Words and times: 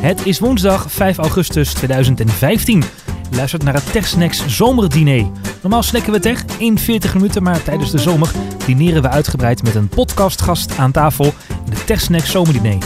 Het 0.00 0.26
is 0.26 0.38
woensdag 0.38 0.90
5 0.90 1.18
augustus 1.18 1.72
2015. 1.72 2.82
Je 3.30 3.36
luistert 3.36 3.62
naar 3.62 3.74
het 3.74 3.92
TechSnacks 3.92 4.46
zomerdiner. 4.46 5.30
Normaal 5.62 5.82
snacken 5.82 6.12
we 6.12 6.20
tech 6.20 6.44
in 6.58 6.78
40 6.78 7.14
minuten, 7.14 7.42
maar 7.42 7.62
tijdens 7.62 7.90
de 7.90 7.98
zomer 7.98 8.30
dineren 8.66 9.02
we 9.02 9.08
uitgebreid 9.08 9.62
met 9.62 9.74
een 9.74 9.88
podcastgast 9.88 10.78
aan 10.78 10.92
tafel 10.92 11.24
in 11.66 11.72
het 11.72 11.86
TechSnacks 11.86 12.30
zomerdiner. 12.30 12.78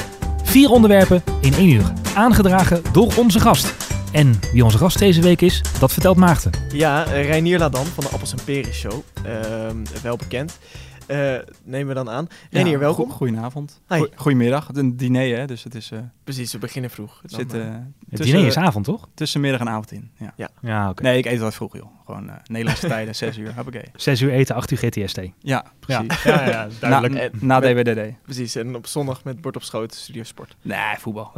Vier 0.43 0.71
onderwerpen 0.71 1.23
in 1.41 1.55
één 1.55 1.69
uur, 1.69 1.93
aangedragen 2.15 2.83
door 2.93 3.13
onze 3.17 3.41
gast. 3.41 3.75
En 4.13 4.41
wie 4.53 4.65
onze 4.65 4.79
gast 4.79 4.99
deze 4.99 5.21
week 5.21 5.41
is, 5.41 5.63
dat 5.79 5.93
vertelt 5.93 6.17
Maarten. 6.17 6.51
Ja, 6.73 7.03
Reinier 7.03 7.59
Ladan 7.59 7.87
van 7.87 8.05
de 8.05 8.11
Appels 8.11 8.33
en 8.33 8.39
Peren 8.45 8.75
Show. 8.75 9.03
Ehm, 9.25 9.77
wel 10.03 10.17
bekend. 10.17 10.59
Uh, 11.09 11.39
nemen 11.65 11.89
we 11.89 11.95
dan 11.95 12.11
aan. 12.11 12.27
Reinier, 12.51 12.73
ja, 12.73 12.79
welkom. 12.79 13.11
Go 13.11 13.17
goedenavond. 13.17 13.81
Go 13.89 14.07
goedemiddag. 14.15 14.67
Het 14.67 14.77
is 14.77 14.83
een 14.83 14.97
diner, 14.97 15.39
hè, 15.39 15.47
dus 15.47 15.65
het 15.65 15.75
is... 15.75 15.91
Uh, 15.91 15.99
Precies, 16.25 16.53
we 16.53 16.59
beginnen 16.59 16.91
vroeg. 16.91 17.19
Het, 17.23 17.33
zit, 17.33 17.55
uh, 17.55 17.75
het 18.09 18.23
diner 18.23 18.47
is 18.47 18.57
avond, 18.57 18.85
toch? 18.85 19.09
Tussen 19.15 19.41
middag 19.41 19.61
en 19.61 19.69
avond 19.69 19.93
in, 19.93 20.11
ja. 20.19 20.33
Ja, 20.37 20.49
ja 20.61 20.91
oké. 20.91 21.03
Nee, 21.03 21.19
ik 21.19 21.25
eet 21.25 21.33
altijd 21.33 21.55
vroeg, 21.55 21.77
joh. 21.77 21.87
Gewoon 22.05 22.31
Nederlandse 22.45 22.87
tijden, 22.95 23.15
6 23.15 23.37
uur, 23.37 23.55
hoppakee. 23.55 23.91
6 23.97 24.21
uur 24.21 24.31
eten, 24.31 24.55
8 24.55 24.71
uur 24.71 24.79
GTST. 24.79 25.21
Ja, 25.39 25.65
precies. 25.79 26.23
Ja, 26.23 26.45
ja, 26.45 26.51
ja 26.51 26.69
duidelijk. 26.81 27.33
Na, 27.41 27.61
na 27.61 27.61
DWDD. 27.61 28.23
Precies, 28.23 28.55
en 28.55 28.77
op 28.77 28.87
zondag 28.87 29.25
met 29.25 29.41
bord 29.41 29.57
op 29.57 29.63
schoot, 29.63 29.95
studio 29.95 30.23
sport. 30.23 30.57
Nee, 30.63 30.97
voetbal. 30.99 31.33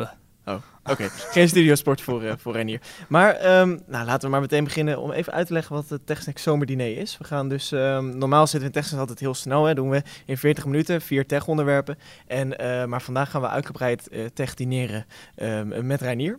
Oh, 0.48 0.54
oké. 0.82 0.90
Okay. 0.90 1.08
Geen 1.08 1.48
studiosport 1.48 2.00
voor, 2.00 2.22
uh, 2.22 2.32
voor 2.38 2.52
Renier. 2.52 2.80
Maar 3.08 3.60
um, 3.60 3.80
nou, 3.86 4.06
laten 4.06 4.20
we 4.20 4.28
maar 4.28 4.40
meteen 4.40 4.64
beginnen 4.64 4.98
om 4.98 5.10
even 5.10 5.32
uit 5.32 5.46
te 5.46 5.52
leggen 5.52 5.74
wat 5.74 5.88
het 5.88 6.06
TechSnack 6.06 6.38
zomerdiner 6.38 6.98
is. 6.98 7.18
We 7.18 7.24
gaan 7.24 7.48
dus, 7.48 7.70
um, 7.70 8.18
normaal 8.18 8.46
zitten 8.46 8.60
we 8.60 8.66
in 8.66 8.72
TechSnack 8.72 9.00
altijd 9.00 9.20
heel 9.20 9.34
snel, 9.34 9.64
hè, 9.64 9.74
doen 9.74 9.90
we 9.90 10.02
in 10.26 10.38
40 10.38 10.64
minuten, 10.64 11.00
vier 11.00 11.26
tech-onderwerpen. 11.26 11.98
En, 12.26 12.62
uh, 12.62 12.84
maar 12.84 13.02
vandaag 13.02 13.30
gaan 13.30 13.40
we 13.40 13.48
uitgebreid 13.48 14.08
uh, 14.10 14.24
tech-dineren 14.24 15.06
um, 15.42 15.86
met 15.86 16.00
Reinier. 16.00 16.38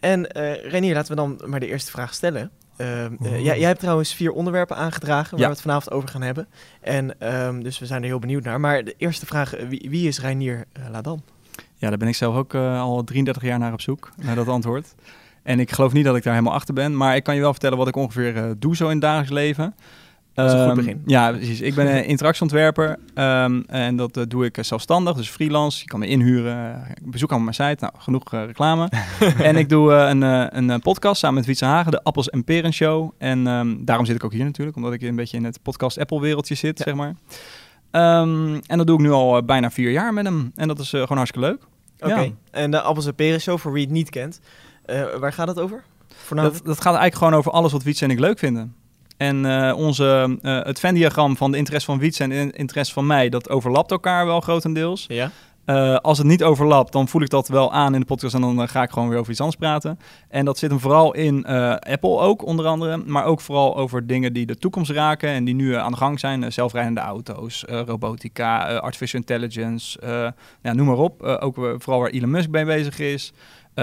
en 0.00 0.26
Reinier, 0.62 0.94
laten 0.94 1.10
we 1.10 1.16
dan 1.16 1.40
maar 1.44 1.60
de 1.60 1.68
eerste 1.68 1.90
vraag 1.90 2.14
stellen. 2.14 2.50
jij, 3.20 3.42
jij, 3.42 3.68
hebt 3.68 3.80
trouwens 3.80 4.14
vier 4.14 4.32
onderwerpen 4.32 4.76
aangedragen 4.76 5.30
waar 5.30 5.40
ja. 5.40 5.46
we 5.46 5.52
het 5.52 5.62
vanavond 5.62 5.90
over 5.94 6.08
gaan 6.08 6.22
hebben. 6.22 6.48
En 6.80 7.16
dus 7.62 7.78
we 7.78 7.86
zijn 7.86 8.02
er 8.02 8.08
heel 8.08 8.18
benieuwd 8.18 8.44
naar. 8.44 8.60
Maar 8.60 8.84
de 8.84 8.94
eerste 8.96 9.26
vraag, 9.26 9.54
wie, 9.68 9.86
wie 9.90 10.08
is 10.08 10.20
Reinier 10.20 10.64
Ladan? 10.90 11.22
Ja, 11.76 11.88
daar 11.88 11.98
ben 11.98 12.08
ik 12.08 12.14
zelf 12.14 12.36
ook 12.36 12.54
uh, 12.54 12.80
al 12.80 13.04
33 13.04 13.42
jaar 13.42 13.58
naar 13.58 13.72
op 13.72 13.80
zoek, 13.80 14.10
naar 14.16 14.34
dat 14.34 14.48
antwoord. 14.48 14.94
En 15.42 15.60
ik 15.60 15.72
geloof 15.72 15.92
niet 15.92 16.04
dat 16.04 16.16
ik 16.16 16.22
daar 16.22 16.32
helemaal 16.32 16.54
achter 16.54 16.74
ben, 16.74 16.96
maar 16.96 17.16
ik 17.16 17.22
kan 17.22 17.34
je 17.34 17.40
wel 17.40 17.52
vertellen 17.52 17.78
wat 17.78 17.88
ik 17.88 17.96
ongeveer 17.96 18.36
uh, 18.36 18.50
doe 18.58 18.76
zo 18.76 18.84
in 18.84 18.90
het 18.90 19.00
dagelijks 19.00 19.32
leven. 19.32 19.74
Dat 20.34 20.46
is 20.46 20.52
een 20.52 20.60
um, 20.60 20.66
goed 20.66 20.76
begin. 20.76 21.02
Ja, 21.06 21.30
precies. 21.30 21.60
Ik 21.60 21.74
ben 21.74 21.96
een 21.96 22.04
interactieontwerper 22.04 22.98
um, 23.14 23.64
en 23.66 23.96
dat 23.96 24.16
uh, 24.16 24.24
doe 24.28 24.44
ik 24.44 24.58
zelfstandig, 24.60 25.16
dus 25.16 25.28
freelance. 25.28 25.80
Je 25.80 25.86
kan 25.86 25.98
me 25.98 26.06
inhuren. 26.06 26.86
Ik 26.94 27.10
bezoek 27.10 27.30
allemaal 27.30 27.52
mijn 27.56 27.70
site. 27.70 27.84
Nou, 27.84 27.94
genoeg 27.98 28.30
reclame. 28.30 28.88
en 29.38 29.56
ik 29.56 29.68
doe 29.68 29.92
een, 29.92 30.22
een 30.58 30.80
podcast 30.80 31.20
samen 31.20 31.36
met 31.36 31.46
Wietse 31.46 31.64
Hagen, 31.64 31.90
de 31.90 32.02
Appels 32.02 32.30
en 32.30 32.44
Peren 32.44 32.72
Show. 32.72 33.12
En 33.18 33.46
um, 33.46 33.84
daarom 33.84 34.06
zit 34.06 34.16
ik 34.16 34.24
ook 34.24 34.32
hier 34.32 34.44
natuurlijk, 34.44 34.76
omdat 34.76 34.92
ik 34.92 35.02
een 35.02 35.16
beetje 35.16 35.36
in 35.36 35.44
het 35.44 35.62
podcast 35.62 35.98
Apple 35.98 36.20
wereldje 36.20 36.54
zit, 36.54 36.78
ja. 36.78 36.84
zeg 36.84 36.94
maar. 36.94 37.14
Um, 37.90 38.60
en 38.66 38.78
dat 38.78 38.86
doe 38.86 38.96
ik 38.96 39.02
nu 39.02 39.10
al 39.10 39.36
uh, 39.36 39.42
bijna 39.42 39.70
vier 39.70 39.90
jaar 39.90 40.12
met 40.12 40.24
hem. 40.24 40.52
En 40.54 40.68
dat 40.68 40.78
is 40.78 40.92
uh, 40.92 41.00
gewoon 41.00 41.16
hartstikke 41.16 41.48
leuk. 41.48 41.62
Oké. 41.98 42.12
Okay. 42.12 42.24
Ja. 42.24 42.32
En 42.50 42.70
de 42.70 42.80
Appels 42.80 43.06
en 43.06 43.14
Peren 43.14 43.40
Show, 43.40 43.58
voor 43.58 43.72
wie 43.72 43.84
het 43.84 43.92
niet 43.92 44.10
kent. 44.10 44.40
Uh, 44.86 45.14
waar 45.14 45.32
gaat 45.32 45.48
het 45.48 45.60
over? 45.60 45.82
Dat, 46.28 46.60
dat, 46.64 46.80
gaat 46.80 46.84
eigenlijk 46.84 47.14
gewoon 47.14 47.34
over 47.34 47.52
alles 47.52 47.72
wat 47.72 47.82
Wietse 47.82 48.04
en 48.04 48.10
ik 48.10 48.18
leuk 48.18 48.38
vinden. 48.38 48.74
En 49.16 49.44
uh, 49.44 49.72
onze, 49.76 50.38
uh, 50.42 50.62
het 50.62 50.80
Venn-diagram 50.80 51.36
van 51.36 51.50
de 51.50 51.56
interesse 51.56 51.86
van 51.86 51.98
Wietse 51.98 52.22
en 52.22 52.28
de 52.28 52.52
interesse 52.52 52.92
van 52.92 53.06
mij, 53.06 53.28
dat 53.28 53.48
overlapt 53.48 53.90
elkaar 53.90 54.26
wel 54.26 54.40
grotendeels. 54.40 55.04
Ja. 55.08 55.30
Uh, 55.66 55.96
als 55.96 56.18
het 56.18 56.26
niet 56.26 56.42
overlapt, 56.42 56.92
dan 56.92 57.08
voel 57.08 57.22
ik 57.22 57.30
dat 57.30 57.48
wel 57.48 57.72
aan 57.72 57.94
in 57.94 58.00
de 58.00 58.06
podcast 58.06 58.34
en 58.34 58.40
dan 58.40 58.60
uh, 58.60 58.68
ga 58.68 58.82
ik 58.82 58.90
gewoon 58.90 59.08
weer 59.08 59.18
over 59.18 59.30
iets 59.30 59.40
anders 59.40 59.58
praten. 59.58 59.98
En 60.28 60.44
dat 60.44 60.58
zit 60.58 60.70
hem 60.70 60.80
vooral 60.80 61.14
in 61.14 61.44
uh, 61.48 61.70
Apple 61.76 62.18
ook, 62.18 62.46
onder 62.46 62.66
andere. 62.66 62.96
Maar 62.96 63.24
ook 63.24 63.40
vooral 63.40 63.76
over 63.76 64.06
dingen 64.06 64.32
die 64.32 64.46
de 64.46 64.56
toekomst 64.56 64.90
raken 64.90 65.28
en 65.28 65.44
die 65.44 65.54
nu 65.54 65.74
aan 65.74 65.90
de 65.90 65.96
gang 65.96 66.20
zijn. 66.20 66.52
zelfrijdende 66.52 67.00
auto's, 67.00 67.64
robotica, 67.66 68.76
artificial 68.76 69.20
intelligence, 69.20 70.00
ja, 70.62 70.72
noem 70.72 70.86
maar 70.86 70.96
op. 70.96 71.22
ook 71.22 71.54
vooral 71.54 72.00
waar 72.00 72.10
Elon 72.10 72.30
Musk 72.30 72.48
mee 72.48 72.64
bezig 72.64 72.98
is. 72.98 73.32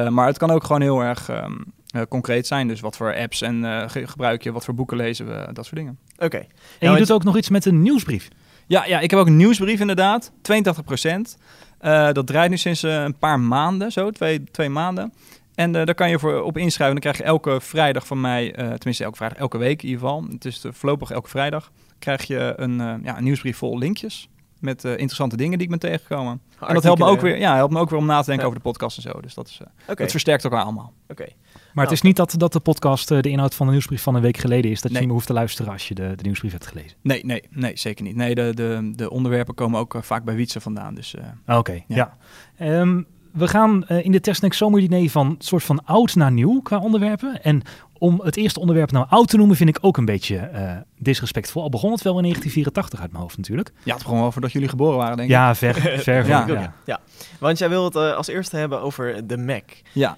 maar 0.10 0.28
het 0.28 0.38
kan 0.38 0.52
ook 0.52 0.64
gewoon 0.64 0.82
heel 0.82 1.02
erg 1.02 1.30
um, 1.30 1.74
concreet 2.10 2.48
zijn. 2.48 2.68
Dus 2.68 2.80
wat 2.80 2.98
voor 2.98 3.16
apps 3.16 3.42
en 3.42 3.90
ge 3.90 4.08
gebruik 4.08 4.44
je, 4.44 4.52
wat 4.52 4.66
voor 4.66 4.76
boeken 4.76 4.98
lezen 4.98 5.26
we, 5.28 5.54
dat 5.54 5.66
soort 5.66 5.78
dingen. 5.78 5.98
Oké. 6.16 6.26
Okay. 6.26 6.40
En 6.40 6.48
nou, 6.80 6.94
je 6.94 7.00
doet 7.00 7.12
ook 7.12 7.24
nog 7.24 7.38
iets 7.38 7.50
met 7.50 7.66
een 7.66 7.82
nieuwsbrief. 7.82 8.30
Ja, 8.68 8.86
ja, 8.86 9.00
ik 9.00 9.10
heb 9.10 9.20
ook 9.20 9.28
een 9.28 9.38
nieuwsbrief 9.38 9.80
inderdaad. 9.80 10.32
82 10.42 10.84
procent. 10.84 11.38
Uh, 11.84 12.12
dat 12.12 12.28
draait 12.28 12.50
nu 12.50 12.58
sinds 12.58 12.84
uh, 12.84 13.04
een 13.04 13.18
paar 13.18 13.40
maanden, 13.40 13.92
zo, 13.92 14.10
twee, 14.10 14.44
twee 14.44 14.70
maanden. 14.70 15.14
En 15.56 15.76
uh, 15.76 15.86
daar 15.86 15.96
kan 15.96 16.10
je 16.10 16.20
voor 16.20 16.42
op 16.42 16.58
inschrijven. 16.58 17.02
Dan 17.02 17.12
krijg 17.12 17.18
je 17.18 17.32
elke 17.32 17.62
vrijdag 17.62 18.08
van 18.08 18.22
mij, 18.22 18.52
tenminste 18.52 19.04
elke 19.04 19.16
vrijdag, 19.16 19.38
elke 19.38 19.58
week 19.58 19.82
in 19.84 19.90
ieder 19.90 20.02
geval. 20.02 20.26
Het 20.32 20.46
is 20.46 20.66
voorlopig 20.70 21.12
elke 21.12 21.30
vrijdag. 21.30 21.72
Krijg 22.00 22.24
je 22.24 22.54
een, 22.56 22.78
ja, 23.04 23.18
een 23.18 23.24
nieuwsbrief 23.24 23.58
vol 23.58 23.78
linkjes 23.78 24.30
met 24.60 24.84
interessante 24.84 25.38
dingen 25.38 25.58
die 25.58 25.64
ik 25.64 25.70
ben 25.70 25.90
tegengekomen. 25.90 26.42
Artikelen, 26.42 26.68
en 26.68 26.74
dat 26.74 26.84
helpt 26.84 27.00
me 27.00 27.06
ook 27.06 27.22
weer, 27.22 27.38
ja, 27.38 27.56
helpt 27.56 27.74
me 27.74 27.80
ook 27.80 27.90
weer 27.90 28.00
om 28.00 28.06
na 28.06 28.20
te 28.20 28.26
denken 28.26 28.46
ja. 28.46 28.50
over 28.50 28.64
de 28.64 28.70
podcast 28.70 28.98
en 28.98 29.04
zo. 29.04 29.22
Dus 29.22 29.34
dat, 29.34 29.48
is, 29.48 29.60
okay. 29.82 29.96
dat 29.96 30.12
versterkt 30.12 30.44
elkaar 30.44 30.64
allemaal. 30.64 30.94
Oké. 31.08 31.22
Okay. 31.22 31.36
Maar 31.74 31.84
het 31.84 31.94
is 31.94 32.02
niet 32.02 32.16
dat, 32.16 32.36
dat 32.38 32.54
de 32.54 32.60
podcast 32.60 33.12
uh, 33.12 33.22
de 33.22 33.30
inhoud 33.30 33.56
van 33.56 33.66
de 33.66 33.72
nieuwsbrief 33.72 34.02
van 34.02 34.16
een 34.16 34.22
week 34.22 34.38
geleden 34.38 34.72
is. 34.72 34.82
Dat 34.82 34.92
nee. 34.92 34.94
je 34.94 34.98
niet 34.98 35.08
meer 35.08 35.16
hoeft 35.16 35.28
te 35.28 35.34
luisteren 35.34 35.72
als 35.72 35.88
je 35.88 35.94
de, 35.94 36.14
de 36.16 36.24
nieuwsbrief 36.24 36.52
hebt 36.52 36.68
gelezen. 36.68 36.98
Nee, 37.02 37.26
nee, 37.26 37.44
nee 37.50 37.78
zeker 37.78 38.04
niet. 38.04 38.16
Nee, 38.16 38.36
de, 38.36 38.52
de, 38.54 38.92
de 38.96 39.10
onderwerpen 39.10 39.56
komen 39.56 39.80
ook 39.80 39.94
uh, 39.94 40.02
vaak 40.02 40.24
bij 40.24 40.36
Wietse 40.36 40.62
vandaan. 40.62 40.96
Dus, 40.96 41.16
uh, 41.16 41.24
Oké, 41.48 41.58
okay, 41.58 41.84
ja. 41.88 42.18
ja. 42.58 42.80
Um, 42.80 43.08
we 43.32 43.48
gaan 43.48 43.88
in 43.88 44.12
de 44.12 44.20
Testneck 44.20 44.54
zomerdiner 44.54 45.10
van 45.10 45.36
soort 45.40 45.64
van 45.64 45.86
oud 45.86 46.16
naar 46.16 46.32
nieuw 46.32 46.62
qua 46.62 46.80
onderwerpen. 46.80 47.44
En 47.44 47.62
om 47.94 48.22
het 48.24 48.38
eerste 48.38 48.60
onderwerp 48.60 48.92
nou 48.92 49.06
oud 49.10 49.28
te 49.28 49.38
noemen 49.38 49.56
vind 49.56 49.70
ik 49.70 49.78
ook 49.82 49.98
een 49.98 50.06
beetje 50.06 50.50
disrespectvol. 50.98 51.64
Al 51.64 51.70
begon 51.70 51.92
het 51.92 52.02
wel 52.02 52.16
in 52.16 52.22
1984 52.22 53.02
uit 53.02 53.12
mijn 53.12 53.24
hoofd 53.24 53.38
natuurlijk. 53.38 53.72
Ja, 53.84 53.94
het 53.94 54.04
begon 54.04 54.20
wel 54.20 54.32
voordat 54.32 54.52
jullie 54.52 54.70
geboren 54.70 54.98
waren 54.98 55.18
denk 55.18 55.30
ik. 55.30 55.36
Ja, 55.36 55.56
ver, 55.56 55.76
ver 56.00 56.28
ja. 56.28 56.48
ja. 56.48 56.74
ja. 56.86 57.00
Want 57.40 57.58
jij 57.58 57.70
wil 57.70 57.84
het 57.84 57.96
als 57.96 58.28
eerste 58.28 58.58
hebben 58.58 58.82
over 58.82 59.28
de 59.28 59.38
Mac. 59.38 59.64
Ja. 59.92 60.18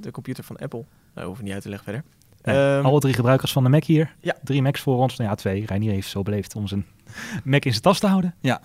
De 0.00 0.10
computer 0.10 0.44
van 0.44 0.56
Apple. 0.56 0.84
Nou, 1.14 1.26
hoeven 1.26 1.44
niet 1.44 1.52
uit 1.52 1.62
te 1.62 1.68
leggen 1.68 1.92
verder. 1.92 2.04
Ja, 2.42 2.78
um, 2.78 2.84
alle 2.84 3.00
drie 3.00 3.14
gebruikers 3.14 3.52
van 3.52 3.62
de 3.62 3.68
Mac 3.68 3.84
hier. 3.84 4.14
Ja. 4.20 4.34
Drie 4.42 4.62
Macs 4.62 4.80
voor 4.80 4.96
ons. 4.96 5.16
Nou 5.16 5.30
ja, 5.30 5.36
twee. 5.36 5.66
Reinier 5.66 5.92
heeft 5.92 6.08
zo 6.08 6.22
beleefd 6.22 6.56
om 6.56 6.66
zijn 6.66 6.86
Mac 7.44 7.64
in 7.64 7.70
zijn 7.70 7.82
tas 7.82 7.98
te 7.98 8.06
houden. 8.06 8.34
Ja. 8.40 8.60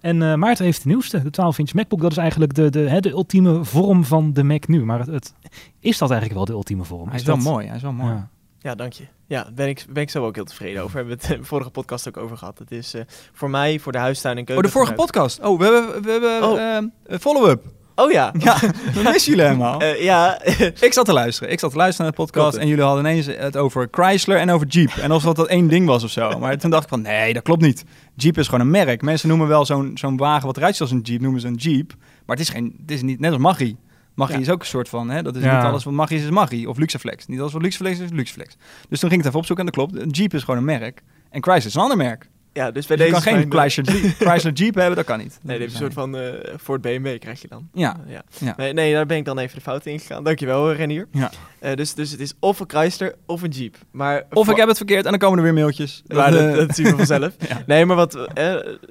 En 0.00 0.20
uh, 0.20 0.34
Maarten 0.34 0.64
heeft 0.64 0.82
de 0.82 0.88
nieuwste, 0.88 1.22
de 1.22 1.30
12-inch 1.42 1.74
MacBook. 1.74 2.00
Dat 2.00 2.10
is 2.10 2.16
eigenlijk 2.16 2.54
de, 2.54 2.70
de, 2.70 2.78
hè, 2.78 3.00
de 3.00 3.10
ultieme 3.10 3.64
vorm 3.64 4.04
van 4.04 4.32
de 4.32 4.42
Mac 4.42 4.66
nu. 4.66 4.84
Maar 4.84 4.98
het, 4.98 5.08
het, 5.08 5.34
is 5.80 5.98
dat 5.98 6.10
eigenlijk 6.10 6.38
wel 6.38 6.44
de 6.44 6.52
ultieme 6.52 6.84
vorm? 6.84 7.06
Hij 7.06 7.14
is, 7.14 7.20
is 7.20 7.26
wel 7.26 7.36
dat... 7.36 7.44
mooi, 7.44 7.66
hij 7.66 7.76
is 7.76 7.82
wel 7.82 7.92
mooi. 7.92 8.12
Ja. 8.12 8.28
Ja, 8.60 8.74
dank 8.74 8.92
je. 8.92 9.04
Ja, 9.26 9.42
daar 9.42 9.52
ben 9.54 9.68
ik, 9.68 9.86
ben 9.90 10.02
ik 10.02 10.10
zo 10.10 10.24
ook 10.24 10.34
heel 10.34 10.44
tevreden 10.44 10.82
over. 10.82 10.92
We 10.92 10.98
hebben 10.98 11.28
het 11.28 11.38
de 11.38 11.44
vorige 11.44 11.70
podcast 11.70 12.08
ook 12.08 12.16
over 12.16 12.36
gehad. 12.36 12.58
Het 12.58 12.70
is 12.70 12.94
uh, 12.94 13.02
voor 13.32 13.50
mij, 13.50 13.78
voor 13.78 13.92
de 13.92 13.98
huistuin 13.98 14.36
en 14.36 14.44
keuken. 14.44 14.64
Oh, 14.64 14.70
de 14.70 14.78
vorige 14.78 14.92
podcast? 14.92 15.40
Oh, 15.40 15.58
we 15.58 15.64
hebben, 15.64 16.02
we 16.02 16.10
hebben 16.10 16.42
oh. 16.42 17.12
uh, 17.12 17.18
follow-up. 17.18 17.64
Oh 17.98 18.10
ja. 18.10 18.32
Ja, 18.38 18.56
dat 18.94 19.02
missen 19.02 19.30
jullie 19.32 19.44
helemaal. 19.44 19.82
Uh, 19.82 20.02
ja. 20.10 20.42
ik 20.80 20.92
zat 20.92 21.04
te 21.04 21.12
luisteren. 21.12 21.52
Ik 21.52 21.58
zat 21.58 21.70
te 21.70 21.76
luisteren 21.76 22.06
naar 22.10 22.16
de 22.16 22.32
podcast 22.32 22.56
en 22.56 22.68
jullie 22.68 22.84
hadden 22.84 23.04
ineens 23.04 23.26
het 23.26 23.56
over 23.56 23.88
Chrysler 23.90 24.38
en 24.38 24.50
over 24.50 24.66
Jeep. 24.66 24.90
En 24.90 25.10
alsof 25.10 25.34
dat 25.34 25.46
één 25.46 25.68
ding 25.68 25.86
was 25.86 26.04
of 26.04 26.10
zo. 26.10 26.38
Maar 26.38 26.58
toen 26.58 26.70
dacht 26.70 26.82
ik 26.82 26.88
van, 26.88 27.02
nee, 27.02 27.32
dat 27.32 27.42
klopt 27.42 27.62
niet. 27.62 27.84
Jeep 28.14 28.38
is 28.38 28.44
gewoon 28.44 28.60
een 28.60 28.70
merk. 28.70 29.02
Mensen 29.02 29.28
noemen 29.28 29.48
wel 29.48 29.64
zo'n 29.64 29.90
zo'n 29.94 30.16
wagen 30.16 30.46
wat 30.46 30.56
eruit 30.56 30.72
ziet 30.72 30.82
als 30.82 30.90
een 30.90 31.00
Jeep, 31.00 31.20
noemen 31.20 31.40
ze 31.40 31.46
een 31.46 31.54
Jeep. 31.54 31.94
Maar 32.26 32.36
het 32.36 32.46
is, 32.46 32.48
geen, 32.48 32.76
het 32.80 32.90
is 32.90 33.02
niet 33.02 33.20
net 33.20 33.32
als 33.32 33.40
Maggi. 33.40 33.76
Maggi 34.14 34.32
ja. 34.32 34.38
is 34.38 34.50
ook 34.50 34.60
een 34.60 34.66
soort 34.66 34.88
van, 34.88 35.10
hè, 35.10 35.22
dat 35.22 35.36
is 35.36 35.42
ja. 35.42 35.56
niet 35.56 35.64
alles 35.64 35.84
wat 35.84 35.94
Maggi 35.94 36.14
is, 36.14 36.22
is 36.22 36.30
Maggi. 36.30 36.66
Of 36.66 36.78
Luxeflex. 36.78 37.26
Niet 37.26 37.40
alles 37.40 37.52
wat 37.52 37.62
Luxeflex 37.62 37.98
is, 37.98 38.04
is 38.04 38.10
Luxeflex. 38.10 38.56
Dus 38.88 39.00
toen 39.00 39.08
ging 39.08 39.12
ik 39.12 39.16
het 39.16 39.26
even 39.26 39.38
opzoeken 39.38 39.66
en 39.66 39.72
dat 39.72 39.84
klopt. 39.84 40.04
Een 40.04 40.10
Jeep 40.10 40.34
is 40.34 40.42
gewoon 40.42 40.58
een 40.58 40.64
merk. 40.64 41.02
En 41.30 41.42
Chrysler 41.42 41.66
is 41.66 41.74
een 41.74 41.80
ander 41.80 41.96
merk. 41.96 42.28
Ja, 42.58 42.70
dus 42.70 42.86
bij 42.86 42.96
dus 42.96 43.06
deze 43.06 43.18
je 43.18 43.24
kan 43.24 43.40
geen 43.40 43.50
Chrysler 43.50 43.86
Jeep, 43.86 44.14
Chrysler 44.28 44.52
Jeep 44.52 44.74
hebben, 44.74 44.96
dat 44.96 45.04
kan 45.04 45.18
niet. 45.18 45.38
Nee, 45.42 45.58
dit 45.58 45.66
is 45.66 45.72
een 45.72 45.78
soort 45.78 45.92
van 45.92 46.16
uh, 46.16 46.32
Ford 46.60 46.80
BMW 46.80 47.18
krijg 47.18 47.40
je 47.40 47.48
dan. 47.48 47.68
Ja. 47.72 47.96
Uh, 48.06 48.12
ja. 48.12 48.22
ja. 48.38 48.54
Nee, 48.56 48.72
nee, 48.72 48.92
daar 48.92 49.06
ben 49.06 49.16
ik 49.16 49.24
dan 49.24 49.38
even 49.38 49.56
de 49.56 49.60
fout 49.60 49.86
in 49.86 50.00
gegaan. 50.00 50.24
Dankjewel, 50.24 50.72
Renier. 50.72 51.08
Ja. 51.12 51.30
Uh, 51.60 51.74
dus, 51.74 51.94
dus 51.94 52.10
het 52.10 52.20
is 52.20 52.32
of 52.40 52.60
een 52.60 52.68
Chrysler 52.68 53.14
of 53.26 53.42
een 53.42 53.50
Jeep. 53.50 53.76
Maar 53.90 54.24
of 54.30 54.48
ik 54.48 54.56
heb 54.56 54.68
het 54.68 54.76
verkeerd 54.76 55.04
en 55.04 55.10
dan 55.10 55.20
komen 55.20 55.38
er 55.38 55.44
weer 55.44 55.54
mailtjes. 55.54 56.02
Maar 56.06 56.30
dat, 56.30 56.54
dat 56.54 56.74
zien 56.74 56.86
we 56.86 56.96
vanzelf. 56.96 57.34
ja. 57.48 57.62
Nee, 57.66 57.84
maar 57.84 57.96
wat... 57.96 58.28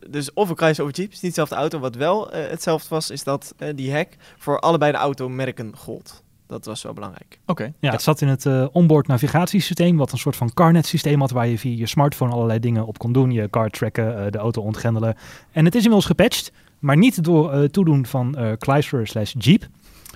dus 0.10 0.34
of 0.34 0.50
een 0.50 0.58
Chrysler 0.58 0.88
of 0.88 0.98
een 0.98 1.04
Jeep 1.04 1.12
is 1.12 1.22
niet 1.22 1.31
dezelfde 1.31 1.56
auto. 1.56 1.80
Wat 1.80 1.96
wel 1.96 2.30
hetzelfde 2.31 2.88
was, 2.90 3.10
is 3.10 3.24
dat 3.24 3.54
die 3.75 3.94
hack 3.94 4.10
voor 4.38 4.60
allebei 4.60 4.92
de 4.92 4.98
automerken 4.98 5.75
gold. 5.75 6.24
Dat 6.48 6.66
was 6.66 6.82
wel 6.82 6.94
belangrijk. 6.94 7.40
Oké. 7.42 7.52
Okay. 7.52 7.66
Ja, 7.66 7.74
ja, 7.80 7.92
het 7.92 8.02
zat 8.02 8.22
in 8.22 8.28
het 8.28 8.46
uh, 8.46 8.68
onboard 8.72 9.08
navigatiesysteem, 9.08 9.98
wat 9.98 10.12
een 10.12 10.18
soort 10.18 10.36
van 10.36 10.54
CarNet 10.54 10.86
systeem 10.86 11.20
had, 11.20 11.32
waar 11.32 11.48
je 11.48 11.58
via 11.58 11.78
je 11.78 11.88
smartphone 11.88 12.32
allerlei 12.32 12.60
dingen 12.60 12.86
op 12.86 12.98
kon 12.98 13.12
doen. 13.14 13.32
Je 13.32 13.50
car 13.50 13.70
tracken, 13.70 14.26
uh, 14.26 14.32
de 14.32 14.38
auto 14.38 14.62
ontgrendelen. 14.62 15.16
En 15.52 15.66
het 15.66 15.76
is 15.76 15.84
inmiddels 15.84 16.06
gepatcht, 16.06 16.52
maar 16.80 16.98
niet 16.98 17.24
door 17.24 17.54
uh, 17.54 17.64
toedoen 17.64 18.06
van 18.06 18.38
Chrysler 18.60 19.08
slash 19.08 19.34
Jeep, 19.38 19.68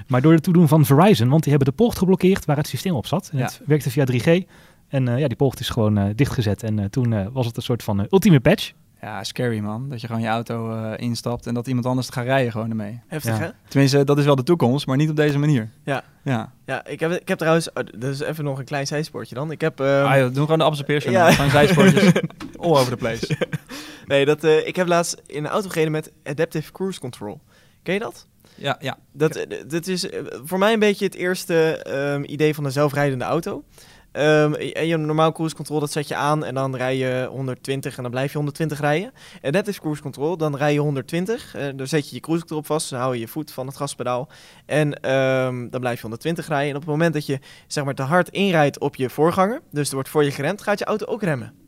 maar 0.08 0.22
door 0.22 0.34
het 0.34 0.44
toedoen 0.44 0.68
van 0.68 0.86
Verizon, 0.86 1.30
want 1.30 1.44
die 1.44 1.52
hebben 1.52 1.70
de 1.70 1.84
poort 1.84 1.98
geblokkeerd 1.98 2.46
waar 2.46 2.58
het 2.58 2.68
systeem 2.68 2.96
op 2.96 3.06
zat. 3.06 3.30
En 3.32 3.38
ja. 3.38 3.44
Het 3.44 3.62
werkte 3.66 3.90
via 3.90 4.06
3G. 4.12 4.48
En 4.88 5.18
ja, 5.18 5.28
die 5.28 5.38
poort 5.38 5.60
is 5.60 5.70
gewoon 5.70 6.14
dichtgezet. 6.16 6.64
En 6.64 6.90
toen 6.90 7.32
was 7.32 7.46
het 7.46 7.58
een 7.58 7.64
soort 7.64 7.84
van 7.84 8.08
ultieme 8.10 8.40
patch. 8.40 8.72
Ja, 9.02 9.24
scary 9.24 9.60
man. 9.60 9.90
Dat 9.90 10.02
je 10.02 10.08
gewoon 10.08 10.22
je 10.22 10.28
auto 10.28 10.72
eh, 10.72 10.94
instapt 10.96 11.48
en 11.48 11.54
dat 11.54 11.68
iemand 11.68 11.86
anders 11.86 12.10
gaat 12.10 12.26
rijden 12.26 12.52
gewoon 12.52 12.70
ermee. 12.70 13.00
Heftig, 13.08 13.38
Ja. 13.38 13.44
hè? 13.44 13.50
Tenminste, 13.68 14.04
dat 14.04 14.18
is 14.18 14.26
wel 14.26 14.36
de 14.36 14.44
toekomst, 14.44 14.88
maar 14.88 14.98
niet 14.98 15.10
op 15.10 15.16
deze 15.16 15.38
manier. 15.40 15.70
Ja. 15.84 16.04
Ja. 16.24 16.52
Ja, 16.66 16.86
ik 16.86 17.00
heb, 17.00 17.12
ik 17.12 17.28
heb 17.28 17.38
trouwens... 17.38 17.70
oh, 17.70 17.76
dat 17.98 18.04
is 18.14 18.20
even 18.20 18.44
nog 18.44 18.60
een 18.60 18.66
klein 18.66 18.88
zijspoortje 18.88 19.36
dan. 19.36 19.52
Ik 19.52 19.62
heb... 19.62 19.80
ehm, 19.80 20.06
ah, 20.06 20.18
joh, 20.18 20.34
doen 20.34 20.44
gewoon 20.44 20.58
de 20.58 20.64
appels 20.64 20.80
en 20.80 20.86
peers. 20.86 21.04
ja. 21.04 21.32
Gewoon 21.32 21.52
zijsportjes. 21.52 22.12
All 22.60 22.70
over 22.72 22.90
the 22.90 22.98
place. 22.98 23.38
Nee, 24.06 24.26
dat, 24.26 24.44
eh, 24.44 24.68
ik 24.68 24.76
heb 24.76 24.88
laatst 24.88 25.22
in 25.26 25.44
een 25.46 25.50
auto 25.52 25.70
gereden 25.70 25.92
met 25.92 26.12
Adaptive 26.24 26.72
Cruise 26.72 27.00
Control. 27.00 27.42
Ken 27.84 27.94
je 27.94 28.00
dat? 28.00 28.28
Ja, 28.56 28.78
ja. 28.80 28.98
Dat, 29.12 29.36
eh, 29.36 29.60
dat 29.68 29.88
is 29.88 30.08
voor 30.44 30.58
mij 30.60 30.74
een 30.74 30.80
beetje 30.80 31.06
het 31.06 31.16
eerste 31.16 31.78
ehm, 31.84 32.24
idee 32.26 32.56
van 32.56 32.66
een 32.66 32.72
zelfrijdende 32.72 33.24
auto. 33.26 33.64
Ehm, 34.12 34.54
en 34.54 34.88
je 34.88 34.98
normaal 34.98 35.32
cruise 35.32 35.56
control, 35.56 35.80
dat 35.80 35.92
zet 35.92 36.08
je 36.08 36.16
aan 36.16 36.46
en 36.46 36.54
dan 36.54 36.76
rij 36.76 36.98
je 36.98 37.28
120 37.30 37.98
en 37.98 38.02
dan 38.02 38.12
blijf 38.12 38.32
je 38.32 38.38
120 38.38 38.80
rijden. 38.80 39.12
En 39.42 39.52
dat 39.52 39.68
is 39.68 39.80
cruise 39.80 40.02
control, 40.02 40.38
dan 40.38 40.56
rij 40.56 40.74
je 40.74 40.80
120. 40.80 41.56
eh, 41.56 41.68
dan 41.76 41.88
zet 41.88 42.10
je 42.10 42.16
je 42.16 42.22
cruise 42.22 42.46
control 42.46 42.64
vast, 42.64 42.90
dan 42.90 43.00
hou 43.00 43.14
je 43.14 43.20
je 43.20 43.28
voet 43.28 43.52
van 43.52 43.68
het 43.68 43.78
gaspedaal. 43.78 44.30
En 44.66 45.02
ehm, 45.02 45.70
dan 45.70 45.80
blijf 45.80 45.96
je 45.96 46.02
120 46.02 46.48
rijden. 46.48 46.70
En 46.70 46.76
op 46.76 46.82
het 46.82 46.92
moment 46.92 47.14
dat 47.14 47.26
je 47.26 47.40
zeg 47.68 47.84
maar, 47.84 47.96
te 47.96 48.02
hard 48.02 48.30
inrijdt 48.30 48.80
op 48.80 48.96
je 48.96 49.10
voorganger, 49.10 49.62
dus 49.72 49.88
er 49.88 49.94
wordt 49.94 50.10
voor 50.10 50.24
je 50.24 50.32
geremd, 50.32 50.62
gaat 50.62 50.80
je 50.80 50.86
auto 50.86 51.06
ook 51.06 51.24
remmen. 51.24 51.61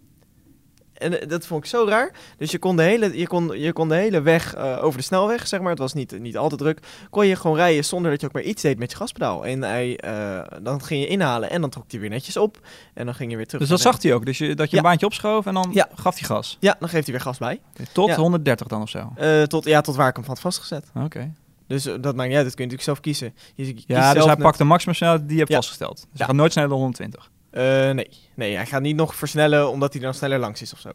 En 1.04 1.22
eh, 1.22 1.28
dat 1.30 1.46
vond 1.46 1.64
ik 1.64 1.70
zo 1.70 1.86
raar. 1.88 2.12
Dus 2.38 2.52
je 2.52 2.60
kon 2.60 2.76
de 2.76 2.84
hele, 2.84 3.18
je 3.18 3.28
kon, 3.28 3.60
je 3.60 3.74
kon 3.74 3.90
de 3.90 3.96
hele 3.96 4.22
weg 4.22 4.54
eh, 4.56 4.84
over 4.84 4.98
de 5.00 5.04
snelweg, 5.06 5.48
zeg 5.48 5.60
maar, 5.60 5.70
het 5.70 5.80
was 5.80 5.94
niet, 5.94 6.20
niet 6.20 6.38
al 6.38 6.50
te 6.50 6.56
druk, 6.56 6.80
kon 7.10 7.28
je 7.28 7.36
gewoon 7.36 7.56
rijden 7.58 7.86
zonder 7.86 8.12
dat 8.12 8.22
je 8.22 8.28
ook 8.28 8.34
maar 8.34 8.42
iets 8.44 8.62
deed 8.62 8.78
met 8.80 8.92
je 8.92 8.98
gaspedaal. 8.98 9.46
En 9.46 9.62
hij, 9.62 9.98
eh, 9.98 10.42
dan 10.62 10.84
ging 10.84 11.02
je 11.02 11.08
inhalen 11.08 11.50
en 11.50 11.62
dan 11.62 11.70
trok 11.70 11.86
hij 11.88 12.00
weer 12.00 12.10
netjes 12.10 12.38
op. 12.38 12.60
En 12.94 13.06
dan 13.06 13.16
ging 13.16 13.32
je 13.32 13.38
weer 13.38 13.46
terug. 13.46 13.62
Dus 13.62 13.70
dat 13.70 13.80
zag 13.82 14.02
hij 14.02 14.14
ook. 14.14 14.26
Dus 14.26 14.38
je, 14.38 14.56
dat 14.56 14.70
je 14.70 14.76
Ja. 14.76 14.82
een 14.82 14.88
baantje 14.88 15.06
opschoof 15.06 15.46
en 15.46 15.54
dan 15.54 15.70
Ja. 15.74 15.88
gaf 15.96 16.20
hij 16.20 16.28
gas. 16.28 16.58
Ja, 16.60 16.76
dan 16.80 16.90
geeft 16.90 17.04
hij 17.06 17.14
weer 17.14 17.24
gas 17.24 17.38
bij. 17.38 17.62
Tot 17.94 18.08
Ja. 18.10 18.16
130 18.16 18.68
dan 18.68 18.82
of 18.82 18.90
zo. 18.90 19.14
Tot, 19.48 19.66
ja, 19.66 19.82
tot 19.82 19.96
waar 19.96 20.10
ik 20.10 20.16
hem 20.16 20.26
had 20.26 20.40
vastgezet. 20.40 20.86
Oké. 20.96 21.34
Dus 21.68 21.84
dat 21.84 22.16
maakt 22.16 22.28
niet 22.30 22.38
uit, 22.38 22.46
dat 22.46 22.56
kun 22.56 22.66
je 22.66 22.72
natuurlijk 22.72 22.82
zelf 22.82 23.00
kiezen. 23.00 23.34
Je, 23.56 23.66
je 23.66 23.74
Ja, 23.88 24.14
dus 24.14 24.24
hij 24.24 24.34
net- 24.34 24.44
pakt 24.44 24.58
de 24.58 24.64
maximum 24.64 24.96
snelheid 24.96 25.22
die 25.22 25.32
je 25.34 25.40
hebt 25.40 25.54
vastgesteld. 25.54 25.96
Dus 25.96 26.18
hij 26.18 26.26
gaat 26.28 26.36
nooit 26.36 26.52
sneller 26.52 26.70
dan 26.70 26.78
120. 26.80 27.32
Eh, 27.54 27.64
nee. 27.92 28.10
nee, 28.36 28.56
hij 28.56 28.66
gaat 28.66 28.82
niet 28.82 28.96
nog 28.96 29.16
versnellen 29.16 29.70
omdat 29.72 29.94
hij 29.94 30.02
dan 30.02 30.14
sneller 30.14 30.40
langs 30.40 30.62
is 30.62 30.74
of 30.74 30.80
zo. 30.80 30.90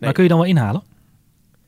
Maar 0.00 0.12
kun 0.12 0.22
je 0.22 0.28
dan 0.28 0.38
wel 0.38 0.46
inhalen? 0.46 0.82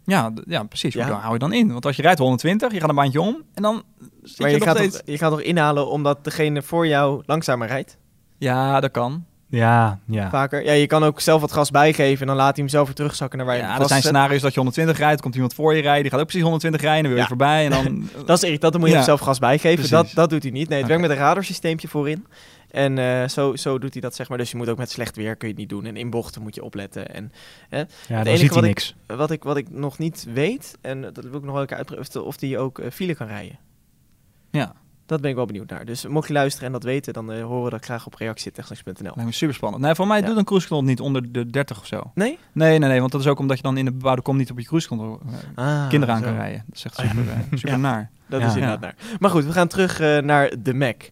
Ja, 0.04 0.32
ja 0.46 0.62
precies. 0.62 0.94
Ja. 0.94 1.06
Hoe 1.06 1.14
hou 1.14 1.32
je 1.32 1.38
dan 1.38 1.52
in? 1.52 1.72
Want 1.72 1.86
als 1.86 1.96
je 1.96 2.02
rijdt 2.02 2.18
120, 2.18 2.72
je 2.72 2.80
gaat 2.80 2.88
een 2.88 2.94
baantje 2.94 3.20
om 3.20 3.42
en 3.54 3.62
dan 3.62 3.82
zit 4.22 4.38
Maar 4.38 4.48
je, 4.48 4.54
je 4.54 4.60
nog 4.60 4.68
gaat, 4.68 4.76
steeds... 4.76 4.96
toch, 4.96 5.06
je 5.06 5.18
gaat 5.18 5.30
toch 5.30 5.40
inhalen 5.40 5.88
omdat 5.90 6.24
degene 6.24 6.62
voor 6.62 6.86
jou 6.86 7.22
langzamer 7.26 7.68
rijdt? 7.68 7.98
Ja, 8.38 8.80
dat 8.80 8.90
kan. 8.90 9.24
Ja, 9.48 9.98
ja. 10.06 10.30
Vaker. 10.30 10.64
Ja, 10.64 10.72
je 10.72 10.86
kan 10.86 11.04
ook 11.04 11.20
zelf 11.20 11.40
wat 11.40 11.52
gas 11.52 11.70
bijgeven 11.70 12.20
en 12.20 12.26
dan 12.26 12.36
laat 12.36 12.54
hij 12.54 12.64
hem 12.64 12.68
zelf 12.68 12.86
weer 12.86 12.94
terugzakken 12.94 13.38
naar 13.38 13.46
waar 13.46 13.56
je 13.56 13.62
Ja, 13.62 13.80
er 13.80 13.88
zijn 13.88 14.02
scenario's 14.02 14.40
dat 14.40 14.50
je 14.50 14.56
120 14.56 14.98
rijdt, 14.98 15.20
komt 15.20 15.34
iemand 15.34 15.54
voor 15.54 15.74
je 15.74 15.82
rijden, 15.82 16.02
die 16.02 16.10
gaat 16.10 16.20
ook 16.20 16.26
precies 16.26 16.42
120 16.42 16.80
rijden, 16.80 17.02
dan 17.02 17.12
wil 17.12 17.22
je 17.22 17.28
Ja. 17.28 17.36
voorbij 17.36 17.64
en 17.64 17.70
dan... 17.70 18.08
Dat 18.26 18.36
is 18.36 18.44
irritant, 18.44 18.72
dan 18.72 18.80
moet 18.80 18.90
je 18.90 18.96
Ja. 18.96 19.00
hem 19.00 19.10
zelf 19.10 19.20
gas 19.20 19.38
bijgeven. 19.38 19.74
Precies. 19.74 19.90
Dat, 19.90 20.10
dat 20.14 20.30
doet 20.30 20.42
hij 20.42 20.52
niet. 20.52 20.68
Nee, 20.68 20.78
het 20.78 20.86
werkt 20.86 21.02
met 21.02 21.10
een 21.10 21.16
radarsysteempje 21.16 21.88
voorin. 21.88 22.26
En 22.70 22.98
eh, 22.98 23.28
zo, 23.28 23.56
zo 23.56 23.78
doet 23.78 23.92
hij 23.92 24.02
dat, 24.02 24.14
zeg 24.14 24.28
maar. 24.28 24.38
Dus 24.38 24.50
je 24.50 24.56
moet 24.56 24.68
ook 24.68 24.78
met 24.78 24.90
slecht 24.90 25.16
weer 25.16 25.36
kun 25.36 25.48
je 25.48 25.52
het 25.54 25.62
niet 25.62 25.70
doen. 25.70 25.84
En 25.84 25.96
in 25.96 26.10
bochten 26.10 26.42
moet 26.42 26.54
je 26.54 26.64
opletten. 26.64 27.14
En 27.14 27.32
Ja, 27.70 27.86
dan 28.08 28.18
enige 28.18 28.36
ziet 28.36 28.40
hij 28.40 28.48
wat 28.48 28.58
ik- 28.58 28.64
niks. 28.64 28.94
wat 29.06 29.30
ik, 29.30 29.42
wat 29.44 29.56
ik 29.56 29.70
nog 29.70 29.98
niet 29.98 30.26
weet, 30.34 30.78
en 30.80 31.00
dat 31.00 31.16
wil 31.24 31.34
ik 31.38 31.42
nog 31.42 31.54
wel 31.54 31.66
uitproberen, 31.66 32.24
of 32.24 32.40
hij 32.40 32.58
ook 32.58 32.78
eh, 32.78 32.90
file 32.90 33.14
kan 33.14 33.26
rijden. 33.26 33.58
Ja, 34.50 34.72
Dat 35.06 35.20
ben 35.20 35.30
ik 35.30 35.36
wel 35.36 35.46
benieuwd 35.46 35.70
naar. 35.70 35.84
Dus 35.84 36.06
mocht 36.06 36.26
je 36.26 36.32
luisteren 36.32 36.66
en 36.66 36.72
dat 36.72 36.82
weten, 36.82 37.12
dan 37.12 37.32
eh, 37.32 37.42
horen 37.44 37.64
we 37.64 37.70
dat 37.70 37.84
graag 37.84 38.06
op 38.06 38.14
reactie.technics.nl. 38.14 38.94
lijkt 39.02 39.16
me 39.24 39.32
super 39.32 39.54
spannend. 39.54 39.82
Nee, 39.82 39.94
voor 39.94 40.06
mij 40.06 40.20
Ja. 40.20 40.26
doet 40.26 40.36
een 40.36 40.44
cruise 40.44 40.68
control 40.68 40.88
niet 40.90 41.00
onder 41.00 41.32
de 41.32 41.46
30 41.50 41.78
of 41.80 41.86
zo. 41.86 42.10
Nee? 42.14 42.38
Nee, 42.52 42.78
nee, 42.78 42.88
nee, 42.88 43.00
want 43.00 43.12
dat 43.12 43.20
is 43.20 43.26
ook 43.26 43.38
omdat 43.38 43.56
je 43.56 43.62
dan 43.62 43.76
in 43.76 43.84
de 43.84 43.92
bebouwde 43.92 44.22
kom 44.22 44.36
niet 44.36 44.50
op 44.50 44.58
je 44.58 44.64
cruise 44.66 44.88
control 44.88 45.20
Ah, 45.54 45.88
kinderen 45.88 46.14
aan 46.14 46.20
zo. 46.20 46.26
kan 46.26 46.36
rijden. 46.36 46.62
Dat 46.66 46.76
is 46.76 46.84
echt 46.84 46.98
Oh 46.98 47.04
ja. 47.04 47.10
super, 47.10 47.44
super 47.58 47.70
Ja. 47.70 47.76
naar. 47.76 48.10
Dat 48.28 48.40
Ja. 48.40 48.46
is 48.46 48.54
inderdaad 48.54 48.80
naar. 48.80 48.94
Maar 49.18 49.30
goed, 49.30 49.44
we 49.44 49.52
gaan 49.52 49.68
terug 49.68 49.98
naar 50.22 50.52
de 50.62 50.74
Mac. 50.74 51.02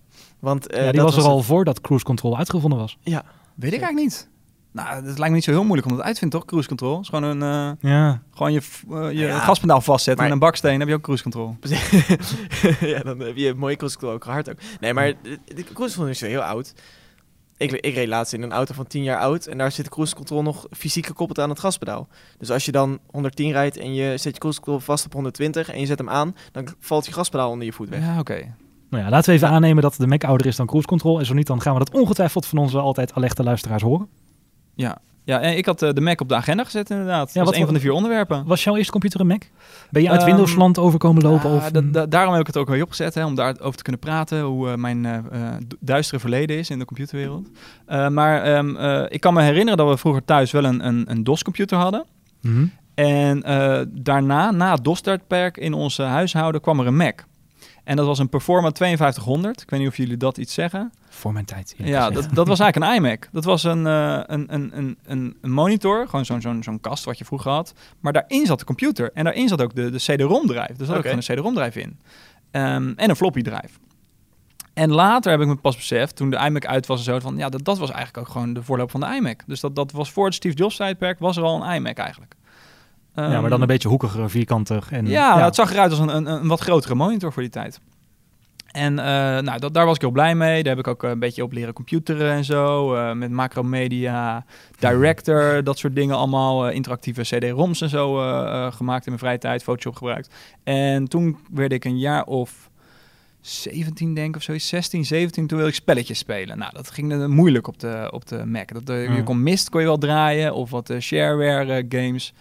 Want 0.40 0.66
eh, 0.66 0.84
ja, 0.84 0.90
die 0.92 1.00
dat 1.00 1.14
was 1.14 1.24
er 1.24 1.30
al 1.30 1.36
het- 1.36 1.46
voordat 1.46 1.80
cruise 1.80 2.04
control 2.04 2.36
uitgevonden 2.38 2.78
was. 2.78 2.98
Ja, 3.00 3.24
Weet 3.54 3.72
ik 3.72 3.80
eigenlijk 3.80 4.10
niet. 4.10 4.28
Nou, 4.72 4.88
het 4.94 5.04
lijkt 5.04 5.20
me 5.20 5.28
niet 5.30 5.44
zo 5.44 5.50
heel 5.50 5.64
moeilijk 5.64 5.88
om 5.90 5.96
dat 5.96 6.04
uit 6.04 6.14
te 6.14 6.20
vinden, 6.20 6.38
toch? 6.38 6.48
Cruise 6.48 6.68
control. 6.68 6.92
Het 6.94 7.02
is 7.02 7.08
gewoon 7.08 7.24
een... 7.40 7.42
eh, 7.82 7.90
Ja. 7.90 8.22
gewoon 8.30 8.52
je, 8.52 8.60
eh, 8.90 9.10
je 9.10 9.18
Ja. 9.26 9.38
gaspedaal 9.38 9.80
vastzetten 9.80 10.16
Maar- 10.16 10.26
en 10.26 10.32
een 10.32 10.46
baksteen, 10.46 10.78
heb 10.78 10.88
je 10.88 10.94
ook 10.94 11.02
cruise 11.02 11.22
control. 11.22 11.56
ja, 12.92 13.00
dan 13.02 13.18
heb 13.20 13.36
je 13.36 13.48
een 13.48 13.58
mooie 13.58 13.76
cruise 13.76 13.96
control 13.98 14.14
ook 14.16 14.24
hard 14.24 14.50
ook. 14.50 14.56
Nee, 14.80 14.94
maar 14.94 15.12
de, 15.22 15.38
de 15.44 15.54
cruise 15.64 15.74
control 15.74 16.06
is 16.06 16.20
heel 16.20 16.40
oud. 16.42 16.74
Ik, 17.56 17.72
ik 17.72 17.94
reed 17.94 18.08
laatst 18.08 18.32
in 18.32 18.42
een 18.42 18.52
auto 18.52 18.74
van 18.74 18.86
10 18.86 19.02
jaar 19.02 19.18
oud 19.18 19.46
en 19.46 19.58
daar 19.58 19.72
zit 19.72 19.84
de 19.84 19.90
cruise 19.90 20.14
control 20.14 20.42
nog 20.42 20.66
fysiek 20.70 21.06
gekoppeld 21.06 21.38
aan 21.38 21.48
het 21.48 21.58
gaspedaal. 21.60 22.08
Dus 22.38 22.50
als 22.50 22.64
je 22.64 22.72
dan 22.72 22.98
110 23.10 23.52
rijdt 23.52 23.76
en 23.76 23.94
je 23.94 24.16
zet 24.18 24.32
je 24.34 24.38
cruise 24.40 24.60
control 24.60 24.78
vast 24.80 25.04
op 25.04 25.12
120 25.12 25.68
en 25.70 25.80
je 25.80 25.86
zet 25.86 25.98
hem 25.98 26.08
aan, 26.10 26.34
dan 26.52 26.68
valt 26.80 27.06
je 27.06 27.12
gaspedaal 27.12 27.50
onder 27.50 27.66
je 27.66 27.72
voet 27.72 27.88
weg. 27.88 28.00
Ja, 28.00 28.18
oké. 28.18 28.54
Nou 28.90 29.04
ja, 29.04 29.10
laten 29.10 29.30
we 29.30 29.36
even 29.36 29.48
aannemen 29.48 29.82
dat 29.82 29.94
de 29.98 30.06
Mac 30.06 30.24
ouder 30.24 30.46
is 30.46 30.56
dan 30.56 30.66
cruise 30.66 30.88
control. 30.88 31.18
En 31.18 31.26
zo 31.26 31.34
niet, 31.34 31.46
dan 31.46 31.60
gaan 31.60 31.72
we 31.72 31.78
dat 31.78 31.90
ongetwijfeld 31.94 32.46
van 32.46 32.58
onze 32.58 32.78
altijd 32.78 33.14
alerte 33.14 33.42
luisteraars 33.42 33.82
horen. 33.82 34.08
Ja. 34.74 34.98
ja, 35.24 35.40
en 35.40 35.56
ik 35.56 35.66
had 35.66 35.82
eh, 35.82 35.92
de 35.92 36.00
Mac 36.00 36.20
op 36.20 36.28
de 36.28 36.34
agenda 36.34 36.64
gezet 36.64 36.90
inderdaad. 36.90 37.32
Ja, 37.32 37.40
dat 37.40 37.48
was 37.48 37.58
een 37.58 37.64
van 37.64 37.74
de 37.74 37.80
vier 37.80 37.92
onderwerpen. 37.92 38.44
Was 38.46 38.64
jouw 38.64 38.76
eerste 38.76 38.92
computer 38.92 39.20
een 39.20 39.26
Mac? 39.26 39.42
Ben 39.90 40.02
je 40.02 40.10
uit 40.10 40.18
Ehm, 40.20 40.28
Windowsland 40.28 40.78
overkomen 40.78 41.22
lopen? 41.22 41.50
Of, 41.50 41.70
daarom 42.08 42.32
heb 42.32 42.40
ik 42.40 42.46
het 42.46 42.56
ook 42.56 42.68
wel 42.68 42.82
opgezet, 42.82 43.14
hè, 43.14 43.24
om 43.24 43.34
daarover 43.34 43.76
te 43.76 43.82
kunnen 43.82 44.00
praten, 44.00 44.40
hoe 44.42 44.68
eh, 44.70 44.74
mijn 44.76 45.04
eh, 45.06 45.14
eh, 45.16 45.22
du- 45.66 45.76
duistere 45.80 46.20
verleden 46.20 46.58
is 46.58 46.70
in 46.70 46.78
de 46.78 46.84
computerwereld. 46.84 47.48
Eh, 47.86 48.08
maar 48.08 48.42
ehm, 48.42 48.76
eh, 48.76 49.02
ik 49.08 49.20
kan 49.20 49.34
me 49.34 49.42
herinneren 49.42 49.76
dat 49.76 49.88
we 49.88 49.96
vroeger 49.96 50.24
thuis 50.24 50.50
wel 50.50 50.64
een, 50.64 50.86
een, 50.86 51.04
een 51.10 51.24
DOS-computer 51.24 51.78
hadden. 51.78 52.04
Mhm. 52.42 52.66
En 52.94 53.42
eh, 53.42 53.80
daarna, 53.88 54.50
na 54.50 54.72
het 54.72 54.84
DOS-tijdperk 54.84 55.56
in 55.56 55.72
onze 55.72 56.02
huishouden, 56.02 56.60
kwam 56.60 56.80
er 56.80 56.86
een 56.86 56.96
Mac. 56.96 57.24
En 57.88 57.96
dat 57.96 58.06
was 58.06 58.18
een 58.18 58.28
Performa 58.28 58.70
5200. 58.72 59.62
Ik 59.62 59.70
weet 59.70 59.80
niet 59.80 59.88
of 59.88 59.96
jullie 59.96 60.16
dat 60.16 60.38
iets 60.38 60.54
zeggen. 60.54 60.92
Voor 61.08 61.32
mijn 61.32 61.44
tijd. 61.44 61.74
Ja, 61.76 62.10
dat, 62.10 62.28
dat 62.32 62.48
was 62.48 62.60
eigenlijk 62.60 62.92
een 62.92 62.96
iMac. 62.96 63.28
Dat 63.32 63.44
was 63.44 63.64
een, 63.64 63.86
eh, 63.86 64.20
een, 64.26 64.54
een, 64.54 64.96
een, 65.04 65.36
een, 65.40 65.50
monitor, 65.50 66.08
gewoon 66.08 66.24
zo'n 66.24 66.40
zo'n 66.40 66.62
zo'n 66.62 66.80
kast 66.80 67.04
wat 67.04 67.18
je 67.18 67.24
vroeger 67.24 67.50
had. 67.50 67.74
Maar 68.00 68.12
daarin 68.12 68.46
zat 68.46 68.58
de 68.58 68.64
computer. 68.64 69.10
En 69.14 69.24
daarin 69.24 69.48
zat 69.48 69.62
ook 69.62 69.74
de, 69.74 69.90
de 69.90 69.98
CD-ROM-drive. 69.98 70.60
Er 70.60 70.76
zat 70.76 70.88
ook 70.88 70.96
Oké. 70.96 71.08
gewoon 71.08 71.24
een 71.28 71.34
CD-ROM-drive 71.34 71.80
in. 71.80 71.98
Ehm, 72.50 72.92
en 72.96 73.10
een 73.10 73.16
floppy-drive. 73.16 73.78
En 74.74 74.92
later 74.92 75.30
heb 75.30 75.40
ik 75.40 75.46
me 75.46 75.56
pas 75.56 75.76
beseft, 75.76 76.16
toen 76.16 76.30
de 76.30 76.36
iMac 76.36 76.66
uit 76.66 76.86
was 76.86 76.98
en 76.98 77.04
zo, 77.04 77.18
van 77.18 77.36
ja, 77.36 77.48
dat, 77.48 77.64
dat 77.64 77.78
was 77.78 77.90
eigenlijk 77.90 78.26
ook 78.26 78.32
gewoon 78.32 78.52
de 78.52 78.62
voorloper 78.62 79.00
van 79.00 79.10
de 79.10 79.16
iMac. 79.16 79.42
Dus 79.46 79.60
dat, 79.60 79.76
dat 79.76 79.92
was 79.92 80.12
voor 80.12 80.24
het 80.24 80.34
Steve 80.34 80.56
Jobs-tijdperk, 80.56 81.18
was 81.18 81.36
er 81.36 81.42
al 81.42 81.62
een 81.62 81.74
iMac 81.74 81.96
eigenlijk. 81.96 82.34
Ja, 83.22 83.28
maar 83.28 83.40
dan 83.40 83.52
Ehm, 83.52 83.60
een 83.60 83.66
beetje 83.66 83.88
hoekiger, 83.88 84.30
vierkantig. 84.30 84.92
En, 84.92 85.06
ja, 85.06 85.44
het 85.44 85.54
zag 85.54 85.72
eruit 85.72 85.90
als 85.90 85.98
een, 86.00 86.16
een, 86.16 86.26
een 86.26 86.48
wat 86.48 86.60
grotere 86.60 86.94
monitor 86.94 87.32
voor 87.32 87.42
die 87.42 87.50
tijd. 87.50 87.80
En 88.68 88.98
eh, 88.98 89.04
nou, 89.38 89.58
dat, 89.58 89.74
daar 89.74 89.86
was 89.86 89.94
ik 89.94 90.00
heel 90.00 90.10
blij 90.10 90.34
mee. 90.34 90.62
Daar 90.62 90.76
heb 90.76 90.86
ik 90.86 90.92
ook 90.92 91.04
eh, 91.04 91.10
een 91.10 91.18
beetje 91.18 91.42
op 91.42 91.52
leren 91.52 91.74
computeren 91.74 92.32
en 92.32 92.44
zo. 92.44 92.94
eh, 92.94 93.12
met 93.12 93.30
Macromedia, 93.30 94.44
Director, 94.78 95.60
dat 95.64 95.78
soort 95.78 95.94
dingen 95.94 96.16
allemaal. 96.16 96.68
interactieve 96.70 97.22
CD-ROMs 97.22 97.80
en 97.80 97.88
zo 97.88 98.14
gemaakt 98.70 99.06
in 99.06 99.12
mijn 99.12 99.18
vrije 99.18 99.38
tijd. 99.38 99.62
Photoshop 99.62 99.96
gebruikt. 99.96 100.34
En 100.64 101.08
toen 101.08 101.36
werd 101.52 101.72
ik 101.72 101.84
een 101.84 101.98
jaar 101.98 102.24
of 102.24 102.70
17 103.40 104.14
denk 104.14 104.28
ik 104.28 104.36
of 104.36 104.42
zoiets. 104.42 104.68
16, 104.68 105.04
17. 105.04 105.46
Toen 105.46 105.56
wilde 105.56 105.72
ik 105.72 105.78
spelletjes 105.78 106.18
spelen. 106.18 106.58
Nou, 106.58 106.72
dat 106.74 106.90
ging 106.90 107.12
eh, 107.12 107.24
moeilijk 107.26 107.66
op 107.66 107.78
de, 107.80 108.08
op 108.10 108.26
de 108.26 108.46
Mac. 108.46 108.72
Dat, 108.72 108.96
Je 108.96 109.08
Ja. 109.16 109.22
kon 109.22 109.42
Mist 109.42 109.68
kon 109.70 109.80
je 109.80 109.86
wel 109.86 109.98
draaien. 109.98 110.54
Of 110.54 110.70
wat 110.70 110.92
shareware 111.00 111.86
games. 111.88 112.32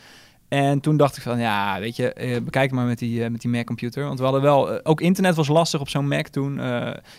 En 0.48 0.80
toen 0.80 0.98
dacht 0.98 1.18
ik 1.18 1.24
van, 1.24 1.40
ja, 1.40 1.80
weet 1.80 1.96
je, 1.96 2.14
eh, 2.14 2.42
bekijk 2.42 2.72
maar 2.72 2.86
met 2.86 3.00
die, 3.00 3.24
eh, 3.24 3.30
met 3.30 3.42
die 3.42 3.50
Mac-computer. 3.52 4.04
Want 4.04 4.18
we 4.18 4.24
hadden 4.24 4.42
wel, 4.42 4.72
eh, 4.72 4.80
ook 4.84 5.02
internet 5.02 5.36
was 5.36 5.48
lastig 5.48 5.80
op 5.80 5.90
zo'n 5.90 6.08
Mac 6.08 6.28
toen. 6.28 6.62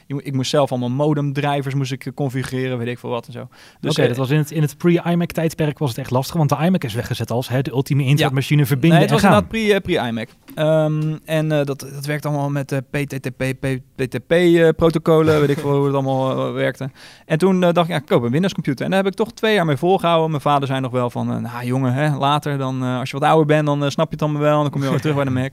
Ik 0.07 0.35
moest 0.35 0.51
zelf 0.51 0.71
allemaal 0.71 0.91
modemdrijvers 0.91 1.75
moest 1.75 1.93
ik 1.93 2.11
configureren, 2.15 2.79
weet 2.79 2.89
ik 2.89 2.99
veel 2.99 3.11
wat 3.11 3.27
en 3.27 3.33
zo. 3.33 3.49
Dus 3.81 3.99
Oké, 3.99 4.09
dat 4.09 4.17
was 4.17 4.31
in 4.31 4.39
het, 4.39 4.51
in 4.51 4.63
het 4.63 4.79
pre-iMac 4.79 5.33
tijdperk 5.33 5.79
was 5.79 5.89
het 5.89 5.99
echt 5.99 6.11
lastig, 6.11 6.37
want 6.37 6.49
de 6.49 6.57
iMac 6.57 6.85
is 6.85 6.95
weggezet 6.95 7.31
als 7.31 7.49
hè, 7.49 7.63
de 7.63 7.71
ultieme 7.71 8.05
internetmachine 8.05 8.67
verbinden 8.67 8.99
Nee, 8.99 9.09
het 9.09 9.15
was 9.15 9.23
inderdaad 9.23 9.49
pre, 9.49 9.75
eh, 9.75 10.27
Ehm, 10.55 11.17
en 11.25 11.53
eh, 11.53 11.65
dat, 11.65 11.81
dat 11.81 12.07
werkt 12.07 12.27
allemaal 12.27 12.51
met 12.51 12.73
eh, 12.73 12.79
PTTP, 12.91 13.45
PTP-protocollen, 13.97 15.41
weet 15.41 15.49
ik 15.51 15.59
veel 15.59 15.75
hoe 15.77 15.85
het 15.85 15.95
allemaal 15.95 16.47
eh, 16.49 16.53
werkte. 16.53 16.91
En 17.27 17.39
toen 17.39 17.63
eh, 17.65 17.73
dacht 17.73 17.87
ik, 17.89 17.93
ja, 17.95 18.01
ik 18.01 18.07
koop 18.07 18.23
een 18.23 18.31
Windows-computer. 18.31 18.85
En 18.85 18.91
daar 18.91 19.03
heb 19.03 19.13
ik 19.13 19.19
toch 19.19 19.33
twee 19.33 19.55
jaar 19.55 19.67
mee 19.67 19.77
volgehouden. 19.77 20.31
Mijn 20.31 20.43
vader 20.43 20.69
zei 20.69 20.81
nog 20.81 20.91
wel 20.93 21.11
van, 21.11 21.33
eh, 21.33 21.39
nou 21.39 21.65
jongen, 21.67 21.93
hè, 21.93 22.17
later, 22.17 22.59
dan, 22.59 22.83
eh, 22.83 22.99
als 22.99 23.11
je 23.11 23.19
wat 23.19 23.29
ouder 23.29 23.47
bent, 23.47 23.67
dan 23.67 23.85
eh, 23.85 23.89
snap 23.91 24.07
je 24.07 24.13
het 24.13 24.23
allemaal 24.23 24.43
wel. 24.43 24.57
En 24.57 24.63
dan 24.63 24.71
kom 24.71 24.83
je 24.83 24.91
weer 24.91 25.01
terug 25.01 25.17
bij 25.17 25.25
de 25.25 25.31
Mac. 25.31 25.53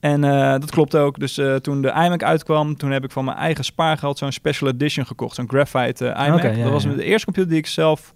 En 0.00 0.24
eh, 0.24 0.50
dat 0.50 0.70
klopt 0.70 0.96
ook. 0.96 1.18
Dus 1.18 1.38
eh, 1.38 1.54
toen 1.54 1.82
de 1.82 1.88
iMac 1.88 2.22
uitkwam, 2.22 2.76
toen 2.76 2.90
heb 2.90 3.04
ik 3.04 3.10
van 3.10 3.24
mijn 3.24 3.36
eigen 3.36 3.64
spaargeld 3.64 4.18
zo'n 4.18 4.32
Special 4.32 4.70
Edition 4.70 5.06
gekocht. 5.06 5.34
Zo'n 5.34 5.48
Graphite 5.48 6.08
eh, 6.08 6.26
iMac. 6.26 6.42
Ja, 6.42 6.62
dat 6.62 6.72
was 6.72 6.82
de 6.82 7.04
eerste 7.04 7.24
computer 7.24 7.50
die 7.50 7.58
ik 7.60 7.66
zelf... 7.66 8.14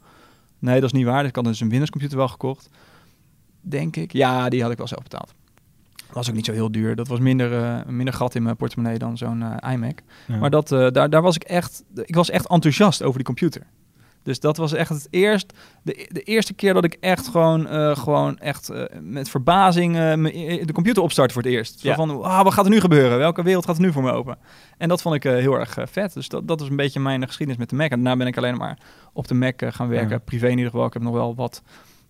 Nee, 0.58 0.74
dat 0.74 0.84
is 0.84 0.92
niet 0.92 1.06
waar. 1.06 1.24
Ik 1.24 1.36
had 1.36 1.44
dus 1.44 1.60
een 1.60 1.68
Windows 1.68 1.90
computer 1.90 2.16
wel 2.16 2.28
gekocht. 2.28 2.68
Denk 3.60 3.96
ik. 3.96 4.12
Ja, 4.12 4.48
die 4.48 4.62
had 4.62 4.70
ik 4.70 4.76
wel 4.78 4.86
zelf 4.86 5.02
betaald. 5.02 5.34
Was 6.14 6.28
ook 6.28 6.34
niet 6.34 6.44
zo 6.46 6.52
heel 6.52 6.70
duur. 6.72 6.96
Dat 6.96 7.08
was 7.08 7.18
minder, 7.18 7.62
eh, 7.64 7.86
minder 7.86 8.14
gat 8.14 8.34
in 8.34 8.42
mijn 8.42 8.56
portemonnee 8.56 8.98
dan 8.98 9.16
zo'n 9.16 9.42
eh, 9.42 9.72
iMac. 9.72 9.98
Ja. 10.26 10.36
Maar 10.36 10.50
dat, 10.50 10.72
eh, 10.72 10.90
daar, 10.90 11.10
daar 11.10 11.22
was 11.22 11.36
ik 11.36 11.42
echt... 11.42 11.84
Ik 12.04 12.14
was 12.14 12.30
echt 12.30 12.48
enthousiast 12.48 13.02
over 13.02 13.16
die 13.16 13.24
computer. 13.26 13.62
Dus 14.22 14.40
dat 14.40 14.56
was 14.56 14.72
echt 14.72 14.88
het 14.88 15.06
eerst, 15.10 15.52
de, 15.82 16.08
de 16.12 16.20
eerste 16.20 16.54
keer 16.54 16.74
dat 16.74 16.84
ik 16.84 16.96
echt 17.00 17.28
gewoon, 17.28 17.66
gewoon 17.96 18.38
echt 18.38 18.70
met 19.00 19.28
verbazing 19.28 19.94
de 19.94 20.72
computer 20.72 21.02
opstart 21.02 21.32
voor 21.32 21.42
het 21.42 21.50
eerst. 21.50 21.80
Zo 21.80 21.88
Ja. 21.88 21.94
van, 21.94 22.16
"Wauw, 22.18 22.44
wat 22.44 22.52
gaat 22.52 22.64
er 22.64 22.70
nu 22.70 22.80
gebeuren? 22.80 23.18
Welke 23.18 23.42
wereld 23.42 23.64
gaat 23.66 23.76
er 23.76 23.82
nu 23.82 23.92
voor 23.92 24.02
me 24.02 24.12
open? 24.12 24.38
En 24.78 24.88
dat 24.88 25.02
vond 25.02 25.14
ik 25.14 25.22
heel 25.22 25.58
erg 25.58 25.76
vet. 25.84 26.12
Dus 26.14 26.28
dat, 26.28 26.48
dat 26.48 26.60
is 26.60 26.68
een 26.68 26.76
beetje 26.76 27.00
mijn 27.00 27.26
geschiedenis 27.26 27.60
met 27.60 27.70
de 27.70 27.76
Mac. 27.76 27.90
En 27.90 27.96
daarna 28.02 28.16
ben 28.16 28.26
ik 28.26 28.36
alleen 28.36 28.56
maar 28.56 28.78
op 29.12 29.28
de 29.28 29.34
Mac 29.34 29.62
gaan 29.68 29.88
werken. 29.88 30.08
Ja. 30.10 30.18
Privé 30.18 30.46
in 30.46 30.56
ieder 30.56 30.70
geval. 30.70 30.86
Ik 30.86 30.92
heb 30.92 31.02
nog 31.02 31.12
wel 31.14 31.34
wat 31.34 31.62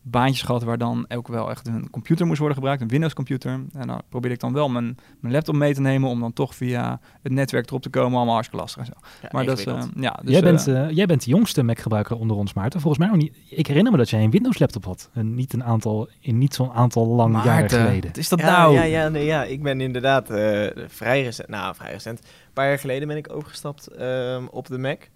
baantjes 0.06 0.42
gehad 0.42 0.62
waar 0.62 0.78
dan 0.78 1.04
ook 1.08 1.28
wel 1.28 1.50
echt 1.50 1.66
een 1.66 1.90
computer 1.90 2.26
moest 2.26 2.38
worden 2.38 2.56
gebruikt, 2.56 2.82
een 2.82 2.88
Windows 2.88 3.14
computer. 3.14 3.50
En 3.72 3.86
dan 3.86 4.02
probeerde 4.08 4.34
ik 4.34 4.40
dan 4.40 4.52
wel 4.52 4.68
mijn, 4.68 4.98
mijn 5.20 5.34
laptop 5.34 5.54
mee 5.54 5.74
te 5.74 5.80
nemen 5.80 6.08
om 6.08 6.20
dan 6.20 6.32
toch 6.32 6.54
via 6.54 7.00
het 7.22 7.32
netwerk 7.32 7.66
erop 7.68 7.82
te 7.82 7.90
komen. 7.90 8.16
Allemaal 8.16 8.34
hartstikke 8.34 8.64
lastig 8.64 8.80
en 8.80 8.86
zo. 8.86 9.08
Ja, 9.22 9.28
Maar 9.30 9.44
dat 9.44 9.58
is, 9.58 9.64
eh, 9.64 9.82
ja, 9.96 10.20
dus, 10.22 10.30
jij, 10.30 10.38
eh, 10.38 10.44
bent, 10.44 10.66
eh, 10.66 10.90
jij 10.90 11.06
bent 11.06 11.24
de 11.24 11.30
jongste 11.30 11.62
Mac-gebruiker 11.62 12.16
onder 12.16 12.36
ons, 12.36 12.52
Maarten. 12.52 12.80
Volgens 12.80 13.02
mij 13.02 13.12
nog 13.12 13.22
niet. 13.22 13.36
Ik 13.48 13.66
herinner 13.66 13.92
me 13.92 13.98
dat 13.98 14.10
jij 14.10 14.22
een 14.22 14.30
Windows-laptop 14.30 14.84
had. 14.84 15.10
En 15.12 15.34
niet, 15.34 15.52
een 15.52 15.64
aantal, 15.64 16.08
in 16.20 16.38
niet 16.38 16.54
zo'n 16.54 16.72
aantal 16.72 17.06
lang 17.06 17.42
jaren 17.44 17.70
geleden. 17.70 18.08
wat 18.08 18.16
is 18.16 18.28
dat 18.28 18.40
ja, 18.40 18.50
nou? 18.50 18.74
Ja, 18.74 18.82
ja, 18.82 19.08
nee, 19.08 19.24
ja, 19.24 19.44
ik 19.44 19.62
ben 19.62 19.80
inderdaad 19.80 20.30
eh, 20.30 20.66
vrij 20.88 21.22
recent, 21.22 21.48
nou 21.48 21.74
vrij 21.74 21.92
recent, 21.92 22.18
een 22.18 22.52
paar 22.52 22.68
jaar 22.68 22.78
geleden 22.78 23.08
ben 23.08 23.16
ik 23.16 23.32
overgestapt 23.32 23.86
ehm, 23.86 24.46
op 24.50 24.66
de 24.66 24.78
Mac. 24.78 25.08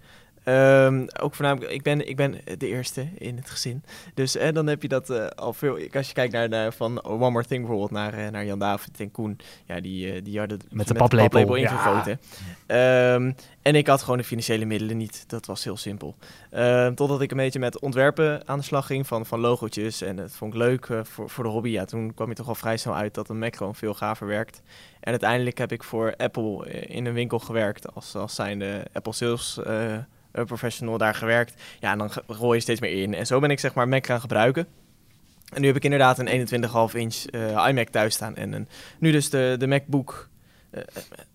Ehm, 0.49 1.05
ook 1.21 1.35
voornamelijk, 1.35 1.71
ik 1.71 1.81
ben, 1.81 2.09
ik 2.09 2.15
ben 2.15 2.41
de 2.57 2.67
eerste 2.67 3.07
in 3.17 3.35
het 3.35 3.49
gezin. 3.49 3.83
Dus 4.13 4.35
eh, 4.35 4.53
dan 4.53 4.67
heb 4.67 4.81
je 4.81 4.87
dat 4.87 5.09
eh, 5.09 5.27
al 5.27 5.53
veel. 5.53 5.79
Als 5.93 6.07
je 6.07 6.13
kijkt 6.13 6.33
naar, 6.33 6.49
naar 6.49 6.73
van 6.73 7.03
One 7.03 7.29
More 7.29 7.45
Thing 7.45 7.59
bijvoorbeeld, 7.59 7.91
naar, 7.91 8.13
eh, 8.13 8.31
naar 8.31 8.45
Jan 8.45 8.59
David 8.59 8.99
en 8.99 9.11
Koen. 9.11 9.39
Ja, 9.65 9.79
die, 9.79 10.21
die 10.21 10.39
hadden 10.39 10.59
Met 10.69 10.87
de 10.87 10.93
paplepel, 10.93 11.55
ja. 11.55 11.71
ingegoten. 11.71 12.19
Ehm, 12.65 13.31
en 13.61 13.75
ik 13.75 13.87
had 13.87 14.01
gewoon 14.01 14.17
de 14.17 14.23
financiële 14.23 14.65
middelen 14.65 14.97
niet. 14.97 15.23
Dat 15.27 15.45
was 15.45 15.63
heel 15.63 15.77
simpel. 15.77 16.15
Ehm, 16.49 16.93
totdat 16.93 17.21
ik 17.21 17.31
een 17.31 17.37
beetje 17.37 17.59
met 17.59 17.79
ontwerpen 17.79 18.47
aan 18.47 18.57
de 18.57 18.63
slag 18.63 18.85
ging 18.85 19.07
van, 19.07 19.25
van 19.25 19.39
logootjes. 19.39 20.01
En 20.01 20.15
dat 20.15 20.31
vond 20.31 20.53
ik 20.53 20.59
leuk 20.59 20.89
voor, 21.03 21.29
voor 21.29 21.43
de 21.43 21.49
hobby. 21.49 21.69
Ja, 21.69 21.85
toen 21.85 22.13
kwam 22.13 22.29
je 22.29 22.35
toch 22.35 22.47
al 22.47 22.55
vrij 22.55 22.77
snel 22.77 22.95
uit 22.95 23.13
dat 23.13 23.29
een 23.29 23.39
Mac 23.39 23.55
gewoon 23.55 23.75
veel 23.75 23.93
gaver 23.93 24.27
werkt. 24.27 24.61
En 24.99 25.11
uiteindelijk 25.11 25.57
heb 25.57 25.71
ik 25.71 25.83
voor 25.83 26.13
Apple 26.17 26.71
in 26.71 27.05
een 27.05 27.13
winkel 27.13 27.39
gewerkt. 27.39 27.95
Als, 27.95 28.15
als 28.15 28.35
zijnde 28.35 28.85
Apple 28.93 29.13
Sales 29.13 29.59
eh, 29.63 29.97
Professional 30.31 30.97
daar 30.97 31.15
gewerkt. 31.15 31.53
Ja, 31.79 31.91
en 31.91 31.97
dan 31.97 32.11
gooi 32.27 32.55
je 32.55 32.61
steeds 32.61 32.79
meer 32.79 33.01
in. 33.01 33.13
En 33.13 33.25
zo 33.27 33.39
ben 33.39 33.49
ik 33.51 33.59
zeg 33.59 33.73
maar 33.73 33.87
Mac 33.87 34.05
gaan 34.05 34.19
gebruiken. 34.21 34.67
En 35.53 35.61
nu 35.61 35.67
heb 35.67 35.75
ik 35.75 35.83
inderdaad 35.83 36.19
een 36.19 36.47
21,5 36.91 36.95
inch 36.95 37.15
eh, 37.25 37.65
iMac 37.69 37.87
thuis 37.89 38.13
staan. 38.13 38.35
En 38.35 38.53
een, 38.53 38.67
nu 38.99 39.11
dus 39.11 39.29
de, 39.29 39.55
de 39.59 39.67
MacBook. 39.67 40.27
eh, 40.71 40.81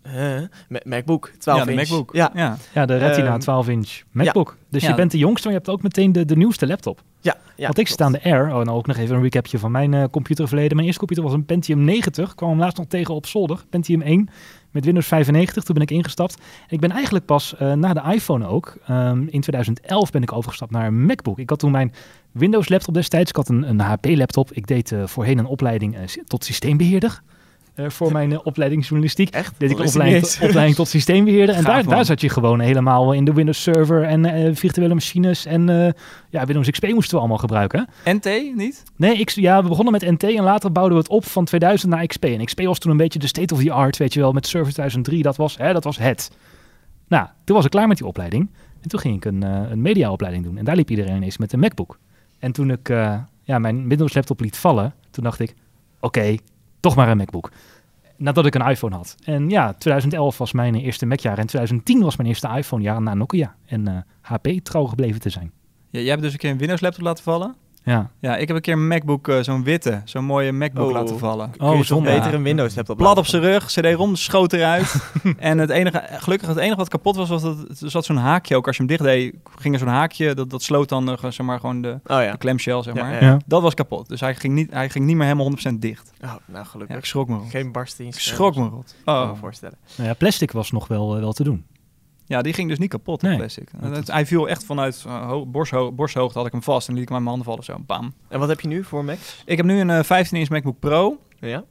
eh, 0.02 0.36
eh, 0.36 0.48
Ma- 0.68 0.80
MacBook 0.84 1.30
12 1.38 1.58
ja, 1.58 1.64
de 1.64 1.70
inch. 1.72 1.80
MacBook. 1.80 2.12
Ja, 2.14 2.30
ja. 2.34 2.56
Ja, 2.74 2.86
de 2.86 2.96
Retina 2.96 3.38
Ehm, 3.38 3.40
12-inch 3.40 4.02
MacBook. 4.10 4.56
Dus 4.68 4.82
Ja. 4.82 4.88
je 4.88 4.94
bent 4.94 5.10
de 5.10 5.18
jongste, 5.18 5.48
maar 5.48 5.56
je 5.56 5.62
hebt 5.64 5.72
ook 5.76 5.82
meteen 5.82 6.12
de, 6.12 6.24
de 6.24 6.36
nieuwste 6.36 6.66
laptop. 6.66 7.02
ja, 7.20 7.36
ja 7.56 7.64
Want 7.66 7.68
ik 7.78 7.84
klopt. 7.84 7.90
sta 7.90 8.04
aan 8.04 8.12
de 8.12 8.22
Air. 8.22 8.54
Oh, 8.54 8.60
en 8.60 8.68
ook 8.68 8.86
nog 8.86 8.96
even 8.96 9.16
een 9.16 9.22
recapje 9.22 9.58
van 9.58 9.70
mijn 9.70 9.94
eh, 9.94 10.04
computerverleden. 10.10 10.72
Mijn 10.72 10.84
eerste 10.86 10.98
computer 11.00 11.24
was 11.24 11.32
een 11.34 11.44
Pentium 11.44 11.84
90. 11.84 12.34
Kwam 12.34 12.50
hem 12.50 12.58
laatst 12.58 12.78
nog 12.78 12.86
tegen 12.86 13.14
op 13.14 13.26
zolder. 13.26 13.64
Pentium 13.70 14.02
1 14.02 14.28
met 14.74 14.84
Windows 14.84 15.06
95. 15.06 15.64
Toen 15.64 15.74
ben 15.74 15.82
ik 15.82 15.90
ingestapt. 15.90 16.42
Ik 16.68 16.80
ben 16.80 16.90
eigenlijk 16.90 17.24
pas 17.24 17.56
eh, 17.56 17.72
na 17.72 17.92
de 17.92 18.02
iPhone 18.12 18.46
ook. 18.46 18.76
ehm, 18.86 19.26
in 19.28 19.40
2011 19.40 20.10
ben 20.10 20.22
ik 20.22 20.32
overgestapt 20.32 20.70
naar 20.70 20.86
een 20.86 21.06
MacBook. 21.06 21.38
Ik 21.38 21.50
had 21.50 21.58
toen 21.58 21.70
mijn 21.70 21.92
Windows 22.32 22.68
laptop 22.68 22.94
destijds. 22.94 23.30
Ik 23.30 23.36
had 23.36 23.48
een, 23.48 23.68
een 23.68 23.80
HP 23.80 24.06
laptop. 24.06 24.52
Ik 24.52 24.66
deed 24.66 24.92
eh, 24.92 25.06
voorheen 25.06 25.38
een 25.38 25.46
opleiding 25.46 25.96
eh, 25.96 26.02
tot 26.26 26.44
systeembeheerder. 26.44 27.22
Eh, 27.74 27.88
voor 27.88 28.12
mijn 28.12 28.32
eh, 28.32 28.38
opleiding 28.42 28.82
journalistiek. 28.82 29.30
Echt? 29.30 29.54
Deed 29.58 29.70
ik 29.70 29.76
wist 29.76 29.94
opleiding, 29.94 30.22
tot- 30.24 30.34
eens. 30.34 30.46
opleiding 30.48 30.76
tot 30.76 30.88
systeembeheerder. 30.88 31.54
En 31.54 31.64
daar, 31.64 31.84
man. 31.84 31.94
daar 31.94 32.04
zat 32.04 32.20
je 32.20 32.28
gewoon 32.28 32.60
helemaal 32.60 33.12
in 33.12 33.24
de 33.24 33.32
Windows 33.32 33.62
Server 33.62 34.02
en 34.02 34.24
eh, 34.24 34.50
virtuele 34.54 34.94
machines. 34.94 35.46
En 35.46 35.68
eh, 35.68 35.92
ja, 36.30 36.44
Windows 36.44 36.70
XP 36.70 36.86
moesten 36.86 37.12
we 37.14 37.18
allemaal 37.18 37.38
gebruiken. 37.38 37.88
NT 38.04 38.28
niet? 38.54 38.82
Nee, 38.96 39.16
ik, 39.16 39.30
ja, 39.30 39.62
we 39.62 39.68
begonnen 39.68 39.92
met 39.92 40.02
NT 40.10 40.22
en 40.22 40.42
later 40.44 40.72
bouwden 40.72 40.96
we 40.96 41.02
het 41.02 41.12
op 41.12 41.24
van 41.24 41.44
2000 41.44 41.92
naar 41.92 42.06
XP. 42.06 42.24
En 42.24 42.44
XP 42.44 42.60
was 42.60 42.78
toen 42.78 42.90
een 42.90 42.96
beetje 42.96 43.18
de 43.18 43.26
state 43.26 43.54
of 43.54 43.60
the 43.62 43.72
art, 43.72 43.96
weet 43.96 44.14
je 44.14 44.20
wel, 44.20 44.32
met 44.32 44.46
Service 44.46 44.72
2003. 44.72 45.22
Dat 45.22 45.36
was, 45.36 45.56
hè, 45.56 45.72
dat 45.72 45.84
was 45.84 45.98
het. 45.98 46.30
Nou, 47.08 47.26
toen 47.44 47.56
was 47.56 47.64
ik 47.64 47.70
klaar 47.70 47.88
met 47.88 47.96
die 47.96 48.06
opleiding. 48.06 48.50
En 48.80 48.88
toen 48.88 49.00
ging 49.00 49.16
ik 49.16 49.24
een, 49.24 49.42
eh, 49.42 49.70
een 49.70 49.82
mediaopleiding 49.82 50.44
doen. 50.44 50.56
En 50.58 50.64
daar 50.64 50.76
liep 50.76 50.90
iedereen 50.90 51.16
ineens 51.16 51.38
met 51.38 51.52
een 51.52 51.58
MacBook. 51.60 51.98
En 52.38 52.52
toen 52.52 52.70
ik 52.70 52.88
eh, 52.88 53.16
ja, 53.42 53.58
mijn 53.58 53.88
Windows 53.88 54.14
laptop 54.14 54.40
liet 54.40 54.56
vallen, 54.56 54.94
toen 55.10 55.24
dacht 55.24 55.40
ik, 55.40 55.54
oké, 56.00 56.36
toch 56.84 56.96
maar 56.96 57.08
een 57.08 57.16
MacBook. 57.16 57.50
Nadat 58.16 58.46
ik 58.46 58.54
een 58.54 58.68
iPhone 58.68 58.96
had. 58.96 59.16
En 59.24 59.48
ja, 59.48 59.72
2011 59.72 60.38
was 60.38 60.52
mijn 60.52 60.74
eerste 60.74 61.06
Macjaar. 61.06 61.38
En 61.38 61.46
2010 61.46 62.00
was 62.02 62.16
mijn 62.16 62.28
eerste 62.28 62.48
iPhone-jaar 62.48 63.02
na 63.02 63.14
Nokia. 63.14 63.54
En 63.66 63.88
eh, 63.88 63.96
HP 64.20 64.48
trouw 64.62 64.84
gebleven 64.84 65.20
te 65.20 65.30
zijn. 65.30 65.52
Ja, 65.90 66.00
jij 66.00 66.08
hebt 66.08 66.22
dus 66.22 66.32
een 66.32 66.38
keer 66.38 66.50
een 66.50 66.58
Windows 66.58 66.80
laptop 66.80 67.02
laten 67.02 67.24
vallen? 67.24 67.54
Ja, 67.84 68.10
Ja, 68.20 68.36
ik 68.36 68.46
heb 68.48 68.56
een 68.56 68.62
keer 68.62 68.72
een 68.72 68.86
MacBook, 68.88 69.28
eh, 69.28 69.40
zo'n 69.40 69.64
witte, 69.64 70.00
zo'n 70.04 70.24
mooie 70.24 70.52
MacBook 70.52 70.86
Oh. 70.86 70.92
laten 70.92 71.18
vallen. 71.18 71.50
Kun 71.50 71.70
je 71.70 71.76
toch 71.76 71.84
zonde. 71.84 72.10
beter 72.10 72.34
een 72.34 72.42
Windows 72.42 72.74
laptop 72.74 72.96
Plat 72.96 73.18
op 73.18 73.26
zijn 73.26 73.42
rug, 73.42 73.66
CD-ROM 73.66 74.16
schoot 74.16 74.52
eruit. 74.52 74.94
en 75.38 75.58
het 75.58 75.70
enige, 75.70 76.02
gelukkig 76.10 76.48
het 76.48 76.56
enige 76.56 76.76
wat 76.76 76.88
kapot 76.88 77.16
was, 77.16 77.28
was 77.28 77.42
dat 77.42 77.56
er 77.82 77.90
zat 77.90 78.04
zo'n 78.04 78.16
haakje 78.16 78.56
ook. 78.56 78.66
Als 78.66 78.76
je 78.76 78.82
hem 78.82 78.90
dicht 78.96 79.02
deed, 79.02 79.34
ging 79.58 79.74
er 79.74 79.80
zo'n 79.80 79.88
haakje, 79.88 80.34
dat, 80.34 80.50
dat 80.50 80.62
sloot 80.62 80.88
dan 80.88 81.10
eh, 81.10 81.16
zeg 81.30 81.46
maar, 81.46 81.60
gewoon 81.60 81.82
de, 81.82 81.92
Oh 82.06 82.22
ja. 82.22 82.30
de 82.32 82.38
clamshell, 82.38 82.82
zeg 82.82 82.94
Ja, 82.94 83.02
maar. 83.02 83.12
ja. 83.12 83.20
ja. 83.20 83.38
Dat 83.46 83.62
was 83.62 83.74
kapot. 83.74 84.08
Dus 84.08 84.20
hij 84.20 84.34
ging 84.34 84.54
niet, 84.54 84.70
hij 84.72 84.90
ging 84.90 85.04
niet 85.04 85.16
meer 85.16 85.26
helemaal 85.26 85.50
100% 85.50 85.78
dicht. 85.78 86.12
Oh, 86.20 86.28
nou 86.28 86.40
Ja, 86.52 86.64
gelukkig. 86.64 86.96
ik 86.96 87.04
schrok 87.04 87.28
me 87.28 87.36
rot. 87.36 87.50
Geen 87.50 87.72
barsten 87.72 88.04
in 88.04 88.10
Ik 88.10 88.18
schrok 88.18 88.56
me 88.56 88.68
rot. 88.68 88.94
Ik 88.98 89.04
kan 89.04 89.22
Oh. 89.22 89.28
me 89.30 89.36
voorstellen. 89.36 89.76
Nou 89.96 90.08
ja, 90.08 90.14
plastic 90.14 90.52
was 90.52 90.70
nog 90.70 90.88
wel, 90.88 91.14
eh, 91.14 91.20
wel 91.20 91.32
te 91.32 91.42
doen. 91.44 91.64
Ja, 92.26 92.42
die 92.42 92.52
ging 92.52 92.68
dus 92.68 92.78
niet 92.78 92.90
kapot, 92.90 93.22
Nee. 93.22 93.36
plastic. 93.36 93.68
Het- 93.80 94.10
hij 94.10 94.26
viel 94.26 94.48
echt 94.48 94.64
vanuit 94.64 95.04
uh, 95.06 95.26
ho- 95.26 95.46
borstho- 95.46 95.92
borsthoogte, 95.92 96.38
had 96.38 96.46
ik 96.46 96.52
hem 96.52 96.62
vast 96.62 96.88
en 96.88 96.94
liet 96.94 97.02
ik 97.02 97.08
hem 97.08 97.16
aan 97.16 97.22
mijn 97.24 97.36
handen 97.36 97.52
vallen. 97.64 97.64
Zo, 97.82 97.84
bam. 97.86 98.12
En 98.28 98.38
wat 98.38 98.48
heb 98.48 98.60
je 98.60 98.68
nu 98.68 98.84
voor 98.84 99.04
Mac? 99.04 99.18
Ik 99.44 99.56
heb 99.56 99.66
nu 99.66 99.80
een 99.80 99.90
eh, 99.90 100.04
15-inch 100.04 100.48
MacBook 100.48 100.78
Pro 100.78 101.18
Ja? 101.40 101.64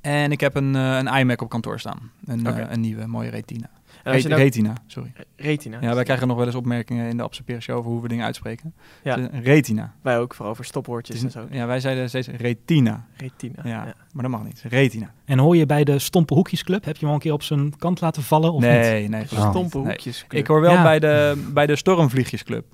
en 0.00 0.32
ik 0.32 0.40
heb 0.40 0.54
een, 0.54 0.76
eh, 0.76 0.96
een 0.96 1.06
iMac 1.18 1.42
op 1.42 1.48
kantoor 1.48 1.80
staan. 1.80 2.10
Een, 2.26 2.46
eh, 2.46 2.64
een 2.68 2.80
nieuwe, 2.80 3.06
mooie 3.06 3.30
Retina. 3.30 3.70
Re- 4.12 4.28
nou... 4.28 4.40
Retina, 4.42 4.72
sorry. 4.86 5.12
Retina. 5.36 5.78
Ja, 5.80 5.94
wij 5.94 6.04
krijgen 6.04 6.28
nog 6.28 6.36
wel 6.36 6.46
eens 6.46 6.54
opmerkingen 6.54 7.08
in 7.08 7.16
de 7.16 7.22
Absaperen 7.22 7.62
Show 7.62 7.76
over 7.78 7.90
hoe 7.90 8.02
we 8.02 8.08
dingen 8.08 8.24
uitspreken. 8.24 8.74
Ja. 9.02 9.16
Dus, 9.16 9.28
Retina. 9.42 9.94
Wij 10.02 10.18
ook, 10.18 10.34
vooral 10.34 10.52
over 10.52 10.64
stopwoordjes 10.64 11.22
en 11.22 11.30
zo. 11.30 11.46
ja, 11.50 11.66
wij 11.66 11.80
zeiden 11.80 12.08
steeds 12.08 12.28
Retina. 12.28 13.06
Retina. 13.16 13.60
Ja, 13.62 13.70
ja. 13.70 13.94
maar 14.12 14.22
dat 14.22 14.30
mag 14.30 14.44
niet. 14.44 14.62
Retina. 14.68 15.12
En 15.24 15.38
hoor 15.38 15.56
je 15.56 15.66
bij 15.66 15.84
de 15.84 15.98
Stompe 15.98 16.34
Hoekjesclub? 16.34 16.84
Heb 16.84 16.94
je 16.94 17.00
hem 17.00 17.08
al 17.08 17.14
een 17.14 17.20
keer 17.20 17.32
op 17.32 17.42
zijn 17.42 17.76
kant 17.76 18.00
laten 18.00 18.22
vallen 18.22 18.52
of 18.52 18.60
niet? 18.62 18.70
nee, 18.70 19.26
Stompe 19.26 19.58
niet. 19.62 19.72
Nee. 19.74 19.82
hoekjes. 19.84 20.24
Ik 20.30 20.46
hoor 20.46 20.60
wel 20.60 20.72
Ja. 20.72 20.82
bij, 20.82 20.98
de, 20.98 21.44
bij 21.52 21.66
de 21.66 21.76
Stormvliegjesclub. 21.76 22.64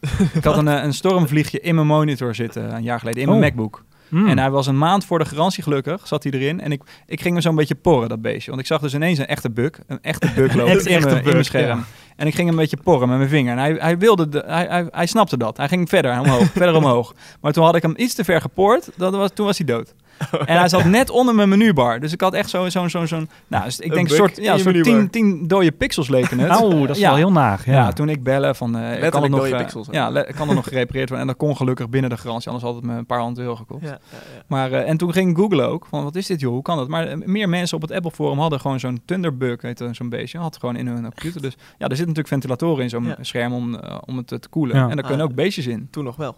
ik 0.34 0.44
had 0.44 0.56
een, 0.56 0.68
eh, 0.68 0.82
een 0.82 0.94
stormvliegje 0.94 1.60
in 1.60 1.74
mijn 1.74 1.86
monitor 1.86 2.34
zitten 2.34 2.74
een 2.74 2.82
jaar 2.82 2.98
geleden, 2.98 3.20
in 3.22 3.28
mijn 3.28 3.40
Oh. 3.40 3.44
MacBook. 3.46 3.84
Hmm. 4.08 4.28
En 4.28 4.38
hij 4.38 4.50
was 4.50 4.66
een 4.66 4.78
maand 4.78 5.04
voor 5.04 5.18
de 5.18 5.24
garantie 5.24 5.62
gelukkig, 5.62 6.06
zat 6.06 6.22
hij 6.22 6.32
erin. 6.32 6.60
En 6.60 6.72
ik, 6.72 6.82
ik 7.06 7.20
ging 7.20 7.34
me 7.34 7.40
zo'n 7.40 7.54
beetje 7.54 7.74
porren, 7.74 8.08
dat 8.08 8.22
beestje. 8.22 8.50
Want 8.50 8.62
ik 8.62 8.66
zag 8.66 8.80
dus 8.80 8.94
ineens 8.94 9.18
een 9.18 9.26
echte 9.26 9.50
bug, 9.50 9.70
een 9.86 9.98
echte 10.02 10.32
bug 10.34 10.54
lopen 10.56 10.72
Echt 10.72 10.86
in, 10.86 11.02
mijn, 11.02 11.16
in 11.16 11.22
bug, 11.22 11.32
mijn 11.32 11.44
scherm. 11.44 11.78
ja. 11.78 11.84
En 12.16 12.26
ik 12.26 12.34
ging 12.34 12.48
een 12.48 12.56
beetje 12.56 12.76
porren 12.82 13.08
met 13.08 13.18
mijn 13.18 13.30
vinger. 13.30 13.52
En 13.52 13.58
hij, 13.58 13.76
hij 13.78 13.98
wilde, 13.98 14.28
de, 14.28 14.42
hij, 14.46 14.66
hij, 14.66 14.86
hij 14.90 15.06
snapte 15.06 15.36
dat. 15.36 15.56
Hij 15.56 15.68
ging 15.68 15.88
verder 15.88 16.20
omhoog, 16.20 16.50
verder 16.62 16.74
omhoog. 16.74 17.14
Maar 17.40 17.52
toen 17.52 17.64
had 17.64 17.74
ik 17.74 17.82
hem 17.82 17.94
iets 17.96 18.14
te 18.14 18.24
ver 18.24 18.40
gepoord, 18.40 18.90
dat 18.96 19.14
was, 19.14 19.30
toen 19.34 19.46
was 19.46 19.58
hij 19.58 19.66
dood. 19.66 19.94
En 20.46 20.56
hij 20.58 20.68
zat 20.68 20.84
net 20.84 21.10
onder 21.10 21.34
mijn 21.34 21.48
menubar. 21.48 22.00
Dus 22.00 22.12
ik 22.12 22.20
had 22.20 22.34
echt 22.34 22.50
zo'n, 22.50 22.70
zo'n, 22.70 22.90
zo'n, 22.90 23.06
zo'n 23.06 23.28
nou, 23.46 23.64
dus 23.64 23.80
ik 23.80 23.92
denk 23.92 24.08
een 24.10 24.16
soort, 24.16 24.38
in 24.38 24.44
ja, 24.44 24.58
soort 24.58 24.82
tien, 24.82 25.10
tien 25.10 25.46
dode 25.46 25.72
pixels 25.72 26.08
leken 26.08 26.38
het. 26.38 26.48
Nou, 26.60 26.86
dat 26.86 26.96
is 26.96 27.02
Ja. 27.02 27.08
wel 27.08 27.16
heel 27.16 27.32
naar. 27.32 27.62
Ja, 27.66 27.72
Ja, 27.72 27.92
toen 27.92 28.08
ik 28.08 28.22
bellen 28.22 28.56
van, 28.56 28.76
eh 28.76 29.10
kan 29.10 29.22
het 29.22 29.30
nog, 29.30 29.40
dode 29.40 29.52
eh, 29.54 29.58
pixels, 29.60 29.88
ja, 29.90 30.22
kan 30.36 30.48
er 30.48 30.54
nog 30.54 30.64
gerepareerd 30.68 31.08
worden. 31.08 31.26
En 31.28 31.32
dat 31.32 31.36
kon 31.46 31.56
gelukkig 31.56 31.88
binnen 31.88 32.10
de 32.10 32.16
garantie, 32.16 32.46
anders 32.50 32.66
had 32.66 32.74
het 32.74 32.84
me 32.84 32.96
een 32.96 33.06
paar 33.06 33.18
honderd 33.20 33.38
euro 33.46 33.56
gekost. 33.56 33.82
Ja, 33.84 33.88
ja, 33.88 33.96
ja. 34.10 34.42
Maar, 34.46 34.72
eh, 34.72 34.88
en 34.88 34.96
toen 34.96 35.12
ging 35.12 35.36
Google 35.36 35.62
ook, 35.62 35.86
van 35.86 36.04
wat 36.04 36.16
is 36.16 36.26
dit 36.26 36.40
joh, 36.40 36.52
hoe 36.52 36.62
kan 36.62 36.76
dat? 36.76 36.88
Maar 36.88 37.18
meer 37.24 37.48
mensen 37.48 37.76
op 37.76 37.82
het 37.82 37.92
Apple 37.92 38.10
forum 38.10 38.38
hadden 38.38 38.60
gewoon 38.60 38.80
zo'n 38.80 39.00
Thunderbug, 39.04 39.62
heet 39.62 39.84
zo'n 39.92 40.08
beestje, 40.08 40.38
had 40.38 40.56
gewoon 40.56 40.76
in 40.76 40.86
hun 40.86 41.02
computer. 41.02 41.42
Dus 41.42 41.52
ja, 41.58 41.68
er 41.68 41.96
zitten 41.96 41.96
natuurlijk 41.98 42.28
ventilatoren 42.28 42.82
in 42.82 42.88
zo'n 42.90 43.04
Ja. 43.04 43.16
scherm 43.20 43.52
om, 43.52 43.78
om 44.06 44.16
het 44.16 44.26
te 44.26 44.40
koelen. 44.50 44.76
Ja. 44.76 44.82
En 44.82 44.96
daar 44.96 45.04
kunnen 45.04 45.24
Ah. 45.24 45.30
ook 45.30 45.34
beestjes 45.36 45.66
in. 45.66 45.88
Toen 45.90 46.04
nog 46.04 46.16
wel. 46.16 46.36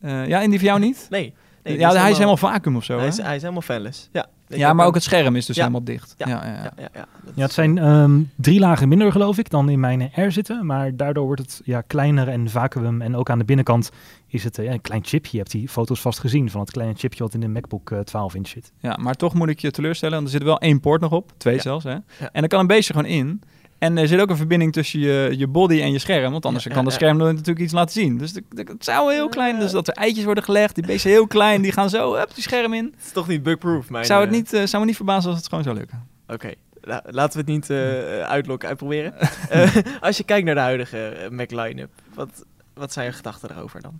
Eh, 0.00 0.26
ja, 0.28 0.42
en 0.42 0.50
die 0.50 0.58
van 0.58 0.68
jou 0.68 0.80
niet? 0.80 1.06
Nee. 1.10 1.34
Nee 1.62 1.78
ja, 1.78 1.92
hij 1.94 2.08
is 2.10 2.14
helemaal 2.14 2.36
vacuüm 2.36 2.76
of 2.76 2.84
zo. 2.84 2.98
Hij 2.98 3.06
is, 3.06 3.16
hij 3.16 3.34
is 3.36 3.40
helemaal 3.40 3.62
fanless. 3.62 4.08
Ja, 4.12 4.26
ja, 4.48 4.72
maar 4.72 4.86
ook 4.86 4.94
het 4.94 5.02
scherm 5.02 5.36
is 5.36 5.46
dus 5.46 5.56
Ja. 5.56 5.62
helemaal 5.62 5.84
dicht. 5.84 6.14
Ja. 6.18 6.28
Ja, 6.28 6.44
ja, 6.44 6.52
ja. 6.52 6.62
Ja, 6.62 6.70
ja, 6.76 6.88
ja. 6.94 7.06
Dat 7.24 7.32
Ja, 7.34 7.42
het 7.42 7.52
zijn 7.52 7.78
ehm, 7.78 8.20
drie 8.36 8.60
lagen 8.60 8.88
minder, 8.88 9.12
geloof 9.12 9.38
ik, 9.38 9.50
dan 9.50 9.68
in 9.68 9.80
mijn 9.80 10.10
R 10.14 10.30
zitten. 10.30 10.66
Maar 10.66 10.96
daardoor 10.96 11.24
wordt 11.24 11.40
het 11.40 11.60
ja, 11.64 11.80
kleiner 11.80 12.28
en 12.28 12.48
vacuüm. 12.50 13.02
En 13.02 13.16
ook 13.16 13.30
aan 13.30 13.38
de 13.38 13.44
binnenkant 13.44 13.90
is 14.26 14.44
het 14.44 14.58
eh, 14.58 14.64
ja, 14.64 14.72
een 14.72 14.80
klein 14.80 15.04
chipje. 15.04 15.30
Je 15.32 15.38
hebt 15.38 15.50
die 15.50 15.68
foto's 15.68 16.00
vast 16.00 16.18
gezien 16.18 16.50
van 16.50 16.60
het 16.60 16.70
kleine 16.70 16.94
chipje 16.96 17.22
wat 17.22 17.34
in 17.34 17.40
de 17.40 17.48
MacBook 17.48 17.90
eh, 17.90 17.98
12 17.98 18.34
inch 18.34 18.48
zit. 18.48 18.72
Ja, 18.78 18.96
maar 19.00 19.14
toch 19.14 19.34
moet 19.34 19.48
ik 19.48 19.58
je 19.60 19.70
teleurstellen. 19.70 20.14
Want 20.14 20.26
er 20.26 20.32
zit 20.32 20.42
wel 20.42 20.58
één 20.58 20.80
poort 20.80 21.00
nog 21.00 21.12
op. 21.12 21.32
Twee 21.36 21.54
Ja. 21.54 21.60
zelfs. 21.60 21.84
Hè? 21.84 21.90
En 21.92 22.04
dan 22.32 22.48
kan 22.48 22.60
een 22.60 22.66
beestje 22.66 22.94
gewoon 22.94 23.08
in. 23.10 23.42
En 23.82 23.98
er 23.98 24.08
zit 24.08 24.20
ook 24.20 24.30
een 24.30 24.36
verbinding 24.36 24.72
tussen 24.72 25.00
je, 25.00 25.34
je 25.36 25.46
body 25.46 25.80
en 25.80 25.92
je 25.92 25.98
scherm. 25.98 26.32
Want 26.32 26.46
anders 26.46 26.66
kan 26.66 26.76
het 26.76 26.86
ja. 26.86 26.90
scherm 26.98 27.16
natuurlijk 27.16 27.58
iets 27.58 27.72
laten 27.72 27.92
zien. 28.00 28.18
Dus 28.18 28.32
de- 28.32 28.44
de- 28.48 28.62
het 28.72 28.84
zou 28.84 29.12
heel 29.12 29.28
klein. 29.28 29.58
Dus 29.58 29.70
dat 29.72 29.88
er 29.88 29.94
eitjes 29.94 30.24
worden 30.24 30.44
gelegd. 30.44 30.74
Die 30.74 30.86
beesten 30.86 31.10
heel 31.10 31.26
klein. 31.26 31.62
Die 31.62 31.72
gaan 31.72 31.90
zo 31.90 32.10
op 32.10 32.34
die 32.34 32.42
scherm 32.42 32.72
in. 32.74 32.84
Het 32.96 33.04
is 33.04 33.12
toch 33.12 33.28
niet 33.28 33.42
bugproof, 33.42 33.90
mijn... 33.90 34.04
Zou, 34.04 34.20
het 34.20 34.30
eh, 34.30 34.36
niet, 34.36 34.52
eh, 34.52 34.66
zou 34.66 34.82
me 34.82 34.88
niet 34.88 34.96
verbazen 34.96 35.30
als 35.30 35.38
het 35.38 35.48
gewoon 35.48 35.64
zou 35.64 35.76
lukken. 35.76 36.06
Oké, 36.26 36.52
La- 36.80 37.02
laten 37.06 37.32
we 37.32 37.38
het 37.38 37.46
niet 37.46 37.70
eh, 37.70 38.20
uitlokken, 38.20 38.68
uitproberen. 38.68 39.14
Eh, 39.48 39.76
als 40.00 40.16
je 40.16 40.24
kijkt 40.24 40.46
naar 40.46 40.54
de 40.54 40.60
huidige 40.60 41.28
Mac 41.30 41.50
line-up, 41.50 41.90
wat, 42.14 42.44
wat 42.74 42.92
zijn 42.92 43.06
je 43.06 43.12
gedachten 43.12 43.48
daarover 43.48 43.80
dan? 43.80 43.98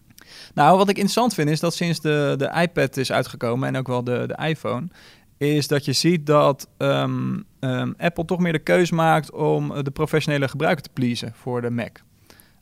Nou, 0.54 0.76
wat 0.76 0.88
ik 0.88 0.96
interessant 0.96 1.34
vind 1.34 1.48
is 1.50 1.60
dat 1.60 1.74
sinds 1.74 2.00
de, 2.00 2.34
de 2.38 2.52
iPad 2.60 2.96
is 2.96 3.12
uitgekomen 3.12 3.68
en 3.68 3.76
ook 3.76 3.86
wel 3.86 4.04
de, 4.04 4.24
de 4.26 4.46
iPhone, 4.48 4.86
is 5.38 5.68
dat 5.68 5.84
je 5.84 5.92
ziet 5.92 6.26
dat 6.26 6.68
ehm, 6.78 7.34
ehm, 7.62 7.92
Apple 7.98 8.24
toch 8.24 8.38
meer 8.38 8.52
de 8.52 8.58
keuze 8.58 8.94
maakt 8.94 9.32
om 9.32 9.82
de 9.82 9.90
professionele 9.90 10.48
gebruiker 10.48 10.82
te 10.82 10.90
pleasen 10.92 11.32
voor 11.34 11.60
de 11.60 11.70
Mac. 11.70 11.98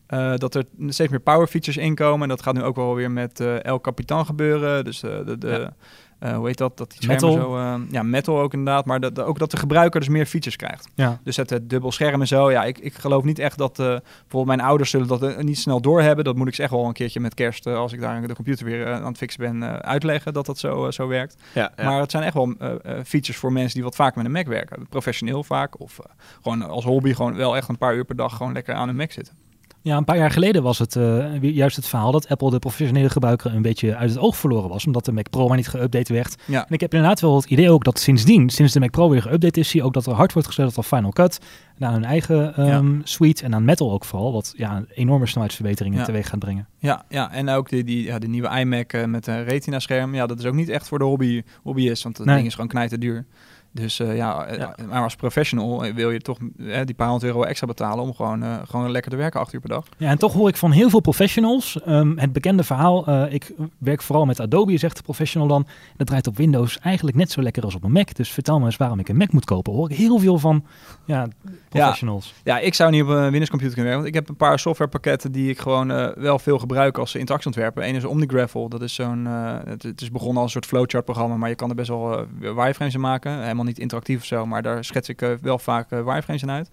Eh, 0.07 0.35
dat 0.37 0.55
er 0.55 0.65
steeds 0.87 1.11
meer 1.11 1.21
power 1.21 1.47
features 1.47 1.85
inkomen. 1.85 2.23
En 2.23 2.29
dat 2.29 2.43
gaat 2.43 2.55
nu 2.55 2.63
ook 2.63 2.77
wel 2.77 2.95
weer 2.95 3.11
met 3.11 3.41
uh, 3.41 3.65
El 3.65 3.81
Capitan 3.81 4.27
gebeuren. 4.27 4.85
Dus 4.85 5.01
de, 5.01 5.37
de 5.39 5.49
Ja. 5.49 5.75
Eh, 6.21 6.37
hoe 6.37 6.47
heet 6.47 6.59
dat? 6.59 6.77
Dat 6.77 6.95
die 6.99 7.09
Metal. 7.09 7.33
schermen 7.33 7.79
zo... 7.79 7.85
eh, 7.85 7.93
ja, 7.93 8.03
metal 8.03 8.41
ook 8.41 8.53
inderdaad. 8.53 8.85
Maar 8.85 9.01
dat, 9.01 9.21
ook 9.21 9.39
dat 9.39 9.51
de 9.51 9.57
gebruiker 9.57 10.01
dus 10.01 10.09
meer 10.09 10.27
features 10.27 10.57
krijgt. 10.57 10.89
Ja. 10.95 11.21
Dus 11.25 11.37
het, 11.37 11.51
het 11.51 11.71
dubbel 11.71 11.93
scherm 11.93 12.21
en 12.21 12.27
zo. 12.27 12.51
Ja, 12.51 12.65
ik, 12.65 12.79
ik 12.79 12.95
geloof 12.95 13.25
niet 13.25 13.39
echt 13.39 13.59
dat... 13.59 13.79
eh, 13.79 13.87
bijvoorbeeld 13.87 14.57
mijn 14.57 14.61
ouders 14.61 14.91
zullen 14.91 15.07
dat 15.07 15.43
niet 15.43 15.59
snel 15.59 15.81
doorhebben. 15.81 16.25
Dat 16.25 16.37
moet 16.37 16.49
ik 16.49 16.55
ze 16.55 16.63
echt 16.63 16.71
wel 16.71 16.87
een 16.87 16.93
keertje 16.93 17.21
met 17.21 17.35
kerst... 17.35 17.67
als 17.67 17.93
ik 17.93 18.01
daar 18.01 18.27
de 18.27 18.35
computer 18.35 18.65
weer 18.65 18.93
aan 18.93 19.05
het 19.05 19.17
fixen 19.17 19.61
ben... 19.61 19.83
uitleggen 19.85 20.33
dat 20.33 20.47
dat 20.47 20.59
zo, 20.59 20.91
zo 20.91 21.07
werkt. 21.07 21.37
Ja, 21.55 21.73
ja. 21.77 21.85
Maar 21.85 22.01
het 22.01 22.11
zijn 22.11 22.23
echt 22.23 22.35
wel 22.35 22.55
features 22.85 23.37
voor 23.37 23.53
mensen 23.53 23.75
die 23.75 23.85
wat 23.85 23.95
vaker 23.95 24.17
met 24.17 24.27
een 24.27 24.33
Mac 24.33 24.47
werken. 24.47 24.87
Professioneel 24.89 25.45
vaak. 25.45 25.81
Of 25.81 25.99
gewoon 26.43 26.63
als 26.63 26.85
hobby 26.85 27.15
gewoon 27.15 27.35
wel 27.35 27.57
echt 27.57 27.69
een 27.69 27.79
paar 27.79 27.95
uur 27.95 28.05
per 28.05 28.17
dag... 28.17 28.37
gewoon 28.37 28.53
lekker 28.53 28.75
aan 28.75 28.89
een 28.89 28.97
Mac 28.97 29.13
zitten. 29.13 29.35
Ja, 29.83 29.97
een 29.97 30.05
paar 30.05 30.17
jaar 30.17 30.31
geleden 30.31 30.63
was 30.63 30.79
het 30.79 30.97
eh, 30.97 31.43
juist 31.43 31.77
het 31.77 31.87
verhaal 31.87 32.13
dat 32.13 32.29
Apple 32.29 32.51
de 32.51 32.59
professionele 32.59 33.11
gebruiker 33.11 33.55
een 33.55 33.63
beetje 33.63 33.97
uit 33.97 34.11
het 34.11 34.19
oog 34.19 34.37
verloren 34.37 34.69
was, 34.69 34.87
omdat 34.87 35.05
de 35.05 35.13
Mac 35.13 35.31
Pro 35.31 35.49
maar 35.49 35.57
niet 35.57 35.69
geüpdate 35.77 36.13
werd. 36.13 36.35
Ja. 36.47 36.67
En 36.67 36.75
ik 36.75 36.81
heb 36.81 36.95
inderdaad 36.95 37.21
wel 37.21 37.37
het 37.37 37.45
idee 37.45 37.71
ook 37.71 37.85
dat 37.85 37.99
sindsdien, 37.99 38.51
sinds 38.51 38.73
de 38.73 38.81
Mac 38.81 38.91
Pro 38.91 39.09
weer 39.11 39.23
geüpdate 39.29 39.59
is, 39.59 39.69
zie 39.69 39.81
je 39.81 39.87
ook 39.87 39.93
dat 39.95 40.07
er 40.07 40.13
hard 40.13 40.33
wordt 40.33 40.49
gezet 40.49 40.79
op 40.79 40.85
Final 40.85 41.11
Cut, 41.11 41.39
naar 41.77 41.93
hun 41.93 42.05
eigen 42.05 42.55
ehm, 42.57 43.01
suite 43.05 43.45
en 43.45 43.55
aan 43.55 43.65
Metal 43.65 43.93
ook 43.93 44.05
vooral, 44.05 44.33
wat 44.33 44.53
ja, 44.57 44.85
enorme 44.95 45.27
snelheidsverbeteringen 45.27 45.99
Ja. 45.99 46.05
teweeg 46.05 46.29
gaat 46.29 46.39
brengen. 46.39 46.67
Ja, 46.79 47.05
ja, 47.09 47.33
en 47.33 47.49
ook 47.49 47.69
die, 47.69 47.85
die, 47.85 48.05
ja, 48.05 48.19
de 48.19 48.29
nieuwe 48.29 48.59
iMac 48.61 48.93
eh, 48.93 49.05
met 49.05 49.27
een 49.27 49.45
retina-scherm. 49.45 50.15
Ja, 50.15 50.27
dat 50.27 50.39
is 50.39 50.45
ook 50.45 50.55
niet 50.55 50.69
echt 50.69 50.89
voor 50.89 50.99
de 50.99 51.05
hobby, 51.05 51.43
hobbyist, 51.63 52.03
want 52.03 52.17
dat 52.17 52.27
Nee. 52.27 52.35
ding 52.35 52.47
is 52.47 52.55
gewoon 52.55 52.69
knijten 52.69 53.01
duur. 53.01 53.27
Dus 53.73 54.01
eh, 54.01 54.17
ja, 54.17 54.45
eh, 54.45 54.59
Ja. 54.59 54.75
maar 54.89 55.03
als 55.03 55.17
professional 55.17 55.85
eh, 55.85 55.95
wil 55.95 56.11
je 56.11 56.21
toch 56.21 56.39
eh, 56.59 56.81
die 56.85 56.95
paar 56.95 57.09
honderd 57.09 57.33
euro 57.33 57.43
extra 57.43 57.67
betalen 57.67 58.05
om 58.05 58.15
gewoon, 58.15 58.45
gewoon 58.69 58.91
lekker 58.91 59.11
te 59.11 59.17
werken 59.17 59.41
acht 59.41 59.53
uur 59.53 59.61
per 59.61 59.69
dag. 59.69 59.87
Ja, 59.97 60.09
en 60.11 60.19
toch 60.19 60.33
hoor 60.33 60.49
ik 60.49 60.57
van 60.57 60.71
heel 60.71 60.91
veel 60.91 61.01
professionals 61.01 61.83
ehm, 61.83 62.17
het 62.17 62.33
bekende 62.33 62.63
verhaal. 62.63 63.29
ik 63.33 63.53
werk 63.79 64.03
vooral 64.03 64.25
met 64.27 64.41
Adobe, 64.41 64.77
zegt 64.79 64.97
de 64.97 65.03
professional 65.03 65.49
dan. 65.49 65.67
Dat 65.97 66.07
draait 66.07 66.27
op 66.27 66.37
Windows 66.37 66.79
eigenlijk 66.79 67.17
net 67.17 67.31
zo 67.31 67.43
lekker 67.43 67.63
als 67.63 67.75
op 67.75 67.85
een 67.85 67.93
Mac. 67.93 68.15
Dus 68.15 68.31
vertel 68.31 68.59
me 68.59 68.65
eens 68.65 68.77
waarom 68.77 68.99
ik 68.99 69.09
een 69.09 69.17
Mac 69.17 69.33
moet 69.33 69.45
kopen. 69.45 69.73
Hoor 69.73 69.91
ik 69.91 69.97
heel 69.97 70.19
veel 70.19 70.39
van 70.39 70.65
ja, 71.05 71.29
professionals. 71.69 72.35
Ja, 72.45 72.59
ik 72.59 72.75
zou 72.75 72.91
niet 72.91 73.03
op 73.03 73.09
een 73.09 73.31
Windows 73.31 73.51
computer 73.51 73.75
kunnen 73.77 73.93
werken, 73.93 74.03
want 74.03 74.07
ik 74.07 74.15
heb 74.15 74.29
een 74.29 74.37
paar 74.37 74.59
softwarepakketten 74.59 75.33
die 75.33 75.51
ik 75.51 75.59
gewoon 75.59 76.15
wel 76.15 76.39
veel 76.39 76.59
gebruik 76.59 76.99
als 76.99 77.15
interactieontwerper. 77.15 77.85
Eén 77.85 77.95
is 77.95 78.05
OmniGraffle, 78.05 78.69
dat 78.69 78.83
is 78.83 78.95
zo'n, 78.95 79.25
het, 79.25 79.83
het 79.83 80.01
is 80.01 80.11
begonnen 80.11 80.37
als 80.43 80.55
een 80.55 80.63
soort 80.63 80.67
flowchart 80.67 81.05
programma, 81.05 81.37
maar 81.37 81.49
je 81.49 81.55
kan 81.55 81.69
er 81.69 81.75
best 81.75 81.89
wel 81.89 82.27
wireframes 82.39 82.95
in 82.95 83.01
maken. 83.01 83.43
Helemaal 83.43 83.60
niet 83.65 83.79
interactief 83.79 84.19
of 84.19 84.25
zo, 84.25 84.47
maar 84.47 84.63
daar 84.63 84.85
schets 84.85 85.09
ik 85.09 85.23
eh, 85.23 85.31
wel 85.41 85.59
vaak 85.59 85.91
eh, 85.91 86.05
wireframes 86.05 86.43
in 86.43 86.51
uit. 86.51 86.71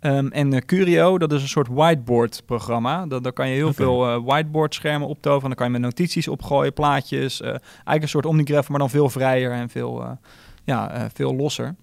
Ehm, 0.00 0.26
en 0.26 0.52
eh, 0.52 0.60
Curio, 0.60 1.18
dat 1.18 1.32
is 1.32 1.42
een 1.42 1.48
soort 1.48 1.68
whiteboard 1.68 2.42
programma. 2.46 3.06
Da- 3.06 3.20
daar 3.20 3.32
kan 3.32 3.48
je 3.48 3.54
heel 3.54 3.72
veel 3.72 4.06
eh, 4.08 4.18
whiteboard 4.24 4.74
schermen 4.74 5.08
optoveren. 5.08 5.46
Dan 5.48 5.54
kan 5.56 5.66
je 5.66 5.72
met 5.72 5.80
notities 5.80 6.28
opgooien, 6.28 6.72
plaatjes. 6.72 7.40
eh, 7.40 7.48
eigenlijk 7.48 8.02
een 8.02 8.08
soort 8.08 8.26
OmniGraffle, 8.26 8.70
maar 8.70 8.80
dan 8.80 8.90
veel 8.90 9.08
vrijer 9.08 9.52
en 9.52 9.68
veel, 9.68 10.18
ja, 10.64 11.08
veel 11.14 11.34
losser. 11.34 11.74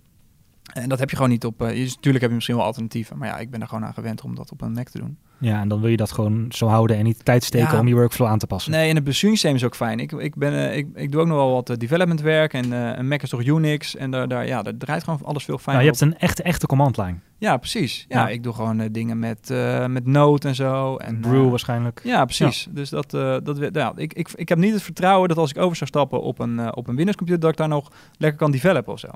En 0.73 0.89
dat 0.89 0.99
heb 0.99 1.09
je 1.09 1.15
gewoon 1.15 1.31
niet 1.31 1.45
op... 1.45 1.61
eh, 1.61 1.77
je- 1.77 1.83
natuurlijk 1.85 2.19
heb 2.19 2.29
je 2.29 2.35
misschien 2.35 2.55
wel 2.55 2.65
alternatieven. 2.65 3.17
Maar 3.17 3.27
ja, 3.27 3.37
ik 3.37 3.49
ben 3.49 3.61
er 3.61 3.67
gewoon 3.67 3.85
aan 3.85 3.93
gewend 3.93 4.21
om 4.21 4.35
dat 4.35 4.51
op 4.51 4.61
een 4.61 4.71
Mac 4.71 4.87
te 4.89 4.97
doen. 4.99 5.17
Ja, 5.41 5.61
en 5.61 5.67
dan 5.67 5.79
wil 5.81 5.89
je 5.89 5.97
dat 5.97 6.11
gewoon 6.11 6.45
zo 6.49 6.67
houden 6.67 6.97
en 6.97 7.03
niet 7.03 7.25
tijd 7.25 7.43
steken 7.43 7.71
Ja. 7.73 7.79
om 7.79 7.87
je 7.87 7.93
workflow 7.95 8.27
aan 8.27 8.37
te 8.39 8.47
passen. 8.47 8.71
Nee, 8.71 8.89
en 8.89 8.95
het 8.95 9.03
besturingssysteem 9.03 9.55
is 9.59 9.65
ook 9.65 9.75
fijn. 9.75 9.99
Ik, 9.99 10.11
ik, 10.11 10.35
ben, 10.35 10.53
eh, 10.53 10.77
ik, 10.77 10.87
ik 10.93 11.11
doe 11.11 11.21
ook 11.21 11.27
nog 11.27 11.37
wel 11.37 11.51
wat 11.53 11.69
eh, 11.69 11.77
development 11.77 12.21
werk. 12.21 12.53
En 12.53 12.73
eh, 12.73 12.97
een 12.97 13.07
Mac 13.07 13.21
is 13.21 13.29
toch 13.29 13.43
Unix. 13.45 13.95
En 13.95 14.11
daar, 14.11 14.27
daar, 14.27 14.47
ja, 14.47 14.61
daar 14.61 14.77
draait 14.77 15.03
gewoon 15.03 15.19
alles 15.23 15.43
veel 15.43 15.53
Nou, 15.53 15.65
fijner 15.65 15.83
je 15.85 15.91
op. 15.91 15.99
hebt 15.99 16.11
een 16.11 16.19
echte, 16.19 16.43
echte 16.43 16.67
command 16.67 16.97
line. 16.97 17.15
Ja, 17.37 17.57
precies. 17.57 18.05
Ja, 18.09 18.19
Ja. 18.19 18.29
ik 18.29 18.43
doe 18.43 18.53
gewoon 18.53 18.79
eh, 18.79 18.87
dingen 18.91 19.19
met, 19.19 19.49
eh 19.49 19.85
met 19.85 20.05
Node 20.05 20.47
en 20.47 20.55
zo. 20.55 20.95
En, 20.97 21.19
Brew 21.19 21.43
eh, 21.43 21.49
waarschijnlijk. 21.49 22.01
Ja, 22.03 22.25
precies. 22.25 22.67
Dus 22.71 22.89
dat, 22.89 23.13
eh, 23.13 23.37
dat 23.43 23.69
ja, 23.71 23.93
ik, 23.95 24.13
ik, 24.13 24.29
ik 24.35 24.49
heb 24.49 24.57
niet 24.57 24.73
het 24.73 24.81
vertrouwen 24.83 25.27
dat 25.29 25.37
als 25.37 25.49
ik 25.49 25.57
over 25.57 25.75
zou 25.77 25.89
stappen 25.89 26.21
op 26.21 26.39
een, 26.39 26.59
eh, 26.59 26.67
op 26.73 26.87
een 26.87 26.95
Windows 26.95 27.17
computer, 27.17 27.41
dat 27.41 27.51
ik 27.51 27.57
daar 27.57 27.67
nog 27.67 27.91
lekker 28.17 28.39
kan 28.39 28.51
developen 28.51 28.93
of 28.93 28.99
zo. 28.99 29.07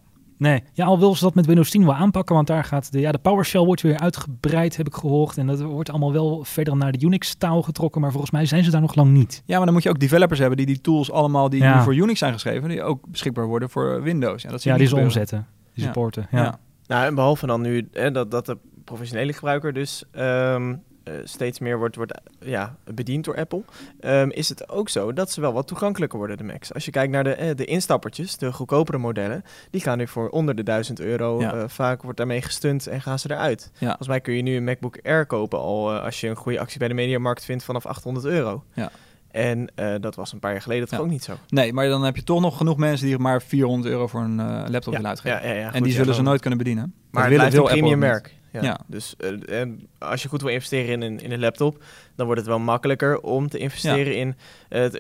Nee, 0.44 0.64
ja, 0.74 0.86
al 0.86 1.00
wil 1.00 1.16
ze 1.16 1.24
dat 1.24 1.36
met 1.36 1.46
Windows 1.46 1.70
10 1.70 1.86
wel 1.86 1.94
aanpakken, 1.94 2.36
want 2.36 2.48
daar 2.48 2.64
gaat 2.64 2.92
de, 2.92 3.00
ja, 3.00 3.12
de 3.12 3.18
PowerShell 3.18 3.62
wordt 3.62 3.82
weer 3.82 4.00
uitgebreid, 4.00 4.78
heb 4.78 4.88
ik 4.88 4.94
gehoord. 4.94 5.38
En 5.38 5.48
dat 5.48 5.62
wordt 5.62 5.90
allemaal 5.90 6.14
wel 6.14 6.44
verder 6.44 6.76
naar 6.78 6.92
de 6.92 7.06
Unix-taal 7.06 7.62
getrokken, 7.62 8.02
maar 8.02 8.12
volgens 8.12 8.32
mij 8.32 8.46
zijn 8.46 8.64
ze 8.64 8.72
daar 8.72 8.82
nog 8.82 8.96
lang 8.96 9.12
niet. 9.12 9.44
Ja, 9.46 9.56
maar 9.56 9.66
dan 9.66 9.74
moet 9.74 9.84
je 9.84 9.90
ook 9.90 10.00
developers 10.00 10.40
hebben 10.40 10.58
die 10.58 10.66
die 10.66 10.82
tools 10.82 11.12
allemaal 11.12 11.50
die 11.50 11.62
Ja. 11.62 11.78
nu 11.78 11.84
voor 11.84 11.96
Unix 11.96 12.20
zijn 12.20 12.34
geschreven, 12.34 12.70
die 12.70 12.84
ook 12.84 13.08
beschikbaar 13.08 13.46
worden 13.46 13.70
voor 13.70 14.02
Windows. 14.02 14.42
Ja, 14.42 14.50
dat 14.50 14.64
Ja, 14.64 14.78
die 14.78 14.88
ze 14.88 14.96
omzetten, 14.96 15.48
die 15.74 15.84
supporten. 15.84 16.28
Ja. 16.32 16.42
Ja. 16.44 16.60
Nou, 16.88 17.06
en 17.06 17.16
behalve 17.16 17.46
dan 17.46 17.62
nu 17.62 17.88
hè, 17.92 18.12
dat, 18.12 18.32
dat 18.32 18.46
de 18.46 18.58
professionele 18.84 19.34
gebruiker 19.34 19.74
dus 19.74 20.04
ehm, 20.12 20.76
eh, 21.04 21.14
steeds 21.24 21.60
meer 21.60 21.78
wordt, 21.78 21.96
wordt 21.96 22.14
ja, 22.40 22.76
bediend 22.86 23.26
door 23.26 23.38
Apple, 23.38 23.62
ehm, 24.00 24.30
is 24.30 24.50
het 24.50 24.70
ook 24.70 24.90
zo 24.90 25.14
dat 25.14 25.32
ze 25.32 25.42
wel 25.42 25.54
wat 25.54 25.68
toegankelijker 25.68 26.18
worden, 26.18 26.38
de 26.38 26.44
Macs. 26.44 26.74
Als 26.74 26.86
je 26.86 26.92
kijkt 26.92 27.12
naar 27.12 27.24
de, 27.24 27.34
eh, 27.34 27.56
de 27.56 27.66
instappertjes, 27.66 28.38
de 28.38 28.52
goedkopere 28.54 28.98
modellen, 28.98 29.44
die 29.70 29.82
gaan 29.82 29.98
nu 29.98 30.08
voor 30.08 30.30
onder 30.30 30.56
de 30.56 30.64
1000 30.64 31.00
euro. 31.00 31.40
Ja. 31.40 31.54
Eh, 31.54 31.64
vaak 31.68 32.02
wordt 32.02 32.18
daarmee 32.18 32.42
gestund 32.42 32.88
en 32.88 33.02
gaan 33.02 33.20
ze 33.20 33.32
eruit. 33.32 33.72
Ja. 33.78 33.88
Volgens 33.88 34.08
mij 34.08 34.22
kun 34.22 34.34
je 34.34 34.42
nu 34.42 34.56
een 34.56 34.64
MacBook 34.64 35.00
Air 35.04 35.26
kopen 35.26 35.60
al 35.60 35.92
als 36.00 36.22
je 36.22 36.28
een 36.28 36.36
goede 36.36 36.60
actie 36.60 36.80
bij 36.80 36.88
de 36.88 36.94
Mediamarkt 36.94 37.46
vindt 37.46 37.64
vanaf 37.64 37.86
800 37.86 38.26
euro. 38.26 38.64
Ja. 38.74 38.92
En 39.32 39.70
dat 40.02 40.16
was 40.16 40.32
een 40.34 40.40
paar 40.40 40.52
jaar 40.52 40.62
geleden 40.62 40.88
toch 40.88 40.98
Ja. 41.00 41.06
ook 41.06 41.12
niet 41.12 41.24
zo. 41.24 41.34
Nee, 41.48 41.74
maar 41.74 41.88
dan 41.88 42.04
heb 42.04 42.16
je 42.16 42.24
toch 42.24 42.42
nog 42.42 42.58
genoeg 42.58 42.78
mensen 42.78 43.08
die 43.08 43.18
maar 43.18 43.42
400 43.42 43.94
euro 43.94 44.08
voor 44.08 44.22
een 44.22 44.36
laptop 44.72 44.94
willen 44.94 45.10
uitgeven. 45.10 45.56
ja, 45.56 45.74
en 45.74 45.84
die 45.84 45.94
zullen 45.94 46.16
ze 46.16 46.22
nooit 46.22 46.40
kunnen 46.42 46.60
bedienen. 46.60 46.84
Maar 46.84 46.94
Dat 47.12 47.22
het 47.22 47.32
willen- 47.32 47.50
blijft 47.50 47.72
een 47.74 47.80
premium 47.80 48.00
merk. 48.00 48.34
Ja. 48.54 48.62
Ja. 48.62 48.80
Dus 48.88 49.16
eh, 49.18 49.60
en 49.60 49.88
als 50.00 50.22
je 50.24 50.30
goed 50.30 50.42
wil 50.42 50.52
investeren 50.52 50.90
in 50.90 51.02
een, 51.02 51.20
in 51.20 51.32
een 51.32 51.40
laptop, 51.40 51.84
dan 52.16 52.26
wordt 52.26 52.42
het 52.42 52.50
wel 52.50 52.60
makkelijker 52.60 53.20
om 53.22 53.50
te 53.50 53.58
investeren 53.58 54.16
in. 54.16 54.36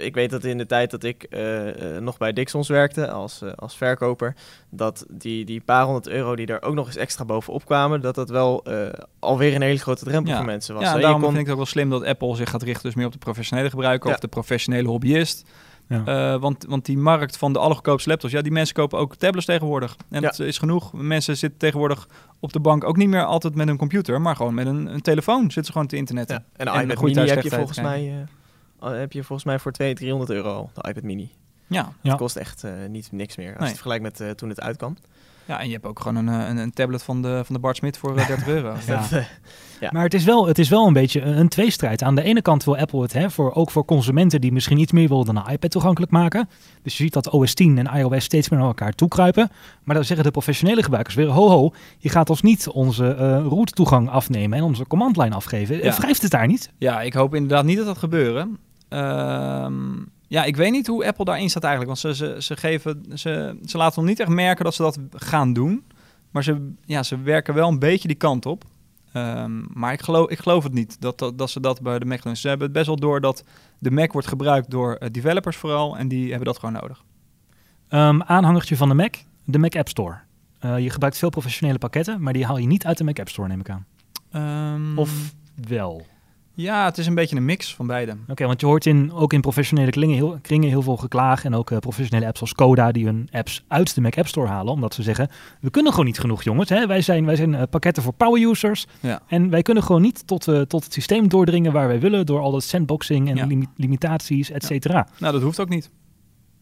ik 0.02 0.16
weet 0.16 0.30
dat 0.30 0.44
in 0.44 0.58
de 0.58 0.66
tijd 0.66 0.92
dat 0.92 1.04
ik 1.04 1.24
eh, 1.24 1.96
eh, 1.96 2.02
nog 2.02 2.18
bij 2.18 2.34
Dixons 2.34 2.68
werkte 2.68 3.10
als, 3.12 3.42
als 3.56 3.78
verkoper, 3.78 4.36
dat 4.70 5.06
die, 5.10 5.46
die 5.46 5.62
paar 5.62 5.84
honderd 5.86 6.08
euro 6.08 6.36
die 6.36 6.48
er 6.48 6.62
ook 6.62 6.74
nog 6.74 6.86
eens 6.88 6.96
extra 6.96 7.26
bovenop 7.26 7.66
kwamen, 7.66 8.02
dat 8.02 8.16
dat 8.16 8.30
wel 8.30 8.63
alweer 9.20 9.56
een 9.56 9.62
hele 9.62 9.80
grote 9.80 10.04
drempel 10.04 10.32
Ja. 10.32 10.38
voor 10.38 10.46
mensen 10.46 10.74
was. 10.76 10.84
Ja, 10.84 10.96
Je 10.96 11.02
daarom 11.02 11.22
kon- 11.22 11.30
vind 11.30 11.39
ik 11.42 11.46
het 11.46 11.54
ook 11.56 11.63
wel 11.63 11.72
slim 11.72 11.89
dat 11.89 12.04
Apple 12.04 12.36
zich 12.36 12.50
gaat 12.50 12.63
richten 12.63 12.84
dus 12.84 12.96
meer 12.96 13.06
op 13.06 13.12
de 13.12 13.18
professionele 13.18 13.70
gebruiker 13.70 14.12
of 14.12 14.20
de 14.20 14.28
professionele 14.28 14.88
hobbyist. 14.88 15.50
Ja. 16.06 16.34
Eh, 16.34 16.40
want, 16.42 16.66
want 16.68 16.86
die 16.86 16.98
markt 16.98 17.38
van 17.38 17.54
de 17.54 17.60
allergoedkoopste 17.60 18.10
laptops, 18.10 18.34
ja, 18.34 18.42
die 18.42 18.52
mensen 18.52 18.76
kopen 18.76 19.00
ook 19.00 19.16
tablets 19.16 19.46
tegenwoordig. 19.46 19.96
En 20.10 20.22
Ja. 20.22 20.28
dat 20.28 20.40
is 20.40 20.58
genoeg. 20.58 20.94
Mensen 20.94 21.38
zitten 21.38 21.60
tegenwoordig 21.60 22.08
op 22.40 22.54
de 22.54 22.60
bank 22.60 22.84
ook 22.84 22.98
niet 22.98 23.08
meer 23.10 23.24
altijd 23.26 23.56
met 23.56 23.68
een 23.68 23.78
computer, 23.78 24.22
maar 24.22 24.36
gewoon 24.36 24.54
met 24.54 24.68
een, 24.68 24.94
een 24.94 25.02
telefoon 25.02 25.42
zitten 25.42 25.66
ze 25.66 25.72
gewoon 25.72 25.88
te 25.88 25.96
internetten. 25.96 26.36
ja. 26.36 26.44
En 26.58 26.66
de 26.66 26.72
en 26.72 26.82
iPad 26.90 27.02
Mini 27.04 27.28
heb 27.30 27.42
je, 27.42 27.50
volgens 27.50 27.82
mij, 27.82 28.28
eh, 28.80 28.92
heb 28.92 29.12
je 29.12 29.24
volgens 29.24 29.44
mij 29.48 29.60
voor 29.60 29.72
200, 29.72 30.06
300 30.06 30.32
euro 30.32 30.70
de 30.74 30.90
iPad 30.90 31.04
Mini. 31.04 31.32
Ja. 31.68 31.94
Het 32.02 32.16
kost 32.16 32.36
echt 32.36 32.64
eh, 32.64 32.72
niet 32.90 33.12
niks 33.12 33.36
meer 33.38 33.50
als 33.50 33.58
je 33.60 33.64
het 33.64 33.74
vergelijkt 33.82 34.04
met 34.20 34.38
toen 34.38 34.50
het 34.50 34.62
uitkwam. 34.62 34.98
Ja, 35.46 35.60
en 35.60 35.66
je 35.68 35.74
hebt 35.74 35.86
ook 35.86 36.00
gewoon 36.00 36.28
een, 36.28 36.42
eh, 36.42 36.48
een, 36.50 36.58
een 36.58 36.74
tablet 36.74 37.04
van 37.04 37.22
de, 37.22 37.42
van 37.46 37.56
de 37.56 37.62
Bart 37.62 37.78
Smit 37.78 37.98
voor 37.98 38.18
eh, 38.18 38.28
30 38.28 38.48
euro. 38.48 38.74
Ja. 38.88 39.00
Dat, 39.02 39.12
eh, 39.12 39.24
Ja. 39.80 39.90
Maar 39.92 40.04
het 40.04 40.14
is, 40.14 40.24
wel, 40.24 40.48
het 40.48 40.60
is 40.60 40.70
wel 40.70 40.88
een 40.88 40.94
beetje 40.94 41.22
een, 41.22 41.38
een 41.40 41.50
tweestrijd. 41.50 42.02
Aan 42.02 42.16
de 42.16 42.24
ene 42.24 42.42
kant 42.42 42.64
wil 42.64 42.78
Apple 42.78 43.02
het 43.02 43.14
hè, 43.14 43.30
voor, 43.30 43.54
ook 43.54 43.72
voor 43.72 43.86
consumenten 43.86 44.42
die 44.42 44.52
misschien 44.52 44.78
iets 44.78 44.92
meer 44.92 45.08
willen 45.08 45.26
dan 45.26 45.36
een 45.38 45.52
iPad 45.52 45.72
toegankelijk 45.72 46.12
maken. 46.12 46.50
Dus 46.84 46.98
je 46.98 47.04
ziet 47.04 47.14
dat 47.14 47.30
OS 47.30 47.54
10 47.54 47.78
en 47.78 48.00
iOS 48.00 48.24
steeds 48.24 48.50
meer 48.50 48.60
naar 48.60 48.68
elkaar 48.68 48.92
toekruipen. 48.94 49.50
Maar 49.84 49.96
dan 49.96 50.06
zeggen 50.06 50.26
de 50.26 50.32
professionele 50.32 50.84
gebruikers 50.84 51.16
weer, 51.16 51.28
ho 51.28 51.50
ho, 51.50 51.72
je 51.98 52.10
gaat 52.10 52.30
ons 52.30 52.42
niet 52.42 52.68
onze 52.68 53.16
eh 53.16 53.46
route 53.48 53.74
toegang 53.74 54.10
afnemen 54.10 54.58
en 54.58 54.64
onze 54.64 54.88
commandlijn 54.88 55.34
afgeven. 55.34 55.78
Ja. 55.78 55.84
Ja. 55.84 55.98
Wrijft 55.98 56.22
het 56.22 56.32
daar 56.32 56.48
niet? 56.48 56.72
Ja, 56.78 57.02
ik 57.02 57.14
hoop 57.14 57.36
inderdaad 57.36 57.66
niet 57.66 57.78
dat 57.78 57.86
dat 57.86 57.98
gebeuren. 57.98 58.58
Ehm, 58.90 59.74
ja, 60.28 60.44
ik 60.44 60.56
weet 60.56 60.72
niet 60.72 60.88
hoe 60.88 61.06
Apple 61.06 61.26
daarin 61.26 61.50
staat 61.50 61.64
eigenlijk. 61.64 62.00
Want 62.02 62.18
ze, 62.18 62.26
ze, 62.26 62.42
ze, 62.42 62.58
geven, 62.58 63.06
ze, 63.14 63.60
ze 63.66 63.78
laten 63.78 64.00
nog 64.00 64.10
niet 64.10 64.20
echt 64.20 64.30
merken 64.30 64.64
dat 64.64 64.74
ze 64.74 64.82
dat 64.82 65.00
gaan 65.12 65.54
doen. 65.54 65.84
Maar 66.32 66.44
ze, 66.44 66.74
ja, 66.86 67.04
ze 67.04 67.22
werken 67.22 67.54
wel 67.54 67.70
een 67.70 67.80
beetje 67.80 68.08
die 68.08 68.18
kant 68.18 68.46
op. 68.46 68.64
Ehm, 69.14 69.62
maar 69.74 69.94
ik 69.94 70.02
geloof, 70.02 70.30
ik 70.30 70.40
geloof 70.40 70.64
het 70.64 70.74
niet 70.74 71.02
dat, 71.02 71.20
dat, 71.20 71.38
dat 71.38 71.50
ze 71.50 71.60
dat 71.60 71.82
bij 71.82 72.00
de 72.00 72.06
Mac 72.06 72.24
doen. 72.24 72.36
Ze 72.36 72.48
hebben 72.48 72.66
het 72.66 72.76
best 72.76 72.88
wel 72.88 72.96
door 72.96 73.22
dat 73.22 73.44
de 73.80 73.92
Mac 73.92 74.12
wordt 74.12 74.28
gebruikt 74.28 74.70
door 74.70 74.96
eh, 74.96 75.10
developers 75.12 75.58
vooral. 75.58 75.98
En 75.98 76.08
die 76.08 76.28
hebben 76.28 76.46
dat 76.46 76.60
gewoon 76.60 76.74
nodig. 76.82 77.04
Ehm, 77.88 78.22
aanhangertje 78.22 78.78
van 78.78 78.88
de 78.88 78.94
Mac, 78.94 79.16
de 79.44 79.58
Mac 79.58 79.76
App 79.76 79.90
Store. 79.90 80.20
Eh, 80.60 80.80
je 80.80 80.90
gebruikt 80.90 81.18
veel 81.18 81.30
professionele 81.30 81.78
pakketten, 81.78 82.22
maar 82.22 82.34
die 82.34 82.46
haal 82.46 82.58
je 82.58 82.68
niet 82.68 82.86
uit 82.86 82.98
de 82.98 83.04
Mac 83.04 83.20
App 83.20 83.30
Store, 83.30 83.48
neem 83.48 83.60
ik 83.60 83.70
aan. 83.70 83.86
Ehm, 84.32 84.98
Of 84.98 85.34
wel? 85.68 86.06
Ja, 86.56 86.86
het 86.86 86.98
is 86.98 87.08
een 87.08 87.16
beetje 87.16 87.36
een 87.36 87.46
mix 87.46 87.76
van 87.76 87.88
beide. 87.88 88.16
Oké, 88.28 88.46
want 88.46 88.60
je 88.62 88.66
hoort 88.66 88.86
in, 88.86 89.12
ook 89.13 89.34
in 89.34 89.42
professionele 89.42 89.92
kringen 89.92 90.16
heel, 90.16 90.38
kringen 90.42 90.70
heel 90.70 90.82
veel 90.82 90.98
geklaag. 90.98 91.46
En 91.46 91.56
ook 91.56 91.72
eh, 91.72 91.78
professionele 91.78 92.26
apps 92.28 92.42
als 92.42 92.54
Coda 92.54 92.92
die 92.92 93.06
hun 93.06 93.28
apps 93.32 93.63
uit 93.68 93.96
de 93.96 94.02
Mac 94.02 94.18
App 94.18 94.28
Store 94.28 94.48
halen. 94.48 94.74
Omdat 94.74 94.94
ze 94.94 95.04
zeggen, 95.04 95.30
we 95.62 95.70
kunnen 95.70 95.92
gewoon 95.92 96.06
niet 96.08 96.20
genoeg 96.20 96.44
jongens. 96.44 96.70
Hè? 96.70 96.88
Wij 96.88 97.02
zijn, 97.02 97.26
wij 97.26 97.36
zijn 97.36 97.56
eh, 97.56 97.62
pakketten 97.70 98.04
voor 98.04 98.13
power 98.13 98.42
users. 98.50 98.86
Ja. 99.00 99.22
En 99.28 99.50
wij 99.50 99.62
kunnen 99.62 99.84
gewoon 99.84 100.02
niet 100.02 100.28
tot, 100.28 100.48
eh, 100.48 100.62
tot 100.62 100.84
het 100.84 100.94
systeem 100.94 101.28
doordringen 101.28 101.72
waar 101.72 101.88
wij 101.88 102.00
willen. 102.00 102.26
Door 102.26 102.39
al 102.39 102.52
dat 102.52 102.63
sandboxing 102.63 103.30
en 103.30 103.36
Ja. 103.36 103.46
limi- 103.46 103.68
limitaties, 103.76 104.52
et 104.52 104.63
cetera. 104.66 105.08
Nou, 105.20 105.34
dat 105.34 105.42
hoeft 105.42 105.60
ook 105.60 105.70
niet. 105.70 105.89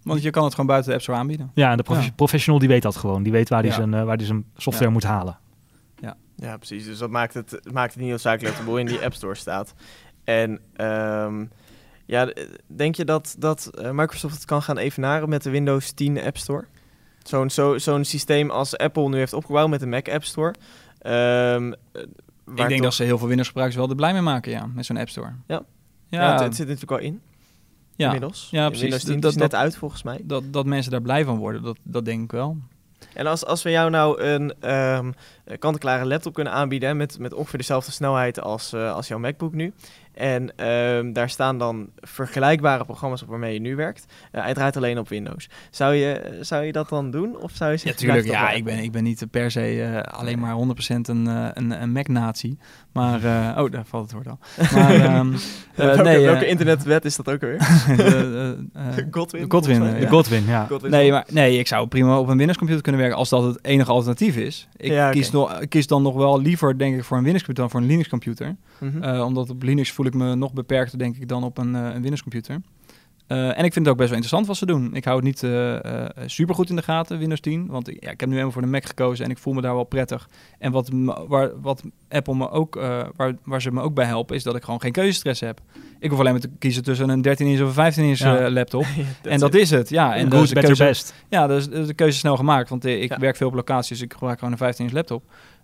Want 0.04 0.21
je 0.23 0.30
kan 0.30 0.43
het 0.43 0.51
gewoon 0.51 0.65
buiten 0.67 0.89
de 0.89 0.95
App 0.95 1.04
Store 1.04 1.19
aanbieden. 1.19 1.51
Ja, 1.54 1.71
en 1.71 1.77
de 1.77 2.12
professional 2.15 2.60
die 2.60 2.69
weet 2.69 2.82
dat 2.82 2.95
gewoon. 2.95 3.23
Die 3.23 3.32
weet 3.32 3.49
waar 3.49 3.63
hij 3.63 3.71
zijn, 3.71 4.06
waar 4.06 4.17
die 4.17 4.27
zijn 4.27 4.45
software 4.58 4.91
moet 4.91 5.04
halen. 5.04 5.38
Ja, 6.41 6.58
precies. 6.58 6.86
Dus 6.86 6.97
dat 6.97 7.10
maakt 7.10 7.34
het, 7.34 7.60
maakt 7.71 7.93
het 7.93 8.01
niet 8.01 8.10
noodzakelijk 8.10 8.47
dat 8.56 8.58
de 8.65 8.69
boel 8.69 8.77
in 8.80 8.86
die 8.86 8.99
App 9.06 9.13
Store 9.13 9.36
staat. 9.36 9.73
En 10.23 10.60
ehm, 10.75 11.45
ja, 12.06 12.34
denk 12.67 12.95
je 12.95 13.06
dat, 13.06 13.36
dat 13.39 13.65
eh, 13.67 13.91
Microsoft 13.91 14.34
het 14.36 14.45
kan 14.45 14.62
gaan 14.62 14.77
evenaren 14.77 15.30
met 15.30 15.43
de 15.43 15.49
Windows 15.49 15.91
10 15.91 16.21
App 16.21 16.38
Store? 16.38 16.65
Zo'n 17.23 17.49
zo, 17.49 17.77
zo'n 17.77 18.04
systeem 18.04 18.49
als 18.49 18.77
Apple 18.77 19.10
nu 19.10 19.17
heeft 19.17 19.34
opgebouwd 19.34 19.69
met 19.69 19.80
de 19.80 19.86
Mac 19.88 20.10
App 20.10 20.23
Store. 20.23 20.54
Waar 21.01 21.62
ik 22.45 22.56
denk 22.56 22.69
toch- 22.69 22.80
dat 22.82 22.93
ze 22.93 23.04
heel 23.04 23.17
veel 23.17 23.27
Windows-gebruikers 23.27 23.80
wel 23.80 23.89
er 23.89 23.95
blij 23.95 24.13
mee 24.13 24.21
maken, 24.21 24.51
ja, 24.51 24.65
met 24.73 24.86
zo'n 24.86 24.97
App 24.97 25.10
Store. 25.10 25.32
Ja. 25.47 25.63
Ja, 26.08 26.21
Ja, 26.21 26.32
het, 26.32 26.39
het 26.41 26.56
zit 26.56 26.65
natuurlijk 26.67 26.91
al 27.01 27.08
in, 27.08 27.21
ja, 27.95 28.06
inmiddels. 28.06 28.47
Ja, 28.51 28.65
precies. 28.67 28.82
Windows 28.82 29.04
10 29.04 29.19
Dat- 29.19 29.32
is 29.32 29.38
net 29.38 29.51
dat- 29.51 29.60
uit, 29.60 29.75
volgens 29.77 30.04
mij. 30.04 30.21
dat, 30.23 30.43
dat 30.54 30.65
mensen 30.65 30.91
daar 30.91 31.01
blij 31.01 31.25
van 31.25 31.38
worden, 31.38 31.63
dat, 31.63 31.77
dat 31.84 32.06
denk 32.06 32.23
ik 32.23 32.32
wel. 32.32 32.58
En 33.13 33.28
als, 33.28 33.45
als 33.45 33.63
we 33.63 33.69
jou 33.71 33.89
nou 33.89 34.21
een 34.21 34.54
ehm 34.60 35.12
kant-en-klare 35.60 36.06
laptop 36.06 36.34
kunnen 36.34 36.54
aanbieden 36.54 36.97
met, 36.97 37.19
met 37.19 37.34
ongeveer 37.34 37.60
dezelfde 37.60 37.91
snelheid 37.91 38.41
als, 38.41 38.74
eh, 38.74 38.93
als 38.93 39.08
jouw 39.08 39.19
MacBook 39.19 39.54
nu. 39.54 39.74
En 40.13 40.58
ehm, 40.58 41.13
daar 41.13 41.30
staan 41.30 41.58
dan 41.58 41.89
vergelijkbare 41.95 42.86
programma's 42.86 43.21
op 43.21 43.28
waarmee 43.30 43.54
je 43.54 43.60
nu 43.60 43.76
werkt. 43.76 44.06
Eh, 44.32 44.43
hij 44.43 44.54
draait 44.54 44.78
alleen 44.78 45.00
op 45.00 45.10
Windows. 45.10 45.50
Zou 45.69 45.93
je, 45.93 46.38
zou 46.41 46.63
je 46.63 46.71
dat 46.71 46.89
dan 46.89 47.12
doen? 47.12 47.38
Of 47.38 47.52
zou 47.54 47.71
je 47.71 47.78
Ja, 47.78 47.82
zeggen, 47.82 48.02
tuurlijk. 48.02 48.26
blijf 48.28 48.41
Ja, 48.41 48.52
ik 48.52 48.63
ben, 48.63 48.78
ik 48.78 48.91
ben 48.91 49.04
niet 49.04 49.26
per 49.32 49.52
se 49.52 49.82
eh, 49.84 50.19
alleen 50.19 50.39
maar 50.39 50.54
100% 50.54 51.10
een, 51.10 51.28
eh, 51.28 51.47
een, 51.54 51.82
een 51.82 51.91
Mac-natie. 51.91 52.58
Maar, 52.91 53.24
eh, 53.56 53.63
oh, 53.63 53.71
daar 53.71 53.86
valt 53.86 54.04
het 54.04 54.13
woord 54.13 54.28
al. 54.28 54.39
Maar, 54.74 54.93
ehm, 55.06 55.34
eh, 55.34 55.86
welke, 55.86 56.02
nee, 56.02 56.26
welke 56.26 56.47
internetwet 56.47 57.06
is 57.06 57.15
dat 57.15 57.30
ook 57.30 57.41
weer? 57.41 57.58
de, 57.97 58.58
eh, 58.74 58.97
eh, 58.97 59.06
Godwin? 59.12 59.41
de 59.41 59.52
Godwin. 59.52 59.80
De 59.80 60.00
ja. 60.00 60.08
Godwin, 60.08 60.43
ja. 60.45 60.65
Godwin. 60.65 60.91
Nee, 60.91 61.12
maar 61.12 61.26
nee, 61.32 61.60
ik 61.60 61.67
zou 61.67 61.88
prima 61.88 62.19
op 62.19 62.28
een 62.28 62.38
Windows-computer 62.38 62.84
kunnen 62.84 63.02
werken 63.02 63.19
als 63.19 63.30
dat 63.30 63.43
het 63.43 63.60
enige 63.65 63.91
alternatief 63.91 64.36
is. 64.38 64.67
Ik, 64.78 64.91
Ja, 64.91 65.10
kies, 65.10 65.32
nog, 65.32 65.60
ik 65.60 65.69
kies 65.69 65.88
dan 65.88 66.02
nog 66.02 66.15
wel 66.15 66.41
liever, 66.41 66.78
denk 66.78 66.95
ik, 66.95 67.04
voor 67.04 67.17
een 67.17 67.24
Windows-computer 67.24 67.63
dan 67.63 67.69
voor 67.71 67.82
een 67.82 67.88
Linux-computer. 67.95 68.56
Mhm. 68.78 69.04
Eh, 69.04 69.26
omdat 69.26 69.50
op 69.50 69.63
Linux 69.63 69.91
voel 70.01 70.11
ik 70.11 70.13
me 70.29 70.35
nog 70.35 70.53
beperkter, 70.53 70.97
denk 70.97 71.15
ik, 71.17 71.27
dan 71.27 71.43
op 71.43 71.57
een, 71.57 71.75
eh, 71.75 71.81
een 71.93 72.01
Windows-computer. 72.01 72.61
Eh, 73.27 73.57
en 73.57 73.65
ik 73.65 73.73
vind 73.73 73.75
het 73.75 73.87
ook 73.87 73.97
best 73.97 74.09
wel 74.09 74.17
interessant 74.19 74.47
wat 74.47 74.57
ze 74.57 74.65
doen. 74.65 74.95
Ik 74.95 75.03
hou 75.05 75.15
het 75.15 75.25
niet 75.25 75.39
super 76.31 76.55
goed 76.55 76.69
in 76.69 76.75
de 76.75 76.81
gaten, 76.81 77.17
Windows 77.17 77.39
10. 77.39 77.67
Want 77.67 77.87
ik- 77.87 78.03
ja, 78.03 78.09
ik 78.09 78.19
heb 78.19 78.29
nu 78.29 78.35
helemaal 78.35 78.51
voor 78.53 78.61
de 78.61 78.67
Mac 78.67 78.85
gekozen 78.85 79.25
en 79.25 79.31
ik 79.31 79.37
voel 79.37 79.53
me 79.53 79.61
daar 79.61 79.73
wel 79.73 79.83
prettig. 79.83 80.29
En 80.59 80.71
wat, 80.71 80.89
waar, 81.27 81.61
wat 81.61 81.83
Apple 82.09 82.35
me 82.35 82.49
ook, 82.49 82.75
eh, 82.75 83.03
waar, 83.15 83.33
waar 83.43 83.61
ze 83.61 83.71
me 83.71 83.81
ook 83.81 83.93
bij 83.93 84.05
helpen, 84.05 84.35
is 84.35 84.43
dat 84.43 84.55
ik 84.55 84.63
gewoon 84.63 84.81
geen 84.81 84.91
keuzestress 84.91 85.39
heb. 85.41 85.61
Ik 85.99 86.09
hoef 86.09 86.19
alleen 86.19 86.31
maar 86.31 86.41
te 86.41 86.49
kiezen 86.59 86.83
tussen 86.83 87.09
een 87.09 87.21
13-inch 87.21 87.61
of 87.61 87.67
een 87.77 87.93
15-inch 87.93 88.17
Ja. 88.19 88.37
eh, 88.37 88.51
laptop. 88.51 88.85
Ja, 89.23 89.29
en 89.29 89.39
dat 89.39 89.53
it. 89.53 89.61
is 89.61 89.69
het, 89.69 89.89
ja. 89.89 90.15
En 90.15 90.29
dus 90.29 90.47
de 90.49 90.53
better, 90.53 90.63
keuze- 90.75 90.83
best. 90.83 91.13
ja, 91.29 91.47
dus 91.47 91.67
is 91.67 91.87
de 91.87 91.93
keuze 91.93 92.17
snel 92.17 92.35
gemaakt, 92.37 92.69
want 92.69 92.85
eh, 92.85 93.01
ik 93.01 93.09
Ja. 93.09 93.19
werk 93.19 93.35
veel 93.35 93.47
op 93.47 93.53
locaties, 93.53 93.89
dus 93.89 94.01
ik 94.01 94.13
gebruik 94.13 94.39
gewoon 94.39 94.53
een 94.59 94.73
15-inch 94.73 94.91
laptop. 94.91 95.23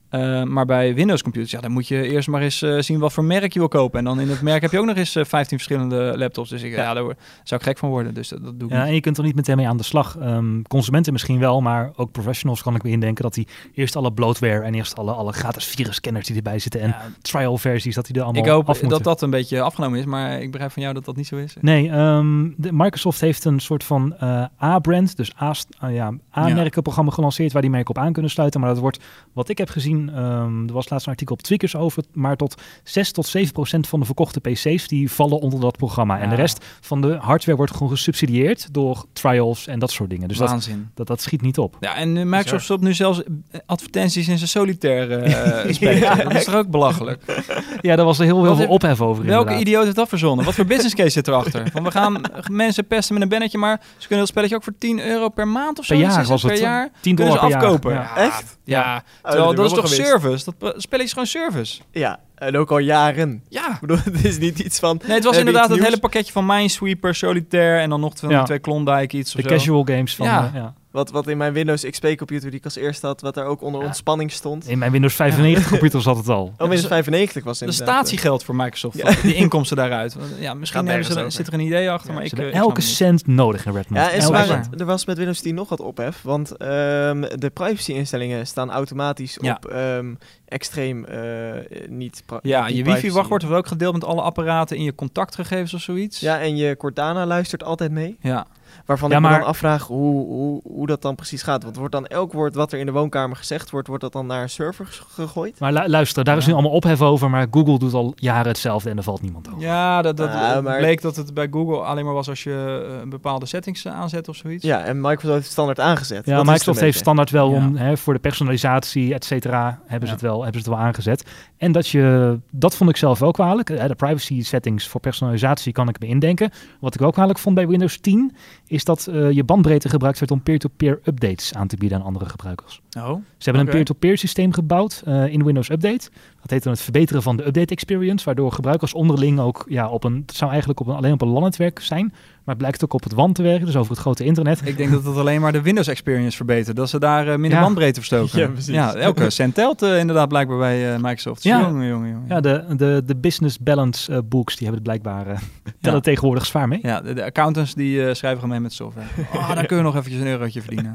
Eh, 0.09 0.43
maar 0.43 0.65
bij 0.65 0.93
Windows 0.93 1.21
computers, 1.21 1.51
ja, 1.51 1.59
dan 1.59 1.71
moet 1.71 1.87
je 1.87 2.09
eerst 2.09 2.27
maar 2.27 2.41
eens 2.41 2.61
eh, 2.61 2.79
zien 2.79 2.99
wat 2.99 3.13
voor 3.13 3.23
merk 3.23 3.53
je 3.53 3.59
wil 3.59 3.67
kopen. 3.67 3.99
En 3.99 4.05
dan 4.05 4.19
in 4.19 4.29
het 4.29 4.41
merk 4.41 4.61
heb 4.61 4.71
je 4.71 4.79
ook 4.79 4.85
nog 4.85 4.95
eens 4.95 5.15
eh, 5.15 5.25
15 5.25 5.57
verschillende 5.57 6.13
laptops. 6.17 6.49
Dus 6.49 6.61
ik, 6.63 6.71
ja. 6.71 6.77
Ja. 6.77 6.93
daar 6.93 7.03
zou 7.43 7.59
ik 7.61 7.63
gek 7.63 7.77
van 7.77 7.89
worden. 7.89 8.13
Dus 8.13 8.29
dat, 8.29 8.43
dat 8.43 8.59
doe 8.59 8.67
ik 8.69 8.73
Ja, 8.73 8.79
niet. 8.79 8.87
en 8.89 8.93
je 8.95 9.01
kunt 9.01 9.17
er 9.17 9.23
niet 9.23 9.35
meteen 9.35 9.55
mee 9.57 9.67
aan 9.67 9.77
de 9.77 9.83
slag. 9.83 10.17
Ehm, 10.17 10.61
consumenten 10.61 11.13
misschien 11.13 11.39
wel, 11.39 11.61
maar 11.61 11.91
ook 11.95 12.11
professionals 12.11 12.61
kan 12.61 12.75
ik 12.75 12.83
me 12.83 12.89
indenken 12.89 13.23
dat 13.23 13.33
die 13.33 13.47
eerst 13.73 13.95
alle 13.95 14.13
bloatware 14.13 14.61
en 14.61 14.73
eerst 14.73 14.95
alle, 14.97 15.11
alle 15.11 15.31
gratis 15.33 15.65
virusscanners 15.65 16.27
die 16.27 16.35
erbij 16.35 16.59
zitten 16.59 16.81
en 16.81 16.87
Ja, 16.89 17.01
trial 17.21 17.57
versies, 17.57 17.95
dat 17.95 18.05
die 18.05 18.15
er 18.15 18.21
allemaal 18.21 18.43
ik 18.43 18.49
hoop 18.49 18.69
af 18.69 18.79
dat 18.79 19.03
dat 19.03 19.21
een 19.21 19.29
beetje 19.29 19.61
afgenomen 19.61 19.99
is, 19.99 20.05
maar 20.05 20.41
ik 20.41 20.51
begrijp 20.51 20.71
van 20.71 20.81
jou 20.81 20.93
dat 20.93 21.05
dat 21.05 21.15
niet 21.15 21.27
zo 21.27 21.35
is. 21.35 21.55
Nee, 21.61 21.89
ehm, 21.89 22.49
de, 22.57 22.69
Microsoft 22.73 23.21
heeft 23.21 23.45
een 23.45 23.59
soort 23.59 23.83
van 23.83 24.15
A-brand, 24.63 25.17
dus 25.17 25.31
A- 25.41 25.53
ah 25.79 25.93
ja, 25.93 26.13
A-merkenprogramma 26.37 27.11
gelanceerd 27.11 27.51
waar 27.51 27.61
die 27.61 27.71
merken 27.71 27.95
op 27.95 27.97
aan 28.03 28.13
kunnen 28.13 28.31
sluiten. 28.31 28.59
Maar 28.59 28.69
dat 28.69 28.79
wordt, 28.79 28.99
wat 29.33 29.49
ik 29.49 29.57
heb 29.57 29.69
gezien, 29.69 29.96
ehm, 30.15 30.67
er 30.67 30.73
was 30.73 30.89
laatst 30.89 31.05
een 31.05 31.11
artikel 31.11 31.35
op 31.35 31.41
Tweakers 31.41 31.75
over, 31.75 32.03
maar 32.13 32.35
tot 32.35 32.61
6 32.83 33.11
tot 33.11 33.25
7 33.27 33.53
procent 33.53 33.87
van 33.87 33.99
de 33.99 34.05
verkochte 34.05 34.39
PC's 34.39 34.87
die 34.87 35.11
vallen 35.11 35.39
onder 35.39 35.59
dat 35.59 35.77
programma. 35.77 36.19
En 36.19 36.29
de 36.29 36.35
rest 36.35 36.65
van 36.81 37.01
de 37.01 37.17
hardware 37.21 37.57
wordt 37.57 37.71
gewoon 37.71 37.89
gesubsidieerd 37.89 38.73
door 38.73 39.05
trials 39.13 39.67
en 39.67 39.79
dat 39.79 39.91
soort 39.91 40.09
dingen. 40.09 40.27
Dus 40.27 40.37
dat, 40.37 40.49
Waanzin. 40.49 40.89
dat, 40.93 41.07
dat 41.07 41.21
schiet 41.21 41.41
niet 41.41 41.57
op. 41.57 41.77
Ja, 41.79 41.95
en 41.95 42.17
eh, 42.17 42.23
Microsoft 42.25 42.63
stopt 42.63 42.81
nu 42.81 42.93
zelfs 42.93 43.23
eh, 43.23 43.59
advertenties 43.65 44.27
in 44.27 44.37
zijn 44.37 44.49
solitaire 44.49 45.23
spelen. 45.73 45.97
Ja. 45.99 46.15
Dat 46.15 46.33
is 46.35 46.43
toch 46.45 46.55
ook 46.55 46.69
belachelijk? 46.69 47.21
Ja, 47.81 47.95
daar 47.95 48.05
was 48.05 48.19
er 48.19 48.25
heel, 48.25 48.43
heel 48.43 48.55
veel 48.55 48.67
ophef 48.67 49.01
over 49.01 49.23
Welke 49.23 49.39
inderdaad. 49.39 49.61
idioot 49.61 49.83
heeft 49.83 49.95
dat 49.95 50.09
verzonnen? 50.09 50.45
Wat 50.45 50.53
voor 50.53 50.65
business 50.65 50.95
case 50.95 51.09
zit 51.09 51.27
erachter? 51.27 51.69
Van 51.71 51.83
we 51.83 51.91
gaan 51.91 52.21
mensen 52.51 52.87
pesten 52.87 53.13
met 53.13 53.23
een 53.23 53.29
bannetje, 53.29 53.57
maar 53.57 53.81
ze 53.97 53.99
kunnen 54.07 54.17
dat 54.17 54.27
spelletje 54.27 54.55
ook 54.55 54.63
voor 54.63 54.73
10 54.79 54.99
euro 55.07 55.29
per 55.29 55.47
maand 55.47 55.79
of 55.79 55.85
zo. 55.85 55.93
Per 55.95 56.03
jaar 56.03 56.39
per 56.41 56.57
jaar 56.59 56.89
10 57.01 57.15
kunnen 57.15 57.33
dollar 57.33 57.49
ze 57.51 57.57
per 57.57 57.63
jaar. 57.65 57.73
afkopen. 57.73 57.93
Ja. 57.93 58.15
Echt? 58.15 58.57
Ja, 58.63 58.95
Oh, 58.95 59.01
terwijl 59.21 59.47
heb 59.47 59.57
dat 59.57 59.65
is 59.65 59.71
toch. 59.71 59.86
Service? 59.87 60.51
Dat 60.57 60.73
spelletje 60.77 61.03
is 61.03 61.11
gewoon 61.11 61.27
service. 61.27 61.81
Ja, 61.91 62.19
en 62.37 62.57
ook 62.57 62.71
al 62.71 62.77
jaren. 62.77 63.43
Ja. 63.49 63.73
Ik 63.73 63.79
bedoel, 63.79 63.97
het 64.11 64.25
is 64.25 64.37
niet 64.37 64.59
iets 64.59 64.79
van... 64.79 65.01
Nee, 65.05 65.15
het 65.15 65.23
was 65.23 65.37
inderdaad 65.37 65.69
het 65.69 65.83
hele 65.83 65.99
pakketje 65.99 66.31
van 66.31 66.45
Minesweeper, 66.45 67.15
Solitaire 67.15 67.79
en 67.81 67.89
dan 67.89 67.99
nog 67.99 68.13
van 68.17 68.29
Ja. 68.29 68.35
die 68.37 68.45
twee 68.45 68.59
Klondike 68.59 69.17
iets 69.17 69.35
of 69.35 69.41
De 69.41 69.49
zo. 69.49 69.55
casual 69.55 69.83
games 69.83 70.15
van... 70.15 70.25
Ja. 70.25 70.45
eh, 70.47 70.53
ja. 70.53 70.73
Wat, 70.91 71.11
wat 71.11 71.27
in 71.27 71.37
mijn 71.37 71.53
Windows 71.53 71.83
XP-computer 71.89 72.49
die 72.49 72.59
ik 72.59 72.65
als 72.65 72.75
eerste 72.75 73.05
had, 73.05 73.21
wat 73.21 73.33
daar 73.33 73.45
ook 73.45 73.61
onder 73.61 73.81
Ja. 73.81 73.87
ontspanning 73.87 74.31
stond. 74.31 74.67
In 74.67 74.77
mijn 74.77 74.91
Windows 74.91 75.15
95 75.15 75.69
computer 75.69 76.01
zat 76.01 76.17
het 76.17 76.29
al. 76.29 76.43
Oh, 76.43 76.53
Windows 76.57 76.79
dus- 76.81 76.89
95 76.89 77.43
was 77.43 77.59
Dat 77.59 77.69
het 77.69 77.77
is 77.77 77.83
statiegeld 77.83 78.43
voor 78.43 78.55
Microsoft, 78.55 78.97
Ja. 78.97 79.11
die 79.21 79.35
inkomsten 79.35 79.77
daaruit. 79.77 80.15
Ja, 80.39 80.53
misschien 80.53 80.87
hebben 80.87 81.05
ze, 81.05 81.25
zit 81.29 81.47
er 81.47 81.53
een 81.53 81.59
idee 81.59 81.89
achter, 81.91 82.09
Ja, 82.09 82.15
maar 82.15 82.27
Ze 82.27 82.35
ik, 82.35 82.41
eh, 82.41 82.47
ik 82.47 82.53
elke 82.53 82.81
cent 82.81 83.27
nodig 83.27 83.65
in 83.65 83.73
Redmond. 83.73 84.01
Ja, 84.01 84.11
en 84.11 84.21
ze 84.21 84.27
Elke 84.27 84.31
waar. 84.37 84.47
waren, 84.47 84.63
cent. 84.63 84.79
er 84.79 84.85
was 84.85 85.05
met 85.05 85.17
Windows 85.17 85.39
10 85.41 85.55
nog 85.55 85.69
wat 85.69 85.79
ophef, 85.79 86.21
want 86.21 86.57
ehm, 86.57 87.21
de 87.21 87.49
privacy-instellingen 87.53 88.47
staan 88.47 88.71
automatisch 88.71 89.37
Ja. 89.41 89.53
op 89.63 89.65
ehm, 89.71 90.13
extreem 90.47 91.05
eh, 91.05 91.87
niet 91.89 92.23
Ja, 92.41 92.67
je 92.67 92.83
wifi-wachtwoord 92.83 93.43
wordt 93.43 93.57
ook 93.57 93.67
gedeeld 93.67 93.93
met 93.93 94.03
alle 94.03 94.21
apparaten 94.21 94.77
in 94.77 94.83
je 94.83 94.95
contactgegevens 94.95 95.73
of 95.73 95.81
zoiets. 95.81 96.19
Ja, 96.19 96.39
en 96.39 96.55
je 96.55 96.77
Cortana 96.77 97.25
luistert 97.25 97.63
altijd 97.63 97.91
mee. 97.91 98.17
ja. 98.21 98.47
Waarvan 98.87 99.09
Ja, 99.09 99.15
ik 99.15 99.21
me 99.21 99.29
maar- 99.29 99.39
dan 99.39 99.47
afvraag 99.47 99.87
hoe, 99.87 100.25
hoe, 100.25 100.61
hoe 100.63 100.87
dat 100.87 101.01
dan 101.01 101.15
precies 101.15 101.41
gaat. 101.41 101.63
Want 101.63 101.75
wordt 101.75 101.91
dan 101.91 102.05
elk 102.05 102.33
woord 102.33 102.55
wat 102.55 102.71
er 102.71 102.79
in 102.79 102.85
de 102.85 102.91
woonkamer 102.91 103.35
gezegd 103.37 103.69
wordt, 103.69 103.87
wordt 103.87 104.03
dat 104.03 104.11
dan 104.13 104.25
naar 104.25 104.41
een 104.41 104.49
server 104.49 105.01
gegooid? 105.07 105.59
Maar 105.59 105.73
lu- 105.73 105.87
luister, 105.87 106.23
daar 106.23 106.37
is 106.37 106.45
nu 106.45 106.53
allemaal 106.53 106.71
ophef 106.71 107.01
over, 107.01 107.29
maar 107.29 107.47
Google 107.51 107.79
doet 107.79 107.93
al 107.93 108.13
jaren 108.15 108.47
hetzelfde 108.47 108.89
en 108.89 108.97
er 108.97 109.03
valt 109.03 109.21
niemand 109.21 109.47
over. 109.47 109.61
Ja, 109.61 110.01
dat, 110.01 110.17
dat 110.17 110.29
maar- 110.63 110.77
bleek 110.77 111.01
dat 111.01 111.15
het 111.15 111.33
bij 111.33 111.47
Google 111.51 111.77
alleen 111.77 112.05
maar 112.05 112.13
was 112.13 112.29
als 112.29 112.43
je 112.43 112.85
eh, 112.91 113.01
een 113.01 113.09
bepaalde 113.09 113.45
settings 113.45 113.85
eh, 113.85 113.93
aanzet 113.93 114.27
of 114.29 114.35
zoiets. 114.35 114.63
Ja, 114.63 114.83
en 114.83 115.01
Microsoft 115.01 115.33
heeft 115.33 115.51
standaard 115.51 115.79
aangezet. 115.79 116.25
Ja, 116.25 116.35
Dat 116.35 116.45
Microsoft 116.45 116.79
heeft 116.79 116.97
standaard 116.97 117.29
wel 117.29 117.49
Ja. 117.51 117.55
om 117.57 117.75
hè, 117.75 117.97
voor 117.97 118.13
de 118.13 118.19
personalisatie, 118.19 119.13
et 119.13 119.25
cetera, 119.25 119.79
hebben, 119.85 119.99
ze 119.99 120.05
Ja. 120.05 120.11
het 120.11 120.21
wel, 120.21 120.43
hebben 120.43 120.61
ze 120.61 120.69
het 120.69 120.77
wel 120.77 120.85
aangezet. 120.87 121.25
En 121.57 121.71
dat 121.71 121.87
je, 121.87 122.39
dat 122.51 122.75
vond 122.75 122.89
ik 122.89 122.97
zelf 122.97 123.19
wel 123.19 123.31
kwalijk. 123.31 123.67
Hè, 123.69 123.87
de 123.87 123.95
privacy 123.95 124.43
settings 124.43 124.87
voor 124.87 124.99
personalisatie 125.01 125.71
kan 125.73 125.89
ik 125.89 125.99
me 125.99 126.07
indenken. 126.07 126.51
Wat 126.79 126.95
ik 126.95 127.01
ook 127.01 127.13
kwalijk 127.13 127.39
vond 127.39 127.55
bij 127.55 127.67
Windows 127.67 127.97
10, 127.99 128.35
is 128.67 128.76
dat 128.83 129.07
eh, 129.07 129.31
je 129.31 129.43
bandbreedte 129.43 129.89
gebruikt 129.89 130.19
werd 130.19 130.31
om 130.31 130.41
peer-to-peer 130.41 130.99
updates 131.03 131.53
aan 131.53 131.67
te 131.67 131.77
bieden 131.77 131.97
aan 131.97 132.03
andere 132.03 132.25
gebruikers. 132.25 132.81
Oh. 132.97 133.09
Ze 133.13 133.49
hebben 133.49 133.61
een 133.61 133.69
peer-to-peer 133.69 134.17
systeem 134.17 134.53
gebouwd 134.53 135.01
eh, 135.05 135.27
in 135.27 135.43
Windows 135.43 135.69
Update. 135.69 136.09
Dat 136.41 136.49
heet 136.49 136.63
dan 136.63 136.73
het 136.73 136.81
verbeteren 136.81 137.21
van 137.21 137.37
de 137.37 137.45
update 137.45 137.73
experience, 137.73 138.25
waardoor 138.25 138.51
gebruikers 138.51 138.93
onderling 138.93 139.39
ook 139.39 139.65
ja, 139.69 139.89
op 139.89 140.03
een, 140.03 140.23
het 140.25 140.35
zou 140.35 140.49
eigenlijk 140.51 140.79
op 140.79 140.87
een, 140.87 140.95
alleen 140.95 141.13
op 141.13 141.21
een 141.21 141.27
LAN-netwerk 141.27 141.79
zijn, 141.79 142.13
maar 142.47 142.55
het 142.55 142.57
blijkt 142.65 142.83
ook 142.83 142.93
op 142.93 143.03
het 143.03 143.13
WAN 143.13 143.33
te 143.33 143.41
werken, 143.41 143.65
dus 143.65 143.75
over 143.75 143.91
het 143.91 143.99
grote 143.99 144.23
internet. 144.23 144.61
Ik 144.65 144.77
denk 144.77 144.91
dat 144.91 145.03
het 145.05 145.15
alleen 145.17 145.41
maar 145.41 145.51
de 145.51 145.61
Windows 145.61 145.87
experience 145.87 146.37
verbetert. 146.37 146.75
Dat 146.75 146.89
ze 146.89 146.99
daar 146.99 147.27
eh, 147.27 147.31
minder 147.37 147.51
Ja. 147.59 147.61
bandbreedte 147.61 147.99
verstoken. 147.99 148.39
Ja, 148.39 148.47
precies. 148.47 148.73
Ja, 148.73 148.95
elke 148.95 149.29
cent 149.39 149.55
telt 149.55 149.81
eh, 149.81 149.99
inderdaad 149.99 150.27
blijkbaar 150.27 150.57
bij 150.57 150.93
eh, 150.93 150.99
Microsoft. 151.01 151.43
Ja. 151.43 151.59
Jongen, 151.61 151.87
jongen, 151.87 152.09
jongen. 152.09 152.25
Ja, 152.27 152.39
de, 152.39 152.65
de, 152.77 153.01
de 153.05 153.15
business 153.15 153.59
balance 153.59 154.23
books, 154.23 154.55
die 154.55 154.67
hebben 154.67 154.83
het 154.85 155.01
blijkbaar 155.01 155.27
eh, 155.27 155.39
tellen 155.81 156.01
tegenwoordig 156.01 156.45
zwaar 156.45 156.67
mee. 156.67 156.79
Ja, 156.81 157.01
de, 157.01 157.13
de 157.13 157.23
accountants 157.25 157.73
die 157.73 157.99
eh, 158.07 158.13
schrijven 158.13 158.39
gewoon 158.39 158.49
mee 158.49 158.59
met 158.63 158.73
software. 158.73 159.07
Oh, 159.33 159.55
daar 159.55 159.65
kun 159.65 159.77
je 159.77 159.83
nog 159.83 159.95
eventjes 159.95 160.21
een 160.21 160.27
eurotje 160.27 160.61
verdienen. 160.61 160.91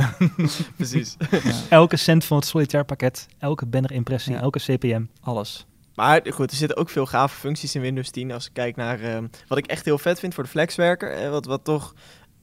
Precies. 0.76 1.16
Ja, 1.30 1.38
Elke 1.68 1.96
cent 1.96 2.24
van 2.24 2.36
het 2.36 2.46
solitaire 2.46 2.88
pakket, 2.88 3.26
elke 3.38 3.66
banner-impressie, 3.66 4.32
Ja. 4.32 4.40
elke 4.40 4.58
CPM. 4.58 5.02
alles. 5.20 5.66
Maar 5.94 6.20
goed, 6.30 6.50
er 6.50 6.56
zitten 6.56 6.76
ook 6.76 6.90
veel 6.90 7.06
gave 7.06 7.38
functies 7.38 7.74
in 7.74 7.80
Windows 7.80 8.10
10. 8.10 8.32
Als 8.32 8.46
ik 8.46 8.52
kijk 8.52 8.76
naar 8.76 9.00
ehm, 9.00 9.26
wat 9.48 9.58
ik 9.58 9.66
echt 9.66 9.84
heel 9.84 9.98
vet 9.98 10.18
vind 10.18 10.34
voor 10.34 10.44
de 10.44 10.50
flexwerker. 10.50 11.12
eh, 11.12 11.30
wat, 11.30 11.46
wat 11.46 11.64
toch 11.64 11.94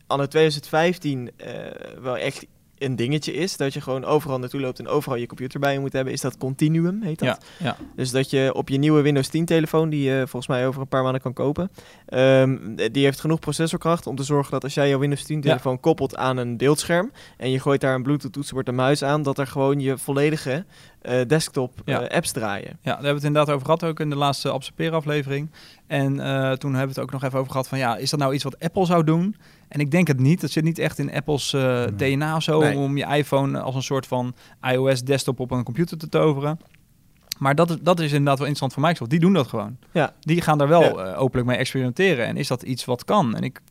anno 0.07 0.25
2015 0.25 1.31
eh, 1.37 1.53
wel 2.01 2.17
echt 2.17 2.45
een 2.79 2.95
dingetje 2.95 3.33
is. 3.33 3.57
Dat 3.57 3.73
je 3.73 3.81
gewoon 3.81 4.05
overal 4.05 4.39
naartoe 4.39 4.59
loopt 4.59 4.79
en 4.79 4.87
overal 4.87 5.17
je 5.17 5.27
computer 5.27 5.59
bij 5.59 5.73
je 5.73 5.79
moet 5.79 5.93
hebben. 5.93 6.13
Is 6.13 6.21
dat 6.21 6.37
Continuum, 6.37 7.01
heet 7.01 7.19
dat? 7.19 7.27
Ja, 7.59 7.65
ja. 7.65 7.77
Dus 7.95 8.11
dat 8.11 8.29
je 8.29 8.53
op 8.53 8.69
je 8.69 8.77
nieuwe 8.77 9.01
Windows 9.01 9.27
10 9.27 9.45
telefoon, 9.45 9.89
die 9.89 10.09
je 10.09 10.17
volgens 10.17 10.47
mij 10.47 10.67
over 10.67 10.81
een 10.81 10.87
paar 10.87 11.03
maanden 11.03 11.21
kan 11.21 11.33
kopen, 11.33 11.71
ehm, 12.05 12.57
die 12.91 13.03
heeft 13.03 13.19
genoeg 13.19 13.39
processorkracht 13.39 14.07
om 14.07 14.15
te 14.15 14.23
zorgen 14.23 14.51
dat 14.51 14.63
als 14.63 14.73
jij 14.73 14.89
jouw 14.89 14.99
Windows 14.99 15.23
10 15.23 15.41
telefoon 15.41 15.79
koppelt 15.79 16.15
aan 16.15 16.37
een 16.37 16.57
beeldscherm 16.57 17.11
en 17.37 17.51
je 17.51 17.59
gooit 17.59 17.81
daar 17.81 17.95
een 17.95 18.03
Bluetooth 18.03 18.33
toetsenbord 18.33 18.67
en 18.67 18.75
muis 18.75 19.03
aan, 19.03 19.23
dat 19.23 19.37
er 19.37 19.47
gewoon 19.47 19.79
je 19.79 19.97
volledige 19.97 20.65
eh, 21.01 21.25
desktop 21.27 21.81
Ja. 21.85 22.01
eh, 22.01 22.15
apps 22.15 22.31
draaien. 22.31 22.67
Ja, 22.69 22.77
daar 22.81 22.91
hebben 22.93 23.09
we 23.09 23.15
het 23.15 23.23
inderdaad 23.23 23.53
over 23.53 23.65
gehad, 23.65 23.83
ook 23.83 23.99
in 23.99 24.09
de 24.09 24.15
laatste 24.15 24.53
Observer 24.53 24.93
aflevering. 24.93 25.51
En 25.87 26.19
eh, 26.19 26.51
toen 26.51 26.73
hebben 26.73 26.95
we 26.95 26.99
het 26.99 26.99
ook 26.99 27.11
nog 27.11 27.23
even 27.23 27.39
over 27.39 27.51
gehad 27.51 27.67
van, 27.67 27.77
ja, 27.77 27.97
is 27.97 28.09
dat 28.09 28.19
nou 28.19 28.33
iets 28.33 28.43
wat 28.43 28.59
Apple 28.59 28.85
zou 28.85 29.03
doen? 29.03 29.35
En 29.67 29.79
ik 29.79 29.91
denk 29.91 30.07
het 30.07 30.19
niet. 30.19 30.41
Het 30.41 30.51
zit 30.51 30.63
niet 30.63 30.79
echt 30.79 30.99
in 30.99 31.13
Apples 31.13 31.53
eh, 31.53 31.61
Nee. 31.97 32.15
DNA 32.17 32.35
of 32.35 32.43
zo, 32.43 32.59
Nee. 32.59 32.77
om 32.77 32.97
je 32.97 33.05
iPhone 33.05 33.59
als 33.59 33.75
een 33.75 33.83
soort 33.83 34.07
van 34.07 34.33
iOS 34.61 35.01
desktop 35.03 35.39
op 35.39 35.51
een 35.51 35.63
computer 35.63 35.97
te 35.97 36.09
toveren. 36.09 36.59
Maar 37.37 37.55
dat 37.55 37.69
is, 37.69 37.75
dat 37.81 37.99
is 37.99 38.11
inderdaad 38.11 38.37
wel 38.37 38.47
interessant 38.47 38.73
voor 38.73 38.81
Microsoft. 38.81 39.09
Die 39.11 39.19
doen 39.19 39.33
dat 39.33 39.47
gewoon. 39.47 39.77
Ja. 39.91 40.13
Die 40.19 40.41
gaan 40.41 40.57
daar 40.57 40.67
wel 40.67 40.81
Ja. 40.81 41.11
eh, 41.13 41.21
openlijk 41.21 41.47
mee 41.47 41.57
experimenteren. 41.57 42.25
En 42.25 42.37
is 42.37 42.47
dat 42.47 42.61
iets 42.63 42.85
wat 42.85 43.05
kan? 43.05 43.35
En 43.35 43.43
ik, 43.43 43.61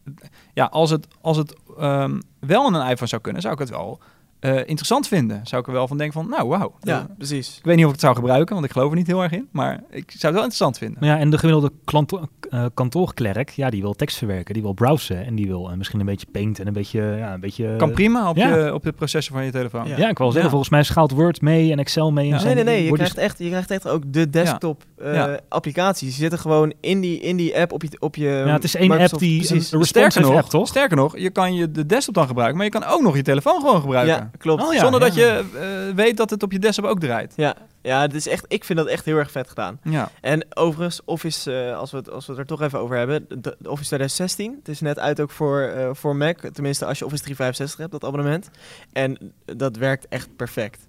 ja, 0.55 0.65
als 0.65 0.91
het, 0.91 1.07
als 1.21 1.37
het 1.37 1.55
ehm, 1.79 2.21
wel 2.41 2.67
in 2.69 2.75
een 2.75 2.89
iPhone 2.91 3.09
zou 3.09 3.23
kunnen, 3.23 3.43
zou 3.43 3.55
ik 3.55 3.61
het 3.61 3.71
wel 3.71 4.01
eh, 4.41 4.57
interessant 4.57 5.09
vinden. 5.09 5.41
Zou 5.47 5.61
ik 5.61 5.67
er 5.67 5.73
wel 5.73 5.89
van 5.89 5.97
denken 5.99 6.21
van, 6.21 6.31
nou, 6.31 6.49
wauw. 6.49 6.75
Ja, 6.81 7.07
precies. 7.17 7.57
ik 7.59 7.65
weet 7.65 7.77
niet 7.77 7.85
of 7.85 7.91
ik 7.91 7.97
het 7.97 8.05
zou 8.05 8.15
gebruiken, 8.17 8.55
want 8.55 8.67
ik 8.67 8.73
geloof 8.73 8.91
er 8.91 8.97
niet 8.97 9.07
heel 9.07 9.23
erg 9.23 9.33
in. 9.33 9.49
Maar 9.51 9.73
ik 9.91 10.05
zou 10.11 10.11
het 10.11 10.21
wel 10.21 10.33
interessant 10.33 10.79
vinden. 10.79 10.97
Maar 11.01 11.09
ja, 11.09 11.19
en 11.19 11.31
de 11.31 11.39
gemiddelde 11.39 11.73
klanto- 11.85 12.29
eh, 12.51 12.65
kantoorklerk, 12.75 13.51
ja, 13.51 13.71
die 13.71 13.81
wil 13.81 13.95
tekst 13.95 14.17
verwerken, 14.19 14.55
die 14.55 14.63
wil 14.63 14.73
browsen 14.73 15.25
en 15.25 15.35
die 15.35 15.47
wil 15.47 15.71
eh, 15.71 15.77
misschien 15.77 16.01
een 16.01 16.07
beetje 16.07 16.27
paint 16.33 16.59
en 16.61 16.67
een 16.67 16.73
beetje, 16.73 17.01
ja, 17.19 17.35
een 17.35 17.41
beetje... 17.41 17.75
Kan 17.77 17.93
prima 17.93 18.29
op, 18.29 18.37
ja. 18.37 18.57
je, 18.57 18.75
op 18.75 18.83
de 18.83 18.93
processor 18.93 19.37
van 19.37 19.45
je 19.45 19.51
telefoon. 19.51 19.89
Ja. 19.89 19.97
Ja, 19.97 20.09
ik 20.09 20.19
wil 20.19 20.27
zeggen, 20.27 20.43
Ja. 20.43 20.49
volgens 20.49 20.71
mij 20.71 20.83
schaalt 20.83 21.11
Word 21.11 21.41
mee 21.41 21.73
en 21.73 21.79
Excel 21.79 22.13
mee. 22.13 22.33
En. 22.33 22.45
Nee, 22.45 22.55
nee, 22.55 22.65
nee. 22.65 22.85
Je 22.85 22.93
krijgt, 22.93 23.17
echt, 23.17 23.39
je 23.39 23.49
krijgt 23.49 23.71
echt 23.71 23.89
ook 23.89 24.03
de 24.07 24.31
desktop 24.31 24.85
eh, 24.99 25.15
Ja. 25.15 25.39
applicaties. 25.49 26.09
Die 26.09 26.17
zitten 26.19 26.39
gewoon 26.39 26.73
in 26.81 27.01
die, 27.01 27.21
in 27.21 27.37
die 27.37 27.59
app 27.59 27.73
op 27.73 27.83
je, 27.83 27.89
op 27.99 28.17
je 28.17 28.25
Ja, 28.29 28.53
het 28.53 28.65
is 28.65 28.75
één 28.75 28.91
app 28.91 29.19
die 29.19 29.37
precies. 29.39 29.73
een 29.73 29.85
Sterker 29.85 30.03
responsive 30.03 30.21
nog, 30.21 30.43
app, 30.43 30.51
toch? 30.51 30.69
sterker 30.69 30.97
nog, 30.97 31.19
je 31.19 31.31
kan 31.31 31.55
je 31.55 31.71
de 31.71 31.87
desktop 31.87 32.15
dan 32.15 32.27
gebruiken, 32.27 32.57
maar 32.57 32.67
je 32.67 32.73
kan 32.73 32.85
ook 32.85 33.03
nog 33.03 33.17
je 33.17 33.23
telefoon 33.23 33.61
gewoon 33.61 33.81
gebruiken. 33.81 34.15
Ja, 34.15 34.31
klopt. 34.39 34.63
Oh 34.67 34.73
ja, 34.73 34.81
Zonder 34.81 35.01
ja. 35.01 35.07
dat 35.07 35.15
je 35.15 35.45
eh, 35.89 35.95
weet 35.95 36.17
dat 36.17 36.31
het 36.31 36.43
op 36.43 36.53
je 36.53 36.59
desktop 36.59 36.85
ook 36.85 37.01
draait. 37.01 37.33
Ja, 37.37 37.55
ja 37.83 38.01
het 38.01 38.15
is 38.15 38.29
echt, 38.29 38.45
ik 38.49 38.65
vind 38.65 38.79
dat 38.79 38.89
echt 38.89 39.05
heel 39.05 39.17
erg 39.17 39.31
vet 39.31 39.49
gedaan. 39.49 39.81
Ja, 39.83 40.11
En 40.21 40.47
overigens, 40.57 41.01
Office, 41.05 41.53
eh, 41.53 41.79
als, 41.79 41.91
we 41.91 41.97
het, 41.97 42.11
als 42.11 42.27
we 42.27 42.33
het 42.33 42.41
er 42.41 42.47
toch 42.47 42.63
even 42.63 42.79
over 42.79 42.97
hebben, 42.97 43.27
de, 43.29 43.57
de 43.59 43.71
Office 43.71 43.87
2016, 43.87 44.55
het 44.59 44.69
is 44.69 44.81
net 44.81 44.99
uit 44.99 45.21
ook 45.21 45.31
voor, 45.31 45.61
eh, 45.61 45.91
voor 45.93 46.17
Mac, 46.17 46.39
tenminste 46.53 46.87
als 46.87 46.99
je 46.99 47.05
Office 47.05 47.23
365 47.23 47.79
hebt, 47.79 47.93
dat 47.93 48.05
abonnement. 48.05 48.51
En 48.93 49.33
dat 49.45 49.77
werkt 49.77 50.09
echt 50.09 50.37
perfect. 50.37 50.87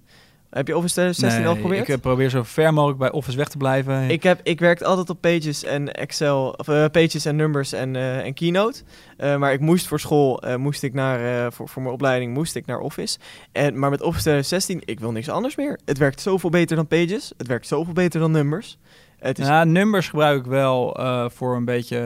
Heb 0.50 0.68
je 0.68 0.78
Office 0.78 0.94
2016 0.94 1.46
al 1.46 1.54
Nee, 1.54 1.62
geprobeerd? 1.62 1.88
ik 1.88 1.96
eh, 1.96 2.02
probeer 2.02 2.30
zo 2.30 2.44
ver 2.44 2.74
mogelijk 2.74 3.00
bij 3.00 3.12
Office 3.12 3.38
weg 3.38 3.48
te 3.48 3.58
blijven. 3.58 4.10
Ik, 4.10 4.24
heb, 4.24 4.40
ik 4.44 4.60
werkte 4.60 4.86
altijd 4.86 5.10
op 5.10 5.22
Pages 5.22 5.64
en 5.64 5.94
Excel, 5.94 6.54
of 6.58 6.68
eh, 6.68 6.86
Pages 6.92 7.26
en 7.26 7.36
Numbers 7.36 7.72
en, 7.74 7.96
eh, 7.96 8.26
en 8.26 8.34
Keynote. 8.34 8.84
Maar 9.18 9.54
ik 9.54 9.60
moest 9.60 9.88
voor 9.88 10.00
school, 10.00 10.44
moest 10.58 10.84
ik 10.84 10.94
naar, 10.94 11.52
voor, 11.54 11.70
voor 11.70 11.82
mijn 11.82 11.94
opleiding, 11.94 12.34
moest 12.34 12.56
ik 12.56 12.66
naar 12.66 12.80
Office. 12.80 13.18
En, 13.52 13.80
maar 13.80 13.90
met 13.90 14.02
Office 14.02 14.22
2016, 14.22 14.82
ik 14.86 15.00
wil 15.00 15.12
niks 15.12 15.30
anders 15.30 15.56
meer. 15.56 15.80
Het 15.86 15.98
werkt 15.98 16.22
zoveel 16.22 16.50
beter 16.50 16.76
dan 16.76 16.88
Pages. 16.88 17.34
Het 17.38 17.48
werkt 17.48 17.68
zoveel 17.68 17.94
beter 17.94 18.20
dan 18.20 18.32
Numbers. 18.32 18.78
Het 19.18 19.40
is, 19.40 19.48
ja, 19.48 19.64
nummers 19.64 20.10
gebruik 20.10 20.40
ik 20.40 20.46
wel 20.46 20.98
voor 21.34 21.56
een 21.56 21.66
beetje 21.66 22.00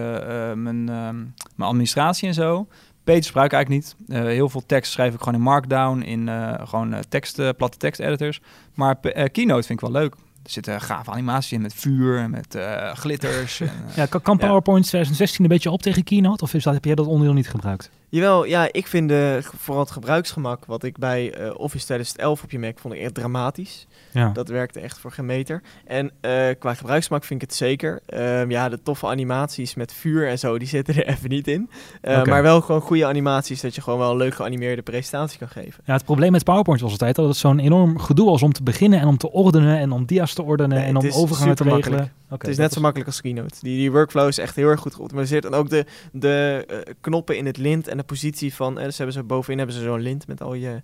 mijn, 0.56 0.90
ehm, 0.90 1.18
mijn 1.56 1.70
administratie 1.70 2.28
en 2.28 2.34
zo. 2.34 2.68
Pages 3.04 3.26
gebruik 3.26 3.52
ik 3.52 3.58
eigenlijk 3.58 3.86
niet. 3.86 4.18
Eh, 4.18 4.24
heel 4.24 4.50
veel 4.50 4.64
tekst 4.66 4.92
schrijf 4.92 5.14
ik 5.14 5.20
gewoon 5.20 5.34
in 5.34 5.42
Markdown, 5.42 6.02
in 6.02 6.30
eh, 6.30 6.54
gewoon 6.64 6.94
eh, 6.94 7.00
tekst, 7.10 7.56
platte 7.58 7.78
tekst 7.78 8.00
editors. 8.00 8.42
Maar 8.74 9.00
eh, 9.02 9.26
Keynote 9.32 9.68
vind 9.68 9.82
ik 9.82 9.88
wel 9.88 10.02
leuk. 10.02 10.16
Er 10.44 10.50
zitten 10.50 10.82
gave 10.82 11.12
animaties 11.12 11.52
in 11.52 11.62
met 11.62 11.74
vuur 11.74 12.18
en 12.18 12.32
met 12.32 12.56
eh, 12.56 12.94
glitters. 12.94 13.60
en, 13.60 13.72
Ja, 13.96 14.06
kan. 14.06 14.38
PowerPoint 14.38 14.86
2016 14.86 15.44
een 15.44 15.50
beetje 15.50 15.72
op 15.72 15.82
tegen 15.82 16.04
Keynote? 16.04 16.44
Of 16.44 16.54
is 16.54 16.64
dat, 16.64 16.74
heb 16.74 16.86
jij 16.86 16.96
dat 16.96 17.06
onderdeel 17.06 17.34
niet 17.34 17.50
gebruikt? 17.50 17.90
Jawel, 18.10 18.46
ja, 18.46 18.68
ik 18.72 18.88
vind 18.88 19.10
de, 19.10 19.40
vooral 19.58 19.84
het 19.84 19.92
gebruiksgemak, 19.92 20.66
wat 20.66 20.84
ik 20.84 20.98
bij 20.98 21.34
eh, 21.34 21.60
Office 21.60 21.86
2011 21.86 22.44
op 22.44 22.52
je 22.52 22.60
Mac 22.60 22.80
vond 22.80 22.94
ik 22.94 23.00
echt 23.00 23.14
dramatisch. 23.14 23.88
Ja. 24.14 24.30
Dat 24.30 24.48
werkte 24.48 24.80
echt 24.80 24.98
voor 24.98 25.12
geen 25.12 25.26
meter. 25.26 25.62
En 25.86 26.12
eh, 26.22 26.32
qua 26.60 26.74
gebruiksgemak 26.74 27.24
vind 27.24 27.42
ik 27.42 27.50
het 27.50 27.58
zeker. 27.58 28.02
Ehm, 28.06 28.52
ja, 28.52 28.70
de 28.70 28.82
toffe 28.84 29.08
animaties 29.08 29.76
met 29.76 29.94
vuur 29.94 30.28
en 30.28 30.40
zo, 30.40 30.58
die 30.58 30.68
zitten 30.68 30.96
er 30.96 31.08
even 31.14 31.30
niet 31.30 31.48
in. 31.48 31.70
Eh. 32.02 32.24
Maar 32.24 32.44
wel 32.44 32.62
gewoon 32.62 32.82
goede 32.82 33.06
animaties, 33.06 33.62
dat 33.62 33.76
je 33.76 33.82
gewoon 33.82 34.00
wel 34.00 34.12
een 34.12 34.18
leuk 34.18 34.36
geanimeerde 34.36 34.82
presentatie 34.82 35.40
kan 35.40 35.48
geven. 35.48 35.84
ja, 35.86 35.94
het 35.94 36.06
probleem 36.06 36.32
met 36.32 36.44
PowerPoint 36.44 36.82
was 36.82 36.92
altijd 36.92 37.16
dat 37.16 37.28
het 37.28 37.38
zo'n 37.38 37.60
enorm 37.60 38.00
gedoe 38.00 38.30
was 38.30 38.44
om 38.44 38.54
te 38.54 38.64
beginnen 38.64 39.00
en 39.00 39.08
om 39.08 39.18
te 39.18 39.32
ordenen 39.32 39.78
en 39.78 39.92
om 39.92 40.06
dia's 40.06 40.34
te 40.34 40.44
ordenen 40.44 40.78
Nee, 40.78 40.88
en 40.88 40.96
om 40.96 41.10
overgangen 41.12 41.56
te 41.56 41.64
regelen. 41.64 42.12
Oké, 42.30 42.46
het 42.46 42.52
is 42.52 42.58
net 42.58 42.74
zo 42.74 42.82
makkelijk 42.82 43.10
als 43.10 43.22
Keynote. 43.22 43.58
Die, 43.62 43.78
die 43.78 43.92
workflow 43.92 44.28
is 44.28 44.38
echt 44.38 44.56
heel 44.56 44.68
erg 44.68 44.80
goed 44.80 44.96
geoptimaliseerd. 44.96 45.46
En 45.46 45.54
ook 45.54 45.70
de, 45.70 45.86
de 46.12 46.66
eh, 46.68 46.94
knoppen 47.02 47.38
in 47.38 47.46
het 47.46 47.58
lint 47.58 47.88
en 47.88 47.98
de 47.98 48.04
positie 48.04 48.54
van... 48.54 48.76
Dus 48.76 48.98
hebben 48.98 49.16
ze, 49.16 49.24
bovenin 49.24 49.58
hebben 49.58 49.76
ze 49.76 49.82
zo'n 49.82 50.02
lint 50.02 50.28
met 50.28 50.42
al 50.42 50.54
je, 50.54 50.82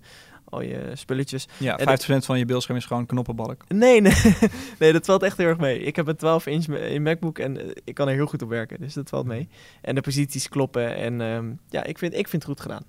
al 0.50 0.62
je 0.62 0.90
spulletjes. 0.94 1.48
ja, 1.58 1.78
en 1.78 2.00
50% 2.00 2.24
van 2.24 2.38
je 2.38 2.44
beeldscherm 2.44 2.78
is 2.78 2.86
gewoon 2.86 3.06
knoppenbalk. 3.06 3.64
Nee, 3.68 4.00
nee, 4.00 4.12
nee, 4.78 4.92
dat 4.92 5.04
valt 5.04 5.22
echt 5.22 5.36
heel 5.36 5.46
erg 5.46 5.58
mee. 5.58 5.82
Ik 5.82 5.96
heb 5.96 6.06
een 6.06 6.16
12 6.16 6.46
inch 6.46 6.66
in 6.66 7.02
MacBook 7.02 7.38
en 7.38 7.60
eh, 7.60 7.70
ik 7.84 7.94
kan 7.94 8.08
er 8.08 8.14
heel 8.14 8.26
goed 8.26 8.42
op 8.42 8.48
werken. 8.48 8.80
Dus 8.80 8.94
dat 8.94 9.08
valt 9.08 9.26
mee. 9.26 9.48
En 9.80 9.94
de 9.94 10.00
posities 10.00 10.48
kloppen. 10.48 10.94
En 10.94 11.20
ehm, 11.20 11.50
ja, 11.68 11.84
ik 11.84 11.98
vind, 11.98 12.12
ik 12.14 12.28
vind 12.28 12.42
het 12.42 12.52
goed 12.52 12.60
gedaan. 12.60 12.84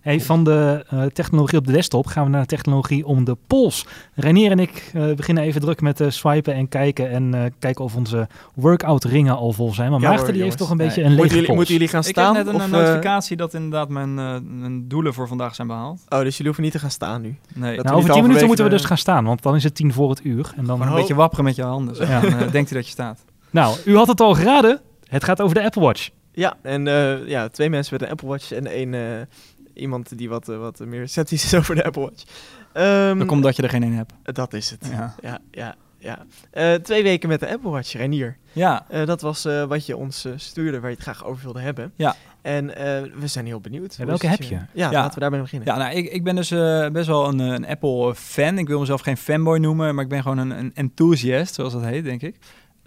Hey, 0.00 0.20
van 0.20 0.44
de 0.44 0.84
eh, 0.88 1.02
technologie 1.02 1.58
op 1.58 1.66
de 1.66 1.72
desktop 1.72 2.06
gaan 2.06 2.24
we 2.24 2.30
naar 2.30 2.40
de 2.40 2.46
technologie 2.46 3.06
om 3.06 3.24
de 3.24 3.36
pols. 3.46 3.86
Renier 4.14 4.50
en 4.50 4.58
ik 4.58 4.90
eh, 4.94 5.12
beginnen 5.12 5.44
even 5.44 5.60
druk 5.60 5.80
met 5.80 6.00
eh, 6.00 6.10
swipen 6.10 6.54
en 6.54 6.68
kijken 6.68 7.10
en 7.10 7.34
eh, 7.34 7.40
kijken 7.58 7.84
of 7.84 7.96
onze 7.96 8.28
workout 8.54 9.04
ringen 9.04 9.36
al 9.36 9.52
vol 9.52 9.72
zijn. 9.72 9.90
Maar 9.90 10.00
Ja 10.00 10.06
Maarten 10.08 10.24
hoor, 10.24 10.34
die 10.34 10.42
heeft 10.42 10.58
toch 10.58 10.70
een 10.70 10.76
beetje 10.76 11.02
Nee. 11.02 11.04
een 11.04 11.10
lege 11.10 11.20
Moeten 11.22 11.36
jullie, 11.36 11.46
pols. 11.46 11.56
moeten 11.56 11.74
jullie 11.74 11.88
gaan 11.90 12.00
Ik 12.00 12.06
staan? 12.08 12.36
heb 12.36 12.44
net 12.44 12.54
een 12.54 12.60
of, 12.60 12.70
notificatie 12.70 13.36
dat 13.36 13.54
inderdaad 13.54 13.88
mijn, 13.88 14.18
eh, 14.18 14.36
mijn 14.42 14.88
doelen 14.88 15.14
voor 15.14 15.28
vandaag 15.28 15.54
zijn 15.54 15.68
behaald. 15.68 16.00
oh, 16.08 16.18
dus 16.18 16.30
jullie 16.30 16.44
hoeven 16.44 16.62
niet 16.62 16.72
te 16.72 16.78
gaan 16.78 16.90
staan 16.90 17.22
nu. 17.22 17.36
Nee, 17.54 17.80
Nou, 17.80 17.96
over 17.96 18.10
10 18.12 18.22
minuten 18.22 18.46
moeten 18.46 18.64
we 18.64 18.70
dus 18.70 18.84
gaan 18.84 18.98
staan, 18.98 19.24
want 19.24 19.42
dan 19.42 19.54
is 19.54 19.64
het 19.64 19.74
tien 19.74 19.92
voor 19.92 20.10
het 20.10 20.24
uur. 20.24 20.52
En 20.56 20.64
dan... 20.64 20.78
Maar 20.78 20.88
een 20.88 20.94
beetje 20.94 21.14
wapperen 21.14 21.44
met 21.44 21.56
je 21.56 21.62
handen. 21.62 21.96
Zo. 21.96 22.04
Ja. 22.04 22.20
Dan 22.20 22.30
eh, 22.32 22.38
denkt 22.52 22.70
hij 22.70 22.78
dat 22.78 22.84
je 22.86 22.92
staat. 22.92 23.24
Nou, 23.50 23.76
u 23.84 23.96
had 23.96 24.08
het 24.08 24.20
al 24.20 24.34
geraden. 24.34 24.80
Het 25.08 25.24
gaat 25.24 25.40
over 25.40 25.54
de 25.54 25.64
Apple 25.64 25.82
Watch. 25.82 26.08
Ja, 26.32 26.56
en 26.62 26.86
eh, 26.88 27.28
ja, 27.28 27.48
twee 27.48 27.70
mensen 27.70 27.94
met 27.94 28.02
een 28.02 28.10
Apple 28.10 28.28
Watch 28.28 28.52
en 28.52 28.66
één 28.66 28.94
eh, 28.94 29.00
iemand 29.74 30.18
die 30.18 30.28
wat, 30.28 30.48
eh, 30.48 30.58
wat 30.58 30.78
meer 30.78 31.08
sceptisch 31.08 31.44
is 31.44 31.54
over 31.58 31.74
de 31.74 31.84
Apple 31.84 32.02
Watch. 32.02 32.22
Ehm, 32.72 33.18
Dat 33.18 33.26
komt 33.26 33.42
dat 33.42 33.56
je 33.56 33.62
er 33.62 33.68
geen 33.68 33.82
een 33.82 33.92
hebt. 33.94 34.12
Dat 34.22 34.52
is 34.52 34.70
het. 34.70 34.86
Ja. 34.90 35.14
Ja, 35.22 35.38
ja, 35.50 35.74
ja. 35.98 36.18
Eh, 36.50 36.74
twee 36.74 37.02
weken 37.02 37.28
met 37.28 37.40
de 37.40 37.48
Apple 37.52 37.70
Watch, 37.70 37.92
Renier. 37.92 38.36
Ja, 38.52 38.84
Eh, 38.88 39.06
dat 39.06 39.20
was 39.20 39.42
wat 39.68 39.86
je 39.86 39.96
ons 39.96 40.26
stuurde, 40.36 40.80
waar 40.80 40.90
je 40.90 40.94
het 40.96 41.04
graag 41.04 41.24
over 41.24 41.42
wilde 41.44 41.60
hebben. 41.60 41.92
Ja. 41.96 42.16
En 42.42 42.66
we 43.20 43.26
zijn 43.26 43.46
heel 43.46 43.60
benieuwd. 43.60 43.94
Ja, 43.96 44.04
welke 44.04 44.26
heb 44.26 44.42
je? 44.42 44.54
Ja, 44.54 44.66
Ja. 44.72 44.90
laten 44.90 45.14
we 45.14 45.20
daarbij 45.20 45.40
beginnen. 45.40 45.68
Ja, 45.68 45.76
nou, 45.78 45.94
ik, 45.94 46.12
ik 46.12 46.24
ben 46.24 46.36
dus 46.36 46.48
best 46.92 47.06
wel 47.06 47.28
een, 47.28 47.38
een 47.38 47.66
Apple-fan. 47.66 48.58
Ik 48.58 48.66
wil 48.68 48.78
mezelf 48.80 49.00
geen 49.00 49.16
fanboy 49.16 49.58
noemen, 49.58 49.94
maar 49.94 50.04
ik 50.04 50.10
ben 50.10 50.22
gewoon 50.22 50.38
een, 50.38 50.50
een 50.50 50.70
enthusiast, 50.74 51.54
zoals 51.54 51.72
dat 51.72 51.84
heet, 51.84 52.04
denk 52.04 52.22
ik. 52.22 52.36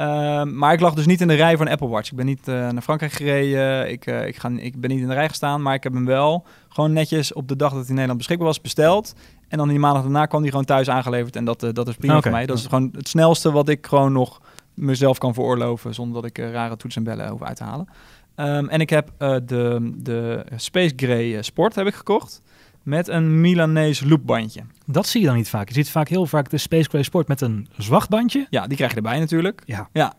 Ehm, 0.04 0.58
maar 0.58 0.74
ik 0.74 0.80
lag 0.80 0.94
dus 0.94 1.06
niet 1.06 1.22
in 1.22 1.28
de 1.28 1.34
rij 1.34 1.58
voor 1.58 1.66
een 1.66 1.72
Apple 1.72 1.88
Watch. 1.88 2.12
Ik 2.12 2.18
ben 2.18 2.26
niet 2.26 2.48
eh, 2.48 2.54
naar 2.70 2.82
Frankrijk 2.82 3.12
gereden. 3.12 3.92
Ik, 3.92 4.06
eh, 4.06 4.28
ik, 4.28 4.36
ga, 4.36 4.50
ik 4.58 4.82
ben 4.82 4.90
niet 4.90 5.02
in 5.02 5.08
de 5.08 5.14
rij 5.14 5.30
gestaan, 5.30 5.62
maar 5.62 5.74
ik 5.74 5.84
heb 5.84 5.94
hem 5.94 6.06
wel 6.06 6.46
gewoon 6.70 6.94
netjes 6.94 7.34
op 7.34 7.48
de 7.48 7.56
dag 7.56 7.70
dat 7.70 7.80
hij 7.80 7.88
in 7.88 7.94
Nederland 7.94 8.18
beschikbaar 8.18 8.48
was 8.48 8.62
besteld. 8.62 9.14
En 9.48 9.58
dan 9.58 9.68
die 9.68 9.80
maandag 9.80 10.02
daarna 10.02 10.26
kwam 10.26 10.42
hij 10.42 10.50
gewoon 10.50 10.66
thuis 10.66 10.90
aangeleverd. 10.90 11.36
En 11.36 11.46
dat, 11.46 11.64
eh, 11.64 11.70
dat 11.74 11.88
is 11.88 11.96
prima 11.96 12.22
voor 12.22 12.32
mij. 12.32 12.46
Dat 12.46 12.58
is 12.58 12.66
gewoon 12.66 12.90
het 12.96 13.08
snelste 13.08 13.52
wat 13.52 13.70
ik 13.70 13.88
gewoon 13.88 14.12
nog 14.12 14.42
mezelf 14.74 15.18
kan 15.18 15.34
veroorloven. 15.34 15.94
Zonder 15.94 16.22
dat 16.22 16.30
ik 16.30 16.38
rare 16.38 16.78
toetsen 16.78 17.06
en 17.06 17.16
bellen 17.16 17.32
hoef 17.32 17.44
uit 17.44 17.56
te 17.56 17.64
halen. 17.64 17.88
Ehm, 18.36 18.68
en 18.68 18.80
ik 18.80 18.90
heb 18.90 19.12
de, 19.18 19.92
de 19.98 20.46
Space 20.56 20.94
Gray 20.96 21.42
Sport 21.42 21.76
heb 21.76 21.88
ik 21.88 21.94
gekocht. 21.94 22.42
Met 22.84 23.08
een 23.08 23.42
Milanese 23.42 24.08
loopbandje. 24.08 24.62
Dat 24.86 25.08
zie 25.08 25.22
je 25.22 25.28
dan 25.28 25.36
niet 25.36 25.50
vaak. 25.50 25.68
Je 25.68 25.74
ziet 25.74 25.90
vaak 25.90 26.08
heel 26.08 26.26
vaak 26.26 26.50
de 26.50 26.58
Space 26.58 26.90
Gray 26.90 27.04
Sport 27.04 27.28
met 27.28 27.42
een 27.42 27.68
zwart 27.78 28.10
bandje. 28.10 28.48
Ja, 28.50 28.68
die 28.68 28.76
krijg 28.76 28.92
je 28.92 28.98
erbij 28.98 29.20
natuurlijk. 29.20 29.62
Ja. 29.66 29.90
ja. 29.94 30.14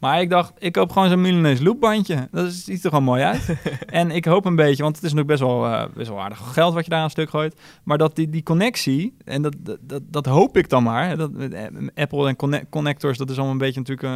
Maar 0.00 0.20
ik 0.20 0.30
dacht, 0.30 0.52
ik 0.58 0.72
koop 0.72 0.92
gewoon 0.92 1.08
zo'n 1.08 1.20
Milanese 1.20 1.62
loopbandje. 1.62 2.28
Dat 2.30 2.46
is- 2.46 2.64
ziet 2.64 2.84
er 2.84 2.88
gewoon 2.88 3.04
mooi 3.04 3.22
uit. 3.22 3.56
en 3.86 4.10
ik 4.10 4.24
hoop 4.24 4.44
een 4.44 4.56
beetje, 4.56 4.82
want 4.82 4.96
het 4.96 5.04
is 5.04 5.12
natuurlijk 5.12 5.40
best 5.40 5.50
wel, 5.52 5.66
eh, 5.66 5.84
best 5.94 6.08
wel 6.08 6.20
aardig 6.20 6.52
geld 6.52 6.74
wat 6.74 6.84
je 6.84 6.90
daar 6.90 7.00
aan 7.00 7.10
stuk 7.10 7.30
gooit. 7.30 7.60
Maar 7.84 7.98
dat 7.98 8.16
die, 8.16 8.30
die 8.30 8.42
connectie, 8.42 9.16
en 9.24 9.42
dat, 9.42 9.54
dat, 9.58 9.78
dat, 9.80 10.02
dat 10.10 10.26
hoop 10.26 10.56
ik 10.56 10.68
dan 10.68 10.82
maar. 10.82 11.08
hè, 11.08 11.16
Dat, 11.16 11.30
eh, 11.36 11.62
Apple 11.94 12.28
en 12.28 12.36
conne- 12.36 12.64
connectors, 12.70 13.18
dat 13.18 13.28
is 13.30 13.34
allemaal 13.36 13.52
een 13.52 13.58
beetje 13.60 13.80
natuurlijk, 13.80 14.08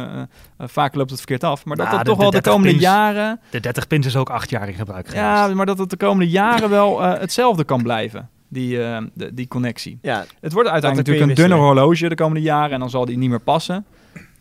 eh, 0.57 0.67
vaak 0.67 0.95
loopt 0.95 1.09
het 1.09 1.19
verkeerd 1.19 1.43
af. 1.43 1.65
Maar 1.65 1.75
dat 1.77 1.85
Nou, 1.85 1.97
dat 1.97 2.05
de- 2.05 2.11
toch 2.11 2.19
de 2.19 2.21
wel 2.23 2.31
de 2.31 2.41
30 2.41 2.51
komende 2.53 2.73
pins. 2.77 2.83
jaren, 2.91 3.39
De 3.49 3.59
30 3.59 3.87
pins 3.87 4.05
is 4.05 4.15
ook 4.15 4.29
acht 4.29 4.49
jaar 4.49 4.67
in 4.67 4.73
gebruik 4.73 5.05
geweest. 5.07 5.23
ja, 5.25 5.47
maar 5.53 5.65
dat 5.65 5.77
het 5.77 5.89
de 5.89 5.97
komende 5.97 6.29
jaren 6.29 6.69
wel 6.69 7.03
eh, 7.03 7.19
hetzelfde 7.19 7.63
kan 7.63 7.83
blijven. 7.83 8.29
Die, 8.47 8.83
eh, 8.83 8.97
de, 9.13 9.33
die 9.33 9.47
connectie. 9.47 9.99
Ja, 10.01 10.25
Het 10.41 10.53
wordt 10.53 10.69
uiteindelijk 10.69 11.07
natuurlijk 11.09 11.39
een 11.39 11.47
dunner 11.47 11.65
horloge 11.65 12.09
de 12.09 12.15
komende 12.15 12.41
jaren 12.41 12.71
en 12.71 12.79
dan 12.79 12.89
zal 12.89 13.05
die 13.05 13.17
niet 13.17 13.29
meer 13.29 13.39
passen. 13.41 13.85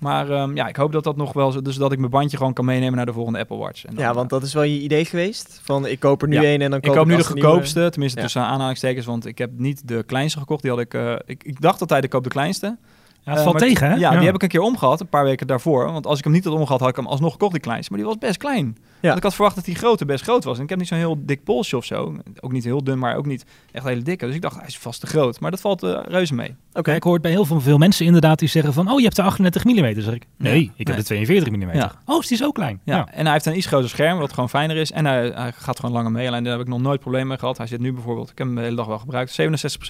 Maar 0.04 0.30
ehm, 0.30 0.56
ja, 0.56 0.66
ik 0.68 0.76
hoop 0.76 0.92
dat 0.92 1.04
dat 1.04 1.16
nog 1.16 1.32
wel... 1.32 1.62
Dus 1.62 1.76
dat 1.76 1.92
ik 1.92 1.98
mijn 1.98 2.10
bandje 2.10 2.36
gewoon 2.36 2.52
kan 2.52 2.64
meenemen 2.64 2.96
naar 2.96 3.06
de 3.06 3.12
volgende 3.12 3.38
Apple 3.38 3.56
Watch. 3.56 3.84
En 3.84 3.94
dan, 3.94 4.04
Ja, 4.04 4.10
eh, 4.10 4.16
want 4.16 4.30
dat 4.30 4.42
is 4.42 4.54
wel 4.54 4.62
je 4.62 4.80
idee 4.80 5.04
geweest. 5.04 5.60
Van 5.62 5.86
ik 5.86 6.00
koop 6.00 6.22
er 6.22 6.28
nu 6.28 6.34
Ja. 6.34 6.42
één 6.42 6.60
en 6.60 6.70
dan 6.70 6.78
ik 6.78 6.84
koop 6.84 6.94
koop 6.96 7.06
nu 7.06 7.10
de 7.10 7.16
nieuwe- 7.16 7.30
goedkoopste, 7.32 7.88
tenminste 7.90 8.20
tussen 8.20 8.42
aanhalingstekens, 8.42 9.06
want 9.06 9.26
ik 9.26 9.38
heb 9.38 9.50
niet 9.56 9.88
de 9.88 10.02
kleinste 10.06 10.38
gekocht. 10.38 10.62
Die 10.62 10.70
had 10.70 10.80
ik, 10.80 10.94
eh, 10.94 11.14
ik, 11.26 11.44
ik 11.44 11.60
dacht 11.60 11.80
altijd 11.80 12.04
ik 12.04 12.10
koop 12.10 12.22
de 12.24 12.30
kleinste. 12.30 12.76
Ja, 13.24 13.30
het 13.30 13.38
Eh, 13.38 13.44
valt 13.44 13.58
tegen, 13.58 13.88
hè? 13.90 13.94
Ja, 13.94 14.10
die 14.10 14.24
heb 14.26 14.34
ik 14.34 14.42
een 14.42 14.48
keer 14.48 14.60
omgehad, 14.60 15.00
een 15.00 15.08
paar 15.08 15.24
weken 15.24 15.46
daarvoor. 15.46 15.92
Want 15.92 16.06
als 16.06 16.18
ik 16.18 16.24
hem 16.24 16.32
niet 16.32 16.44
had 16.44 16.52
omgehad, 16.54 16.80
had 16.80 16.88
ik 16.88 16.96
hem 16.96 17.06
alsnog 17.06 17.32
gekocht, 17.32 17.52
die 17.52 17.60
kleinste. 17.60 17.92
Maar 17.92 18.00
die 18.00 18.08
was 18.10 18.18
best 18.18 18.36
klein. 18.36 18.76
Want 19.00 19.16
ik 19.16 19.22
had 19.22 19.34
verwacht 19.34 19.54
dat 19.54 19.64
die 19.64 19.74
grote 19.74 20.04
best 20.04 20.22
groot 20.22 20.44
was. 20.44 20.56
En 20.56 20.62
ik 20.62 20.68
heb 20.68 20.78
niet 20.78 20.88
zo'n 20.88 20.98
heel 20.98 21.16
dik 21.18 21.44
polsje 21.44 21.76
of 21.76 21.84
zo. 21.84 22.16
Ook 22.40 22.52
niet 22.52 22.64
heel 22.64 22.84
dun, 22.84 22.98
maar 22.98 23.16
ook 23.16 23.26
niet 23.26 23.44
echt 23.72 23.84
hele 23.84 24.02
dikke. 24.02 24.26
Dus 24.26 24.34
ik 24.34 24.40
dacht, 24.42 24.56
hij 24.56 24.66
is 24.66 24.78
vast 24.78 25.00
te 25.00 25.06
groot. 25.06 25.40
Maar 25.40 25.50
dat 25.50 25.60
valt 25.60 25.82
eh, 25.82 26.00
reuze 26.08 26.34
mee. 26.34 26.54
Oké. 26.72 26.90
Ja, 26.90 26.96
ik 26.96 27.02
hoor 27.02 27.12
het 27.12 27.22
bij 27.22 27.30
heel 27.30 27.44
veel, 27.44 27.60
veel 27.60 27.78
mensen 27.78 28.06
inderdaad 28.06 28.38
die 28.38 28.48
zeggen 28.48 28.72
van... 28.72 28.90
oh, 28.90 28.98
je 28.98 29.04
hebt 29.04 29.16
de 29.16 29.22
38 29.22 29.64
mm. 29.64 30.00
Zeg 30.00 30.14
ik, 30.14 30.26
nee, 30.38 30.64
Ja, 30.64 30.70
ik 30.76 30.86
heb 30.86 30.86
nee. 30.86 30.96
de 30.96 31.02
42 31.04 31.52
mm. 31.52 31.72
Ja. 31.72 31.92
Oh, 32.06 32.18
is 32.22 32.26
die 32.26 32.36
zo 32.36 32.50
klein? 32.50 32.80
Ja. 32.84 33.08
En 33.12 33.24
hij 33.24 33.32
heeft 33.32 33.46
een 33.46 33.56
iets 33.56 33.66
groter 33.66 33.88
scherm, 33.88 34.18
wat 34.18 34.32
gewoon 34.32 34.48
fijner 34.48 34.76
is. 34.76 34.92
En 34.92 35.06
hij, 35.06 35.32
hij 35.34 35.52
gaat 35.52 35.80
gewoon 35.80 35.94
langer 35.94 36.10
mee. 36.10 36.26
Alleen 36.28 36.42
daar 36.44 36.52
heb 36.52 36.62
ik 36.62 36.68
nog 36.68 36.80
nooit 36.80 37.00
problemen 37.00 37.28
mee 37.28 37.38
gehad. 37.38 37.56
Hij 37.58 37.66
zit 37.66 37.80
nu 37.80 37.92
bijvoorbeeld, 37.92 38.30
ik 38.30 38.38
heb 38.38 38.46
hem 38.46 38.56
de 38.56 38.62
hele 38.62 38.76
dag 38.76 38.86
wel 38.86 38.98
gebruikt. 38.98 39.40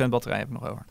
67% 0.04 0.08
batterij 0.08 0.38
heb 0.38 0.46
ik 0.46 0.52
nog 0.60 0.70
over. 0.70 0.84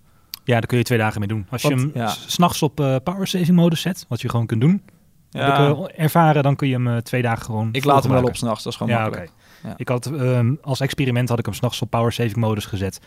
Ja, 0.43 0.53
daar 0.53 0.65
kun 0.65 0.77
je 0.77 0.83
twee 0.83 0.97
dagen 0.97 1.19
mee 1.19 1.27
doen. 1.29 1.45
Als 1.49 1.61
je 1.61 1.67
hem 1.67 1.91
ja. 1.93 2.07
s- 2.07 2.25
s'nachts 2.33 2.61
op 2.61 2.79
eh 2.79 2.95
power 3.03 3.27
saving 3.27 3.57
modus 3.57 3.81
zet, 3.81 4.05
wat 4.09 4.21
je 4.21 4.29
gewoon 4.29 4.45
kunt 4.45 4.61
doen. 4.61 4.81
Ja, 5.29 5.63
Heb 5.67 5.77
ik 5.77 5.87
eh, 5.89 6.03
ervaren, 6.03 6.43
dan 6.43 6.55
kun 6.55 6.67
je 6.67 6.73
hem 6.73 6.87
eh, 6.87 6.97
twee 6.97 7.21
dagen 7.21 7.45
gewoon 7.45 7.69
ik 7.71 7.83
laat 7.83 8.03
hem 8.03 8.11
wel 8.11 8.23
op 8.23 8.35
s'nachts, 8.35 8.63
dat 8.63 8.71
is 8.71 8.77
gewoon 8.77 8.93
Ja, 8.93 9.01
makkelijk. 9.01 9.31
Ja. 9.63 9.73
Ik 9.77 9.87
had 9.87 10.05
ehm, 10.05 10.53
als 10.61 10.79
experiment 10.79 11.29
had 11.29 11.39
ik 11.39 11.45
hem 11.45 11.53
s'nachts 11.53 11.81
op 11.81 11.89
power 11.89 12.11
saving 12.11 12.35
modus 12.35 12.65
gezet. 12.65 12.99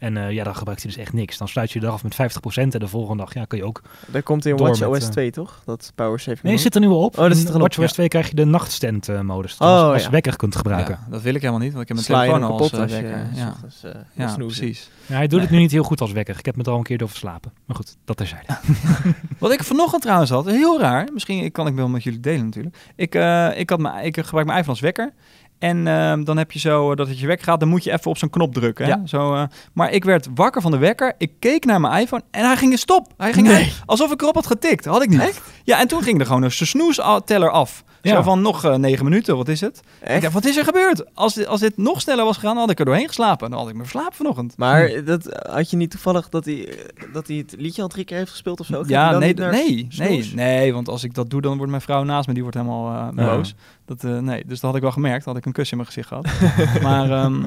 En 0.00 0.16
eh, 0.16 0.30
ja, 0.30 0.44
dan 0.44 0.56
gebruikt 0.56 0.82
hij 0.82 0.90
dus 0.90 1.00
echt 1.00 1.12
niks. 1.12 1.38
Dan 1.38 1.48
sluit 1.48 1.70
je 1.70 1.80
de 1.80 1.86
dag 1.86 1.94
af 1.94 2.02
met 2.02 2.14
50% 2.14 2.16
en 2.52 2.68
de 2.70 2.88
volgende 2.88 3.22
dag 3.22 3.34
ja, 3.34 3.44
kun 3.44 3.58
je 3.58 3.64
ook... 3.64 3.82
Daar 4.06 4.22
komt 4.22 4.46
in 4.46 4.56
Door 4.56 4.66
Watch 4.66 4.80
met, 4.80 4.88
OS 4.88 5.04
eh, 5.04 5.10
2, 5.10 5.30
toch? 5.30 5.62
Dat 5.64 5.92
power 5.94 6.18
saving. 6.18 6.42
Nee, 6.42 6.52
mode. 6.52 6.62
zit 6.62 6.74
er 6.74 6.80
nu 6.80 6.88
al 6.88 7.04
op. 7.04 7.18
Oh, 7.18 7.28
dat 7.28 7.36
zit 7.36 7.48
er 7.48 7.58
WatchOS 7.58 7.84
ja. 7.84 7.92
2 7.92 8.08
krijg 8.08 8.28
je 8.28 8.34
de 8.34 8.44
nachtstand 8.44 9.08
eh, 9.08 9.20
modus. 9.20 9.56
Dus 9.56 9.68
Oh, 9.68 9.92
als, 9.92 10.02
ja. 10.02 10.10
wekker 10.10 10.36
kunt 10.36 10.56
gebruiken. 10.56 10.98
Ja, 11.04 11.10
dat 11.10 11.22
wil 11.22 11.34
ik 11.34 11.40
helemaal 11.40 11.62
niet, 11.62 11.72
want 11.72 11.82
ik 11.82 11.88
heb 11.88 11.96
mijn 11.96 12.08
Sla 12.08 12.22
je 12.22 12.28
telefoon 12.28 12.50
al 12.50 12.58
als 12.58 12.70
kapot 12.70 12.82
als 12.82 12.96
je 12.96 13.02
wekker. 13.02 13.28
Ja, 13.34 13.54
eh, 13.82 13.92
wil 14.14 14.26
ja 14.26 14.34
precies. 14.34 14.90
Ja, 15.06 15.16
hij 15.16 15.26
doet 15.26 15.40
het 15.40 15.50
nu 15.50 15.58
niet 15.58 15.70
heel 15.70 15.82
goed 15.82 16.00
als 16.00 16.12
wekker. 16.12 16.38
Ik 16.38 16.44
heb 16.44 16.56
me 16.56 16.62
er 16.62 16.70
al 16.70 16.78
een 16.78 16.82
keer 16.82 16.98
door 16.98 17.08
verslapen. 17.08 17.52
Maar 17.64 17.76
goed, 17.76 17.96
dat 18.04 18.16
terzijde. 18.16 18.58
Wat 19.38 19.52
ik 19.52 19.64
vanochtend 19.64 20.02
trouwens 20.02 20.30
had, 20.30 20.46
heel 20.46 20.80
raar. 20.80 21.08
Misschien 21.12 21.52
kan 21.52 21.66
ik 21.66 21.74
wel 21.74 21.88
met 21.88 22.02
jullie 22.02 22.20
delen 22.20 22.44
natuurlijk. 22.44 22.76
Ik, 22.96 23.14
eh, 23.14 23.58
ik, 23.58 23.70
had 23.70 23.78
mijn, 23.78 24.04
ik 24.04 24.16
gebruik 24.16 24.46
mijn 24.46 24.58
iPhone 24.58 24.68
als 24.68 24.80
wekker. 24.80 25.12
En 25.60 25.86
ehm, 25.86 26.24
dan 26.24 26.36
heb 26.36 26.52
je 26.52 26.58
zo 26.58 26.90
eh, 26.90 26.96
dat 26.96 27.08
het 27.08 27.18
je 27.20 27.26
wekker 27.26 27.46
gaat, 27.46 27.60
dan 27.60 27.68
moet 27.68 27.84
je 27.84 27.92
even 27.92 28.10
op 28.10 28.18
zo'n 28.18 28.30
knop 28.30 28.54
drukken. 28.54 28.84
Hè? 28.84 28.90
Ja. 28.90 29.00
Zo, 29.04 29.34
eh, 29.34 29.42
maar 29.72 29.90
ik 29.92 30.04
werd 30.04 30.28
wakker 30.34 30.62
van 30.62 30.70
de 30.70 30.78
wekker. 30.78 31.14
Ik 31.18 31.32
keek 31.38 31.64
naar 31.64 31.80
mijn 31.80 32.02
iPhone 32.02 32.22
en 32.30 32.44
hij 32.46 32.56
ging 32.56 32.72
in 32.72 32.78
stop. 32.78 33.12
Hij 33.16 33.32
ging 33.32 33.46
Nee. 33.46 33.56
uit, 33.56 33.82
alsof 33.86 34.12
ik 34.12 34.22
erop 34.22 34.34
had 34.34 34.46
getikt. 34.46 34.84
Had 34.84 35.02
ik 35.02 35.08
niet. 35.08 35.40
Ja, 35.64 35.80
en 35.80 35.88
toen 35.88 36.02
ging 36.02 36.20
er 36.20 36.26
gewoon 36.26 36.42
een 36.42 36.50
snoes-teller 36.52 37.50
af. 37.50 37.84
Zo 38.02 38.22
van 38.22 38.42
nog 38.42 38.64
eh, 38.64 38.74
negen 38.74 39.04
minuten, 39.04 39.36
wat 39.36 39.48
is 39.48 39.60
het? 39.60 39.80
Ik 40.02 40.20
dacht, 40.20 40.32
wat 40.34 40.44
is 40.44 40.56
er 40.56 40.64
gebeurd? 40.64 41.14
Als 41.14 41.34
dit, 41.34 41.46
als 41.46 41.60
dit 41.60 41.76
nog 41.76 42.00
sneller 42.00 42.24
was 42.24 42.34
gegaan, 42.34 42.52
dan 42.54 42.60
had 42.62 42.70
ik 42.70 42.78
er 42.78 42.84
doorheen 42.84 43.06
geslapen. 43.06 43.50
Dan 43.50 43.58
had 43.58 43.68
ik 43.68 43.74
me 43.74 43.80
verslapen 43.80 44.16
vanochtend. 44.16 44.56
Maar 44.56 45.04
dat, 45.04 45.40
had 45.48 45.70
je 45.70 45.76
niet 45.76 45.90
toevallig 45.90 46.28
dat 46.28 46.44
hij, 46.44 46.78
dat 47.12 47.26
hij 47.26 47.36
het 47.36 47.54
liedje 47.58 47.82
al 47.82 47.88
drie 47.88 48.04
keer 48.04 48.16
heeft 48.16 48.30
gespeeld 48.30 48.60
of 48.60 48.66
zo? 48.66 48.84
Ja, 48.86 49.18
nee, 49.18 49.34
nee, 49.34 49.88
nee, 49.96 50.32
nee, 50.34 50.72
want 50.72 50.88
als 50.88 51.04
ik 51.04 51.14
dat 51.14 51.30
doe, 51.30 51.40
dan 51.40 51.56
wordt 51.56 51.70
mijn 51.70 51.82
vrouw 51.82 52.02
naast 52.02 52.26
me, 52.26 52.32
die 52.32 52.42
wordt 52.42 52.58
helemaal 52.58 53.12
eh, 53.16 53.26
boos. 53.26 53.54
Dat, 53.84 54.04
eh, 54.04 54.18
nee, 54.18 54.44
dus 54.46 54.60
dat 54.60 54.70
had 54.70 54.74
ik 54.74 54.82
wel 54.82 54.92
gemerkt, 54.92 55.24
had 55.24 55.36
ik 55.36 55.46
een 55.46 55.52
kus 55.52 55.70
in 55.70 55.76
mijn 55.76 55.88
gezicht 55.88 56.08
gehad. 56.08 56.28
maar, 56.82 57.10
ehm, 57.10 57.44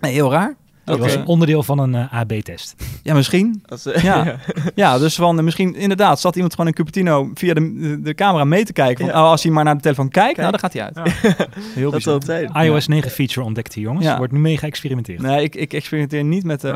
nee, 0.00 0.12
heel 0.12 0.30
raar. 0.30 0.56
Dat 0.84 0.94
Oké. 0.94 1.04
was 1.04 1.14
een 1.14 1.26
onderdeel 1.26 1.62
van 1.62 1.78
een 1.78 1.94
eh, 1.94 2.12
AB-test. 2.14 2.74
Ja, 3.02 3.14
misschien. 3.14 3.62
Als, 3.66 3.82
Ja. 4.02 4.36
Ja, 4.74 4.98
dus 4.98 5.14
van, 5.14 5.38
eh, 5.38 5.44
misschien 5.44 5.74
inderdaad 5.74 6.20
zat 6.20 6.34
iemand 6.34 6.52
gewoon 6.52 6.68
in 6.68 6.74
Cupertino 6.74 7.30
via 7.34 7.54
de, 7.54 8.00
de, 8.02 8.14
camera 8.14 8.44
mee 8.44 8.64
te 8.64 8.72
kijken. 8.72 9.04
Van, 9.04 9.14
Ja. 9.14 9.22
oh, 9.22 9.30
als 9.30 9.42
hij 9.42 9.52
maar 9.52 9.64
naar 9.64 9.74
de 9.76 9.80
telefoon 9.82 10.08
kijkt, 10.08 10.34
Kijk. 10.34 10.36
nou, 10.36 10.50
dan 10.50 10.60
gaat 10.60 10.72
hij 10.72 10.82
uit. 10.82 11.38
Heel 11.74 11.90
dat 12.00 12.24
bizar. 12.26 12.64
iOS 12.64 12.86
9 12.88 13.10
feature 13.10 13.46
ontdekt 13.46 13.74
hier, 13.74 13.84
jongens. 13.84 14.04
Ja. 14.06 14.16
Wordt 14.16 14.32
nu 14.32 14.38
mee 14.38 14.58
geëxperimenteerd. 14.58 15.20
Nee, 15.20 15.42
ik, 15.42 15.54
ik 15.54 15.72
experimenteer 15.72 16.24
niet 16.24 16.44
met 16.44 16.60
de 16.60 16.72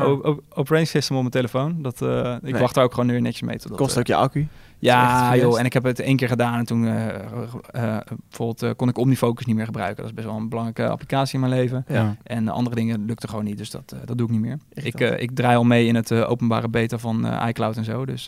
operating 0.49 0.87
system 0.87 1.15
op 1.15 1.21
mijn 1.21 1.33
telefoon. 1.33 1.75
Dat, 1.81 2.01
eh, 2.01 2.35
ik 2.43 2.51
Nee. 2.51 2.61
wacht 2.61 2.73
daar 2.75 2.83
ook 2.83 2.93
gewoon 2.93 3.09
nu 3.09 3.19
netjes 3.21 3.41
mee. 3.41 3.57
Totdat, 3.57 3.77
Kost 3.77 3.97
ook 3.97 4.07
je 4.07 4.15
accu. 4.15 4.47
Ja, 4.79 5.35
joh. 5.35 5.59
En 5.59 5.65
ik 5.65 5.73
heb 5.73 5.83
het 5.83 5.99
één 5.99 6.15
keer 6.15 6.27
gedaan 6.27 6.59
en 6.59 6.65
toen 6.65 6.87
eh, 6.87 7.07
eh, 7.07 7.97
bijvoorbeeld 8.29 8.63
eh, 8.63 8.69
kon 8.75 8.89
ik 8.89 8.97
Omnifocus 8.97 9.45
niet 9.45 9.55
meer 9.55 9.65
gebruiken. 9.65 9.95
Dat 9.95 10.05
is 10.05 10.13
best 10.13 10.27
wel 10.27 10.35
een 10.35 10.49
belangrijke 10.49 10.87
applicatie 10.91 11.33
in 11.33 11.39
mijn 11.39 11.61
leven. 11.61 11.85
Ja. 11.87 12.15
En 12.23 12.47
andere 12.47 12.75
dingen 12.75 13.05
lukte 13.05 13.27
gewoon 13.27 13.43
niet, 13.43 13.57
dus 13.57 13.69
dat, 13.69 13.95
dat 14.05 14.17
doe 14.17 14.27
ik 14.27 14.31
niet 14.31 14.41
meer. 14.41 14.57
Echt 14.73 14.85
Ik, 14.85 14.99
ik 14.99 15.31
draai 15.35 15.55
al 15.57 15.63
mee 15.63 15.87
in 15.87 15.95
het 15.95 16.11
openbare 16.11 16.69
beta 16.69 16.97
van 16.97 17.27
iCloud 17.47 17.77
en 17.77 17.83
zo, 17.83 18.05
dus 18.05 18.27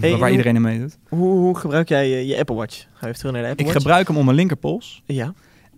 Hey, 0.00 0.16
waar 0.16 0.30
iedereen 0.30 0.54
in 0.54 0.62
meedoet. 0.62 0.98
Hoe, 1.08 1.28
hoe 1.36 1.56
gebruik 1.56 1.88
jij 1.88 2.08
je, 2.08 2.26
je 2.26 2.38
Apple 2.38 2.54
Watch? 2.54 2.78
Ga 2.78 2.86
je 3.00 3.06
even 3.06 3.18
terug 3.18 3.32
naar 3.32 3.42
de 3.42 3.48
Apple 3.48 3.64
Ik 3.66 3.72
Watch? 3.72 3.82
gebruik 3.82 4.08
hem 4.08 4.16
om 4.16 4.24
mijn 4.24 4.36
linkerpols 4.36 5.02
Ja, 5.06 5.32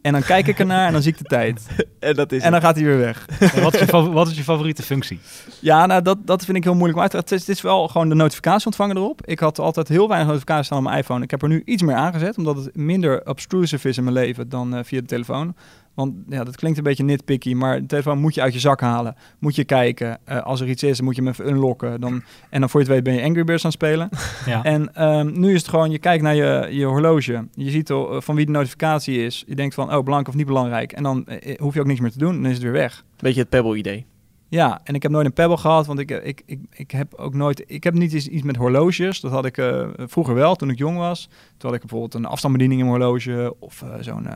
en 0.04 0.12
dan 0.12 0.22
kijk 0.22 0.46
ik 0.46 0.58
ernaar 0.58 0.86
en 0.86 0.92
dan 0.92 1.02
zie 1.02 1.12
ik 1.12 1.18
de 1.18 1.24
tijd. 1.24 1.66
en 1.98 2.14
dat 2.14 2.32
is 2.32 2.42
En 2.42 2.50
dan 2.50 2.60
gaat 2.60 2.74
hij 2.74 2.84
weer 2.84 2.98
weg. 2.98 3.26
En 3.54 3.62
wat, 3.62 3.74
is 3.74 3.80
je 3.80 4.10
wat 4.10 4.28
is 4.28 4.36
je 4.36 4.42
favoriete 4.42 4.82
functie? 4.82 5.20
Ja, 5.60 5.86
nou, 5.86 6.02
dat, 6.02 6.26
dat 6.26 6.44
vind 6.44 6.56
ik 6.56 6.64
heel 6.64 6.74
moeilijk 6.74 6.96
om 6.96 7.02
uit 7.02 7.10
te 7.10 7.16
leggen. 7.16 7.36
Het 7.36 7.42
is, 7.42 7.54
het 7.54 7.56
is 7.56 7.70
wel 7.70 7.88
gewoon 7.88 8.08
de 8.08 8.14
notificatie 8.14 8.66
ontvangen 8.66 8.96
erop. 8.96 9.26
Ik 9.26 9.38
had 9.38 9.58
altijd 9.58 9.88
heel 9.88 10.08
weinig 10.08 10.28
notificaties 10.28 10.66
staan 10.66 10.78
op 10.78 10.84
mijn 10.84 10.98
iPhone. 10.98 11.24
Ik 11.24 11.30
heb 11.30 11.42
er 11.42 11.48
nu 11.48 11.62
iets 11.64 11.82
meer 11.82 11.96
aangezet, 11.96 12.36
omdat 12.36 12.56
het 12.56 12.76
minder 12.76 13.26
obtrusive 13.26 13.88
is 13.88 13.96
in 13.96 14.04
mijn 14.04 14.16
leven 14.16 14.48
dan 14.48 14.74
eh, 14.74 14.84
via 14.84 15.00
de 15.00 15.06
telefoon. 15.06 15.54
Want 15.94 16.14
ja, 16.28 16.44
dat 16.44 16.56
klinkt 16.56 16.78
een 16.78 16.84
beetje 16.84 17.04
nitpicky, 17.04 17.54
maar 17.54 17.80
de 17.80 17.86
telefoon 17.86 18.18
moet 18.18 18.34
je 18.34 18.40
uit 18.40 18.52
je 18.52 18.58
zak 18.58 18.80
halen. 18.80 19.16
Moet 19.38 19.54
je 19.54 19.64
kijken. 19.64 20.18
Eh, 20.24 20.42
als 20.42 20.60
er 20.60 20.68
iets 20.68 20.82
is, 20.82 20.96
dan 20.96 21.04
moet 21.04 21.16
je 21.16 21.22
hem 21.22 21.30
even 21.30 21.48
unlocken. 21.48 22.00
Dan, 22.00 22.22
en 22.50 22.60
dan 22.60 22.70
voor 22.70 22.80
je 22.80 22.86
het 22.86 22.94
weet 22.94 23.04
ben 23.04 23.14
je 23.14 23.28
Angry 23.28 23.44
Birds 23.44 23.64
aan 23.64 23.70
het 23.70 23.80
spelen. 23.80 24.08
Ja. 24.46 24.64
En 24.64 24.94
ehm, 24.94 25.40
nu 25.40 25.54
is 25.54 25.60
het 25.60 25.68
gewoon, 25.68 25.90
je 25.90 25.98
kijkt 25.98 26.22
naar 26.22 26.34
je, 26.34 26.68
je 26.70 26.84
horloge. 26.84 27.48
Je 27.54 27.70
ziet 27.70 27.90
al, 27.90 28.14
eh, 28.14 28.20
van 28.20 28.34
wie 28.34 28.46
de 28.46 28.52
notificatie 28.52 29.24
is. 29.24 29.44
Je 29.46 29.54
denkt 29.54 29.74
van, 29.74 29.84
oh, 29.84 29.90
belangrijk 29.90 30.28
of 30.28 30.34
niet 30.34 30.46
belangrijk. 30.46 30.92
En 30.92 31.02
dan 31.02 31.26
eh, 31.26 31.58
hoef 31.58 31.74
je 31.74 31.80
ook 31.80 31.86
niks 31.86 32.00
meer 32.00 32.10
te 32.10 32.18
doen. 32.18 32.34
Dan 32.34 32.46
is 32.46 32.52
het 32.52 32.62
weer 32.62 32.72
weg. 32.72 33.04
Beetje 33.16 33.40
het 33.40 33.48
Pebble-idee. 33.48 34.06
Ja, 34.54 34.80
en 34.84 34.94
ik 34.94 35.02
heb 35.02 35.12
nooit 35.12 35.26
een 35.26 35.32
Pebble 35.32 35.56
gehad, 35.56 35.86
want 35.86 35.98
ik, 35.98 36.10
ik, 36.10 36.42
ik, 36.46 36.60
ik 36.70 36.90
heb 36.90 37.14
ook 37.14 37.34
nooit... 37.34 37.64
Ik 37.66 37.84
heb 37.84 37.94
niet 37.94 38.12
iets, 38.12 38.28
iets 38.28 38.42
met 38.42 38.56
horloges. 38.56 39.20
Dat 39.20 39.30
had 39.30 39.44
ik 39.44 39.58
eh, 39.58 39.88
vroeger 39.96 40.34
wel, 40.34 40.54
toen 40.54 40.70
ik 40.70 40.78
jong 40.78 40.96
was. 40.96 41.28
Toen 41.56 41.70
had 41.70 41.74
ik 41.74 41.80
bijvoorbeeld 41.80 42.14
een 42.14 42.24
afstandsbediening 42.24 42.80
in 42.80 42.86
mijn 42.86 43.00
horloge 43.00 43.54
of 43.58 43.82
eh, 43.82 43.88
zo'n... 44.00 44.26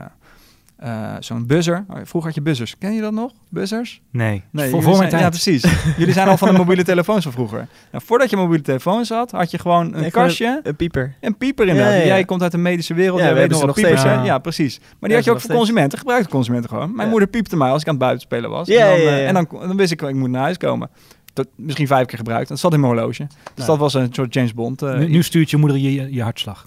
eh, 0.79 1.13
zo'n 1.19 1.45
buzzer. 1.45 1.85
Oh, 1.89 1.95
Vroeger 2.03 2.23
had 2.29 2.35
je 2.35 2.41
buzzers. 2.41 2.77
Ken 2.77 2.93
je 2.93 3.01
dat 3.01 3.11
nog? 3.13 3.31
Buzzers? 3.49 4.01
Nee, 4.11 4.29
Nee, 4.29 4.41
voor, 4.51 4.63
jullie 4.63 4.71
voor 4.71 4.81
mijn 4.81 4.95
zijn- 4.97 5.09
tijd. 5.09 5.21
Ja, 5.21 5.29
precies. 5.29 5.63
jullie 5.99 6.13
zijn 6.13 6.27
al 6.27 6.37
van 6.37 6.47
de 6.51 6.57
mobiele 6.57 6.83
telefoons 6.83 7.23
van 7.23 7.31
vroeger. 7.31 7.67
Nou, 7.91 8.03
voordat 8.05 8.29
je 8.29 8.35
mobiele 8.35 8.63
telefoons 8.63 9.09
had, 9.09 9.31
had 9.31 9.51
je 9.51 9.57
gewoon 9.59 9.93
een 9.93 10.01
Nee, 10.01 10.11
kastje, 10.11 10.59
Een 10.63 10.75
pieper. 10.75 11.15
een 11.21 11.37
pieper 11.37 11.67
inderdaad. 11.67 11.91
Ja, 11.93 11.97
ja, 11.99 12.03
ja. 12.05 12.13
Jij 12.13 12.25
komt 12.25 12.41
uit 12.41 12.51
de 12.51 12.57
medische 12.57 12.93
wereld, 12.93 13.17
Ja, 13.19 13.23
jij 13.25 13.33
we 13.33 13.39
weet 13.39 13.49
nog 13.49 13.57
wat 13.57 13.67
nog 13.67 13.75
piepers 13.75 14.01
zijn. 14.01 14.19
Ja. 14.19 14.25
Ja, 14.25 14.37
precies. 14.37 14.79
Maar 14.79 14.87
die 14.99 15.09
Ja, 15.09 15.15
had 15.15 15.23
je 15.25 15.31
ook 15.31 15.41
voor 15.41 15.55
consumenten, 15.55 15.97
gebruikte 15.99 16.29
consumenten 16.29 16.69
gewoon. 16.69 16.89
Mijn 16.91 17.03
Ja. 17.03 17.09
moeder 17.09 17.29
piepte 17.29 17.55
mij 17.57 17.69
als 17.69 17.81
ik 17.81 17.87
aan 17.87 17.93
het 17.93 18.03
buiten 18.03 18.21
spelen 18.27 18.49
was. 18.49 18.67
Ja, 18.67 18.85
en 18.85 18.89
dan, 18.89 18.99
ja, 18.99 19.11
eh, 19.11 19.21
ja. 19.21 19.27
en 19.27 19.33
dan, 19.33 19.47
dan 19.67 19.77
wist 19.77 19.91
ik, 19.91 20.01
ik 20.01 20.15
moet 20.15 20.29
naar 20.29 20.41
huis 20.41 20.57
komen. 20.57 20.89
Dat, 21.33 21.47
misschien 21.55 21.87
vijf 21.87 22.05
keer 22.05 22.17
gebruikt. 22.17 22.49
Dat 22.49 22.59
zat 22.59 22.73
in 22.73 22.79
mijn 22.79 22.93
horloge. 22.93 23.27
Dus 23.27 23.37
Ja. 23.55 23.65
dat 23.65 23.77
was 23.77 23.93
een 23.93 24.09
soort 24.11 24.33
James 24.33 24.53
Bond. 24.53 24.81
eh, 24.81 24.97
Nu, 24.97 25.07
nu 25.07 25.23
stuurt 25.23 25.49
je 25.49 25.57
moeder 25.57 25.77
je, 25.77 25.93
je, 25.93 26.13
je 26.13 26.21
hartslag. 26.23 26.63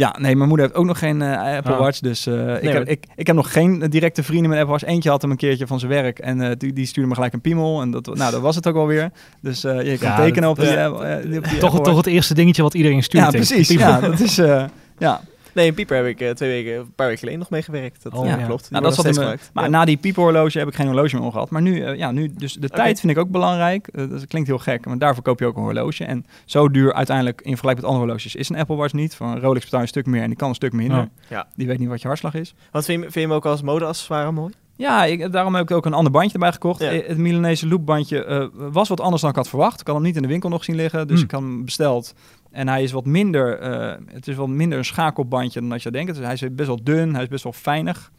Ja, 0.00 0.14
nee, 0.18 0.36
mijn 0.36 0.48
moeder 0.48 0.66
heeft 0.66 0.78
ook 0.78 0.84
nog 0.86 0.98
geen 0.98 1.22
eh, 1.22 1.56
Apple 1.56 1.72
Ah. 1.72 1.78
Watch. 1.80 1.98
Dus 1.98 2.26
eh, 2.26 2.34
ik, 2.56 2.62
maar- 2.62 2.72
heb, 2.72 2.88
ik, 2.88 3.04
ik 3.16 3.26
heb 3.26 3.36
nog 3.36 3.52
geen 3.52 3.78
directe 3.88 4.22
vrienden 4.22 4.48
met 4.50 4.58
Apple 4.58 4.72
Watch. 4.72 4.84
Eentje 4.84 5.10
had 5.10 5.22
hem 5.22 5.30
een 5.30 5.36
keertje 5.36 5.66
van 5.66 5.78
zijn 5.78 5.90
werk. 5.92 6.18
En 6.18 6.40
eh, 6.40 6.50
die, 6.58 6.72
die 6.72 6.86
stuurde 6.86 7.08
me 7.08 7.14
gelijk 7.14 7.32
een 7.32 7.40
piemel. 7.40 7.80
En 7.80 7.90
dat, 7.90 8.06
nou, 8.06 8.30
dat 8.32 8.40
was 8.40 8.54
het 8.56 8.66
ook 8.68 8.76
alweer. 8.76 9.10
Dus 9.40 9.64
eh, 9.64 9.82
je 9.90 9.98
kan 9.98 10.08
Ja, 10.08 10.16
tekenen 10.16 10.42
dat- 10.42 10.50
op 10.50 10.56
die, 10.64 10.72
ja. 10.72 10.90
eh, 10.90 11.22
die- 11.28 11.38
op 11.38 11.44
die 11.48 11.58
Toch, 11.58 11.70
Apple 11.70 11.84
toch 11.84 11.96
het 11.96 12.06
eerste 12.06 12.34
dingetje 12.34 12.62
wat 12.62 12.74
iedereen 12.74 13.02
stuurt. 13.02 13.24
Ja, 13.24 13.30
precies. 13.30 13.68
Ja, 13.68 14.00
dat 14.00 14.20
is... 14.20 14.38
eh, 14.38 14.64
ja. 14.98 15.20
Nee, 15.54 15.68
een 15.68 15.74
pieper 15.74 15.96
heb 15.96 16.06
ik 16.06 16.20
eh, 16.20 16.30
twee 16.30 16.50
weken, 16.64 16.78
een 16.80 16.92
paar 16.94 17.06
weken 17.06 17.18
geleden 17.18 17.38
nog 17.40 17.50
meegewerkt. 17.50 18.02
Dat 18.02 18.12
Oh, 18.12 18.26
ja, 18.26 18.38
ja. 18.38 18.46
klopt. 18.46 18.70
Nou, 18.70 18.82
dat 18.84 18.94
zat 18.94 19.06
gebruikt. 19.06 19.50
maar 19.54 19.64
Ja. 19.64 19.70
na 19.70 19.84
die 19.84 19.96
pieperhorloge 19.96 20.58
heb 20.58 20.68
ik 20.68 20.74
geen 20.74 20.86
horloge 20.86 21.14
meer 21.16 21.24
omgehad. 21.24 21.50
Maar 21.50 21.62
nu, 21.62 21.80
eh, 21.82 21.96
ja, 21.96 22.10
nu 22.10 22.32
dus 22.38 22.52
de 22.54 22.68
tijd 22.68 23.00
vind 23.00 23.12
ik 23.12 23.18
ook 23.18 23.28
belangrijk. 23.30 23.86
Eh, 23.88 24.10
dat 24.10 24.26
klinkt 24.26 24.48
heel 24.48 24.58
gek, 24.58 24.86
maar 24.86 24.98
daarvoor 24.98 25.22
koop 25.22 25.38
je 25.40 25.46
ook 25.46 25.56
een 25.56 25.62
horloge. 25.62 26.04
En 26.04 26.26
zo 26.44 26.68
duur 26.70 26.92
uiteindelijk 26.94 27.40
in 27.40 27.50
vergelijking 27.50 27.86
met 27.86 27.94
andere 27.94 28.04
horloges 28.12 28.34
is 28.34 28.48
een 28.48 28.56
Apple 28.56 28.76
Watch 28.76 28.92
niet. 28.92 29.14
Van 29.14 29.28
een 29.28 29.40
Rolex 29.40 29.64
betaal 29.64 29.80
je 29.80 29.86
een 29.86 29.92
stuk 29.92 30.06
meer 30.06 30.22
en 30.22 30.28
die 30.28 30.36
kan 30.36 30.48
een 30.48 30.54
stuk 30.54 30.72
minder. 30.72 30.96
Ja. 30.98 31.08
Ja. 31.28 31.46
Die 31.56 31.66
weet 31.66 31.78
niet 31.78 31.88
wat 31.88 32.00
je 32.00 32.06
hartslag 32.06 32.34
is. 32.34 32.54
Wat 32.70 32.84
vind 32.84 32.98
je, 32.98 33.02
vind 33.02 33.14
je 33.14 33.20
hem 33.20 33.32
ook 33.32 33.46
als 33.46 33.62
modeaccessoire 33.62 34.32
mooi? 34.32 34.52
Ja, 34.76 35.04
ik, 35.04 35.32
daarom 35.32 35.54
heb 35.54 35.70
ik 35.70 35.76
ook 35.76 35.86
een 35.86 35.92
ander 35.94 36.12
bandje 36.12 36.32
erbij 36.32 36.52
gekocht. 36.52 36.80
Ja. 36.80 36.90
Eh, 36.90 37.08
Het 37.08 37.16
Milanese 37.18 37.68
loopbandje 37.68 38.24
eh, 38.24 38.46
was 38.52 38.88
wat 38.88 39.00
anders 39.00 39.20
dan 39.22 39.30
ik 39.30 39.36
had 39.36 39.48
verwacht. 39.48 39.80
Ik 39.80 39.86
had 39.86 39.96
hem 39.96 40.04
niet 40.04 40.16
in 40.16 40.22
de 40.22 40.28
winkel 40.28 40.48
nog 40.48 40.64
zien 40.64 40.76
liggen, 40.76 41.06
dus 41.06 41.16
Hmm. 41.16 41.24
ik 41.24 41.30
had 41.30 41.40
hem 41.40 41.64
besteld. 41.64 42.14
En 42.50 42.68
hij 42.68 42.82
is 42.82 42.92
wat 42.92 43.04
minder, 43.04 43.58
eh, 43.58 43.96
het 44.06 44.28
is 44.28 44.36
wat 44.36 44.48
minder 44.48 44.78
een 44.78 44.84
schakelbandje 44.84 45.60
dan 45.60 45.72
als 45.72 45.82
je 45.82 45.90
denkt. 45.90 46.14
Dus 46.14 46.24
hij 46.24 46.32
is 46.32 46.54
best 46.54 46.68
wel 46.68 46.82
dun, 46.82 47.14
hij 47.14 47.22
is 47.22 47.28
best 47.28 47.44
wel 47.44 47.52
fijnig. 47.52 48.12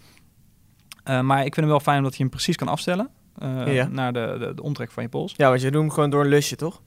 Eh, 1.04 1.22
maar 1.22 1.38
ik 1.38 1.54
vind 1.54 1.56
hem 1.56 1.67
wel 1.67 1.80
fijn 1.80 1.98
omdat 1.98 2.13
je 2.15 2.22
hem 2.22 2.32
precies 2.32 2.56
kan 2.56 2.67
afstellen. 2.67 3.10
Ja. 3.65 3.88
Naar 3.88 4.13
de, 4.13 4.36
de, 4.39 4.54
de 4.54 4.63
omtrek 4.63 4.91
van 4.91 5.04
je 5.04 5.10
pols. 5.10 5.34
Ja, 5.38 5.50
want 5.50 5.62
je 5.62 5.72
doet 5.72 5.82
hem 5.82 5.91
gewoon 5.91 6.10
door 6.10 6.24
een 6.24 6.30
lusje, 6.30 6.56
toch? 6.56 6.82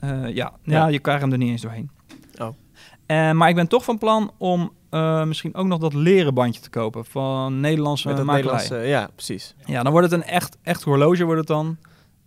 Ja. 0.00 0.26
Ja. 0.26 0.52
Ja. 0.62 0.86
je 0.86 0.98
krijgt 0.98 1.22
hem 1.22 1.32
er 1.32 1.38
niet 1.38 1.50
eens 1.50 1.62
doorheen. 1.62 1.90
Oh. 2.38 3.30
Maar 3.32 3.48
ik 3.48 3.54
ben 3.54 3.68
toch 3.68 3.84
van 3.84 3.98
plan 3.98 4.32
om 4.38 4.72
misschien 5.24 5.54
ook 5.54 5.66
nog 5.66 5.78
dat 5.78 5.94
leren 5.94 6.34
bandje 6.34 6.60
te 6.60 6.70
kopen 6.70 7.04
van 7.04 7.60
Nederlandse 7.60 8.08
Met 8.08 8.16
dat 8.16 8.26
makelij. 8.26 8.52
Nederlandse, 8.52 8.88
ja, 8.88 9.10
precies. 9.14 9.54
Ja, 9.64 9.82
dan 9.82 9.92
wordt 9.92 10.10
het 10.10 10.20
een 10.20 10.26
echt, 10.26 10.56
echt 10.62 10.82
horloge 10.82 11.24
wordt 11.24 11.38
het 11.38 11.48
dan. 11.48 11.78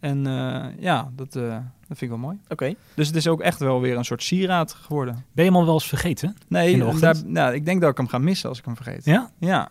En 0.04 0.28
eh, 0.28 0.66
ja, 0.80 1.10
dat, 1.16 1.36
eh, 1.36 1.50
dat 1.88 1.98
vind 1.98 2.02
ik 2.02 2.10
wel 2.10 2.18
mooi. 2.18 2.38
Oké. 2.50 2.74
Dus 2.96 3.08
het 3.08 3.16
is 3.16 3.28
ook 3.28 3.42
echt 3.42 3.60
wel 3.60 3.82
weer 3.82 3.98
een 3.98 4.06
soort 4.06 4.24
sieraad 4.24 4.74
geworden. 4.74 5.14
Ben 5.14 5.46
je 5.46 5.52
hem 5.52 5.60
al 5.60 5.66
wel 5.66 5.74
eens 5.74 5.88
vergeten? 5.88 6.36
Nee, 6.48 6.72
In 6.72 6.80
de 6.80 6.86
ochtend? 6.86 7.02
daar, 7.02 7.16
nou, 7.26 7.54
ik 7.54 7.66
denk 7.66 7.82
dat 7.82 7.90
ik 7.92 7.98
hem 7.98 8.08
ga 8.08 8.18
missen 8.18 8.50
als 8.50 8.58
ik 8.60 8.66
hem 8.66 8.76
vergeet. 8.76 9.06
Ja? 9.06 9.30
Ja. 9.40 9.66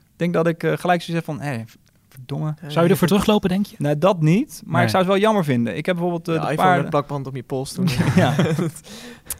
Ik 0.00 0.16
denk 0.16 0.32
dat 0.32 0.46
ik 0.46 0.62
eh, 0.62 0.72
gelijk 0.76 1.02
zoiets 1.02 1.26
heb 1.26 1.36
van, 1.36 1.40
hé, 1.40 1.62
verdomme. 2.08 2.54
Zou 2.66 2.84
je 2.84 2.90
ervoor 2.90 3.08
teruglopen, 3.08 3.48
denk 3.48 3.66
je? 3.66 3.76
Nee, 3.78 3.98
dat 3.98 4.20
niet. 4.20 4.62
Maar 4.64 4.74
Nee. 4.74 4.82
ik 4.84 4.88
zou 4.88 5.02
het 5.02 5.12
wel 5.12 5.20
jammer 5.22 5.44
vinden. 5.44 5.76
Ik 5.76 5.86
heb 5.86 5.94
bijvoorbeeld 5.94 6.24
de 6.24 6.54
de 6.56 6.62
met 6.76 6.90
plakband 6.90 7.26
op 7.26 7.34
je 7.34 7.42
pols 7.42 7.72
toen. 7.72 7.88
ja. 8.16 8.34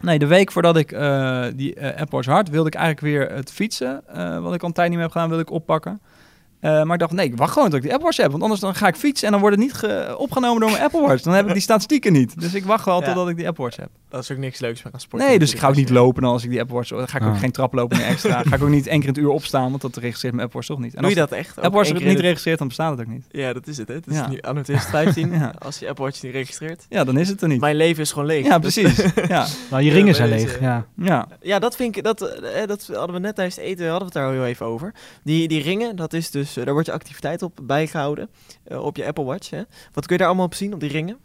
Nee, 0.01 0.19
de 0.19 0.27
week 0.27 0.51
voordat 0.51 0.77
ik 0.77 0.91
eh, 0.91 1.45
die 1.55 1.81
Apple 1.85 2.05
Watch 2.09 2.27
had, 2.27 2.49
wilde 2.49 2.67
ik 2.67 2.75
eigenlijk 2.75 3.05
weer 3.05 3.35
het 3.35 3.51
fietsen, 3.51 4.07
eh, 4.07 4.39
wat 4.39 4.53
ik 4.53 4.61
al 4.61 4.67
een 4.67 4.73
tijd 4.73 4.87
niet 4.87 4.95
meer 4.97 5.05
heb 5.05 5.11
gedaan, 5.11 5.27
wilde 5.29 5.43
ik 5.43 5.51
oppakken. 5.51 6.01
Eh, 6.59 6.83
maar 6.83 6.93
ik 6.93 6.99
dacht, 6.99 7.11
nee, 7.11 7.25
ik 7.25 7.37
wacht 7.37 7.53
gewoon 7.53 7.67
tot 7.67 7.77
ik 7.77 7.81
die 7.83 7.91
Apple 7.91 8.05
Watch 8.05 8.17
heb. 8.21 8.31
Want 8.31 8.43
anders 8.43 8.61
dan 8.61 8.75
ga 8.75 8.87
ik 8.87 8.95
fietsen 8.95 9.25
en 9.25 9.31
dan 9.31 9.41
wordt 9.41 9.55
het 9.55 9.65
niet 9.65 9.73
ge- 9.73 10.15
opgenomen 10.17 10.59
door 10.61 10.69
mijn 10.71 10.83
Apple 10.83 11.01
Watch. 11.01 11.23
Dan 11.23 11.33
heb 11.33 11.47
ik 11.47 11.53
die 11.53 11.61
statistieken 11.61 12.13
niet. 12.13 12.39
Dus 12.41 12.53
ik 12.53 12.65
wacht 12.65 12.85
wel 12.85 12.99
Ja. 12.99 13.05
totdat 13.05 13.29
ik 13.29 13.35
die 13.35 13.47
Apple 13.47 13.63
Watch 13.63 13.77
heb. 13.77 13.89
Dat 14.09 14.23
is 14.23 14.31
ook 14.31 14.37
niks 14.37 14.59
leuks 14.59 14.83
meer 14.83 14.93
aan 14.93 14.99
sporten. 14.99 15.27
Nee, 15.27 15.39
dus 15.39 15.53
ik 15.53 15.59
ga 15.59 15.67
ook 15.67 15.75
niet 15.75 15.89
lopen 15.89 16.23
als 16.23 16.43
ik 16.43 16.49
die 16.49 16.59
Apple 16.59 16.75
Watch... 16.75 16.89
Dan 16.89 17.07
ga 17.07 17.17
ik 17.17 17.23
ook 17.23 17.33
Ah. 17.33 17.39
geen 17.39 17.51
traplopen 17.51 17.97
meer 17.97 18.05
extra. 18.05 18.41
ga 18.49 18.55
ik 18.55 18.61
ook 18.63 18.69
niet 18.69 18.87
één 18.87 18.99
keer 18.99 19.07
in 19.07 19.13
het 19.13 19.23
uur 19.23 19.29
opstaan, 19.29 19.69
want 19.69 19.81
dat 19.81 19.97
registreert 19.97 20.33
mijn 20.33 20.45
Apple 20.45 20.59
Watch 20.61 20.71
toch 20.73 20.83
niet. 20.85 20.95
En 20.95 21.01
Doe 21.01 21.09
je 21.09 21.15
dat 21.15 21.31
echt? 21.31 21.55
Apple 21.55 21.71
Watch 21.71 21.89
het 21.91 22.03
niet 22.03 22.19
registreert, 22.19 22.57
dan 22.57 22.67
bestaat 22.67 22.91
het 22.91 22.99
ook 22.99 23.13
niet. 23.13 23.23
het- 23.31 23.41
Ja, 23.41 23.53
dat 23.53 23.67
is 23.67 23.77
het. 23.77 23.87
Hè. 23.87 23.93
Het 23.93 24.07
is 24.07 24.15
Ja. 24.15 24.27
nu 24.29 24.39
anno 24.41 24.61
2015. 24.61 25.31
Ja. 25.39 25.53
Als 25.59 25.79
je 25.79 25.87
Apple 25.89 26.03
Watch 26.03 26.21
niet 26.23 26.31
registreert. 26.31 26.85
Ja, 26.89 27.03
dan 27.03 27.17
is 27.17 27.29
het 27.29 27.41
er 27.41 27.47
niet. 27.47 27.59
Mijn 27.61 27.75
leven 27.75 28.03
is 28.03 28.11
gewoon 28.11 28.27
leeg. 28.27 28.45
Ja, 28.45 28.59
precies. 28.59 28.95
Ja, 29.27 29.45
Nou, 29.69 29.83
je 29.83 29.89
Ja, 29.89 29.93
ringen 29.95 30.15
zijn 30.15 30.29
leeg. 30.29 30.59
Ja. 30.59 30.85
ja. 30.95 31.27
Ja, 31.41 31.59
dat 31.59 31.75
vind 31.75 31.97
ik, 31.97 32.03
dat, 32.03 32.21
eh, 32.21 32.67
dat 32.67 32.89
hadden 32.93 33.15
we 33.15 33.21
net 33.21 33.35
tijdens 33.35 33.55
het 33.55 33.65
eten, 33.65 33.81
hadden 33.89 33.99
we 33.99 34.05
het 34.05 34.13
daar 34.13 34.25
al 34.25 34.31
heel 34.31 34.45
even 34.45 34.65
over. 34.65 34.93
Die, 35.23 35.47
die 35.47 35.61
ringen, 35.61 35.95
dat 35.95 36.13
is 36.13 36.31
dus, 36.31 36.48
eh, 36.57 36.63
daar 36.63 36.73
wordt 36.73 36.87
je 36.87 36.93
activiteit 36.93 37.41
op 37.41 37.59
bijgehouden, 37.63 38.29
eh, 38.63 38.83
op 38.83 38.95
je 38.95 39.05
Apple 39.05 39.23
Watch. 39.23 39.49
Hè. 39.49 39.61
Wat 39.93 40.05
kun 40.05 40.13
je 40.15 40.17
daar 40.17 40.27
allemaal 40.27 40.45
op 40.45 40.53
zien, 40.53 40.73
op 40.73 40.79
die 40.79 40.89
ringen? 40.89 41.17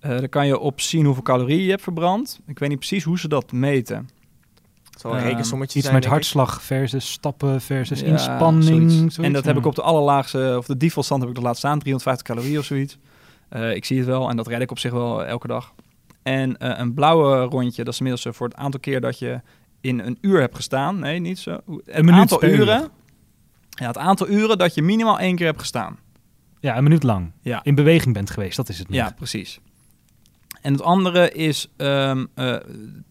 Eh, 0.00 0.10
dan 0.10 0.28
kan 0.28 0.46
je 0.46 0.58
op 0.58 0.80
zien 0.80 1.04
hoeveel 1.04 1.22
calorieën 1.22 1.62
je 1.62 1.70
hebt 1.70 1.82
verbrand. 1.82 2.40
Ik 2.46 2.58
weet 2.58 2.68
niet 2.68 2.78
precies 2.78 3.04
hoe 3.04 3.18
ze 3.18 3.28
dat 3.28 3.52
meten. 3.52 4.08
Het 4.90 5.00
zal 5.00 5.10
een 5.12 5.18
Ehm, 5.18 5.26
rekensommetje 5.26 5.78
Iets 5.78 5.88
zijn, 5.88 6.00
met 6.00 6.08
hartslag 6.10 6.62
versus 6.62 7.10
stappen 7.12 7.60
versus 7.60 8.00
Ja, 8.00 8.06
inspanning. 8.06 8.64
zoiets. 8.66 8.94
zoiets, 8.94 9.18
en 9.18 9.32
dat 9.32 9.44
heb 9.44 9.56
ik 9.56 9.66
op 9.66 9.74
de 9.74 9.82
allerlaagste, 9.82 10.54
of 10.58 10.66
de 10.66 10.76
default 10.76 11.04
stand 11.06 11.20
heb 11.20 11.28
ik 11.28 11.34
dat 11.36 11.44
laten 11.44 11.58
staan, 11.58 11.78
350 11.78 12.26
calorieën 12.26 12.58
of 12.58 12.64
zoiets. 12.64 12.98
Eh, 13.48 13.74
ik 13.74 13.84
zie 13.84 13.96
het 13.98 14.06
wel 14.06 14.28
en 14.30 14.36
dat 14.36 14.46
red 14.46 14.60
ik 14.60 14.70
op 14.70 14.78
zich 14.78 14.92
wel 14.92 15.24
elke 15.24 15.46
dag. 15.46 15.72
En 16.22 16.56
eh, 16.56 16.78
een 16.78 16.94
blauwe 16.94 17.42
rondje, 17.42 17.84
dat 17.84 17.92
is 17.92 18.00
inmiddels 18.00 18.36
voor 18.36 18.46
het 18.46 18.56
aantal 18.56 18.80
keer 18.80 19.00
dat 19.00 19.18
je 19.18 19.40
in 19.80 20.00
een 20.00 20.18
uur 20.20 20.40
hebt 20.40 20.54
gestaan. 20.56 20.98
Nee, 20.98 21.18
niet 21.18 21.38
zo. 21.38 21.58
Minuut 21.84 22.12
aantal 22.12 22.44
uren. 22.44 22.88
Ja, 23.76 23.86
het 23.86 23.98
aantal 23.98 24.28
uren 24.28 24.58
dat 24.58 24.74
je 24.74 24.82
minimaal 24.82 25.18
één 25.18 25.36
keer 25.36 25.46
hebt 25.46 25.60
gestaan. 25.60 25.98
Ja, 26.60 26.76
een 26.76 26.82
minuut 26.82 27.02
lang. 27.02 27.32
Ja, 27.40 27.60
In 27.64 27.74
beweging 27.74 28.14
bent 28.14 28.30
geweest, 28.30 28.56
dat 28.56 28.68
is 28.68 28.78
het 28.78 28.88
meer. 28.88 28.98
ja 28.98 29.12
precies. 29.16 29.60
En 30.62 30.72
het 30.72 30.82
andere 30.82 31.30
is 31.32 31.72
ehm, 31.76 32.24
eh, 32.34 32.56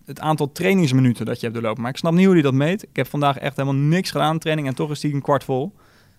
het 0.06 0.20
aantal 0.20 0.52
trainingsminuten 0.52 1.26
dat 1.26 1.36
je 1.36 1.42
hebt 1.42 1.54
doorlopen. 1.54 1.82
Maar 1.82 1.92
ik 1.92 1.98
snap 1.98 2.14
niet 2.14 2.26
hoe 2.26 2.34
die 2.34 2.44
dat 2.44 2.54
meet. 2.54 2.84
Ik 2.84 2.96
heb 2.96 3.08
vandaag 3.08 3.38
echt 3.38 3.56
helemaal 3.58 3.80
niks 3.82 4.12
gedaan 4.12 4.28
aan 4.30 4.40
training 4.40 4.68
en 4.68 4.76
toch 4.76 4.92
is 4.92 5.00
die 5.00 5.14
een 5.14 5.22
kwart 5.22 5.44
vol. 5.44 5.76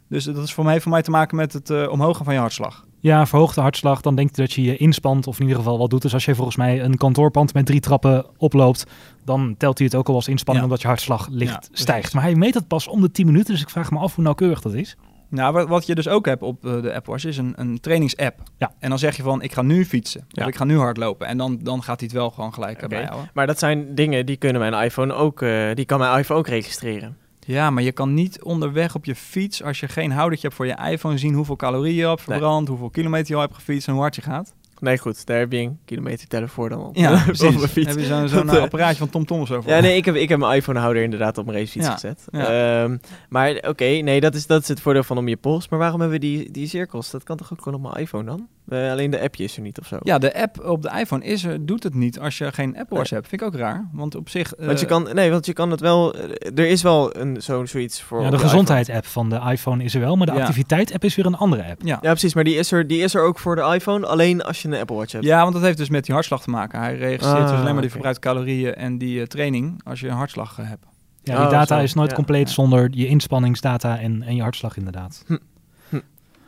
Dus 0.08 0.24
dat 0.24 0.44
is 0.44 0.52
voor 0.54 0.64
mij, 0.64 0.80
voor 0.80 0.90
mij 0.90 1.02
te 1.02 1.10
maken 1.10 1.36
met 1.36 1.52
het 1.52 1.70
eh, 1.70 1.88
omhoog 1.90 2.16
gaan 2.16 2.24
van 2.24 2.34
je 2.34 2.40
hartslag. 2.40 2.85
Ja, 3.00 3.26
verhoogde 3.26 3.60
hartslag, 3.60 4.00
dan 4.00 4.14
denk 4.14 4.36
je 4.36 4.42
dat 4.42 4.52
je 4.52 4.62
je 4.62 4.76
inspant 4.76 5.26
of 5.26 5.36
in 5.36 5.42
ieder 5.42 5.58
geval 5.58 5.78
wat 5.78 5.90
doet. 5.90 6.02
Dus 6.02 6.14
als 6.14 6.24
je 6.24 6.34
volgens 6.34 6.56
mij 6.56 6.82
een 6.82 6.96
kantoorpand 6.96 7.54
met 7.54 7.66
drie 7.66 7.80
trappen 7.80 8.26
oploopt, 8.36 8.84
dan 9.24 9.54
telt 9.58 9.78
hij 9.78 9.86
het 9.86 9.96
ook 9.96 10.08
al 10.08 10.14
als 10.14 10.28
inspanning 10.28 10.64
Ja. 10.66 10.70
omdat 10.70 10.82
je 10.82 10.88
hartslag 10.88 11.28
licht 11.30 11.68
Ja, 11.70 11.76
stijgt. 11.76 12.14
Maar 12.14 12.22
hij 12.22 12.34
meet 12.34 12.54
het 12.54 12.68
pas 12.68 12.88
om 12.88 13.00
de 13.00 13.10
10 13.10 13.26
minuten, 13.26 13.52
dus 13.52 13.62
ik 13.62 13.70
vraag 13.70 13.90
me 13.90 13.98
af 13.98 14.14
hoe 14.14 14.24
nauwkeurig 14.24 14.60
dat 14.60 14.74
is. 14.74 14.96
Nou, 15.28 15.52
wat, 15.52 15.68
wat 15.68 15.86
je 15.86 15.94
dus 15.94 16.08
ook 16.08 16.26
hebt 16.26 16.42
op 16.42 16.66
eh, 16.66 16.82
de 16.82 16.94
Apple 16.94 17.12
Watch 17.12 17.24
is 17.24 17.36
een, 17.38 17.52
een 17.56 17.80
trainingsapp. 17.80 18.42
Ja. 18.58 18.72
En 18.78 18.88
dan 18.88 18.98
zeg 18.98 19.16
je 19.16 19.22
van, 19.22 19.42
ik 19.42 19.52
ga 19.52 19.62
nu 19.62 19.84
fietsen. 19.84 20.24
Ja. 20.28 20.42
Of 20.42 20.48
ik 20.48 20.56
ga 20.56 20.64
nu 20.64 20.78
hardlopen. 20.78 21.26
En 21.26 21.36
dan, 21.38 21.58
dan 21.62 21.82
gaat 21.82 22.00
hij 22.00 22.08
het 22.08 22.16
wel 22.16 22.30
gewoon 22.30 22.54
gelijk 22.54 22.76
Oké. 22.76 22.88
bij 22.88 22.98
bijhouden. 22.98 23.30
Maar 23.34 23.46
dat 23.46 23.58
zijn 23.58 23.94
dingen 23.94 24.26
die 24.26 24.36
kunnen 24.36 24.60
mijn 24.70 24.84
iPhone 24.84 25.12
ook, 25.12 25.42
eh, 25.42 25.74
die 25.74 25.84
kan 25.84 25.98
mijn 25.98 26.18
iPhone 26.18 26.38
ook 26.38 26.48
registreren. 26.48 27.16
Ja, 27.46 27.70
maar 27.70 27.82
je 27.82 27.92
kan 27.92 28.14
niet 28.14 28.42
onderweg 28.42 28.94
op 28.94 29.04
je 29.04 29.14
fiets, 29.14 29.62
als 29.62 29.80
je 29.80 29.88
geen 29.88 30.10
houdertje 30.12 30.46
hebt 30.46 30.56
voor 30.58 30.66
je 30.66 30.90
iPhone, 30.90 31.18
zien 31.18 31.34
hoeveel 31.34 31.56
calorieën 31.56 31.94
je 31.96 32.06
hebt 32.06 32.26
Nee. 32.26 32.38
verbrand, 32.38 32.68
hoeveel 32.68 32.90
kilometer 32.90 33.28
je 33.28 33.34
al 33.34 33.40
hebt 33.40 33.54
gefietst 33.54 33.86
en 33.86 33.92
hoe 33.92 34.02
hard 34.02 34.14
je 34.16 34.22
gaat. 34.22 34.54
Nee, 34.80 34.98
goed, 34.98 35.26
daar 35.26 35.38
heb 35.38 35.52
je 35.52 35.58
een 35.58 35.78
kilometer 35.84 36.28
teller 36.28 36.48
voor 36.48 36.68
dan 36.68 36.80
op, 36.84 36.96
Ja, 36.96 37.12
op 37.14 37.22
precies. 37.24 37.84
heb 37.84 37.96
je 37.98 38.04
zo'n 38.04 38.28
zo'n 38.28 38.38
Dat, 38.46 38.48
eh, 38.48 38.56
eh, 38.56 38.62
apparaatje 38.62 38.96
van 38.98 39.08
TomTom 39.10 39.40
of 39.40 39.46
zo 39.46 39.60
voor. 39.60 39.72
Ja, 39.72 39.80
nee, 39.80 39.96
ik 39.96 40.04
heb, 40.04 40.14
ik 40.14 40.28
heb 40.28 40.38
mijn 40.38 40.56
iPhone-houder 40.56 41.02
inderdaad 41.02 41.38
op 41.38 41.46
mijn 41.46 41.58
racefiets 41.58 41.86
Ja, 41.86 41.92
gezet. 41.92 42.24
ja. 42.30 42.82
Ehm, 42.82 42.96
maar 43.28 43.50
oké, 43.68 43.84
nee, 43.84 44.20
dat 44.20 44.34
is, 44.34 44.46
dat 44.46 44.62
is 44.62 44.68
het 44.68 44.80
voordeel 44.80 45.02
van 45.02 45.18
om 45.18 45.28
je 45.28 45.36
pols. 45.36 45.68
Maar 45.68 45.78
waarom 45.78 46.00
hebben 46.00 46.20
we 46.20 46.26
die, 46.26 46.50
die 46.50 46.66
cirkels? 46.68 47.10
Dat 47.10 47.22
kan 47.22 47.36
toch 47.36 47.52
ook 47.52 47.62
gewoon 47.62 47.84
op 47.84 47.90
mijn 47.92 48.04
iPhone 48.04 48.24
dan? 48.24 48.46
Eh, 48.68 48.90
alleen 48.90 49.10
de 49.10 49.20
appje 49.20 49.44
is 49.44 49.56
er 49.56 49.62
niet 49.62 49.78
of 49.80 49.86
zo. 49.86 49.96
Ja, 50.02 50.18
de 50.18 50.34
app 50.42 50.64
op 50.64 50.82
de 50.82 50.90
iPhone 50.98 51.24
is 51.24 51.44
er, 51.44 51.66
doet 51.66 51.82
het 51.82 51.94
niet 51.94 52.18
als 52.18 52.38
je 52.38 52.52
geen 52.52 52.76
Apple 52.78 52.96
Watch 52.96 53.10
hebt. 53.10 53.28
Vind 53.28 53.40
ik 53.40 53.46
ook 53.46 53.54
raar. 53.54 53.88
Want 53.92 54.14
op 54.14 54.28
zich... 54.28 54.54
eh, 54.54 54.66
want 54.66 54.80
je 54.80 54.86
kan, 54.86 55.08
nee, 55.14 55.30
want 55.30 55.46
je 55.46 55.52
kan 55.52 55.70
het 55.70 55.80
wel. 55.80 56.14
eh, 56.14 56.50
Er 56.58 56.68
is 56.68 56.82
wel 56.82 57.16
een 57.16 57.42
zo, 57.42 57.64
zoiets 57.66 58.02
voor. 58.02 58.22
Ja, 58.22 58.30
de 58.30 58.38
gezondheid-app 58.38 59.06
van 59.06 59.28
de 59.30 59.40
iPhone 59.50 59.84
is 59.84 59.94
er 59.94 60.00
wel, 60.00 60.16
maar 60.16 60.26
de 60.26 60.32
Ja. 60.32 60.38
activiteit-app 60.40 61.04
is 61.04 61.14
weer 61.16 61.26
een 61.26 61.36
andere 61.36 61.64
app. 61.70 61.80
Ja. 61.84 61.98
Ja, 62.02 62.10
precies, 62.10 62.34
maar 62.34 62.44
die 62.44 62.54
is, 62.56 62.72
er, 62.72 62.86
die 62.86 63.00
is 63.02 63.14
er 63.14 63.22
ook 63.22 63.38
voor 63.38 63.56
de 63.56 63.62
iPhone, 63.74 64.06
alleen 64.06 64.42
als 64.42 64.62
je 64.62 64.68
een 64.68 64.74
Apple 64.80 64.96
Watch 64.96 65.12
hebt. 65.12 65.24
ja, 65.24 65.40
want 65.42 65.52
dat 65.52 65.62
heeft 65.62 65.78
dus 65.78 65.88
met 65.88 66.04
die 66.04 66.14
hartslag 66.14 66.42
te 66.42 66.50
maken. 66.50 66.80
Hij 66.80 66.96
registreert 66.96 67.44
Ah, 67.44 67.50
dus 67.50 67.58
alleen 67.60 67.72
maar 67.72 67.82
die 67.82 67.90
verbruikte 67.90 68.20
calorieën 68.20 68.74
en 68.74 68.98
die 68.98 69.20
eh, 69.20 69.26
training 69.26 69.80
als 69.84 70.00
je 70.00 70.08
een 70.08 70.14
hartslag 70.16 70.58
eh, 70.58 70.68
hebt. 70.68 70.84
Ja, 71.22 71.36
die 71.36 71.44
Oh, 71.44 71.50
data 71.50 71.76
zo. 71.76 71.82
is 71.82 71.94
nooit 71.94 72.10
Ja. 72.10 72.16
compleet 72.16 72.48
Ja. 72.48 72.54
zonder 72.54 72.88
je 72.92 73.06
inspanningsdata 73.06 73.98
en, 73.98 74.22
en 74.22 74.36
je 74.36 74.42
hartslag 74.42 74.76
inderdaad. 74.76 75.24
Hm. 75.26 75.36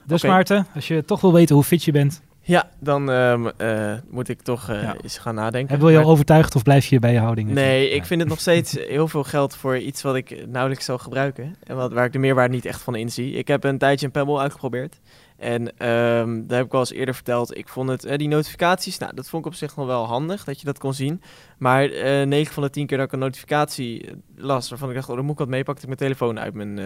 Dus. 0.09 0.23
Maarten, 0.23 0.67
als 0.75 0.89
je 0.89 1.05
toch 1.05 1.21
wil 1.21 1.33
weten 1.33 1.55
hoe 1.55 1.65
fit 1.65 1.85
je 1.85 1.93
bent, 1.93 2.23
Ja, 2.41 2.69
dan 2.79 3.11
ehm, 3.11 3.47
eh, 3.57 3.95
moet 4.11 4.29
ik 4.29 4.43
toch 4.43 4.69
eh, 4.69 4.83
Ja. 4.83 4.97
eens 5.03 5.19
gaan 5.19 5.35
nadenken. 5.35 5.71
heb 5.71 5.81
wil 5.81 5.89
je 5.89 5.97
Maar- 5.97 6.05
al 6.05 6.11
overtuigd 6.11 6.55
of 6.55 6.63
blijf 6.63 6.87
je 6.87 6.99
bij 6.99 7.13
je 7.13 7.19
houding? 7.19 7.51
Nee, 7.51 7.91
ik 7.91 8.01
Ja. 8.01 8.05
vind 8.05 8.21
het 8.21 8.29
nog 8.29 8.41
steeds 8.41 8.73
heel 8.89 9.09
veel 9.09 9.25
geld 9.25 9.57
voor 9.57 9.79
iets 9.79 10.03
wat 10.03 10.15
ik 10.15 10.47
nauwelijks 10.47 10.85
zal 10.85 10.99
gebruiken. 10.99 11.57
En 11.65 11.77
wat, 11.77 11.93
waar 11.93 12.05
ik 12.05 12.13
de 12.13 12.19
meerwaarde 12.19 12.55
niet 12.55 12.65
echt 12.65 12.81
van 12.83 12.95
inzie. 12.95 13.33
Ik 13.33 13.49
heb 13.49 13.65
een 13.65 13.79
tijdje 13.79 14.07
een 14.07 14.13
Pebble 14.13 14.39
uitgeprobeerd. 14.39 15.01
En 15.37 15.77
ehm 15.79 16.47
daar 16.47 16.57
heb 16.59 16.67
ik 16.67 16.73
al 16.75 16.79
eens 16.81 16.93
eerder 16.93 17.15
verteld. 17.15 17.57
Ik 17.57 17.69
vond 17.69 17.89
het, 17.89 18.05
eh, 18.05 18.19
die 18.19 18.29
notificaties, 18.29 18.99
nou, 18.99 19.15
dat 19.15 19.29
vond 19.29 19.45
ik 19.47 19.53
op 19.53 19.57
zich 19.59 19.77
nog 19.77 19.87
wel 19.87 20.07
handig 20.07 20.45
dat 20.45 20.59
je 20.61 20.67
dat 20.67 20.79
kon 20.79 20.95
zien. 20.95 21.23
Maar 21.59 21.85
eh 21.91 22.27
9 22.27 22.55
van 22.55 22.63
de 22.63 22.71
10 22.71 22.87
keer 22.87 22.97
dat 22.97 23.07
ik 23.07 23.13
een 23.13 23.19
notificatie 23.19 24.07
eh, 24.07 24.13
las, 24.37 24.69
waarvan 24.69 24.89
ik 24.89 24.95
dacht, 24.95 25.09
oh, 25.09 25.15
dan 25.17 25.25
moet 25.25 25.33
ik 25.33 25.39
wat 25.39 25.49
mee, 25.49 25.65
pakte 25.65 25.81
ik 25.81 25.87
mijn 25.87 25.99
telefoon 25.99 26.39
uit 26.41 26.55
mijn. 26.55 26.79
eh 26.79 26.85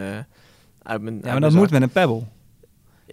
uit 0.83 1.03
mijn 1.03 1.20
Ja, 1.23 1.31
maar 1.33 1.41
dat 1.41 1.53
moet 1.53 1.70
met 1.70 1.83
een 1.83 1.91
Pebble. 1.91 2.23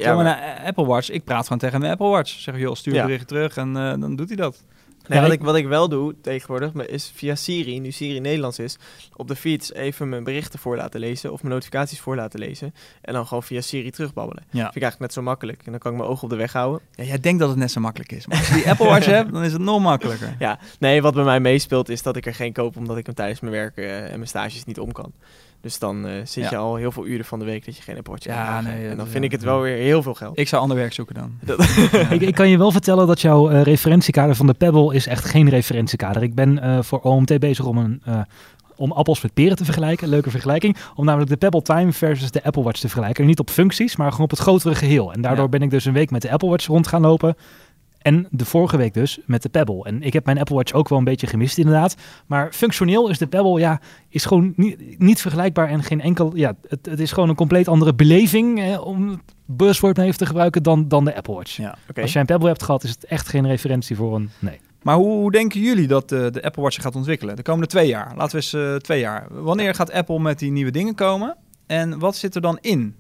Ja, 0.07 0.15
maar- 0.15 0.57
een 0.59 0.65
Apple 0.65 0.85
Watch, 0.85 1.09
ik 1.09 1.23
praat 1.23 1.43
gewoon 1.43 1.57
tegen 1.57 1.79
mijn 1.79 1.91
Apple 1.91 2.07
Watch. 2.07 2.31
Zeg, 2.31 2.57
joh, 2.57 2.75
stuur 2.75 2.93
een 3.01 3.05
bericht 3.05 3.27
terug 3.27 3.57
en 3.57 3.77
eh, 3.77 3.93
dan 3.99 4.15
doet 4.15 4.27
hij 4.27 4.37
dat. 4.37 4.63
Nee, 5.07 5.21
wat, 5.21 5.31
ik- 5.31 5.41
wat 5.41 5.55
ik 5.55 5.67
wel 5.67 5.89
doe 5.89 6.15
tegenwoordig 6.21 6.73
maar 6.73 6.87
is 6.87 7.11
via 7.15 7.35
Siri, 7.35 7.79
nu 7.79 7.91
Siri 7.91 8.19
Nederlands 8.19 8.59
is, 8.59 8.77
op 9.15 9.27
de 9.27 9.35
fiets 9.35 9.73
even 9.73 10.09
mijn 10.09 10.23
berichten 10.23 10.59
voor 10.59 10.75
laten 10.77 10.99
lezen 10.99 11.31
of 11.31 11.41
mijn 11.41 11.53
notificaties 11.53 11.99
voor 11.99 12.15
laten 12.15 12.39
lezen. 12.39 12.73
En 13.01 13.13
dan 13.13 13.27
gewoon 13.27 13.43
via 13.43 13.61
Siri 13.61 13.91
terugbabbelen. 13.91 14.43
Ja. 14.43 14.47
Vind 14.63 14.75
ik 14.75 14.81
eigenlijk 14.81 14.99
net 14.99 15.13
zo 15.13 15.21
makkelijk. 15.21 15.61
En 15.65 15.71
dan 15.71 15.79
kan 15.79 15.91
ik 15.91 15.97
mijn 15.97 16.09
ogen 16.09 16.23
op 16.23 16.29
de 16.29 16.35
weg 16.35 16.53
houden. 16.53 16.81
ja. 16.95 17.03
Jij 17.03 17.19
denkt 17.19 17.39
dat 17.39 17.49
het 17.49 17.57
net 17.57 17.71
zo 17.71 17.79
makkelijk 17.79 18.11
is. 18.11 18.27
Maar 18.27 18.37
als 18.37 18.47
je 18.47 18.53
die 18.53 18.69
Apple 18.69 18.87
Watch 18.87 19.05
hebt, 19.17 19.31
dan 19.33 19.43
is 19.43 19.51
het 19.53 19.61
nog 19.61 19.81
makkelijker. 19.81 20.35
Ja, 20.39 20.59
nee, 20.79 21.01
wat 21.01 21.13
bij 21.13 21.23
mij 21.23 21.39
meespeelt 21.39 21.89
is 21.89 22.01
dat 22.01 22.15
ik 22.15 22.25
er 22.25 22.33
geen 22.35 22.53
koop 22.53 22.77
omdat 22.77 22.97
ik 22.97 23.05
hem 23.05 23.15
tijdens 23.15 23.39
mijn 23.39 23.53
werk 23.53 23.77
eh, 23.77 24.03
en 24.03 24.09
mijn 24.15 24.27
stages 24.27 24.65
niet 24.65 24.79
om 24.79 24.91
kan. 24.91 25.11
Dus 25.61 25.79
dan 25.79 26.07
eh, 26.07 26.13
zit 26.23 26.43
Ja. 26.43 26.49
je 26.49 26.55
al 26.57 26.75
heel 26.75 26.91
veel 26.91 27.05
uren 27.05 27.25
van 27.25 27.39
de 27.39 27.45
week 27.45 27.65
dat 27.65 27.75
je 27.77 27.81
geen 27.83 27.97
Watch 28.03 28.25
Ja, 28.25 28.33
kan 28.35 28.43
dragen. 28.45 28.63
nee, 28.63 28.81
En 28.83 28.87
dan 28.87 28.97
dat- 28.97 29.07
vind 29.07 29.23
ik 29.23 29.31
het 29.31 29.41
ja. 29.41 29.47
wel 29.47 29.61
weer 29.61 29.77
heel 29.77 30.01
veel 30.03 30.13
geld. 30.13 30.39
Ik 30.39 30.47
zou 30.47 30.61
ander 30.61 30.77
werk 30.77 30.93
zoeken 30.93 31.15
dan. 31.15 31.31
Dat- 31.41 31.59
ik, 32.15 32.21
ik 32.21 32.35
kan 32.35 32.49
je 32.49 32.57
wel 32.57 32.71
vertellen 32.71 33.07
dat 33.07 33.21
jouw 33.21 33.49
eh, 33.49 33.61
referentiekader 33.61 34.35
van 34.35 34.47
de 34.47 34.53
Pebble 34.53 34.93
is 34.95 35.07
echt 35.07 35.25
geen 35.25 35.49
referentiekader. 35.49 36.23
Ik 36.23 36.35
ben 36.35 36.59
eh, 36.61 36.77
voor 36.81 36.99
OMT 36.99 37.39
bezig 37.39 37.65
om 37.65 37.77
een... 37.77 38.01
eh, 38.05 38.19
om 38.75 38.91
appels 38.91 39.21
met 39.21 39.33
peren 39.33 39.57
te 39.57 39.65
vergelijken, 39.65 40.07
leuke 40.07 40.29
vergelijking. 40.29 40.77
Om 40.95 41.05
namelijk 41.05 41.29
de 41.29 41.37
Pebble 41.37 41.61
Time 41.61 41.91
versus 41.93 42.31
de 42.31 42.43
Apple 42.43 42.63
Watch 42.63 42.79
te 42.79 42.87
vergelijken. 42.89 43.25
Niet 43.25 43.39
op 43.39 43.49
functies, 43.49 43.95
maar 43.95 44.09
gewoon 44.09 44.23
op 44.25 44.29
het 44.29 44.39
grotere 44.39 44.75
geheel. 44.75 45.13
En 45.13 45.21
daardoor 45.21 45.43
Ja. 45.43 45.49
ben 45.49 45.61
ik 45.61 45.69
dus 45.69 45.85
een 45.85 45.93
week 45.93 46.11
met 46.11 46.21
de 46.21 46.31
Apple 46.31 46.49
Watch 46.49 46.65
rond 46.67 46.87
gaan 46.87 47.01
lopen. 47.01 47.35
En 48.01 48.27
de 48.31 48.45
vorige 48.45 48.77
week 48.77 48.93
dus 48.93 49.19
met 49.25 49.41
de 49.41 49.49
Pebble. 49.49 49.83
En 49.83 50.01
ik 50.03 50.13
heb 50.13 50.25
mijn 50.25 50.39
Apple 50.39 50.55
Watch 50.55 50.73
ook 50.73 50.89
wel 50.89 50.97
een 50.97 51.03
beetje 51.03 51.27
gemist 51.27 51.57
inderdaad. 51.57 51.95
Maar 52.27 52.53
functioneel 52.53 53.09
is 53.09 53.17
de 53.17 53.27
Pebble 53.27 53.59
ja, 53.59 53.81
is 54.09 54.25
gewoon 54.25 54.53
niet, 54.55 54.99
niet 54.99 55.21
vergelijkbaar 55.21 55.69
en 55.69 55.83
geen 55.83 56.01
enkel... 56.01 56.35
Ja, 56.35 56.55
het, 56.67 56.85
het 56.85 56.99
is 56.99 57.11
gewoon 57.11 57.29
een 57.29 57.35
compleet 57.35 57.67
andere 57.67 57.93
beleving, 57.93 58.59
eh, 58.61 58.85
om 58.85 59.09
het 59.09 59.19
buzzword 59.45 59.97
even 59.97 60.17
te 60.17 60.25
gebruiken, 60.25 60.63
dan, 60.63 60.87
dan 60.87 61.05
de 61.05 61.15
Apple 61.15 61.33
Watch. 61.33 61.57
Ja. 61.57 61.77
Als 62.01 62.11
jij 62.11 62.21
een 62.21 62.27
Pebble 62.27 62.47
hebt 62.47 62.63
gehad, 62.63 62.83
is 62.83 62.89
het 62.89 63.05
echt 63.05 63.27
geen 63.27 63.47
referentie 63.47 63.95
voor 63.95 64.15
een... 64.15 64.29
Nee. 64.39 64.59
Maar 64.81 64.95
hoe, 64.95 65.31
denken 65.31 65.61
jullie 65.61 65.87
dat 65.87 66.11
eh, 66.11 66.25
de 66.31 66.43
Apple 66.43 66.61
Watch 66.61 66.81
gaat 66.81 66.95
ontwikkelen? 66.95 67.35
De 67.35 67.41
komende 67.41 67.67
twee 67.67 67.87
jaar. 67.87 68.13
Laten 68.15 68.29
we 68.29 68.35
eens 68.35 68.53
eh, 68.53 68.75
twee 68.75 68.99
jaar. 68.99 69.27
Wanneer 69.29 69.75
gaat 69.75 69.91
Apple 69.91 70.19
met 70.19 70.39
die 70.39 70.51
nieuwe 70.51 70.71
dingen 70.71 70.95
komen? 70.95 71.37
En 71.67 71.99
wat 71.99 72.15
zit 72.15 72.35
er 72.35 72.41
dan 72.41 72.57
in? 72.61 72.95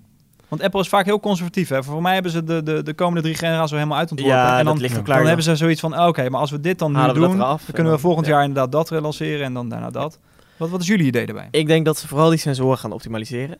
Want 0.49 0.61
Apple 0.61 0.79
is 0.79 0.87
vaak 0.87 1.05
heel 1.05 1.19
conservatief. 1.19 1.69
Hè? 1.69 1.83
Voor 1.83 2.01
mij 2.01 2.13
hebben 2.13 2.31
ze 2.31 2.43
de, 2.43 2.63
de, 2.63 2.83
de 2.83 2.93
komende 2.93 3.21
drie 3.21 3.35
generaties 3.35 3.71
al 3.71 3.77
helemaal 3.77 3.97
uitontworpen. 3.97 4.37
Ja, 4.37 4.59
en 4.59 4.65
dan, 4.65 4.77
ligt 4.77 5.05
dan 5.05 5.25
hebben 5.25 5.43
ze 5.43 5.55
zoiets 5.55 5.79
van, 5.79 5.99
oké, 5.99 6.29
maar 6.29 6.39
als 6.39 6.51
we 6.51 6.59
dit 6.59 6.79
dan 6.79 6.91
nu 6.91 6.97
Halen 6.97 7.15
dat 7.15 7.23
doen, 7.23 7.35
eraf 7.35 7.59
dan 7.59 7.67
en 7.67 7.73
kunnen 7.73 7.93
we 7.93 7.99
volgend 7.99 8.25
ja. 8.25 8.31
jaar 8.31 8.43
inderdaad 8.43 8.71
dat 8.71 8.89
relanceren 8.89 9.45
en 9.45 9.53
dan 9.53 9.69
daarna 9.69 9.89
dat. 9.89 10.19
Wat, 10.57 10.69
wat 10.69 10.81
is 10.81 10.87
jullie 10.87 11.05
idee 11.05 11.25
daarbij? 11.25 11.47
Ik 11.51 11.67
denk 11.67 11.85
dat 11.85 11.97
ze 11.97 12.07
vooral 12.07 12.29
die 12.29 12.39
sensoren 12.39 12.77
gaan 12.77 12.91
optimaliseren. 12.91 13.57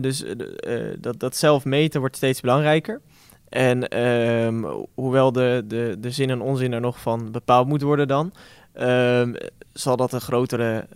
Dus 0.00 0.24
eh, 0.24 0.32
eh, 0.90 0.96
dat, 1.00 1.20
dat 1.20 1.36
zelf 1.36 1.64
meten 1.64 2.00
wordt 2.00 2.16
steeds 2.16 2.40
belangrijker. 2.40 3.00
En 3.48 3.88
ehm, 3.88 4.64
hoewel 4.94 5.32
de, 5.32 5.64
de, 5.66 5.96
de 5.98 6.10
zin 6.10 6.30
en 6.30 6.40
onzin 6.40 6.72
er 6.72 6.80
nog 6.80 7.00
van 7.00 7.30
bepaald 7.30 7.68
moet 7.68 7.82
worden 7.82 8.08
dan, 8.08 8.32
ehm, 8.72 9.34
zal 9.72 9.96
dat 9.96 10.12
een 10.12 10.20
grotere, 10.20 10.86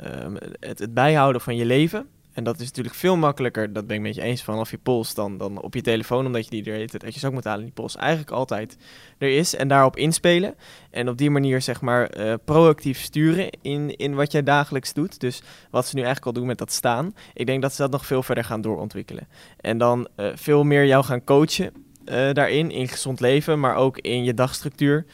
het, 0.60 0.78
het 0.78 0.94
bijhouden 0.94 1.40
van 1.40 1.56
je 1.56 1.64
leven. 1.64 2.06
En 2.32 2.44
dat 2.44 2.60
is 2.60 2.66
natuurlijk 2.66 2.94
veel 2.94 3.16
makkelijker, 3.16 3.72
dat 3.72 3.86
ben 3.86 3.96
ik 3.96 4.02
met 4.02 4.14
je 4.14 4.22
eens, 4.22 4.42
vanaf 4.42 4.70
je 4.70 4.78
pols 4.78 5.14
dan, 5.14 5.38
dan 5.38 5.60
op 5.60 5.74
je 5.74 5.80
telefoon, 5.80 6.26
omdat 6.26 6.44
je 6.44 6.50
die 6.50 6.64
er 6.64 6.76
heet, 6.76 7.00
dat 7.00 7.14
je 7.14 7.26
ook 7.26 7.32
moet 7.32 7.44
halen, 7.44 7.64
die 7.64 7.72
pols 7.72 7.96
eigenlijk 7.96 8.30
altijd 8.30 8.76
er 9.18 9.36
is. 9.36 9.54
En 9.54 9.68
daarop 9.68 9.96
inspelen. 9.96 10.54
En 10.90 11.08
op 11.08 11.18
die 11.18 11.30
manier, 11.30 11.62
zeg 11.62 11.80
maar, 11.80 12.06
eh, 12.06 12.34
proactief 12.44 13.00
sturen 13.00 13.50
in, 13.62 13.96
in 13.96 14.14
wat 14.14 14.32
jij 14.32 14.42
dagelijks 14.42 14.92
doet. 14.92 15.20
Dus 15.20 15.42
wat 15.70 15.86
ze 15.86 15.94
nu 15.94 16.02
eigenlijk 16.02 16.26
al 16.26 16.40
doen 16.40 16.48
met 16.48 16.58
dat 16.58 16.72
staan. 16.72 17.14
Ik 17.34 17.46
denk 17.46 17.62
dat 17.62 17.72
ze 17.72 17.82
dat 17.82 17.90
nog 17.90 18.06
veel 18.06 18.22
verder 18.22 18.44
gaan 18.44 18.60
doorontwikkelen. 18.60 19.28
En 19.60 19.78
dan 19.78 20.08
eh, 20.16 20.26
veel 20.34 20.64
meer 20.64 20.86
jou 20.86 21.04
gaan 21.04 21.24
coachen 21.24 21.72
eh, 22.04 22.32
daarin, 22.32 22.70
in 22.70 22.88
gezond 22.88 23.20
leven, 23.20 23.60
maar 23.60 23.74
ook 23.74 23.98
in 23.98 24.24
je 24.24 24.34
dagstructuur. 24.34 25.06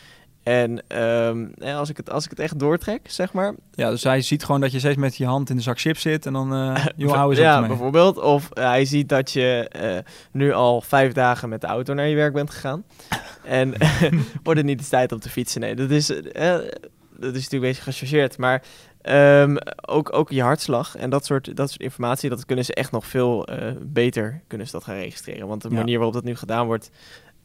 En 0.42 0.82
ehm, 0.86 1.46
als, 1.76 1.88
ik 1.90 1.96
het, 1.96 2.10
als 2.10 2.24
ik 2.24 2.30
het 2.30 2.38
echt 2.40 2.58
doortrek, 2.58 3.10
zeg 3.10 3.32
maar. 3.32 3.54
Ja, 3.72 3.90
dus 3.90 4.02
hij 4.02 4.20
ziet 4.20 4.44
gewoon 4.44 4.60
dat 4.60 4.72
je 4.72 4.78
steeds 4.78 4.96
met 4.96 5.16
je 5.16 5.26
hand 5.26 5.50
in 5.50 5.56
de 5.56 5.62
zak 5.62 5.80
chips 5.80 6.00
zit 6.00 6.26
en 6.26 6.32
dan, 6.32 6.54
uh, 6.54 6.84
joh, 6.96 7.12
hou 7.12 7.30
eens 7.30 7.38
ja, 7.38 7.66
bijvoorbeeld. 7.66 8.18
Of 8.18 8.50
eh, 8.50 8.64
hij 8.64 8.84
ziet 8.84 9.08
dat 9.08 9.32
je 9.32 9.68
eh, 9.68 9.98
nu 10.32 10.52
al 10.52 10.80
vijf 10.80 11.12
dagen 11.12 11.48
met 11.48 11.60
de 11.60 11.66
auto 11.66 11.94
naar 11.94 12.06
je 12.06 12.14
werk 12.14 12.32
bent 12.32 12.50
gegaan. 12.50 12.84
en 13.44 13.74
wordt 14.42 14.58
het 14.58 14.64
niet 14.64 14.78
eens 14.78 14.88
tijd 14.88 15.12
om 15.12 15.20
te 15.20 15.30
fietsen? 15.30 15.60
Nee, 15.60 15.74
dat 15.74 15.90
is, 15.90 16.06
dat 16.06 16.22
is 16.22 17.20
natuurlijk 17.20 17.52
een 17.52 17.60
beetje 17.60 17.82
gechargeerd. 17.82 18.38
Maar 18.38 18.62
ehm, 19.02 19.56
ook, 19.86 20.12
ook 20.12 20.30
je 20.30 20.42
hartslag 20.42 20.96
en 20.96 21.10
dat 21.10 21.24
soort, 21.24 21.56
dat 21.56 21.68
soort 21.68 21.82
informatie, 21.82 22.30
dat 22.30 22.46
kunnen 22.46 22.64
ze 22.64 22.74
echt 22.74 22.92
nog 22.92 23.06
veel 23.06 23.48
beter 23.80 24.40
kunnen 24.46 24.66
ze 24.66 24.72
dat 24.72 24.84
gaan 24.84 24.96
registreren. 24.96 25.48
Want 25.48 25.62
de 25.62 25.70
manier 25.70 25.96
waarop 25.96 26.14
dat 26.14 26.24
nu 26.24 26.36
gedaan 26.36 26.66
wordt, 26.66 26.90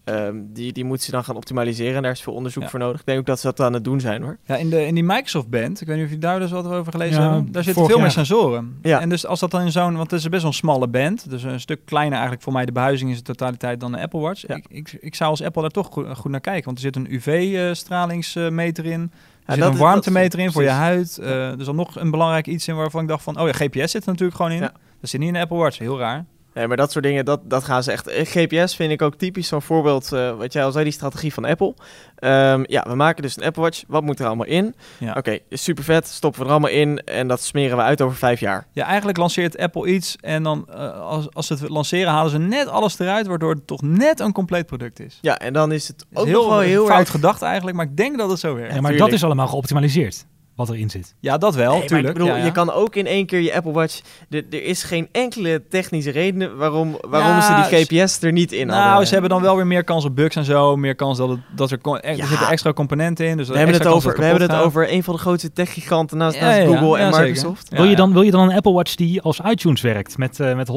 ehm, 0.04 0.36
die, 0.54 0.74
die 0.74 0.84
moeten 0.84 1.06
ze 1.06 1.12
dan 1.12 1.24
gaan 1.24 1.36
optimaliseren. 1.36 1.95
En 1.95 2.01
daar 2.01 2.12
is 2.12 2.22
veel 2.22 2.34
onderzoek 2.34 2.64
Ja. 2.64 2.70
voor 2.70 2.80
nodig. 2.80 2.99
Ik 2.99 3.06
denk 3.06 3.20
ook 3.20 3.26
dat 3.26 3.39
ze 3.39 3.45
dat 3.47 3.60
aan 3.60 3.74
het 3.74 3.84
doen 3.84 3.99
zijn 3.99 4.22
hoor. 4.24 4.38
Ja, 4.45 4.56
in, 4.56 4.70
de, 4.70 4.86
in 4.86 4.93
die 4.93 5.04
Microsoft 5.04 5.49
Band, 5.49 5.82
ik 5.82 5.88
weet 5.88 5.95
niet 5.97 6.06
of 6.06 6.12
je 6.12 6.18
daar 6.18 6.39
dus 6.39 6.51
wat 6.51 6.66
over 6.66 6.91
gelezen 6.91 7.22
Ja, 7.22 7.32
hebben, 7.34 7.51
daar 7.51 7.64
zitten 7.64 7.86
veel 7.86 7.93
meer 7.95 8.04
jaar. 8.04 8.12
sensoren. 8.12 8.78
Ja. 8.82 8.99
En 8.99 9.10
dus 9.10 9.26
als 9.26 9.39
dat 9.39 9.51
dan 9.51 9.62
in 9.62 9.72
zo'n, 9.72 9.95
want 9.97 10.12
het 10.12 10.20
is 10.20 10.30
best 10.30 10.41
wel 10.41 10.51
een 10.51 10.58
smalle 10.58 10.88
band, 10.88 11.30
dus 11.30 11.43
een 11.43 11.60
stuk 11.60 11.80
kleiner 11.86 12.14
eigenlijk 12.14 12.43
voor 12.43 12.54
mij 12.54 12.66
de 12.66 12.72
behuizing 12.72 13.12
is 13.12 13.18
de 13.18 13.24
totaliteit 13.24 13.80
dan 13.80 13.91
de 13.91 13.99
Apple 14.01 14.20
Watch. 14.20 14.47
Ja. 14.47 14.56
Ik, 14.56 14.66
ik, 14.70 14.97
ik 14.99 15.16
zou 15.16 15.30
als 15.30 15.41
Apple 15.43 15.62
daar 15.62 15.72
toch 15.72 15.88
goed, 15.91 16.18
goed 16.18 16.32
naar 16.32 16.39
kijken, 16.41 16.66
want 16.66 16.78
er 16.78 16.84
zit 16.84 16.95
een 16.95 17.14
UV-stralingsmeter 17.14 18.86
in, 18.86 18.91
er 19.01 19.10
Ja, 19.45 19.54
zit 19.54 19.64
dat 19.64 19.74
een 19.74 19.80
warmtemeter 19.80 20.39
in 20.39 20.51
voor 20.51 20.64
je 20.64 20.70
huid. 20.70 21.18
Er 21.18 21.60
is 21.60 21.68
al 21.68 21.74
nog 21.74 21.95
een 21.99 22.12
belangrijk 22.12 22.47
iets 22.47 22.68
in 22.68 22.76
waarvan 22.76 23.01
ik 23.01 23.08
dacht 23.08 23.24
van, 23.24 23.39
oh 23.39 23.47
ja, 23.47 23.54
GPS 23.54 23.91
zit 23.91 24.04
er 24.06 24.10
natuurlijk 24.12 24.36
gewoon 24.38 24.51
in. 24.51 24.60
Ja. 24.62 24.72
Dat 25.01 25.10
zit 25.10 25.20
niet 25.20 25.28
in 25.30 25.34
de 25.36 25.41
Apple 25.41 25.58
Watch, 25.58 25.78
heel 25.78 25.99
raar. 25.99 26.26
Nee, 26.54 26.68
maar 26.68 26.78
dat 26.78 26.91
soort 26.91 27.04
dingen, 27.04 27.26
dat, 27.26 27.39
dat 27.43 27.64
gaan 27.64 27.84
ze 27.84 27.91
echt... 27.91 28.08
eh, 28.08 28.26
GPS 28.26 28.76
vind 28.76 28.91
ik 28.91 29.01
ook 29.01 29.16
typisch 29.16 29.47
zo'n 29.47 29.62
voorbeeld, 29.62 30.12
eh, 30.12 30.38
wat 30.38 30.54
jij 30.54 30.64
al 30.66 30.72
zei, 30.72 30.84
die 30.84 30.93
strategie 30.93 31.34
van 31.34 31.45
Apple. 31.45 31.74
Ehm, 32.16 32.64
ja, 32.68 32.86
we 32.88 32.95
maken 32.95 33.22
dus 33.22 33.38
een 33.38 33.43
Apple 33.43 33.62
Watch. 33.62 33.84
Wat 33.88 34.04
moet 34.04 34.20
er 34.20 34.26
allemaal 34.26 34.45
in? 34.45 34.76
Ja. 34.97 35.14
Oké, 35.18 35.39
super 35.49 35.84
vet, 35.84 36.08
stoppen 36.08 36.39
we 36.41 36.45
er 36.45 36.51
allemaal 36.51 36.70
in 36.70 36.99
en 36.99 37.28
dat 37.28 37.41
smeren 37.41 37.78
we 37.78 37.84
uit 37.84 38.01
over 38.01 38.18
vijf 38.18 38.39
jaar. 38.39 38.68
Ja, 38.72 38.86
eigenlijk 38.86 39.18
lanceert 39.18 39.58
Apple 39.58 39.88
iets 39.88 40.16
en 40.22 40.43
dan 40.43 40.66
eh, 40.70 40.99
als, 40.99 41.28
als 41.34 41.47
ze 41.47 41.54
het 41.54 41.70
lanceren 41.70 42.12
halen 42.12 42.32
ze 42.32 42.38
net 42.39 42.68
alles 42.68 42.99
eruit, 42.99 43.28
waardoor 43.28 43.51
het 43.51 43.68
toch 43.68 43.82
net 43.82 44.20
een 44.20 44.32
compleet 44.32 44.66
product 44.66 44.99
is. 44.99 45.18
Ja, 45.22 45.39
en 45.39 45.54
dan 45.54 45.72
is 45.72 45.88
het 45.88 46.06
Is 46.12 46.18
ook 46.18 46.28
nog 46.28 46.47
wel 46.47 46.60
heel 46.60 46.86
fout 46.86 46.99
erg... 46.99 47.10
gedacht 47.12 47.41
eigenlijk, 47.41 47.78
maar 47.78 47.86
ik 47.86 47.97
denk 47.97 48.18
dat 48.18 48.30
het 48.30 48.39
zo 48.39 48.56
werkt. 48.56 48.74
Ja, 48.74 48.82
maar 48.82 48.91
tuurlijk. 48.91 49.10
dat 49.10 49.20
is 49.20 49.24
allemaal 49.26 49.47
geoptimaliseerd, 49.47 50.26
wat 50.56 50.70
erin 50.70 50.89
zit. 50.89 51.16
Ja, 51.20 51.38
dat 51.38 51.56
wel, 51.56 51.78
Nee, 51.78 51.86
tuurlijk. 51.88 52.08
ik 52.08 52.14
bedoel, 52.14 52.28
ja, 52.30 52.36
ja. 52.38 52.45
je 52.45 52.51
kan 52.51 52.72
ook 52.72 52.95
in 52.95 53.06
één 53.08 53.26
keer 53.26 53.39
je 53.41 53.54
Apple 53.56 53.72
Watch... 53.72 53.99
Er, 54.30 54.43
er 54.49 54.64
is 54.64 54.84
geen 54.84 55.08
enkele 55.12 55.64
technische 55.70 56.12
reden 56.12 56.58
waarom, 56.58 56.97
waarom 57.10 57.30
Ja, 57.30 57.64
ze 57.64 57.70
die 57.78 57.86
GPS 57.86 58.22
er 58.22 58.32
niet 58.32 58.51
in 58.51 58.68
Nou, 58.68 58.88
hadden. 58.88 59.08
ze 59.08 59.12
hebben 59.14 59.30
dan 59.32 59.41
wel 59.41 59.56
weer 59.56 59.68
meer 59.68 59.84
kans 59.84 60.06
op 60.06 60.16
bugs 60.16 60.36
en 60.36 60.45
zo. 60.45 60.76
Meer 60.78 60.95
kans 60.95 61.18
dat, 61.18 61.30
het, 61.30 61.39
dat 61.56 61.72
er, 61.72 61.80
er 62.01 62.16
zitten 62.28 62.47
extra 62.47 62.74
componenten 62.74 63.26
in. 63.28 63.38
Dus 63.38 63.47
We 63.47 63.58
hebben, 63.58 63.76
het 63.76 63.88
over, 63.88 64.18
we 64.18 64.24
hebben 64.26 64.49
het 64.49 64.60
over 64.60 64.91
een 64.91 65.04
van 65.04 65.14
de 65.14 65.20
grootste 65.20 65.51
techgiganten 65.54 66.18
naast, 66.18 66.36
Ja, 66.36 66.41
naast 66.45 66.58
ja, 66.58 66.66
Google 66.66 66.97
ja, 66.99 67.12
en. 67.12 67.22
Microsoft. 67.22 67.68
Ja, 67.70 67.78
wil, 67.78 67.86
je 67.89 67.95
dan, 67.95 68.14
wil 68.14 68.22
je 68.22 68.32
dan 68.32 68.49
een 68.49 68.56
Apple 68.56 68.72
Watch 68.74 68.95
die 68.95 69.22
als 69.22 69.39
iTunes 69.45 69.82
werkt, 69.82 70.18
met, 70.18 70.39
eh 70.39 70.56
met 70.56 70.70
100.000 70.72 70.76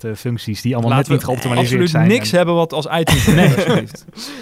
eh, 0.00 0.10
functies 0.16 0.62
die 0.62 0.72
allemaal 0.74 0.92
Laten 0.92 1.10
net 1.10 1.18
niet 1.20 1.28
geoptimaliseerd 1.28 1.80
absoluut 1.82 1.90
zijn? 1.90 2.08
niks 2.08 2.30
En- 2.30 2.36
hebben 2.36 2.54
wat 2.54 2.72
als 2.72 2.86
iTunes 2.86 3.26
nee. 3.26 3.54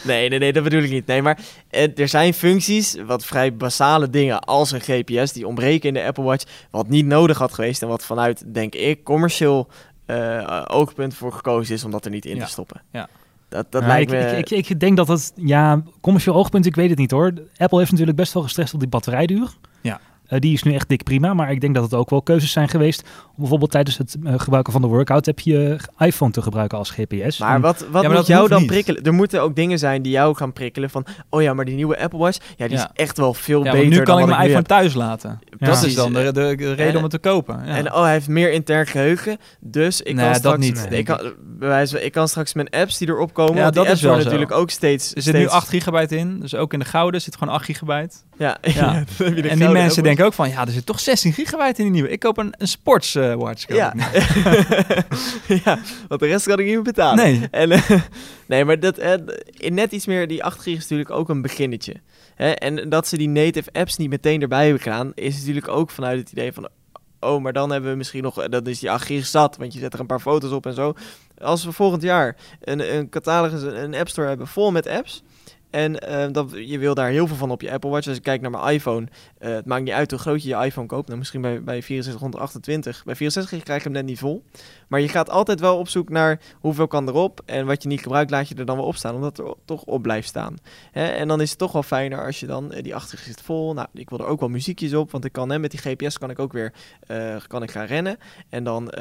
Nee, 0.04 0.28
nee, 0.28 0.38
nee, 0.38 0.52
dat 0.52 0.62
bedoel 0.62 0.82
ik 0.82 0.90
niet. 0.90 1.06
Nee, 1.06 1.22
maar 1.22 1.38
eh, 1.70 1.98
er 1.98 2.08
zijn 2.08 2.34
functies, 2.34 2.96
wat 3.06 3.24
vrij 3.24 3.56
basale 3.56 4.10
dingen 4.10 4.40
als 4.40 4.72
een 4.74 4.80
GPS, 5.04 5.32
die 5.32 5.46
ontbreken 5.46 5.88
in 5.88 5.94
de 5.94 6.04
Apple 6.04 6.24
Watch, 6.24 6.44
wat 6.70 6.88
niet 6.88 7.06
nodig 7.06 7.38
had 7.38 7.52
geweest 7.52 7.82
en 7.82 7.88
wat 7.88 8.04
vanuit, 8.04 8.54
denk 8.54 8.74
ik, 8.74 9.04
commercieel 9.04 9.68
eh, 10.06 10.62
oogpunt 10.66 11.14
voor 11.14 11.32
gekozen 11.32 11.74
is 11.74 11.84
om 11.84 11.90
dat 11.90 12.04
er 12.04 12.10
niet 12.10 12.24
in 12.26 12.36
Ja. 12.36 12.44
te 12.44 12.50
stoppen. 12.50 12.82
Ja. 12.92 13.08
Dat, 13.48 13.66
dat 13.72 13.84
lijkt 13.84 14.12
ik, 14.12 14.18
me... 14.18 14.36
ik, 14.36 14.50
ik, 14.50 14.68
ik 14.68 14.80
denk 14.80 14.96
dat 14.96 15.08
het, 15.08 15.32
ja, 15.36 15.82
commercieel 16.00 16.36
oogpunt, 16.36 16.66
ik 16.66 16.74
weet 16.74 16.90
het 16.90 16.98
niet 16.98 17.10
hoor. 17.10 17.32
Apple 17.56 17.78
heeft 17.78 17.90
natuurlijk 17.90 18.16
best 18.18 18.32
wel 18.32 18.42
gestrest 18.42 18.74
op 18.74 18.80
die 18.80 18.88
batterijduur. 18.88 19.48
Ja. 19.80 20.00
Eh, 20.34 20.40
die 20.40 20.52
is 20.52 20.62
nu 20.62 20.74
echt 20.74 20.88
dik 20.88 21.02
prima, 21.02 21.34
maar 21.34 21.50
ik 21.50 21.60
denk 21.60 21.74
dat 21.74 21.84
het 21.84 21.94
ook 21.94 22.10
wel 22.10 22.22
keuzes 22.22 22.52
zijn 22.52 22.68
geweest 22.68 23.02
om 23.26 23.34
bijvoorbeeld 23.36 23.70
tijdens 23.70 23.98
het 23.98 24.16
eh, 24.24 24.34
gebruiken 24.36 24.72
van 24.72 24.82
de 24.82 24.88
workout 24.88 25.26
heb 25.26 25.40
je 25.40 25.76
iPhone 25.98 26.30
te 26.32 26.42
gebruiken 26.42 26.78
als 26.78 26.90
GPS. 26.90 27.38
maar 27.38 27.54
En- 27.54 27.60
wat, 27.60 27.80
wat 27.80 27.90
maar 27.92 28.02
moet 28.04 28.12
dat 28.14 28.26
jou 28.26 28.48
dan 28.48 28.58
niet. 28.58 28.66
prikkelen? 28.70 29.02
Er 29.02 29.12
moeten 29.14 29.42
ook 29.42 29.56
dingen 29.56 29.78
zijn 29.78 30.02
die 30.02 30.12
jou 30.12 30.34
gaan 30.36 30.52
prikkelen 30.52 30.90
van... 30.90 31.06
Oh 31.30 31.42
ja, 31.42 31.54
maar 31.54 31.64
die 31.64 31.74
nieuwe 31.74 31.98
Apple 31.98 32.18
Watch, 32.18 32.38
ja, 32.56 32.68
die 32.68 32.76
Ja. 32.76 32.82
is 32.82 33.02
echt 33.04 33.16
wel 33.16 33.34
veel 33.34 33.64
Ja, 33.64 33.72
beter 33.72 33.88
nu 33.88 33.96
kan 33.96 34.04
dan 34.06 34.18
ik 34.18 34.26
mijn 34.26 34.38
iPhone 34.38 34.56
heb. 34.56 34.66
thuis 34.66 34.94
laten. 34.94 35.38
Ja. 35.58 35.66
Dat 35.66 35.82
is 35.82 35.94
dan 35.94 36.12
de, 36.12 36.22
de, 36.22 36.32
de 36.32 36.68
reden 36.68 36.86
En- 36.86 36.96
om 36.96 37.02
het 37.02 37.10
te 37.10 37.18
kopen. 37.18 37.60
Ja. 37.66 37.76
En 37.76 37.92
oh, 37.92 38.02
hij 38.02 38.12
heeft 38.12 38.28
meer 38.28 38.52
intern 38.52 38.86
geheugen, 38.86 39.36
dus 39.60 40.00
ik 40.00 40.06
Nee, 40.06 40.14
kan 40.14 40.26
dat 40.32 40.36
straks... 40.36 40.58
niet, 40.58 40.84
ik, 40.84 40.90
denk 40.90 41.06
kan, 41.06 41.18
bij 41.58 41.68
wijze 41.68 41.96
van- 41.96 42.04
ik 42.06 42.12
kan 42.12 42.28
straks 42.28 42.54
mijn 42.54 42.70
apps 42.70 42.98
die 42.98 43.08
erop 43.08 43.32
komen, 43.34 43.56
Ja, 43.56 43.70
dat 43.70 43.84
is 43.84 43.90
apps 43.90 44.02
wel 44.02 44.16
zo. 44.18 44.24
natuurlijk 44.24 44.52
ook 44.52 44.70
steeds... 44.70 45.14
er 45.14 45.22
zit 45.22 45.32
nu 45.34 45.38
steeds- 45.40 45.54
8 45.54 45.68
gigabyte 45.68 46.16
in, 46.16 46.40
dus 46.40 46.54
ook 46.54 46.72
in 46.72 46.78
de 46.78 46.84
gouden 46.84 47.20
zit 47.20 47.36
gewoon 47.36 47.54
8 47.54 47.64
gigabyte. 47.64 48.16
Ja, 48.38 48.56
Ja. 48.62 48.70
ja. 49.18 49.28
en 49.48 49.58
die 49.58 49.68
mensen 49.68 50.02
denken 50.02 50.23
ook 50.24 50.32
van, 50.32 50.48
ja, 50.48 50.66
er 50.66 50.72
zit 50.72 50.86
toch 50.86 51.00
16 51.00 51.32
gigabyte 51.32 51.78
in 51.78 51.84
die 51.84 51.90
nieuwe. 51.92 52.08
Ik 52.08 52.20
koop 52.20 52.36
een, 52.38 52.54
een 52.58 52.68
sports 52.68 53.14
eh, 53.14 53.34
watch. 53.34 53.66
koop 53.66 53.76
Ja. 53.76 53.94
ja, 55.64 55.78
want 56.08 56.20
de 56.20 56.26
rest 56.26 56.46
kan 56.46 56.58
ik 56.58 56.64
niet 56.64 56.74
meer 56.74 56.82
betalen. 56.82 57.24
Nee. 57.24 57.48
En, 57.50 57.70
eh, 57.70 57.90
nee, 58.48 58.64
maar 58.64 58.80
dat, 58.80 58.98
eh, 58.98 59.12
in 59.50 59.74
net 59.74 59.92
iets 59.92 60.06
meer, 60.06 60.28
die 60.28 60.44
8 60.44 60.60
gig 60.60 60.76
is 60.76 60.80
natuurlijk 60.80 61.10
ook 61.10 61.28
een 61.28 61.42
beginnetje. 61.42 61.94
Hè? 62.34 62.50
En 62.50 62.88
dat 62.88 63.08
ze 63.08 63.16
die 63.16 63.28
native 63.28 63.70
apps 63.72 63.96
niet 63.96 64.10
meteen 64.10 64.42
erbij 64.42 64.64
hebben 64.64 64.82
gedaan, 64.82 65.12
is 65.14 65.38
natuurlijk 65.38 65.68
ook 65.68 65.90
vanuit 65.90 66.18
het 66.18 66.30
idee 66.30 66.52
van... 66.52 66.68
Oh, 67.20 67.42
maar 67.42 67.52
dan 67.52 67.70
hebben 67.70 67.90
we 67.90 67.96
misschien 67.96 68.22
nog, 68.22 68.48
dan 68.48 68.66
is 68.66 68.78
die 68.78 68.90
8 68.90 69.06
gig 69.06 69.26
zat, 69.26 69.56
want 69.56 69.72
je 69.72 69.78
zet 69.78 69.92
er 69.94 70.00
een 70.00 70.06
paar 70.06 70.20
foto's 70.20 70.50
op 70.50 70.66
en 70.66 70.74
zo. 70.74 70.94
Als 71.38 71.64
we 71.64 71.72
volgend 71.72 72.02
jaar 72.02 72.36
een, 72.60 72.94
een 72.96 73.08
catalogus, 73.08 73.62
een 73.62 73.94
app 73.94 74.08
store 74.08 74.28
hebben 74.28 74.46
vol 74.46 74.70
met 74.70 74.86
apps... 74.86 75.22
En 75.74 75.98
eh, 75.98 76.26
dat, 76.32 76.50
je 76.54 76.78
wil 76.78 76.94
daar 76.94 77.08
heel 77.08 77.26
veel 77.26 77.36
van 77.36 77.50
op 77.50 77.60
je 77.60 77.70
Apple 77.72 77.90
Watch. 77.90 78.08
Als 78.08 78.16
ik 78.16 78.22
kijk 78.22 78.40
naar 78.40 78.50
mijn 78.50 78.74
iPhone, 78.74 79.06
eh, 79.38 79.54
het 79.54 79.66
maakt 79.66 79.82
niet 79.82 79.92
uit 79.92 80.10
hoe 80.10 80.20
groot 80.20 80.42
je 80.42 80.48
je 80.48 80.64
iPhone 80.64 80.86
koopt. 80.86 81.06
Nou, 81.06 81.18
misschien 81.18 81.40
bij, 81.40 81.62
bij 81.62 81.80
6428. 81.80 83.04
Bij 83.04 83.16
64 83.16 83.62
krijg 83.62 83.82
je 83.82 83.88
hem 83.88 83.96
net 83.96 84.06
niet 84.06 84.18
vol. 84.18 84.44
Maar 84.88 85.00
je 85.00 85.08
gaat 85.08 85.30
altijd 85.30 85.60
wel 85.60 85.78
op 85.78 85.88
zoek 85.88 86.08
naar 86.08 86.40
hoeveel 86.60 86.86
kan 86.86 87.08
erop. 87.08 87.42
En 87.46 87.66
wat 87.66 87.82
je 87.82 87.88
niet 87.88 88.00
gebruikt, 88.00 88.30
laat 88.30 88.48
je 88.48 88.54
er 88.54 88.64
dan 88.64 88.76
wel 88.76 88.86
op 88.86 88.96
staan. 88.96 89.14
Omdat 89.14 89.38
er 89.38 89.54
toch 89.64 89.82
op 89.82 90.02
blijft 90.02 90.28
staan. 90.28 90.56
Hè? 90.90 91.06
En 91.06 91.28
dan 91.28 91.40
is 91.40 91.50
het 91.50 91.58
toch 91.58 91.72
wel 91.72 91.82
fijner 91.82 92.24
als 92.24 92.40
je 92.40 92.46
dan, 92.46 92.72
eh, 92.72 92.82
die 92.82 92.94
achter 92.94 93.18
zit 93.18 93.40
vol. 93.42 93.74
Nou, 93.74 93.88
ik 93.92 94.10
wil 94.10 94.18
er 94.18 94.26
ook 94.26 94.40
wel 94.40 94.48
muziekjes 94.48 94.94
op. 94.94 95.10
Want 95.10 95.24
ik 95.24 95.32
kan 95.32 95.50
hè, 95.50 95.58
met 95.58 95.70
die 95.70 95.80
GPS 95.80 96.18
kan 96.18 96.30
ik 96.30 96.38
ook 96.38 96.52
weer 96.52 96.72
kan 97.46 97.62
ik 97.62 97.70
gaan 97.70 97.86
rennen. 97.86 98.16
En 98.48 98.64
dan 98.64 98.92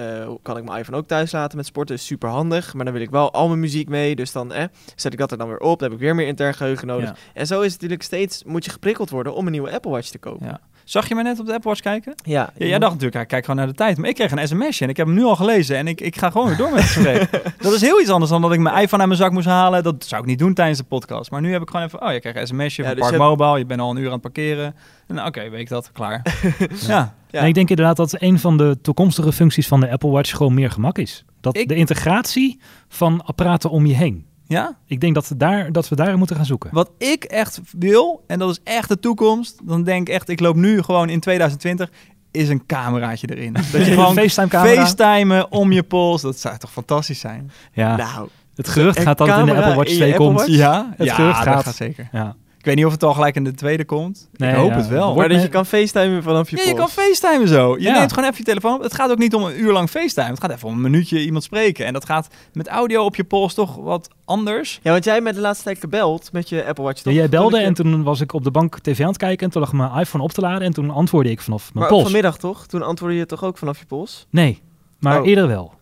kan 0.41 0.57
ik 0.57 0.63
mijn 0.63 0.79
iPhone 0.79 0.97
ook 0.97 1.07
thuis 1.07 1.31
laten 1.31 1.57
met 1.57 1.65
sporten. 1.65 1.99
super 1.99 2.29
handig. 2.29 2.73
Maar 2.73 2.85
dan 2.85 2.93
wil 2.93 3.03
ik 3.03 3.09
wel 3.09 3.31
al 3.31 3.47
mijn 3.47 3.59
muziek 3.59 3.89
mee. 3.89 4.15
Dus 4.15 4.31
dan 4.31 4.53
zet 4.95 5.13
ik 5.13 5.19
dat 5.19 5.31
er 5.31 5.37
dan 5.37 5.47
weer 5.47 5.59
op. 5.59 5.79
Dan 5.79 5.89
heb 5.89 5.97
ik 5.97 6.03
weer 6.03 6.15
meer 6.15 6.27
intern 6.27 6.53
geheugen 6.63 6.87
nodig. 6.87 7.09
Ja. 7.09 7.15
En 7.33 7.47
zo 7.47 7.59
is 7.59 7.65
het 7.71 7.73
natuurlijk 7.81 8.03
steeds, 8.03 8.43
moet 8.43 8.65
je 8.65 8.71
geprikkeld 8.71 9.09
worden 9.09 9.35
om 9.35 9.45
een 9.45 9.51
nieuwe 9.51 9.71
Apple 9.71 9.91
Watch 9.91 10.09
te 10.09 10.17
kopen. 10.17 10.45
Ja. 10.47 10.59
Zag 10.83 11.07
je 11.07 11.15
me 11.15 11.23
net 11.23 11.39
op 11.39 11.45
de 11.45 11.53
Apple 11.53 11.69
Watch 11.69 11.81
kijken? 11.81 12.13
Ja, 12.23 12.49
Ja, 12.57 12.65
jij 12.65 12.79
dacht 12.79 12.91
natuurlijk, 12.91 13.15
ja, 13.15 13.23
kijk 13.23 13.41
gewoon 13.45 13.59
naar 13.59 13.67
de 13.67 13.73
tijd. 13.73 13.97
Maar 13.97 14.09
ik 14.09 14.15
kreeg 14.15 14.31
een 14.31 14.47
sms'je 14.47 14.83
en 14.83 14.89
ik 14.89 14.97
heb 14.97 15.05
hem 15.05 15.15
nu 15.15 15.23
al 15.23 15.35
gelezen. 15.35 15.77
En 15.77 15.87
ik, 15.87 16.01
ik 16.01 16.15
ga 16.17 16.29
gewoon 16.29 16.47
weer 16.47 16.57
door 16.57 16.69
met 16.71 16.79
het 16.79 16.89
gesprek. 16.89 17.29
dat 17.63 17.73
is 17.73 17.81
heel 17.81 18.01
iets 18.01 18.09
anders 18.09 18.31
dan 18.31 18.41
dat 18.41 18.53
ik 18.53 18.59
mijn 18.59 18.75
iPhone 18.81 18.97
uit 19.01 19.07
mijn 19.11 19.21
zak 19.21 19.31
moest 19.31 19.45
halen. 19.47 19.83
Dat 19.83 20.05
zou 20.05 20.21
ik 20.21 20.27
niet 20.27 20.39
doen 20.39 20.53
tijdens 20.53 20.77
de 20.79 20.83
podcast. 20.85 21.31
Maar 21.31 21.41
nu 21.41 21.51
heb 21.51 21.61
ik 21.61 21.69
gewoon 21.69 21.85
even, 21.85 22.01
oh, 22.01 22.11
je 22.11 22.19
krijgt 22.19 22.39
een 22.39 22.47
sms'je 22.47 22.81
Ja, 22.81 22.87
van 22.87 22.97
dus 22.97 23.07
Park 23.07 23.15
je 23.15 23.27
hebt- 23.27 23.39
Mobile. 23.39 23.57
Je 23.59 23.65
bent 23.65 23.79
al 23.79 23.89
een 23.91 23.97
uur 23.97 24.05
aan 24.05 24.11
het 24.11 24.21
parkeren. 24.21 24.75
En 25.07 25.25
oké, 25.25 25.49
weet 25.49 25.59
ik 25.59 25.69
dat, 25.69 25.91
klaar. 25.91 26.21
ja. 26.87 27.15
Ja. 27.29 27.39
En 27.39 27.47
ik 27.47 27.53
denk 27.53 27.69
inderdaad 27.69 27.97
dat 27.97 28.15
een 28.21 28.39
van 28.39 28.57
de 28.57 28.77
toekomstige 28.81 29.31
functies 29.31 29.67
van 29.67 29.79
de 29.79 29.89
Apple 29.89 30.09
Watch 30.09 30.37
gewoon 30.37 30.53
meer 30.53 30.71
gemak 30.71 30.97
is. 30.97 31.25
Dat 31.41 31.57
Ik- 31.57 31.67
de 31.67 31.75
integratie 31.75 32.59
van 32.87 33.25
apparaten 33.25 33.69
om 33.69 33.85
je 33.85 33.93
heen. 33.95 34.25
Ja, 34.47 34.77
Ik 34.87 34.99
denk 35.01 35.13
dat 35.15 35.27
we 35.27 35.37
daar, 35.37 35.71
dat 35.71 35.89
we 35.89 35.95
daar 35.95 36.17
moeten 36.17 36.35
gaan 36.35 36.45
zoeken. 36.45 36.69
wat 36.73 36.91
ik 36.97 37.23
echt 37.23 37.61
wil, 37.77 38.23
en 38.27 38.39
dat 38.39 38.49
is 38.49 38.59
echt 38.63 38.89
de 38.89 38.99
toekomst. 38.99 39.59
Dan 39.63 39.83
denk 39.83 40.07
ik 40.07 40.13
echt, 40.13 40.29
ik 40.29 40.39
loop 40.39 40.55
nu 40.55 40.81
gewoon 40.81 41.09
in 41.09 41.19
2020, 41.19 41.89
is 42.31 42.49
een 42.49 42.65
cameraatje 42.65 43.35
erin. 43.35 43.53
Dat 43.53 43.63
je 43.71 43.83
gewoon 43.93 44.13
FaceTime 44.13 44.49
facetimen 44.49 45.51
om 45.51 45.71
je 45.71 45.83
pols. 45.83 46.21
Dat 46.21 46.39
zou 46.39 46.57
toch 46.57 46.71
fantastisch 46.71 47.19
zijn? 47.19 47.51
Ja, 47.73 47.95
Nou, 47.95 48.27
het 48.55 48.67
gerucht 48.67 48.99
gaat 48.99 49.17
dat 49.17 49.27
in 49.27 49.45
de 49.45 49.55
Apple 49.55 49.75
Watch 49.75 49.89
in 49.89 49.95
je 49.95 49.99
2 49.99 50.11
Apple 50.11 50.25
komt. 50.25 50.39
Watch? 50.39 50.51
Ja, 50.51 50.93
Het 50.97 51.07
ja 51.07 51.13
gerucht 51.15 51.37
dat 51.37 51.47
gaat. 51.53 51.63
gaat 51.63 51.75
zeker. 51.75 52.09
Ja. 52.11 52.35
Ik 52.63 52.69
weet 52.69 52.77
niet 52.77 52.87
of 52.87 52.91
het 52.91 53.03
al 53.03 53.13
gelijk 53.13 53.35
in 53.35 53.43
de 53.43 53.53
tweede 53.53 53.85
komt. 53.85 54.29
Nee, 54.35 54.49
ik 54.49 54.55
hoop 54.55 54.69
ja. 54.69 54.75
het 54.77 54.87
wel. 54.87 55.15
Maar 55.15 55.29
dat 55.29 55.41
je 55.41 55.47
kan 55.47 55.65
facetimen 55.65 56.23
vanaf 56.23 56.49
je 56.49 56.57
Ja, 56.57 56.63
je 56.63 56.73
kan 56.73 56.89
facetimen 56.89 57.47
zo. 57.47 57.75
Je 57.77 57.81
Ja. 57.83 57.97
neemt 57.97 58.09
gewoon 58.13 58.25
even 58.29 58.37
je 58.39 58.43
telefoon 58.43 58.75
op. 58.75 58.81
Het 58.83 58.93
gaat 58.93 59.11
ook 59.11 59.17
niet 59.17 59.33
om 59.33 59.43
een 59.43 59.59
uur 59.59 59.71
lang 59.71 59.89
facetime. 59.89 60.27
Het 60.29 60.39
gaat 60.39 60.51
even 60.51 60.67
om 60.67 60.73
een 60.75 60.81
minuutje 60.81 61.25
iemand 61.25 61.43
spreken. 61.43 61.85
En 61.85 61.93
dat 61.93 62.05
gaat 62.05 62.27
met 62.53 62.67
audio 62.67 63.03
op 63.05 63.15
je 63.15 63.23
pols 63.23 63.53
toch 63.53 63.75
wat 63.75 64.09
anders. 64.25 64.79
Ja, 64.83 64.91
want 64.91 65.03
jij 65.03 65.21
met 65.21 65.35
de 65.35 65.41
laatste 65.41 65.63
tijd 65.63 65.79
gebeld 65.79 66.29
met 66.31 66.49
je 66.49 66.65
Apple 66.65 66.83
Watch, 66.83 66.97
Ja, 66.97 67.03
toch? 67.03 67.13
jij 67.13 67.29
belde 67.29 67.57
en 67.57 67.73
toen 67.73 68.03
was 68.03 68.21
ik 68.21 68.33
op 68.33 68.43
de 68.43 68.51
bank 68.51 68.79
tv 68.79 68.99
aan 69.01 69.07
het 69.07 69.17
kijken 69.17 69.45
en 69.45 69.51
toen 69.51 69.61
lag 69.61 69.73
mijn 69.73 69.91
iPhone 69.99 70.23
op 70.23 70.31
te 70.31 70.41
laden 70.41 70.61
en 70.61 70.73
toen 70.73 70.89
antwoordde 70.89 71.31
ik 71.31 71.41
vanaf 71.41 71.63
mijn 71.63 71.79
Maar 71.79 71.87
pols. 71.87 72.03
vanmiddag 72.03 72.37
toch? 72.37 72.67
Toen 72.67 72.81
antwoordde 72.83 73.17
je 73.19 73.25
toch 73.25 73.43
ook 73.43 73.57
vanaf 73.57 73.79
je 73.79 73.85
pols? 73.85 74.25
Nee, 74.29 74.61
maar 74.99 75.19
Oh. 75.21 75.27
eerder 75.27 75.47
wel. 75.47 75.73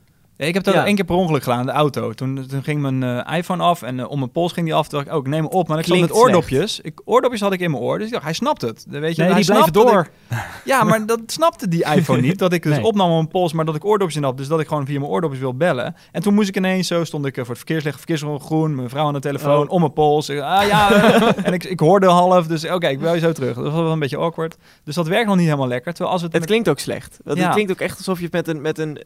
Ik 0.48 0.54
heb 0.54 0.64
dat 0.64 0.74
Ja. 0.74 0.86
één 0.86 0.96
keer 0.96 1.06
per 1.06 1.16
ongeluk 1.16 1.44
gedaan 1.44 1.60
in 1.60 1.66
de 1.66 1.72
auto. 1.72 2.12
Toen, 2.14 2.46
toen 2.48 2.64
ging 2.64 2.82
mijn 2.82 3.04
eh, 3.26 3.38
iPhone 3.38 3.64
af 3.64 3.82
en 3.82 4.00
eh, 4.00 4.10
om 4.10 4.20
mijn 4.20 4.32
pols 4.32 4.54
ging 4.54 4.66
die 4.66 4.76
af. 4.76 4.88
Toen 4.88 4.98
dacht 5.00 5.12
ik, 5.12 5.14
oh, 5.18 5.26
ik 5.26 5.32
neem 5.32 5.44
hem 5.44 5.52
op. 5.54 5.68
Maar 5.68 5.80
ik 5.80 5.86
zat 5.86 6.00
met 6.00 6.14
oordopjes. 6.14 6.80
Ik, 6.80 7.02
oordopjes 7.06 7.42
had 7.42 7.54
ik 7.54 7.60
in 7.60 7.72
mijn 7.72 7.84
oor. 7.84 7.98
Dus 7.98 8.08
ik 8.08 8.12
dacht, 8.14 8.24
hij 8.26 8.34
snapt 8.34 8.62
het. 8.62 8.86
Weet 8.89 9.16
je, 9.16 9.22
Nee, 9.24 9.32
hij 9.32 9.44
snapt 9.44 9.74
dat 9.74 9.88
door. 9.88 10.10
ik- 10.30 10.38
ja, 10.66 10.84
maar 10.84 11.06
dat 11.06 11.20
snapte 11.26 11.68
die 11.68 11.86
iPhone 11.86 12.22
niet. 12.22 12.39
Dat 12.39 12.54
ik 12.54 12.64
dus 12.64 12.76
Nee. 12.78 12.84
opnam 12.86 13.08
op 13.10 13.16
mijn 13.16 13.28
pols, 13.28 13.54
maar 13.54 13.66
dat 13.66 13.76
ik 13.76 13.86
oordopjes 13.86 14.18
in 14.18 14.24
had. 14.24 14.38
Dus 14.38 14.48
dat 14.48 14.60
ik 14.60 14.68
gewoon 14.68 14.86
via 14.86 15.00
mijn 15.00 15.12
oordopjes 15.12 15.39
wil 15.42 15.56
bellen. 15.56 15.96
En 16.12 16.22
toen 16.22 16.34
moest 16.34 16.50
ik 16.50 16.58
ineens, 16.58 16.88
zo 16.88 17.04
stond 17.04 17.26
ik 17.26 17.32
eh, 17.38 17.39
voor 17.39 17.50
het 17.56 17.58
verkeerslicht, 17.58 17.98
verkeerslicht 17.98 18.44
groen, 18.46 18.76
mijn 18.76 18.89
vrouw 18.89 19.06
aan 19.08 19.14
de 19.14 19.20
telefoon, 19.20 19.64
Oh. 19.68 19.72
om 19.72 19.80
mijn 19.80 19.94
pols. 19.94 20.30
Ik, 20.30 20.39
ah 20.39 20.68
ja, 20.68 20.92
en 21.44 21.54
ik, 21.54 21.64
ik 21.64 21.80
hoorde 21.80 22.08
half. 22.08 22.48
Dus 22.48 22.70
oké, 22.70 22.88
ik 22.88 23.00
bel 23.00 23.14
je 23.14 23.20
zo 23.20 23.32
terug. 23.32 23.56
Dat 23.56 23.64
was 23.64 23.74
wel 23.74 23.92
een 23.92 24.00
beetje 24.00 24.18
awkward. 24.18 24.58
Dus 24.84 24.96
dat 24.96 25.08
werkt 25.08 25.28
nog 25.28 25.36
niet 25.36 25.46
helemaal 25.46 25.68
lekker. 25.68 25.92
Terwijl 25.94 26.14
als 26.14 26.22
het, 26.22 26.32
Het 26.32 26.42
met- 26.42 26.50
klinkt 26.50 26.70
ook 26.70 26.80
slecht. 26.80 27.20
Ja. 27.26 27.34
Het 27.36 27.50
klinkt 27.54 27.72
ook 27.72 27.80
echt 27.80 27.98
alsof 27.98 28.20
je 28.20 28.28
met 28.32 28.48
een, 28.48 28.62
met 28.62 28.78
een 28.80 29.00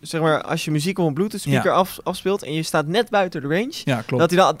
zeg 0.00 0.20
maar, 0.20 0.40
als 0.50 0.64
je 0.64 0.70
muziek 0.70 0.98
op 0.98 1.06
een 1.06 1.14
Bluetooth 1.14 1.40
speaker 1.40 1.72
af, 1.72 1.98
afspeelt 2.02 2.42
en 2.42 2.52
je 2.54 2.62
staat 2.62 2.86
net 2.86 3.10
buiten 3.10 3.40
de 3.40 3.48
range, 3.48 3.72
Ja, 3.84 4.02
klopt. 4.02 4.30
dat 4.30 4.54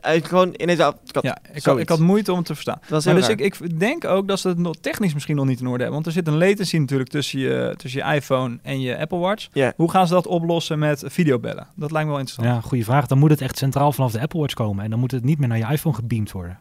hij 0.00 0.20
dan 0.20 0.28
gewoon 0.28 0.54
ineens... 0.56 0.78
af- 0.80 0.94
Ja, 1.20 1.38
ik 1.52 1.64
had, 1.64 1.78
ik 1.78 1.88
had 1.88 1.98
moeite 1.98 2.30
om 2.32 2.36
het 2.38 2.46
te 2.46 2.52
verstaan. 2.54 2.78
Dat 2.80 2.88
was 2.88 3.04
Maar 3.04 3.14
heel 3.14 3.22
dus 3.26 3.36
raar. 3.36 3.46
ik, 3.46 3.58
ik 3.60 3.80
denk 3.80 4.04
ook 4.04 4.28
dat 4.28 4.40
ze 4.40 4.48
het 4.48 4.58
nog 4.58 4.74
technisch 4.80 5.14
misschien 5.14 5.36
nog 5.36 5.46
niet 5.46 5.60
in 5.60 5.66
orde 5.66 5.82
hebben. 5.82 5.92
Want 5.94 6.06
er 6.06 6.12
zit 6.12 6.26
een 6.26 6.38
latency 6.38 6.76
natuurlijk 6.76 7.10
tussen 7.10 7.38
je, 7.40 7.74
tussen 7.76 8.06
je 8.08 8.14
iPhone 8.14 8.58
en 8.62 8.80
je 8.80 8.98
Apple 8.98 9.18
Watch. 9.18 9.48
Hoe 9.76 9.90
gaan 9.90 10.06
ze 10.06 10.12
dat 10.14 10.26
oplossen 10.26 10.78
met 10.78 11.02
videobellen? 11.06 11.66
Dat 11.74 11.90
lijkt 11.90 12.06
me 12.06 12.12
wel 12.12 12.20
interessant. 12.22 12.56
Ja, 12.62 12.68
goede 12.68 12.84
vraag. 12.84 13.06
Dan 13.06 13.18
moet 13.18 13.30
het 13.30 13.40
echt 13.40 13.58
centraal 13.58 13.92
vanaf 13.92 14.12
de 14.12 14.20
Apple 14.20 14.40
Watch 14.40 14.54
komen 14.54 14.84
en 14.84 14.90
dan 14.90 14.98
moet 14.98 15.10
het 15.10 15.24
niet 15.24 15.38
meer 15.38 15.48
naar 15.48 15.58
je 15.58 15.66
iPhone 15.70 15.94
gebeamd 15.94 16.32
worden. 16.32 16.58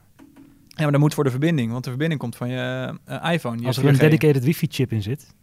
Ja, 0.67 0.83
maar 0.83 0.91
dat 0.91 0.99
moet 1.01 1.13
voor 1.13 1.23
de 1.23 1.29
verbinding. 1.29 1.71
Want 1.71 1.83
de 1.83 1.89
verbinding 1.89 2.19
komt 2.21 2.35
van 2.35 2.49
je 2.49 2.93
eh, 3.05 3.31
iPhone. 3.33 3.59
Je 3.61 3.67
Als 3.67 3.77
er 3.77 3.85
een 3.85 3.95
4G. 3.95 3.99
dedicated 3.99 4.43
wifi-chip 4.43 4.91
in 4.91 5.01
zit. 5.01 5.33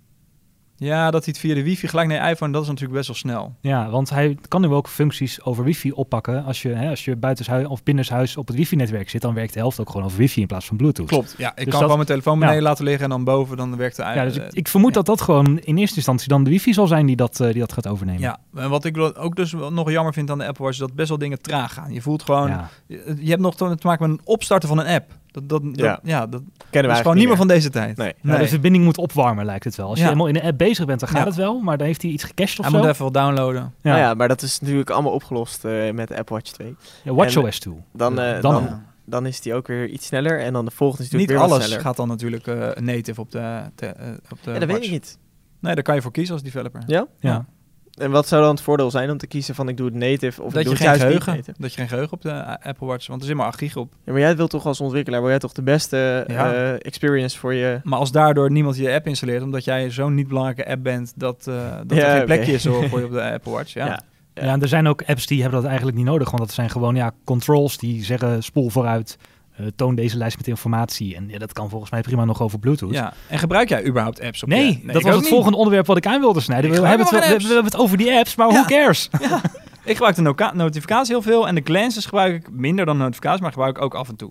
Ja, 0.83 1.11
dat 1.11 1.25
hij 1.25 1.33
het 1.37 1.39
via 1.39 1.55
de 1.55 1.63
wifi 1.63 1.89
gelijk 1.89 2.09
naar 2.09 2.25
je 2.25 2.31
iPhone, 2.31 2.53
dat 2.53 2.63
is 2.63 2.69
natuurlijk 2.69 2.95
best 2.95 3.07
wel 3.07 3.17
snel. 3.17 3.55
Ja, 3.61 3.91
want 3.91 4.11
hij 4.11 4.39
kan 4.49 4.61
nu 4.61 4.69
ook 4.69 4.89
functies 4.89 5.43
over 5.43 5.65
wifi 5.65 5.93
oppakken. 5.93 6.45
Als 6.45 6.63
je, 6.63 6.69
hè, 6.69 6.89
als 6.91 7.05
je 7.05 7.17
buitenshuis 7.17 7.67
of 7.67 7.83
binnenshuis 7.83 8.37
op 8.37 8.47
het 8.47 8.57
wifi-netwerk 8.57 9.11
zit, 9.11 9.21
dan 9.23 9.35
werkt 9.35 9.53
de 9.53 9.59
helft 9.59 9.81
ook 9.81 9.91
gewoon 9.91 10.07
over 10.07 10.19
wifi 10.19 10.41
in 10.41 10.47
plaats 10.47 10.67
van 10.67 10.77
Bluetooth. 10.77 11.07
Klopt. 11.09 11.35
Ja, 11.39 11.49
ik 11.49 11.55
kan 11.57 11.65
dat- 11.65 11.75
gewoon 11.81 11.95
mijn 11.97 12.07
telefoon 12.09 12.39
beneden 12.39 12.61
Ja. 12.63 12.67
laten 12.69 12.85
liggen 12.85 13.05
en 13.05 13.11
dan 13.11 13.25
boven, 13.25 13.57
dan 13.57 13.77
werkt 13.77 13.97
de 13.97 14.03
Ja, 14.03 14.25
dus 14.25 14.37
ik, 14.37 14.43
eh, 14.43 14.49
ik 14.53 14.69
vermoed 14.69 14.89
ja. 14.91 14.95
dat 14.97 15.07
dat 15.07 15.21
gewoon 15.21 15.59
in 15.59 15.77
eerste 15.77 15.97
instantie 15.97 16.29
dan 16.29 16.45
de 16.45 16.51
wifi 16.51 16.73
zal 16.73 16.87
zijn 16.87 17.07
die 17.07 17.17
dat, 17.17 17.41
eh, 17.41 17.47
die 17.51 17.61
dat 17.61 17.73
gaat 17.73 17.87
overnemen. 17.89 18.21
Ja, 18.21 18.39
en 18.55 18.71
wat 18.71 18.85
ik 18.85 18.99
ook 18.99 19.37
dus 19.37 19.53
nog 19.71 19.91
jammer 19.91 20.13
vind 20.13 20.31
aan 20.31 20.39
de 20.39 20.47
Apple 20.47 20.65
Watch, 20.65 20.75
is 20.81 20.87
dat 20.87 20.95
best 20.95 21.09
wel 21.09 21.19
dingen 21.19 21.43
traag 21.43 21.73
gaan. 21.73 21.93
Je 21.93 22.03
voelt 22.03 22.23
gewoon, 22.23 22.49
Ja. 22.49 22.69
je, 22.87 23.17
je 23.21 23.31
hebt 23.31 23.43
nog 23.43 23.57
te 23.57 23.75
te 23.79 23.87
maken 23.87 24.11
met 24.11 24.19
een 24.19 24.27
opstarten 24.27 24.69
van 24.69 24.79
een 24.79 24.87
app. 24.87 25.21
Dat, 25.33 25.49
dat, 25.49 25.63
dat, 25.75 26.01
Ja. 26.03 26.27
dat 26.27 26.43
Kennen 26.71 26.93
is 26.93 26.99
gewoon 26.99 27.17
niet 27.17 27.27
meer 27.29 27.37
van 27.37 27.49
deze 27.49 27.71
tijd. 27.71 27.97
Nee. 27.97 28.13
Ja, 28.23 28.39
de 28.39 28.49
verbinding 28.49 28.85
moet 28.85 28.99
opwarmen, 28.99 29.45
lijkt 29.45 29.65
het 29.65 29.77
wel. 29.77 29.89
Als 29.89 29.99
je 29.99 30.05
helemaal 30.05 30.27
in 30.27 30.35
de 30.35 30.43
app 30.43 30.59
bezig 30.59 30.87
bent, 30.87 31.01
dan 31.01 31.09
gaat 31.09 31.19
Ja. 31.19 31.25
het 31.27 31.35
wel. 31.37 31.61
Maar 31.61 31.79
dan 31.79 31.87
heeft 31.87 32.03
hij 32.03 32.11
iets 32.11 32.25
gecached 32.25 32.59
of 32.59 32.65
Hij 32.65 32.75
zo. 32.75 32.81
moet 32.81 32.89
even 32.89 33.05
wat 33.05 33.15
downloaden. 33.15 33.61
Ja. 33.63 33.91
Nou 33.91 33.99
ja, 33.99 34.15
maar 34.15 34.29
dat 34.29 34.43
is 34.43 34.61
natuurlijk 34.61 34.91
allemaal 34.91 35.13
opgelost 35.13 35.65
eh, 35.65 35.91
met 35.93 36.09
de 36.09 36.17
Apple 36.19 36.35
Watch 36.37 36.51
2. 36.53 36.75
Ja, 37.05 37.13
WatchOS 37.15 37.59
2. 37.59 37.75
Dan, 37.93 38.21
eh, 38.21 38.41
Dan 38.41 38.53
dan, 38.55 38.83
dan 39.05 39.27
is 39.27 39.41
die 39.41 39.55
ook 39.55 39.67
weer 39.67 39.89
iets 39.89 40.07
sneller 40.07 40.41
en 40.41 40.53
dan 40.53 40.65
de 40.65 40.71
volgende 40.71 41.05
is 41.05 41.11
Niet 41.11 41.21
natuurlijk 41.21 41.39
weer 41.39 41.49
wat 41.49 41.57
alles 41.59 41.65
sneller. 41.67 41.85
gaat 41.87 41.97
dan 41.97 42.09
natuurlijk 42.09 42.47
eh, 42.47 42.83
native 42.83 43.21
op 43.21 43.31
de, 43.31 43.61
te- 43.75 43.95
op 44.31 44.39
de 44.43 44.53
ja, 44.53 44.59
dat 44.59 44.69
weet 44.69 44.85
ik 44.85 44.91
niet. 44.91 45.19
Nee, 45.61 45.75
daar 45.75 45.85
kan 45.85 45.95
je 45.95 46.03
voor 46.03 46.13
kiezen 46.13 46.35
als 46.35 46.43
developer. 46.43 46.83
Ja? 46.87 47.07
Ja. 47.21 47.45
En 47.93 48.11
wat 48.11 48.29
zou 48.29 48.43
dan 48.43 48.51
het 48.51 48.61
voordeel 48.61 48.91
zijn 48.91 49.11
om 49.11 49.19
te 49.19 49.27
kiezen 49.27 49.55
van 49.55 49.69
ik 49.69 49.77
doe 49.77 49.87
het 49.87 49.95
native 49.95 50.43
of 50.43 50.49
ik 50.49 50.55
dat, 50.55 50.63
doe 50.63 50.63
je 50.63 50.69
het 50.69 50.79
geen 50.79 50.87
juist 50.87 51.03
niet 51.03 51.23
geheugen, 51.23 51.33
native? 51.33 51.63
dat 51.63 51.71
je 51.73 51.79
geen 51.79 51.89
geheugen 51.89 52.13
op 52.13 52.23
de 52.23 52.31
eh, 52.31 52.69
Apple 52.69 52.87
Watch, 52.87 53.07
want 53.07 53.21
er 53.21 53.27
zit 53.27 53.37
maar 53.37 53.47
8 53.47 53.59
gig 53.59 53.77
op. 53.77 53.93
Ja, 54.05 54.13
maar 54.13 54.21
jij 54.21 54.37
wilt 54.37 54.51
toch 54.51 54.67
als 54.67 54.81
ontwikkelaar, 54.81 55.21
wil 55.21 55.31
jij 55.31 55.39
toch 55.39 55.53
de 55.53 55.63
beste 55.63 56.25
Ja. 56.29 56.53
eh, 56.55 56.73
experience 56.79 57.39
voor 57.39 57.55
je... 57.55 57.81
Maar 57.83 57.99
als 57.99 58.13
daardoor 58.13 58.51
niemand 58.51 58.77
je 58.77 58.93
app 58.93 59.07
installeert, 59.07 59.43
omdat 59.43 59.65
jij 59.65 59.91
zo'n 59.91 60.15
niet 60.15 60.29
belangrijke 60.29 60.67
app 60.71 60.83
bent, 60.83 61.13
dat, 61.17 61.47
eh, 61.47 61.55
dat 61.87 61.99
Ja, 61.99 62.05
er 62.07 62.17
geen 62.17 62.25
plekje 62.25 62.53
is 62.53 62.63
voor 62.63 62.99
je 62.99 63.05
op 63.05 63.13
de 63.13 63.23
Apple 63.33 63.53
Watch. 63.53 63.73
Ja. 63.75 63.87
Ja. 63.87 64.01
Ja. 64.35 64.43
en 64.43 64.63
er 64.63 64.69
zijn 64.69 64.87
ook 64.89 65.03
apps 65.07 65.27
die 65.27 65.41
hebben 65.43 65.59
dat 65.61 65.69
eigenlijk 65.69 65.99
niet 65.99 66.07
nodig. 66.07 66.31
Want 66.31 66.43
dat 66.43 66.53
zijn 66.53 66.71
gewoon 66.71 66.95
ja, 66.95 67.13
controls 67.25 67.79
die 67.79 68.05
zeggen 68.05 68.43
spoel 68.43 68.69
vooruit, 68.71 69.19
eh, 69.57 69.67
toon 69.77 69.95
deze 69.95 70.17
lijst 70.17 70.37
met 70.37 70.49
informatie. 70.49 71.17
En 71.17 71.29
ja, 71.29 71.39
dat 71.39 71.53
kan 71.53 71.69
volgens 71.71 71.91
mij 71.91 72.01
prima 72.01 72.25
nog 72.25 72.43
over 72.43 72.59
Bluetooth. 72.59 72.93
Ja. 72.93 73.13
En 73.29 73.39
gebruik 73.39 73.69
jij 73.69 73.87
überhaupt 73.87 74.21
apps 74.21 74.43
op 74.43 74.49
Nee, 74.49 74.81
je 74.87 74.93
dat 74.93 75.03
was 75.03 75.13
het 75.13 75.21
niet. 75.21 75.29
volgende 75.33 75.57
onderwerp 75.57 75.87
wat 75.87 75.97
ik 75.97 76.07
aan 76.07 76.21
wilde 76.21 76.41
snijden. 76.41 76.71
We 76.71 76.77
hebben, 76.77 77.07
het, 77.07 77.11
we, 77.11 77.17
helemaal 77.23 77.39
we 77.49 77.53
hebben 77.55 77.73
het 77.73 77.81
over 77.81 77.97
die 77.97 78.13
apps, 78.13 78.35
maar 78.35 78.47
Ja. 78.49 78.53
who 78.53 78.65
cares? 78.65 79.09
Ik 79.85 79.93
gebruik 79.93 80.15
de 80.17 80.23
noca- 80.23 80.55
notificatie 80.55 81.13
heel 81.15 81.23
veel 81.23 81.49
en 81.49 81.55
de 81.55 81.61
glances 81.65 82.05
gebruik 82.05 82.35
ik 82.35 82.51
minder 82.51 82.85
dan 82.87 82.97
notificatie, 82.97 83.43
maar 83.43 83.53
gebruik 83.53 83.77
ik 83.77 83.83
ook 83.83 83.95
af 83.95 84.09
en 84.09 84.17
toe. 84.17 84.29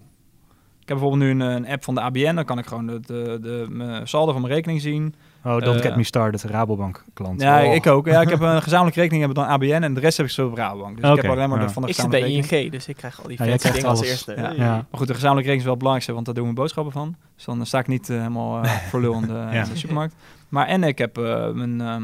Ik 0.82 0.88
heb 0.88 0.98
bijvoorbeeld 0.98 1.22
nu 1.22 1.30
een, 1.30 1.40
een 1.56 1.68
app 1.68 1.84
van 1.84 1.96
de 1.96 2.02
ABN, 2.02 2.36
dan 2.36 2.46
kan 2.46 2.58
ik 2.58 2.66
gewoon 2.66 2.88
de, 2.88 3.00
de, 3.00 3.38
de, 3.42 3.66
mijn 3.70 4.08
saldo 4.08 4.32
van 4.32 4.42
mijn 4.42 4.54
rekening 4.54 4.82
zien. 4.82 5.16
Oh, 5.46 5.60
don't 5.60 5.76
Eh, 5.76 5.82
get 5.82 5.96
me 5.96 6.04
started, 6.04 6.44
Rabobank 6.44 7.04
klant. 7.14 7.42
Ja, 7.42 7.64
Oh. 7.66 7.74
ik 7.74 7.88
ook. 7.88 8.06
Ja, 8.08 8.22
ik 8.22 8.30
heb 8.30 8.40
een 8.50 8.62
gezamenlijke 8.62 9.00
rekening, 9.00 9.22
heb 9.28 9.32
ik 9.38 9.38
dan 9.44 9.48
ABN 9.54 9.84
en 9.84 9.94
de 9.94 10.00
rest 10.00 10.18
heb 10.18 10.26
ik 10.26 10.32
zo 10.32 10.48
op 10.48 10.56
Rabobank. 10.56 11.02
Dus 11.02 11.10
ik 11.10 11.22
heb 11.22 11.32
alleen 11.32 11.50
maar 11.50 11.60
ja. 11.60 11.66
de, 11.66 11.72
van 11.74 11.82
de 11.82 11.88
Ik 11.88 11.96
zit 11.96 12.04
gezamenlijke 12.06 12.48
bij 12.50 12.60
rekening. 12.60 12.64
ING, 12.64 12.72
dus 12.72 12.88
ik 12.88 12.96
krijg 12.96 13.22
al 13.22 13.28
die 13.28 13.38
Ja, 13.38 13.58
dingen 13.58 13.74
als 13.74 13.84
alles. 13.84 14.10
eerste. 14.10 14.34
Ja. 14.38 14.52
Ja. 14.52 14.70
Maar 14.72 14.86
goed, 14.92 15.08
de 15.08 15.14
gezamenlijke 15.14 15.50
rekening 15.52 15.58
is 15.60 15.64
wel 15.64 15.72
het 15.74 15.78
belangrijkste, 15.84 16.14
want 16.14 16.26
daar 16.26 16.36
doen 16.36 16.48
we 16.48 16.54
boodschappen 16.54 16.94
van. 16.94 17.16
Dus 17.36 17.46
dan 17.46 17.66
sta 17.66 17.80
ik 17.80 17.88
niet 17.88 18.10
eh, 18.10 18.18
helemaal 18.18 18.64
eh, 18.64 18.72
voor 18.90 19.02
lul 19.02 19.14
in 19.14 19.22
de, 19.28 19.34
Ja. 19.34 19.52
in 19.64 19.70
de 19.70 19.76
supermarkt. 19.78 20.16
Maar 20.50 20.68
en 20.68 20.84
ik 20.84 20.98
heb 20.98 21.18
eh, 21.18 21.50
mijn, 21.52 21.82
ehm 21.82 22.04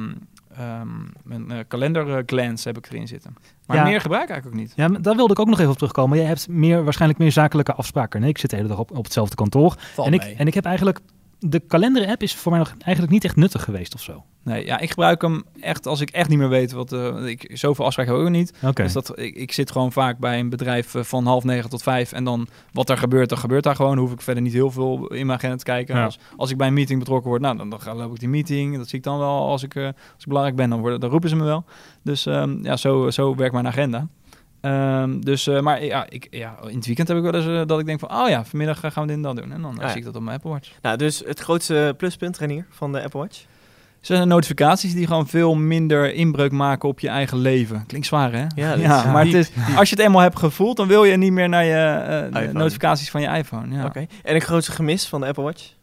ehm 0.58 0.88
mijn 1.24 1.52
eh, 1.52 1.58
kalender 1.68 2.18
eh, 2.18 2.24
glance 2.26 2.68
heb 2.68 2.78
ik 2.78 2.88
erin 2.92 3.08
zitten. 3.08 3.34
Maar 3.66 3.78
Ja. 3.78 3.84
meer 3.84 4.02
gebruik 4.02 4.24
ik 4.24 4.30
eigenlijk 4.30 4.60
ook 4.60 4.68
niet. 4.68 4.74
Ja, 4.78 4.88
maar 4.88 5.02
daar 5.02 5.16
wilde 5.16 5.34
ik 5.34 5.40
ook 5.40 5.48
nog 5.48 5.60
even 5.60 5.72
op 5.72 5.78
terugkomen. 5.78 6.18
Jij 6.18 6.28
hebt 6.28 6.48
meer, 6.50 6.84
waarschijnlijk 6.84 7.20
meer 7.20 7.32
zakelijke 7.32 7.74
afspraken. 7.74 8.22
Nee, 8.22 8.30
ik 8.30 8.38
zit 8.38 8.50
de 8.50 8.56
hele 8.56 8.68
dag 8.68 8.80
op, 8.80 8.92
op 8.98 9.04
hetzelfde 9.04 9.36
kantoor. 9.36 9.76
Valt 9.94 10.08
En 10.08 10.14
ik, 10.14 10.22
mee. 10.24 10.36
en 10.36 10.48
ik 10.48 10.54
heb 10.54 10.66
eigenlijk... 10.66 11.00
De 11.40 11.60
kalender-app 11.60 12.22
is 12.22 12.36
voor 12.36 12.52
mij 12.52 12.60
nog 12.60 12.74
eigenlijk 12.80 13.12
niet 13.14 13.24
echt 13.24 13.36
nuttig 13.36 13.64
geweest 13.64 13.94
of 13.94 14.02
zo. 14.02 14.24
Nee, 14.44 14.66
ja, 14.66 14.80
ik 14.80 14.90
gebruik 14.90 15.22
hem 15.22 15.44
echt 15.60 15.86
als 15.88 16.02
ik 16.02 16.10
echt 16.10 16.30
niet 16.30 16.38
meer 16.38 16.50
weet 16.50 16.72
wat... 16.72 16.92
eh, 16.94 17.26
ik, 17.26 17.50
zoveel 17.54 17.86
afspraken 17.86 18.12
heb 18.14 18.22
ik 18.22 18.28
ook 18.28 18.34
niet. 18.36 18.54
Dus 18.84 18.94
dat, 18.94 19.20
ik, 19.20 19.36
ik 19.36 19.52
zit 19.52 19.72
gewoon 19.72 19.92
vaak 19.92 20.18
bij 20.18 20.40
een 20.40 20.50
bedrijf 20.50 20.96
eh, 20.96 21.04
van 21.04 21.26
half 21.26 21.44
negen 21.44 21.70
tot 21.70 21.84
vijf. 21.84 22.12
En 22.12 22.24
dan 22.24 22.48
wat 22.72 22.90
er 22.90 22.98
gebeurt, 22.98 23.30
dan 23.30 23.38
gebeurt 23.38 23.64
daar 23.64 23.76
gewoon. 23.76 23.98
Hoef 23.98 24.12
ik 24.12 24.22
verder 24.22 24.44
niet 24.44 24.54
heel 24.54 24.72
veel 24.72 25.08
in 25.08 25.26
mijn 25.26 25.38
agenda 25.38 25.56
te 25.56 25.64
kijken. 25.64 25.96
Ja. 25.96 26.04
Als, 26.06 26.20
als 26.36 26.50
ik 26.52 26.58
bij 26.58 26.68
een 26.68 26.74
meeting 26.74 27.00
betrokken 27.00 27.30
word, 27.30 27.42
nou, 27.42 27.58
dan, 27.58 27.70
dan 27.70 27.82
ga- 27.82 27.96
loop 27.96 28.12
ik 28.14 28.20
die 28.20 28.30
meeting. 28.30 28.78
Dat 28.78 28.88
zie 28.90 28.98
ik 28.98 29.04
dan 29.04 29.18
wel 29.20 29.48
als 29.48 29.64
ik, 29.64 29.76
eh, 29.76 29.84
als 29.86 29.94
ik 30.20 30.28
belangrijk 30.28 30.58
ben. 30.58 30.70
Dan, 30.70 30.80
worden, 30.80 31.00
dan 31.00 31.10
roepen 31.10 31.30
ze 31.30 31.36
me 31.36 31.44
wel. 31.44 31.64
Dus 32.04 32.26
ehm, 32.26 32.64
ja, 32.64 32.78
zo, 32.78 33.10
zo 33.10 33.36
werkt 33.36 33.54
mijn 33.54 33.68
agenda. 33.68 34.08
Ehm, 34.62 35.20
dus, 35.20 35.48
eh, 35.48 35.60
maar 35.60 35.84
ja, 35.84 36.06
ik, 36.10 36.28
ja, 36.30 36.56
in 36.68 36.76
het 36.76 36.86
weekend 36.86 37.08
heb 37.08 37.18
ik 37.18 37.24
wel 37.24 37.34
eens 37.36 37.46
eh, 37.48 37.62
dat 37.66 37.80
ik 37.80 37.86
denk 37.86 38.00
van... 38.00 38.12
Oh 38.12 38.30
ja, 38.30 38.46
vanmiddag 38.46 38.84
eh, 38.84 38.92
gaan 38.92 39.02
we 39.02 39.08
dit 39.08 39.18
en 39.18 39.22
dat 39.24 39.36
doen. 39.36 39.52
En 39.52 39.62
dan 39.62 39.76
Ah, 39.78 39.82
ja. 39.82 39.88
zie 39.88 39.98
ik 39.98 40.04
dat 40.04 40.16
op 40.16 40.22
mijn 40.22 40.36
Apple 40.36 40.52
Watch. 40.52 40.72
Nou, 40.82 40.98
dus 40.98 41.22
het 41.26 41.40
grootste 41.40 41.94
pluspunt, 41.98 42.38
Renier, 42.38 42.66
van 42.70 42.92
de 42.92 43.04
Apple 43.04 43.20
Watch? 43.20 43.44
zijn 44.02 44.28
notificaties 44.28 44.94
die 44.94 45.08
gewoon 45.08 45.28
veel 45.28 45.56
minder 45.56 46.14
inbreuk 46.14 46.52
maken 46.52 46.90
op 46.90 47.00
je 47.00 47.08
eigen 47.10 47.38
leven. 47.38 47.86
Klinkt 47.86 48.08
zwaar, 48.08 48.32
hè? 48.32 48.46
Ja, 48.56 48.70
dat 48.76 48.80
is 48.80 48.88
maar 49.12 49.26
het 49.26 49.34
is, 49.34 49.52
als 49.78 49.90
je 49.90 49.96
het 49.96 50.06
eenmaal 50.06 50.22
hebt 50.22 50.40
gevoeld, 50.40 50.78
dan 50.78 50.88
wil 50.88 51.04
je 51.04 51.18
niet 51.18 51.32
meer 51.32 51.50
naar 51.50 51.64
je 51.66 51.74
eh, 52.34 52.48
de 52.48 52.54
notificaties 52.54 53.10
van 53.10 53.22
je 53.22 53.28
iPhone. 53.28 53.76
Ja, 53.76 53.86
Oké. 53.86 54.06
En 54.24 54.36
een 54.36 54.42
grootste 54.42 54.72
gemis 54.72 55.08
van 55.08 55.22
de 55.22 55.28
Apple 55.28 55.44
Watch? 55.44 55.74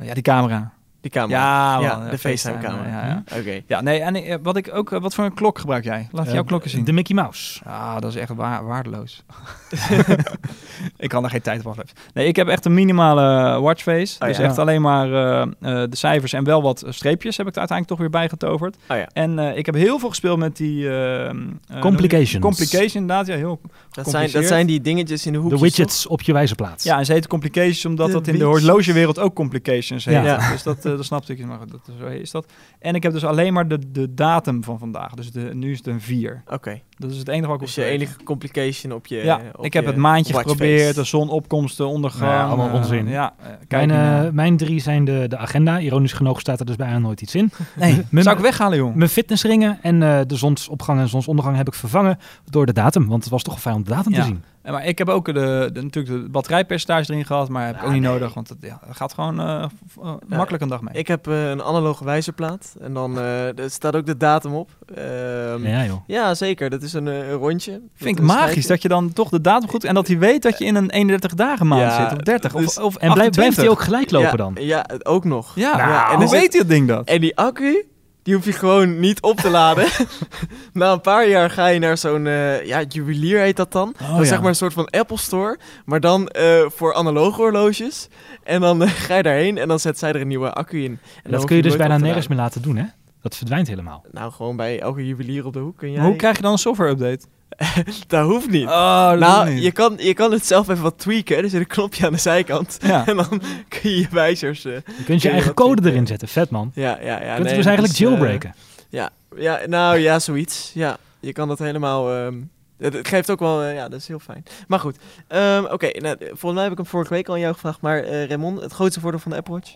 ja 0.00 0.14
die 0.14 0.22
camera. 0.22 0.72
Die 1.00 1.10
camera. 1.10 1.38
Ja, 1.38 1.80
ja, 1.80 1.96
man, 1.96 2.04
de 2.04 2.10
ja, 2.10 2.16
FaceTime-camera. 2.18 2.88
Ja, 2.88 3.06
ja. 3.06 3.38
Oké. 3.38 3.60
ja, 3.66 3.80
nee, 3.80 4.00
en 4.00 4.14
eh, 4.14 4.36
wat 4.42 4.56
ik 4.56 4.70
ook, 4.74 4.92
eh, 4.92 5.00
wat 5.00 5.14
voor 5.14 5.24
een 5.24 5.34
klok 5.34 5.58
gebruik 5.58 5.84
jij? 5.84 6.08
Laat 6.12 6.26
Eh, 6.26 6.32
jouw 6.32 6.44
klokken 6.44 6.70
zien. 6.70 6.84
De 6.84 6.92
Mickey 6.92 7.14
Mouse. 7.14 7.60
Ja, 7.64 8.00
dat 8.00 8.10
is 8.10 8.16
echt 8.16 8.34
wa- 8.34 8.62
waardeloos. 8.64 9.22
ik 10.96 11.08
kan 11.08 11.24
er 11.24 11.30
geen 11.30 11.40
tijd 11.40 11.60
op 11.60 11.66
afleven. 11.66 11.90
Nee, 12.14 12.26
ik 12.26 12.36
heb 12.36 12.48
echt 12.48 12.64
een 12.64 12.74
minimale 12.74 13.60
watchface. 13.60 14.16
Oh, 14.20 14.28
dus 14.28 14.36
ja. 14.36 14.42
echt 14.44 14.58
alleen 14.58 14.80
maar 14.82 15.12
eh, 15.12 15.40
eh, 15.42 15.48
de 15.90 15.96
cijfers 15.96 16.32
en 16.32 16.44
wel 16.44 16.62
wat 16.62 16.84
streepjes 16.88 17.36
heb 17.36 17.46
ik 17.46 17.52
er 17.52 17.58
uiteindelijk 17.58 17.88
toch 17.88 17.98
weer 18.10 18.20
bij 18.20 18.28
getoverd. 18.28 18.76
Oh 18.88 18.96
ja, 18.96 19.08
En 19.12 19.38
eh, 19.38 19.56
ik 19.56 19.66
heb 19.66 19.74
heel 19.74 19.98
veel 19.98 20.08
gespeeld 20.08 20.38
met 20.38 20.56
die... 20.56 20.88
eh, 20.88 21.28
eh, 21.28 21.36
Complications. 21.80 22.44
Complication, 22.44 23.02
inderdaad. 23.02 23.26
Ja, 23.26 23.34
heel 23.36 23.60
dat 24.04 24.12
zijn, 24.12 24.30
dat 24.30 24.44
zijn 24.44 24.66
die 24.66 24.80
dingetjes 24.80 25.26
in 25.26 25.32
de 25.32 25.38
De 25.38 25.42
hoekjes, 25.44 25.60
widgets 25.62 26.06
op 26.06 26.22
je 26.22 26.32
wijze 26.32 26.54
plaats. 26.54 26.84
Ja, 26.84 26.98
en 26.98 27.04
ze 27.06 27.12
heten 27.12 27.30
complications 27.30 27.84
omdat 27.84 28.06
De 28.06 28.12
dat 28.12 28.26
in 28.26 28.32
de 28.32 28.38
widgets. 28.38 28.64
horlogewereld 28.66 29.18
ook 29.18 29.34
complications 29.34 30.04
heet. 30.04 30.14
Ja. 30.24 30.50
Dus 30.52 30.62
dat, 30.62 30.76
eh, 30.76 30.82
dat 30.82 31.04
snapte 31.04 31.32
ik. 31.32 31.46
Maar 31.46 31.58
dat, 31.58 31.80
zo 32.00 32.06
is 32.06 32.30
dat. 32.30 32.46
En 32.78 32.94
ik 32.94 33.02
heb 33.02 33.12
dus 33.12 33.24
alleen 33.24 33.52
maar 33.52 33.68
de, 33.68 33.78
de 33.92 34.14
datum 34.14 34.64
van 34.64 34.78
vandaag. 34.78 35.14
Dus 35.14 35.30
de, 35.30 35.50
nu 35.54 35.70
is 35.70 35.76
het 35.78 35.86
een 35.86 36.00
4. 36.00 36.42
toch? 36.44 36.54
Oké, 36.54 36.80
Dat 36.96 37.10
is 37.10 37.18
het 37.18 37.28
enige 37.28 37.46
wat 37.46 37.54
ik 37.60 37.66
dus 37.66 37.78
op 37.78 37.84
je 37.84 37.90
enige 37.90 38.22
complication 38.24 38.92
op 38.92 39.06
je 39.06 39.16
Ja, 39.16 39.40
op 39.56 39.64
ik 39.64 39.72
heb 39.72 39.86
het 39.86 39.96
maandje 39.96 40.34
geprobeerd, 40.34 40.94
de 40.94 41.04
zonopkomsten, 41.04 41.86
ondergang. 41.88 42.30
Ja, 42.30 42.44
allemaal 42.46 42.68
eh, 42.68 42.74
onzin. 42.74 43.08
Ja, 43.08 43.34
eh, 43.42 43.46
kijk 43.68 43.86
Mijn, 43.86 44.24
eh, 44.26 44.32
mijn 44.32 44.56
drie 44.56 44.80
zijn 44.80 45.04
de, 45.04 45.24
de 45.28 45.36
agenda. 45.36 45.80
Ironisch 45.80 46.12
genoeg 46.12 46.40
staat 46.40 46.60
er 46.60 46.66
dus 46.66 46.76
bijna 46.76 46.98
nooit 46.98 47.20
iets 47.20 47.34
in. 47.34 47.50
Nee, 47.76 48.02
mijn- 48.10 48.24
zou 48.24 48.36
ik 48.36 48.42
weghalen, 48.42 48.78
jong? 48.78 48.94
Mijn 48.94 49.10
fitnessringen 49.10 49.78
en 49.82 50.02
eh, 50.02 50.20
de 50.26 50.36
zonsopgang 50.36 51.00
en 51.00 51.08
zonsondergang 51.08 51.56
heb 51.56 51.66
ik 51.66 51.74
vervangen 51.74 52.18
door 52.44 52.66
de 52.66 52.72
datum. 52.72 53.08
Want 53.08 53.22
het 53.22 53.32
was 53.32 53.42
toch 53.42 53.60
fijn 53.60 53.74
om 53.74 53.84
de 53.84 53.87
datum 53.88 54.12
Ja. 54.12 54.18
te 54.20 54.24
zien. 54.26 54.42
En 54.62 54.72
Maar 54.74 54.86
ik 54.86 54.98
heb 54.98 55.08
ook 55.08 55.26
de, 55.26 55.70
de, 55.72 55.82
natuurlijk 55.82 56.22
de 56.24 56.30
batterijpercentage 56.30 57.12
erin 57.12 57.24
gehad, 57.24 57.48
maar 57.48 57.66
heb 57.66 57.76
ik 57.76 57.82
ook 57.84 57.92
niet 57.92 58.02
nee. 58.02 58.10
nodig, 58.10 58.34
want 58.34 58.48
het 58.48 58.58
ja, 58.60 58.80
gaat 58.90 59.12
gewoon 59.12 59.40
eh, 59.40 59.62
eh, 60.02 60.14
makkelijk 60.26 60.62
een 60.62 60.68
dag 60.68 60.80
mee. 60.80 60.94
Ik 60.94 61.06
heb 61.08 61.26
eh, 61.26 61.48
een 61.50 61.62
analoge 61.62 62.04
wijzerplaat 62.04 62.74
en 62.80 62.94
dan 62.94 63.18
er 63.58 63.70
staat 63.70 63.96
ook 63.96 64.06
de 64.06 64.16
datum 64.16 64.54
op. 64.54 64.70
Ehm, 64.94 65.66
ja. 65.66 65.82
Ja, 65.82 65.84
joh. 66.06 66.30
zeker. 66.32 66.70
Dat 66.70 66.82
is 66.82 66.92
een, 66.92 67.06
een 67.06 67.30
rondje. 67.32 67.80
Vind 67.94 68.18
ik 68.18 68.24
magisch 68.24 68.66
dat 68.66 68.82
je 68.82 68.88
dan 68.88 69.12
toch 69.12 69.28
de 69.28 69.40
datum 69.40 69.68
goed 69.68 69.84
en 69.84 69.94
dat 69.94 70.06
hij 70.06 70.18
weet 70.18 70.42
dat 70.42 70.58
je 70.58 70.64
in 70.64 70.74
een 70.74 70.90
31 70.90 71.34
dagen 71.34 71.66
maand 71.66 71.82
Ja, 71.82 72.08
zit 72.08 72.18
of 72.18 72.22
30 72.24 72.52
dus- 72.52 72.78
of, 72.78 72.84
of 72.84 72.96
En 72.96 73.12
blijft, 73.12 73.34
blijft 73.36 73.56
hij 73.56 73.68
28. 73.68 73.70
ook 73.70 73.80
gelijk 73.80 74.10
lopen 74.10 74.30
ja, 74.30 74.36
dan? 74.36 74.54
Ja, 74.64 75.06
ook 75.12 75.24
nog. 75.24 75.52
Ja, 75.54 75.76
Nou, 75.76 75.88
ja. 75.90 76.08
en 76.08 76.14
hoe 76.14 76.22
er 76.22 76.28
zit- 76.28 76.40
weet 76.40 76.52
hij 76.52 76.60
het 76.60 76.68
ding 76.70 76.88
dat? 76.88 77.06
En 77.08 77.20
die 77.20 77.36
accu, 77.36 77.86
die 78.28 78.36
hoef 78.36 78.46
je 78.46 78.52
gewoon 78.52 79.00
niet 79.00 79.22
op 79.22 79.36
te 79.36 79.50
laden. 79.50 79.88
Na 80.72 80.92
een 80.92 81.00
paar 81.00 81.28
jaar 81.28 81.50
ga 81.50 81.66
je 81.66 81.78
naar 81.78 81.98
zo'n, 81.98 82.26
eh, 82.26 82.66
ja, 82.66 82.82
juwelier 82.82 83.38
heet 83.38 83.56
dat 83.56 83.72
dan. 83.72 83.88
Oh, 83.88 84.08
dat 84.08 84.08
is 84.08 84.16
ja. 84.16 84.24
zeg 84.24 84.38
maar 84.38 84.48
een 84.48 84.54
soort 84.54 84.72
van 84.72 84.88
Apple 84.90 85.18
Store, 85.18 85.58
maar 85.84 86.00
dan 86.00 86.28
eh, 86.28 86.64
voor 86.68 86.94
analoge 86.94 87.40
horloges. 87.40 88.08
En 88.44 88.60
dan 88.60 88.82
eh, 88.82 88.90
ga 88.90 89.16
je 89.16 89.22
daarheen 89.22 89.58
en 89.58 89.68
dan 89.68 89.80
zet 89.80 89.98
zij 89.98 90.12
er 90.12 90.20
een 90.20 90.28
nieuwe 90.28 90.52
accu 90.52 90.84
in. 90.84 90.98
En 91.22 91.30
dat 91.30 91.44
kun 91.44 91.56
je 91.56 91.62
dus 91.62 91.76
nooit 91.76 91.88
bijna 91.88 92.04
nergens 92.04 92.28
meer 92.28 92.38
laten 92.38 92.62
doen, 92.62 92.76
hè? 92.76 92.84
Dat 93.22 93.36
verdwijnt 93.36 93.68
helemaal. 93.68 94.04
Nou, 94.10 94.32
gewoon 94.32 94.56
bij 94.56 94.80
elke 94.80 95.06
juwelier 95.06 95.46
op 95.46 95.52
de 95.52 95.58
hoek 95.58 95.76
kun 95.76 95.88
jij... 95.90 95.98
Maar 95.98 96.08
hoe 96.08 96.16
krijg 96.16 96.36
je 96.36 96.42
dan 96.42 96.52
een 96.52 96.58
software 96.58 96.90
update? 96.90 97.24
Dat 98.06 98.26
hoeft 98.26 98.48
niet. 98.50 98.66
Oh, 98.66 99.10
dat 99.10 99.18
nou, 99.18 99.50
niet. 99.50 99.62
je 99.62 99.72
kan, 99.72 99.94
je 99.98 100.14
kan 100.14 100.32
het 100.32 100.46
zelf 100.46 100.68
even 100.68 100.82
wat 100.82 100.98
tweaken. 100.98 101.36
Er 101.36 101.48
zit 101.48 101.60
een 101.60 101.66
knopje 101.66 102.06
aan 102.06 102.12
de 102.12 102.18
zijkant. 102.18 102.78
Ja. 102.80 103.06
En 103.08 103.16
dan 103.16 103.28
kun 103.68 103.90
je 103.90 103.98
je 104.00 104.06
wijzers... 104.10 104.64
eh, 104.64 104.72
Je 104.74 104.82
kunt 104.82 105.04
Kun 105.04 105.14
je 105.14 105.20
je 105.22 105.28
eigen 105.30 105.54
code 105.54 105.90
erin 105.90 106.06
zetten. 106.06 106.28
Vet, 106.28 106.50
man. 106.50 106.70
ja, 106.74 106.82
ja, 106.82 106.96
ja. 107.00 107.12
je 107.12 107.18
kunt 107.18 107.26
nee, 107.26 107.34
het 107.36 107.44
dus 107.44 107.56
dat 107.56 107.66
eigenlijk 107.66 107.92
is, 107.92 108.00
eh, 108.00 108.06
jailbreken. 108.08 108.54
Ja, 108.88 109.10
ja, 109.36 109.60
nou 109.66 109.96
ja, 109.98 110.18
zoiets. 110.18 110.70
Ja, 110.74 110.96
je 111.20 111.32
kan 111.32 111.48
dat 111.48 111.58
helemaal. 111.58 112.12
ehm, 112.14 112.34
het, 112.78 113.08
geeft 113.08 113.30
ook 113.30 113.38
wel, 113.38 113.62
eh, 113.62 113.74
ja, 113.74 113.88
dat 113.88 114.00
is 114.00 114.08
heel 114.08 114.18
fijn. 114.18 114.44
Maar 114.68 114.80
goed, 114.80 114.96
ehm, 115.28 115.64
oké. 115.64 115.86
nou, 116.00 116.16
volgens 116.18 116.52
mij 116.52 116.62
heb 116.62 116.72
ik 116.72 116.78
hem 116.78 116.86
vorige 116.86 117.14
week 117.14 117.28
al 117.28 117.34
aan 117.34 117.40
jou 117.40 117.54
gevraagd. 117.54 117.80
Maar 117.80 118.02
eh 118.02 118.26
Raymond, 118.26 118.60
het 118.60 118.72
grootste 118.72 119.00
voordeel 119.00 119.20
van 119.20 119.30
de 119.30 119.36
Apple 119.36 119.54
Watch? 119.54 119.74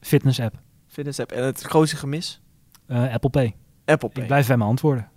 Fitness 0.00 0.40
app. 0.40 0.54
Fitness 0.88 1.20
app. 1.20 1.32
En 1.32 1.44
het 1.44 1.60
grootste 1.60 1.96
gemis? 1.96 2.40
Eh, 2.92 3.12
Apple 3.14 3.30
Pay. 3.30 3.54
Apple 3.84 4.08
Pay. 4.08 4.22
Ik 4.22 4.28
blijf 4.28 4.46
bij 4.46 4.56
mijn 4.56 4.68
antwoorden. 4.70 5.08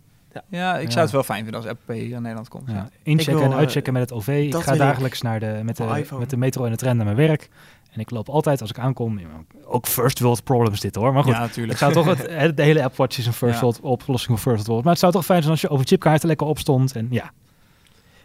Ja, 0.50 0.78
ik 0.78 0.86
Ja. 0.86 0.90
zou 0.92 1.02
het 1.04 1.12
wel 1.12 1.24
fijn 1.24 1.44
vinden 1.44 1.62
als 1.62 1.70
Apple 1.70 1.86
Pay 1.86 2.04
hier 2.04 2.16
in 2.16 2.22
Nederland 2.22 2.48
komt. 2.50 2.64
Ja. 2.70 2.74
Ja. 2.74 2.90
Inchecken 3.04 3.34
Ik 3.34 3.38
wil, 3.40 3.48
en 3.48 3.52
eh, 3.54 3.58
uitchecken 3.58 3.94
met 3.94 4.02
het 4.02 4.12
OV. 4.14 4.28
Ik 4.28 4.56
ga 4.56 4.72
ik. 4.74 4.78
dagelijks 4.80 5.22
naar 5.22 5.40
de, 5.40 5.60
met, 5.64 5.78
de, 5.78 5.84
iPhone. 5.84 6.20
met 6.20 6.30
de 6.30 6.38
metro 6.38 6.66
en 6.66 6.72
de 6.72 6.78
tram 6.78 6.96
naar 6.96 7.06
mijn 7.06 7.18
werk. 7.18 7.50
En 7.92 8.00
ik 8.00 8.10
loop 8.10 8.30
altijd 8.30 8.62
als 8.62 8.70
ik 8.70 8.80
aankom. 8.80 9.20
Ook 9.66 9.88
first 9.88 10.20
world 10.20 10.44
problems 10.44 10.80
dit 10.80 10.96
hoor. 10.96 11.14
Maar 11.14 11.24
goed. 11.24 11.34
Ja, 11.34 11.40
natuurlijk. 11.40 11.72
Ik 11.74 11.80
zou 11.80 11.94
toch 11.94 12.06
het, 12.06 12.28
het- 12.42 12.58
de 12.58 12.64
hele 12.64 12.84
Apple 12.84 12.98
Watch 12.98 13.18
is 13.18 13.26
een 13.26 13.34
first 13.34 13.56
Ja. 13.56 13.62
world 13.62 13.80
oplossing 13.80 14.40
voor 14.40 14.52
first 14.54 14.68
world. 14.68 14.84
Maar 14.84 14.92
het 14.92 15.02
zou 15.02 15.12
toch 15.14 15.26
fijn 15.26 15.40
zijn 15.40 15.52
als 15.52 15.62
je 15.62 15.70
over 15.70 15.86
chipkaarten 15.86 16.28
lekker 16.28 16.48
opstond. 16.48 16.96
En 16.96 17.08
ja. 17.10 17.32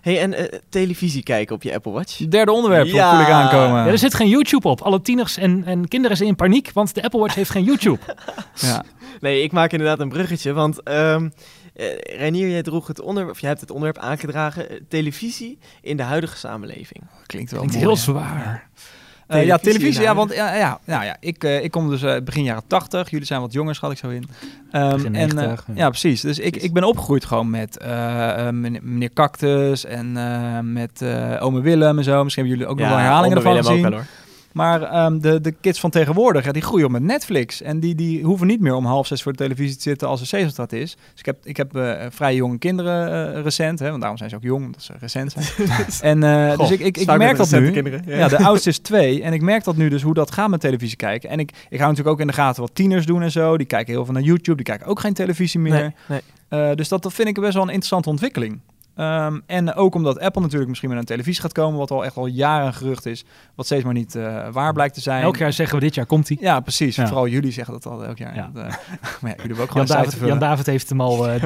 Hey, 0.00 0.20
en 0.20 0.34
eh, 0.34 0.58
televisie 0.68 1.22
kijken 1.22 1.54
op 1.54 1.62
je 1.62 1.74
Apple 1.74 1.92
Watch? 1.92 2.16
Derde 2.16 2.52
onderwerp, 2.52 2.86
Ja. 2.86 3.10
voel 3.10 3.20
ik 3.20 3.32
aankomen. 3.32 3.84
ja, 3.84 3.86
er 3.86 3.98
zit 3.98 4.14
geen 4.14 4.28
YouTube 4.28 4.68
op. 4.68 4.80
Alle 4.80 5.00
tieners 5.02 5.36
en, 5.36 5.64
en 5.64 5.88
kinderen 5.88 6.16
zijn 6.16 6.28
in 6.28 6.36
paniek, 6.36 6.70
want 6.72 6.94
de 6.94 7.02
Apple 7.02 7.20
Watch 7.20 7.34
heeft 7.34 7.50
geen 7.50 7.64
YouTube. 7.64 7.98
Ja. 8.60 8.84
Nee, 9.20 9.42
ik 9.42 9.52
maak 9.52 9.72
inderdaad 9.72 10.00
een 10.00 10.08
bruggetje. 10.08 10.52
Want 10.52 10.82
ehm 10.82 11.28
eh, 11.74 11.86
Reinier, 11.98 12.48
jij 12.50 12.62
droeg 12.62 12.86
het 12.86 13.00
onderwerp, 13.00 13.34
of 13.34 13.40
jij 13.40 13.48
hebt 13.48 13.60
het 13.60 13.70
onderwerp 13.70 14.02
aangedragen. 14.04 14.70
eh, 14.70 14.76
televisie 14.88 15.58
in 15.82 15.96
de 15.96 16.02
huidige 16.02 16.36
samenleving. 16.36 17.02
Klinkt 17.26 17.50
wel 17.50 17.60
Klinkt 17.60 17.76
mooi, 17.76 17.86
heel 17.86 17.96
zwaar. 17.96 18.38
Ja, 18.44 18.62
Televisie 19.30 19.72
televisie. 19.72 20.02
Ja, 20.02 20.10
inhouden. 20.10 20.36
want 20.36 20.50
ja, 20.50 20.54
ja, 20.56 20.78
nou 20.84 21.04
ja 21.04 21.16
ik, 21.20 21.44
eh, 21.44 21.64
ik 21.64 21.70
kom 21.70 21.90
dus 21.90 22.02
eh, 22.02 22.22
begin 22.24 22.44
jaren 22.44 22.62
80. 22.66 23.10
Jullie 23.10 23.26
zijn 23.26 23.40
wat 23.40 23.52
jonger, 23.52 23.74
schat 23.74 23.90
ik 23.90 23.98
zo 23.98 24.08
in. 24.08 24.28
Ehm, 24.70 24.90
Begin 24.90 25.14
en, 25.14 25.28
eh, 25.28 25.34
90, 25.34 25.64
ja. 25.66 25.74
ja. 25.74 25.88
precies. 25.88 26.20
Dus 26.20 26.38
ik, 26.38 26.56
ik 26.56 26.72
ben 26.72 26.84
opgegroeid 26.84 27.24
gewoon 27.24 27.50
met 27.50 27.78
eh, 27.78 28.46
eh, 28.46 28.54
meneer, 28.54 28.80
meneer 28.84 29.12
Cactus 29.12 29.84
en 29.84 30.16
eh, 30.16 30.58
met 30.62 31.02
eh 31.02 31.36
ome 31.40 31.60
Willem 31.60 31.98
en 31.98 32.04
zo. 32.04 32.24
Misschien 32.24 32.44
hebben 32.44 32.60
jullie 32.60 32.66
ook 32.66 32.78
nog 32.80 32.88
wel 32.88 32.98
herhalingen 32.98 33.36
ervan 33.36 33.52
Willem 33.52 33.66
gezien. 33.66 33.84
ook 33.84 33.90
wel, 33.90 33.98
hoor. 34.00 34.08
Maar 34.52 34.82
ehm, 34.82 35.18
de, 35.18 35.40
de 35.40 35.52
kids 35.52 35.80
van 35.80 35.90
tegenwoordig, 35.90 36.44
ja, 36.44 36.52
die 36.52 36.62
groeien 36.62 36.86
op 36.86 36.92
met 36.92 37.02
Netflix. 37.02 37.62
En 37.62 37.80
die, 37.80 37.94
die 37.94 38.24
hoeven 38.24 38.46
niet 38.46 38.60
meer 38.60 38.74
om 38.74 38.84
half 38.84 39.06
zes 39.06 39.22
voor 39.22 39.32
de 39.32 39.38
televisie 39.38 39.76
te 39.76 39.82
zitten 39.82 40.08
als 40.08 40.20
er 40.20 40.26
Sesamstraat 40.26 40.72
is. 40.72 40.96
Dus 41.10 41.20
ik 41.20 41.26
heb, 41.26 41.36
ik 41.42 41.56
heb 41.56 41.76
eh, 41.76 42.06
vrij 42.10 42.34
jonge 42.34 42.58
kinderen 42.58 43.34
eh, 43.34 43.42
recent, 43.42 43.78
hè, 43.78 43.88
want 43.88 43.98
daarom 43.98 44.18
zijn 44.18 44.30
ze 44.30 44.36
ook 44.36 44.42
jong, 44.42 44.64
omdat 44.64 44.82
ze 44.82 44.92
recent 45.00 45.32
zijn. 45.32 45.68
en 46.22 46.22
eh, 46.22 46.58
dus 46.58 46.70
ik, 46.70 46.80
ik, 46.80 46.96
ik 46.96 47.16
merk 47.16 47.36
dat 47.36 47.50
nu. 47.50 47.70
Kinderen. 47.70 48.02
Ja, 48.06 48.28
de 48.28 48.44
oudste 48.44 48.68
is 48.68 48.78
twee. 48.78 49.22
En 49.22 49.32
ik 49.32 49.42
merk 49.42 49.64
dat 49.64 49.76
nu 49.76 49.88
dus 49.88 50.02
hoe 50.02 50.14
dat 50.14 50.30
gaat 50.30 50.50
met 50.50 50.60
televisie 50.60 50.96
kijken. 50.96 51.30
En 51.30 51.38
ik, 51.38 51.50
ik 51.50 51.78
hou 51.78 51.90
natuurlijk 51.90 52.08
ook 52.08 52.20
in 52.20 52.26
de 52.26 52.32
gaten 52.32 52.62
wat 52.62 52.74
tieners 52.74 53.06
doen 53.06 53.22
en 53.22 53.30
zo. 53.30 53.56
Die 53.56 53.66
kijken 53.66 53.92
heel 53.92 54.04
veel 54.04 54.14
naar 54.14 54.22
YouTube. 54.22 54.56
Die 54.56 54.66
kijken 54.66 54.86
ook 54.86 55.00
geen 55.00 55.14
televisie 55.14 55.60
meer. 55.60 55.94
Nee, 56.06 56.20
nee. 56.48 56.74
Dus 56.74 56.88
dat, 56.88 57.02
dat 57.02 57.12
vind 57.12 57.28
ik 57.28 57.40
best 57.40 57.52
wel 57.52 57.62
een 57.62 57.68
interessante 57.68 58.08
ontwikkeling. 58.08 58.60
Ehm, 58.94 59.38
en 59.46 59.74
ook 59.74 59.94
omdat 59.94 60.20
Apple 60.20 60.40
natuurlijk 60.40 60.68
misschien 60.68 60.90
met 60.90 60.98
een 60.98 61.04
televisie 61.04 61.42
gaat 61.42 61.52
komen, 61.52 61.78
wat 61.78 61.90
al 61.90 62.04
echt 62.04 62.16
al 62.16 62.26
jaren 62.26 62.66
een 62.66 62.74
gerucht 62.74 63.06
is, 63.06 63.24
wat 63.54 63.66
steeds 63.66 63.84
maar 63.84 63.94
niet 63.94 64.14
eh, 64.14 64.48
waar 64.52 64.72
blijkt 64.72 64.94
te 64.94 65.00
zijn. 65.00 65.22
Elk 65.22 65.36
jaar 65.36 65.52
zeggen 65.52 65.78
we 65.78 65.84
dit 65.84 65.94
jaar 65.94 66.06
komt 66.06 66.28
hij. 66.28 66.36
Ja, 66.40 66.60
precies. 66.60 66.96
Ja. 66.96 67.06
Vooral 67.06 67.28
jullie 67.28 67.52
zeggen 67.52 67.74
dat 67.74 67.86
al 67.86 68.04
elk 68.04 68.18
jaar. 68.18 68.34
Ja. 68.34 68.50
Dat, 68.54 68.64
eh, 68.64 68.70
maar 69.20 69.30
ja, 69.30 69.36
jullie 69.36 69.46
hebben 69.46 69.58
ook 69.60 69.70
gewoon 69.70 69.86
Jan 69.86 70.02
David. 70.02 70.28
Jan 70.28 70.38
David 70.38 70.66
heeft 70.66 70.88
hem 70.88 71.00
al, 71.00 71.28
eh, 71.28 71.42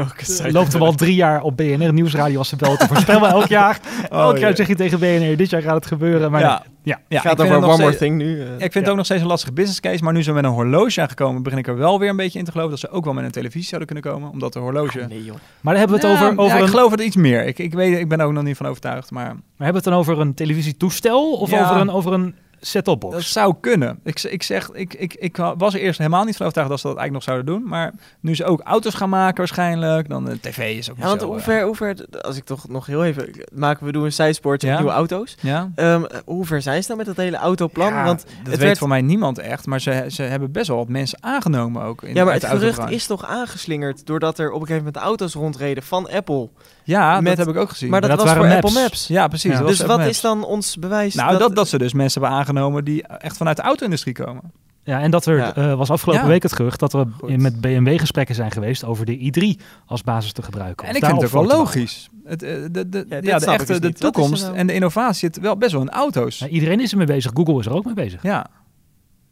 loopt 0.50 0.72
hem 0.72 0.82
al 0.82 0.94
drie 0.94 1.14
jaar 1.14 1.42
op 1.42 1.56
BNR 1.56 1.92
Nieuwsradio 1.92 2.38
als 2.38 2.48
ze 2.48 2.56
belt 2.56 2.78
te 2.78 2.86
voorspellen 2.86 3.30
elk 3.38 3.46
jaar. 3.46 3.80
elk 4.10 4.38
jaar 4.38 4.50
ja. 4.50 4.56
zeg 4.56 4.66
je 4.66 4.74
tegen 4.74 4.98
BNR, 4.98 5.36
dit 5.36 5.50
jaar 5.50 5.62
gaat 5.62 5.74
het 5.74 5.86
gebeuren. 5.86 6.30
Maar 6.30 6.40
ja. 6.40 6.48
ja. 6.48 6.62
Ja, 6.82 6.96
Het 6.96 7.08
ik 7.08 7.18
gaat 7.18 7.40
vind 7.40 7.54
over 7.54 7.68
One 7.68 7.82
More 7.82 7.96
Thing 7.96 8.16
nu. 8.16 8.42
Ik 8.42 8.72
vind 8.72 8.74
het 8.74 8.88
ook 8.88 8.96
nog 8.96 9.04
steeds 9.04 9.22
een 9.22 9.26
lastige 9.26 9.52
business 9.52 9.80
case, 9.80 10.04
maar 10.04 10.12
nu 10.12 10.22
ze 10.22 10.32
met 10.32 10.44
een 10.44 10.50
horloge 10.50 11.00
aangekomen, 11.00 11.42
begin 11.42 11.58
ik 11.58 11.66
er 11.66 11.76
wel 11.76 11.98
weer 11.98 12.08
een 12.08 12.16
beetje 12.16 12.38
in 12.38 12.44
te 12.44 12.50
geloven 12.50 12.70
dat 12.70 12.80
ze 12.80 12.90
ook 12.90 13.04
wel 13.04 13.14
met 13.14 13.24
een 13.24 13.30
televisie 13.30 13.68
zouden 13.68 13.86
kunnen 13.92 14.12
komen, 14.12 14.30
omdat 14.30 14.52
de 14.52 14.58
horloge... 14.58 15.02
Ah, 15.02 15.08
nee 15.08 15.24
joh. 15.24 15.34
maar 15.60 15.74
dan 15.74 15.82
hebben 15.82 16.00
we 16.00 16.06
het 16.06 16.18
Ja, 16.18 16.26
over, 16.26 16.38
over 16.38 16.56
ja, 16.56 16.56
ik 16.56 16.62
een, 16.62 16.68
geloof 16.68 16.90
het 16.90 17.00
iets 17.00 17.16
meer. 17.16 17.33
Ik, 17.42 17.58
ik, 17.58 17.72
weet, 17.74 17.98
ik 17.98 18.08
ben 18.08 18.20
er 18.20 18.26
ook 18.26 18.32
nog 18.32 18.42
niet 18.44 18.56
van 18.56 18.66
overtuigd, 18.66 19.10
maar 19.10 19.24
maar 19.24 19.66
hebben 19.66 19.82
we 19.82 19.90
het 19.90 20.06
dan 20.06 20.14
over 20.14 20.20
een 20.26 20.34
televisietoestel 20.34 21.32
of 21.32 21.50
Ja. 21.50 21.62
over 21.64 21.76
een, 21.80 21.90
over 21.90 22.12
een 22.12 22.34
set-top 22.60 23.00
box? 23.00 23.14
dat 23.14 23.22
zou 23.24 23.54
kunnen. 23.60 23.98
Ik, 24.04 24.22
ik 24.22 24.42
zeg, 24.42 24.70
ik, 24.72 24.94
ik, 24.94 25.14
ik 25.14 25.36
was 25.36 25.74
er 25.74 25.80
eerst 25.80 25.98
helemaal 25.98 26.24
niet 26.24 26.36
van 26.36 26.46
overtuigd 26.46 26.70
dat 26.70 26.80
ze 26.80 26.86
dat 26.86 26.96
eigenlijk 26.96 27.26
nog 27.26 27.34
zouden 27.36 27.60
doen, 27.60 27.68
maar 27.70 27.92
nu 28.20 28.34
ze 28.34 28.44
ook 28.44 28.60
auto's 28.60 28.94
gaan 28.94 29.08
maken 29.08 29.36
waarschijnlijk, 29.36 30.08
dan 30.08 30.24
de 30.24 30.40
tv 30.40 30.76
is 30.78 30.90
ook 30.90 30.96
Ja, 30.98 31.06
want 31.06 31.20
zo, 31.20 31.26
hoe 31.26 31.36
eh, 31.36 31.42
ver, 31.42 31.62
hoe 31.64 31.74
ver, 31.76 31.96
als 32.20 32.36
ik 32.36 32.44
toch 32.44 32.68
nog 32.68 32.86
heel 32.86 33.04
even, 33.04 33.30
maken 33.54 33.86
we 33.86 33.92
doen 33.92 34.04
een 34.04 34.12
zijspoortje 34.12 34.66
Ja. 34.68 34.72
op 34.74 34.78
nieuwe 34.80 34.94
auto's. 34.94 35.36
Ja, 35.40 35.70
Ehm, 35.74 36.02
hoe 36.24 36.44
ver 36.46 36.62
zijn 36.62 36.82
ze 36.82 36.86
nou 36.92 36.98
met 37.04 37.16
dat 37.16 37.24
hele 37.24 37.36
autoplan? 37.36 37.88
Ja, 37.92 38.04
Want 38.04 38.20
dat 38.22 38.32
het 38.38 38.46
weet 38.48 38.58
werd- 38.58 38.78
voor 38.78 38.88
mij 38.88 39.00
niemand 39.02 39.38
echt, 39.38 39.66
maar 39.66 39.80
ze, 39.80 40.04
ze 40.08 40.22
hebben 40.22 40.52
best 40.52 40.68
wel 40.68 40.76
wat 40.76 40.88
mensen 40.88 41.18
aangenomen 41.22 41.82
ook. 41.82 42.02
In, 42.02 42.14
ja, 42.14 42.24
maar 42.24 42.32
het 42.32 42.42
de 42.42 42.48
gerucht 42.48 42.90
is 42.90 43.06
toch 43.06 43.24
aangeslingerd 43.24 44.06
doordat 44.06 44.38
er 44.38 44.46
op 44.50 44.60
een 44.60 44.66
gegeven 44.66 44.84
moment 44.84 45.02
auto's 45.04 45.34
rondreden 45.34 45.82
van 45.82 46.10
Apple. 46.10 46.48
Ja, 46.84 47.20
met- 47.20 47.36
dat 47.36 47.46
heb 47.46 47.54
ik 47.56 47.60
ook 47.62 47.70
gezien. 47.70 47.90
Maar 47.90 48.00
dat, 48.00 48.10
dat 48.10 48.18
was 48.18 48.28
waren 48.28 48.42
voor 48.42 48.52
maps. 48.54 48.66
Apple 48.66 48.82
Maps. 48.82 49.06
ja, 49.06 49.28
precies. 49.28 49.52
Ja. 49.52 49.62
Dus 49.62 49.80
wat 49.80 49.96
Maps. 49.98 50.10
is 50.10 50.20
dan 50.20 50.44
ons 50.44 50.76
bewijs? 50.76 51.14
Nou, 51.14 51.38
dat, 51.38 51.56
dat, 51.56 51.68
ze 51.68 51.78
dus 51.78 51.92
mensen 51.92 52.20
hebben 52.20 52.38
aangenomen 52.38 52.84
die 52.84 53.06
echt 53.06 53.36
vanuit 53.36 53.56
de 53.56 53.62
auto-industrie 53.62 54.14
komen. 54.14 54.42
Ja, 54.86 55.00
en 55.00 55.10
dat 55.10 55.26
er 55.26 55.36
Ja. 55.36 55.54
eh, 55.54 55.74
was 55.74 55.90
afgelopen 55.90 56.22
Ja. 56.22 56.28
week 56.28 56.42
het 56.42 56.52
gerucht 56.52 56.80
dat 56.80 56.92
er 56.92 57.06
Goed. 57.20 57.36
met 57.36 57.60
BMW 57.60 57.98
gesprekken 57.98 58.34
zijn 58.34 58.50
geweest 58.50 58.84
over 58.84 59.06
de 59.06 59.18
i3 59.18 59.60
als 59.86 60.02
basis 60.02 60.32
te 60.32 60.42
gebruiken. 60.42 60.88
En 60.88 60.94
ik 60.94 61.04
vind 61.04 61.16
het 61.22 61.24
ook 61.34 61.48
wel 61.48 61.58
logisch. 61.58 62.08
Het, 62.24 62.42
eh, 62.42 62.50
de, 62.70 62.88
de, 62.88 63.06
ja, 63.08 63.20
de 63.20 63.26
snap 63.26 63.54
ik 63.54 63.60
echte 63.60 63.66
dus 63.72 63.80
de 63.80 63.86
er 63.88 63.94
toekomst 63.94 64.42
nou? 64.44 64.56
en 64.56 64.66
de 64.66 64.74
innovatie 64.74 65.18
zit 65.18 65.38
wel 65.40 65.56
best 65.56 65.72
wel 65.72 65.80
in 65.80 65.90
auto's. 65.90 66.46
iedereen 66.46 66.80
is 66.80 66.90
ermee 66.92 67.06
bezig. 67.06 67.30
Google 67.34 67.58
is 67.58 67.66
er 67.66 67.72
ook 67.72 67.84
mee 67.84 67.94
bezig. 67.94 68.22
Ja, 68.22 68.46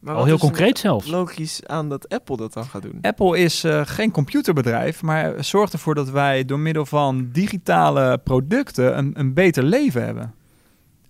Maar 0.03 0.14
Al 0.14 0.24
heel 0.24 0.38
concreet 0.38 0.78
zelfs. 0.78 1.07
Logisch 1.07 1.61
aan 1.66 1.88
dat 1.88 2.09
Apple 2.09 2.36
dat 2.36 2.53
dan 2.53 2.64
gaat 2.64 2.82
doen. 2.82 2.98
Apple 3.03 3.38
is 3.38 3.64
eh, 3.64 3.80
geen 3.84 4.11
computerbedrijf, 4.11 5.03
maar 5.03 5.44
zorgt 5.44 5.72
ervoor 5.72 5.94
dat 5.94 6.11
wij 6.11 6.44
door 6.44 6.59
middel 6.59 6.86
van 6.86 7.28
digitale 7.32 8.18
producten 8.18 8.98
een, 8.98 9.11
een 9.14 9.34
beter 9.34 9.62
leven 9.62 10.05
hebben. 10.05 10.34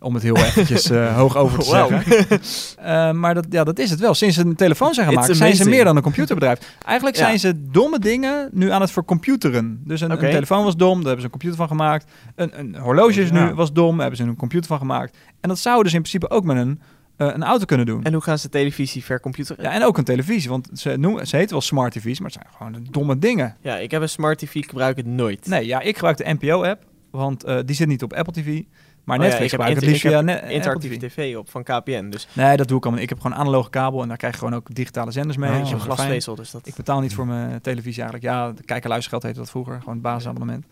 Om 0.01 0.15
het 0.15 0.23
heel 0.23 0.37
eventjes 0.47 0.91
eh, 0.91 1.17
hoog 1.17 1.37
over 1.37 1.59
te 1.59 1.65
zeggen. 1.65 2.03
Eh, 2.83 3.13
maar 3.13 3.35
dat, 3.35 3.47
ja, 3.51 3.65
dat 3.65 3.79
is 3.79 3.91
het 3.91 4.01
wel. 4.01 4.15
Sinds 4.15 4.35
ze 4.37 4.45
een 4.45 4.55
telefoon 4.55 4.95
zijn 4.95 5.09
gemaakt, 5.09 5.37
zijn 5.37 5.57
ze 5.57 5.69
meer 5.69 5.85
dan 5.85 5.97
een 5.97 6.03
computerbedrijf. 6.03 6.77
Eigenlijk 6.85 7.17
Ja. 7.17 7.25
zijn 7.25 7.39
ze 7.39 7.71
domme 7.71 7.99
dingen 7.99 8.49
nu 8.53 8.71
aan 8.71 8.81
het 8.81 8.91
vercomputeren. 8.91 9.81
Dus 9.85 10.01
een, 10.01 10.19
telefoon 10.19 10.65
was 10.65 10.77
dom, 10.77 10.95
daar 10.95 11.03
hebben 11.07 11.19
ze 11.21 11.25
een 11.25 11.31
computer 11.31 11.57
van 11.57 11.69
gemaakt. 11.69 12.11
Een, 12.35 12.59
een 12.59 12.77
horloge 12.77 13.23
is 13.23 13.31
nu 13.31 13.39
Ja. 13.39 13.55
was 13.55 13.73
dom, 13.73 13.91
daar 13.91 14.01
hebben 14.01 14.17
ze 14.17 14.25
een 14.25 14.37
computer 14.37 14.67
van 14.69 14.79
gemaakt. 14.79 15.17
En 15.41 15.49
dat 15.49 15.59
zouden 15.59 15.91
ze 15.91 15.97
in 15.97 16.03
principe 16.03 16.31
ook 16.31 16.45
met 16.45 16.57
een, 16.57 16.81
een 17.23 17.43
auto 17.43 17.65
kunnen 17.65 17.87
doen. 17.87 18.03
En 18.05 18.13
hoe 18.13 18.23
gaan 18.23 18.39
ze 18.39 18.49
televisie 18.49 19.05
vercomputeren? 19.05 19.65
Ja, 19.65 19.73
en 19.73 19.85
ook 19.85 19.99
een 19.99 20.05
televisie, 20.05 20.51
want 20.51 20.69
ze, 20.73 20.97
noemen, 20.97 21.27
ze 21.27 21.37
heten 21.37 21.51
wel 21.51 21.61
smart 21.61 21.93
TV's, 21.93 22.21
maar 22.21 22.31
het 22.31 22.41
zijn 22.43 22.55
gewoon 22.57 22.87
domme 22.91 23.19
dingen. 23.19 23.57
Ja, 23.61 23.77
ik 23.77 23.91
heb 23.91 24.03
een 24.03 24.09
smart 24.09 24.39
TV, 24.39 24.55
ik 24.55 24.69
gebruik 24.69 24.97
het 24.97 25.07
nooit. 25.07 25.47
Nee, 25.47 25.67
ja, 25.67 25.81
ik 25.81 25.95
gebruik 25.95 26.17
de 26.17 26.37
NPO-app, 26.41 26.85
want 27.11 27.45
eh, 27.45 27.59
die 27.65 27.77
zit 27.77 27.89
niet 27.89 28.03
op 28.03 28.13
Apple 28.13 28.33
TV. 28.43 28.63
Maar 29.05 29.19
Oh 29.19 29.23
ja, 29.25 29.29
Netflix 29.29 29.53
ik 29.53 29.59
gebruik 29.59 29.71
ik 29.77 29.81
het 29.83 29.91
liefst 29.91 30.07
via 30.07 30.19
Apple 30.19 30.53
Interactieve 30.53 30.97
TV. 30.97 31.13
tv 31.13 31.37
op 31.37 31.51
van 31.51 31.63
KPN. 31.63 32.09
Dus 32.11 32.29
Nee, 32.33 32.57
dat 32.57 32.69
doe 32.69 32.77
ik 32.77 32.85
allemaal. 32.85 33.03
Ik 33.03 33.09
heb 33.09 33.21
gewoon 33.21 33.37
analoge 33.39 33.71
kabel 33.71 34.03
en 34.03 34.09
daar 34.09 34.17
krijg 34.17 34.33
je 34.33 34.39
gewoon 34.39 34.55
ook 34.55 34.75
digitale 34.75 35.11
zenders 35.11 35.37
mee. 35.37 35.51
Oh, 35.51 35.59
ik 35.59 35.67
heb 35.67 35.79
glasvezel, 35.79 36.35
dus 36.35 36.51
dat... 36.51 36.67
Ik 36.67 36.75
betaal 36.75 37.01
niet 37.01 37.15
voor 37.15 37.27
mijn 37.27 37.61
televisie 37.61 38.03
eigenlijk. 38.03 38.33
Ja, 38.35 38.53
de 38.53 38.63
kijk- 38.65 38.83
en 38.83 38.89
luistergeld 38.89 39.23
heette 39.23 39.39
dat 39.39 39.51
vroeger. 39.51 39.79
Gewoon 39.79 39.95
het 39.95 40.03
basisabonnement. 40.03 40.65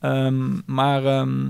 Ehm, 0.00 0.60
maar 0.66 1.04
ehm, 1.04 1.48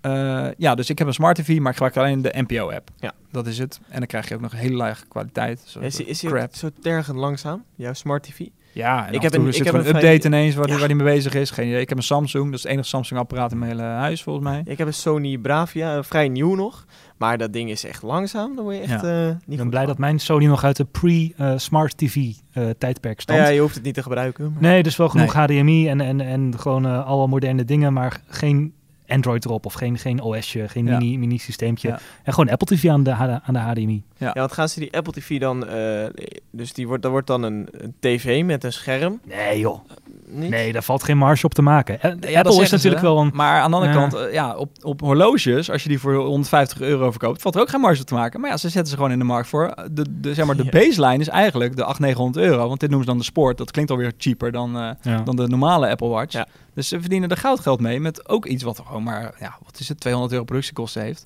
Eh, 0.00 0.46
ja, 0.56 0.74
dus 0.74 0.90
ik 0.90 0.98
heb 0.98 1.06
een 1.06 1.14
smart 1.14 1.36
TV, 1.36 1.58
maar 1.58 1.70
ik 1.72 1.76
gebruik 1.78 1.96
alleen 1.96 2.22
de 2.22 2.44
NPO-app. 2.48 2.90
Ja. 2.96 3.12
Dat 3.30 3.46
is 3.46 3.58
het. 3.58 3.80
En 3.88 3.98
dan 3.98 4.06
krijg 4.06 4.28
je 4.28 4.34
ook 4.34 4.40
nog 4.40 4.52
hele 4.52 4.74
lage 4.76 5.04
kwaliteit. 5.08 5.62
Zo 5.66 5.80
Is, 5.80 6.00
is 6.00 6.20
crap. 6.20 6.54
zo 6.54 6.68
tergend 6.80 7.16
langzaam, 7.16 7.64
jouw 7.74 7.92
smart 7.92 8.22
TV? 8.22 8.46
Ja, 8.72 9.02
en 9.06 9.08
Ik 9.08 9.14
ik 9.14 9.22
heb 9.22 9.32
een- 9.34 9.40
er 9.40 9.46
ik 9.48 9.54
zit 9.54 9.64
heb 9.64 9.74
een 9.74 9.80
een 9.80 9.86
update 9.96 10.26
ineens 10.26 10.54
waar, 10.54 10.64
die, 10.64 10.72
Ja. 10.74 10.78
waar 10.78 10.88
die 10.88 10.96
mee 10.96 11.06
bezig 11.14 11.34
is. 11.34 11.50
Geen 11.50 11.66
idee. 11.68 11.80
Ik 11.80 11.88
heb 11.88 11.98
een 11.98 12.04
Samsung, 12.04 12.44
dat 12.44 12.54
is 12.54 12.62
het 12.62 12.72
enige 12.72 12.88
Samsung-apparaat 12.88 13.52
in 13.52 13.58
mijn 13.58 13.70
hele 13.70 13.82
huis 13.82 14.22
volgens 14.22 14.44
mij. 14.44 14.62
Ik 14.64 14.78
heb 14.78 14.86
een 14.86 14.94
Sony 14.94 15.38
Bravia, 15.38 15.96
eh, 15.96 16.02
vrij 16.02 16.28
nieuw 16.28 16.54
nog. 16.54 16.84
Maar 17.18 17.38
dat 17.38 17.52
ding 17.52 17.70
is 17.70 17.84
echt 17.84 18.02
langzaam. 18.02 18.54
Dan 18.56 18.64
word 18.64 18.76
je 18.76 18.82
echt 18.82 19.00
Ja. 19.02 19.08
eh, 19.22 19.28
Ik 19.28 19.32
niet 19.34 19.46
ben 19.46 19.58
goed 19.58 19.68
blij 19.68 19.80
van. 19.80 19.90
dat 19.90 19.98
mijn 19.98 20.18
Sony 20.18 20.46
nog 20.46 20.64
uit 20.64 20.76
de 20.76 20.84
pre-smart 20.84 21.96
TV 21.96 22.16
eh, 22.16 22.68
tijdperk 22.78 23.02
Nou 23.16 23.20
stamt. 23.20 23.38
ja, 23.38 23.48
je 23.48 23.60
hoeft 23.60 23.74
het 23.74 23.84
niet 23.84 23.94
te 23.94 24.02
gebruiken. 24.02 24.52
maar- 24.52 24.62
Nee, 24.62 24.82
dus 24.82 24.96
wel 24.96 25.08
genoeg 25.08 25.32
HDMI 25.32 25.88
en, 25.88 26.00
en, 26.00 26.20
en 26.20 26.58
gewoon 26.58 27.04
alle 27.04 27.26
moderne 27.26 27.64
dingen, 27.64 27.92
maar 27.92 28.20
geen 28.26 28.72
Android 29.10 29.44
erop 29.44 29.66
of 29.66 29.72
geen, 29.72 29.98
geen 29.98 30.20
OSje, 30.20 30.68
geen 30.68 30.86
Ja. 30.86 30.98
mini, 30.98 31.18
mini 31.18 31.38
systeempje. 31.38 31.88
Ja. 31.88 31.98
En 32.22 32.32
gewoon 32.32 32.50
Apple 32.50 32.76
TV 32.76 32.88
aan 32.88 33.02
de, 33.02 33.12
aan 33.12 33.54
de 33.54 33.58
HDMI. 33.58 34.02
Ja, 34.26 34.32
want 34.32 34.52
gaan 34.52 34.68
ze 34.68 34.80
die 34.80 34.96
Apple 34.96 35.12
TV 35.12 35.40
dan... 35.40 35.66
eh, 35.66 36.06
dus 36.50 36.72
die 36.72 36.86
wordt, 36.86 37.02
dat 37.02 37.10
wordt 37.10 37.26
dan 37.26 37.42
een, 37.42 37.68
een 37.70 37.94
tv 38.00 38.44
met 38.44 38.64
een 38.64 38.72
scherm. 38.72 39.20
Nee 39.24 39.58
joh, 39.58 39.78
Niet? 40.26 40.50
nee, 40.50 40.72
daar 40.72 40.82
valt 40.82 41.02
geen 41.02 41.16
marge 41.18 41.44
op 41.46 41.54
te 41.54 41.62
maken. 41.62 42.00
Eh, 42.00 42.10
Ja, 42.30 42.42
dat 42.42 42.46
Apple 42.52 42.62
is 42.64 42.70
natuurlijk 42.70 43.00
ze. 43.02 43.06
wel 43.06 43.18
een... 43.18 43.30
Maar 43.34 43.60
aan 43.60 43.70
de 43.70 43.76
andere 43.76 43.92
Ja. 43.94 43.98
kant, 44.00 44.14
eh, 44.14 44.32
ja, 44.32 44.56
op, 44.56 44.70
op 44.82 45.00
horloges, 45.00 45.70
als 45.70 45.82
je 45.82 45.88
die 45.88 45.98
voor 45.98 46.14
150 46.14 46.80
euro 46.80 47.10
verkoopt, 47.10 47.42
valt 47.42 47.54
er 47.54 47.60
ook 47.60 47.68
geen 47.68 47.80
marge 47.80 48.00
op 48.00 48.06
te 48.06 48.14
maken. 48.14 48.40
Maar 48.40 48.50
ja, 48.50 48.56
ze 48.56 48.68
zetten 48.68 48.90
ze 48.90 48.96
gewoon 48.96 49.10
in 49.12 49.18
de 49.18 49.24
markt 49.24 49.48
voor. 49.48 49.74
De, 49.92 50.06
de, 50.20 50.34
zeg 50.34 50.46
maar, 50.46 50.56
de 50.56 50.64
Ja. 50.64 50.70
baseline 50.70 51.18
is 51.18 51.28
eigenlijk 51.28 51.76
de 51.76 51.84
800, 51.84 52.00
900 52.16 52.46
euro. 52.46 52.68
Want 52.68 52.80
dit 52.80 52.88
noemen 52.90 53.06
ze 53.06 53.12
dan 53.12 53.20
de 53.20 53.26
sport. 53.30 53.58
Dat 53.58 53.70
klinkt 53.70 53.90
alweer 53.90 54.12
cheaper 54.18 54.52
dan, 54.52 54.76
eh, 54.78 54.90
Ja. 55.02 55.20
dan 55.22 55.36
de 55.36 55.48
normale 55.48 55.88
Apple 55.88 56.08
Watch. 56.08 56.32
Ja. 56.32 56.46
Dus 56.74 56.88
ze 56.88 57.00
verdienen 57.00 57.28
er 57.28 57.36
goudgeld 57.36 57.80
mee 57.80 58.00
met 58.00 58.28
ook 58.28 58.46
iets 58.46 58.62
wat 58.62 58.82
gewoon 58.86 59.02
maar, 59.02 59.34
ja, 59.40 59.56
wat 59.64 59.78
is 59.80 59.88
het, 59.88 60.00
200 60.00 60.32
euro 60.32 60.44
productiekosten 60.44 61.02
heeft. 61.02 61.24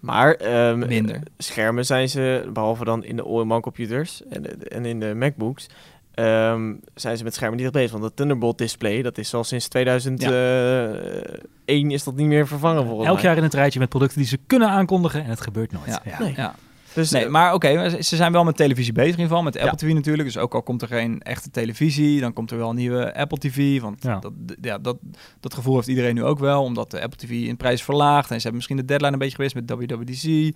Maar 0.00 0.34
ehm, 0.34 0.78
Minder. 0.78 1.20
schermen 1.38 1.86
zijn 1.86 2.08
ze, 2.08 2.50
behalve 2.52 2.84
dan 2.84 3.04
in 3.04 3.16
de 3.16 3.22
all-in-one 3.22 3.60
computers 3.60 4.22
en, 4.30 4.68
en 4.68 4.84
in 4.84 5.00
de 5.00 5.14
MacBooks, 5.14 5.66
ehm, 6.14 6.74
zijn 6.94 7.16
ze 7.16 7.24
met 7.24 7.34
schermen 7.34 7.56
niet 7.56 7.64
echt 7.66 7.74
bezig. 7.74 7.90
Want 7.90 8.02
dat 8.02 8.16
Thunderbolt 8.16 8.58
display, 8.58 9.02
dat 9.02 9.18
is 9.18 9.34
al 9.34 9.44
sinds 9.44 9.68
2001 9.68 11.90
is 11.90 12.04
dat 12.04 12.14
niet 12.16 12.26
meer 12.26 12.46
vervangen 12.46 12.84
volgens 12.86 13.06
Elk 13.06 13.16
mij. 13.16 13.24
jaar 13.24 13.36
in 13.36 13.42
het 13.42 13.54
rijtje 13.54 13.78
met 13.78 13.88
producten 13.88 14.18
die 14.18 14.26
ze 14.28 14.38
kunnen 14.46 14.68
aankondigen 14.68 15.24
en 15.24 15.30
het 15.30 15.40
gebeurt 15.40 15.72
nooit. 15.72 15.86
Ja. 15.86 16.00
Ja. 16.04 16.18
Nee. 16.18 16.34
Ja. 16.36 16.54
Dus, 16.94 17.10
Nee, 17.10 17.24
eh, 17.24 17.30
maar 17.30 17.54
oké, 17.54 17.90
ze- 18.02 18.16
zijn 18.16 18.32
wel 18.32 18.44
met 18.44 18.56
televisie 18.56 18.92
bezig 18.92 19.10
in 19.14 19.18
ieder 19.20 19.28
geval. 19.28 19.42
Met 19.42 19.58
Apple. 19.58 19.76
TV 19.76 19.92
natuurlijk. 19.94 20.24
Dus 20.32 20.38
ook 20.38 20.54
al 20.54 20.62
komt 20.62 20.82
er 20.82 20.88
geen 20.88 21.20
echte 21.22 21.50
televisie, 21.50 22.20
dan 22.20 22.32
komt 22.32 22.50
er 22.50 22.58
wel 22.58 22.68
een 22.70 22.76
nieuwe 22.76 23.14
Apple 23.14 23.38
TV. 23.38 23.80
Want 23.80 24.02
Ja. 24.02 24.18
Dat, 24.18 24.32
ja, 24.60 24.78
dat, 24.78 24.96
dat 25.40 25.54
gevoel 25.54 25.74
heeft 25.74 25.88
iedereen 25.88 26.14
nu 26.14 26.24
ook 26.24 26.38
wel. 26.38 26.62
Omdat 26.62 26.90
de 26.90 27.02
Apple 27.02 27.18
TV 27.26 27.30
in 27.30 27.56
prijs 27.56 27.82
verlaagt. 27.82 28.22
En 28.30 28.34
ze 28.36 28.40
hebben 28.48 28.54
misschien 28.54 28.76
de 28.76 28.84
deadline 28.84 29.12
een 29.12 29.18
beetje 29.18 29.34
geweest 29.34 29.54
met 29.54 29.70
WWDC. 29.70 30.54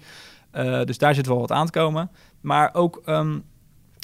Eh, 0.51 0.83
dus 0.85 0.99
daar 0.99 1.15
zit 1.15 1.27
wel 1.27 1.39
wat 1.39 1.53
aan 1.53 1.67
te 1.67 1.73
komen. 1.73 2.11
Maar 2.41 2.71
ook, 2.75 3.03
ehm, 3.05 3.35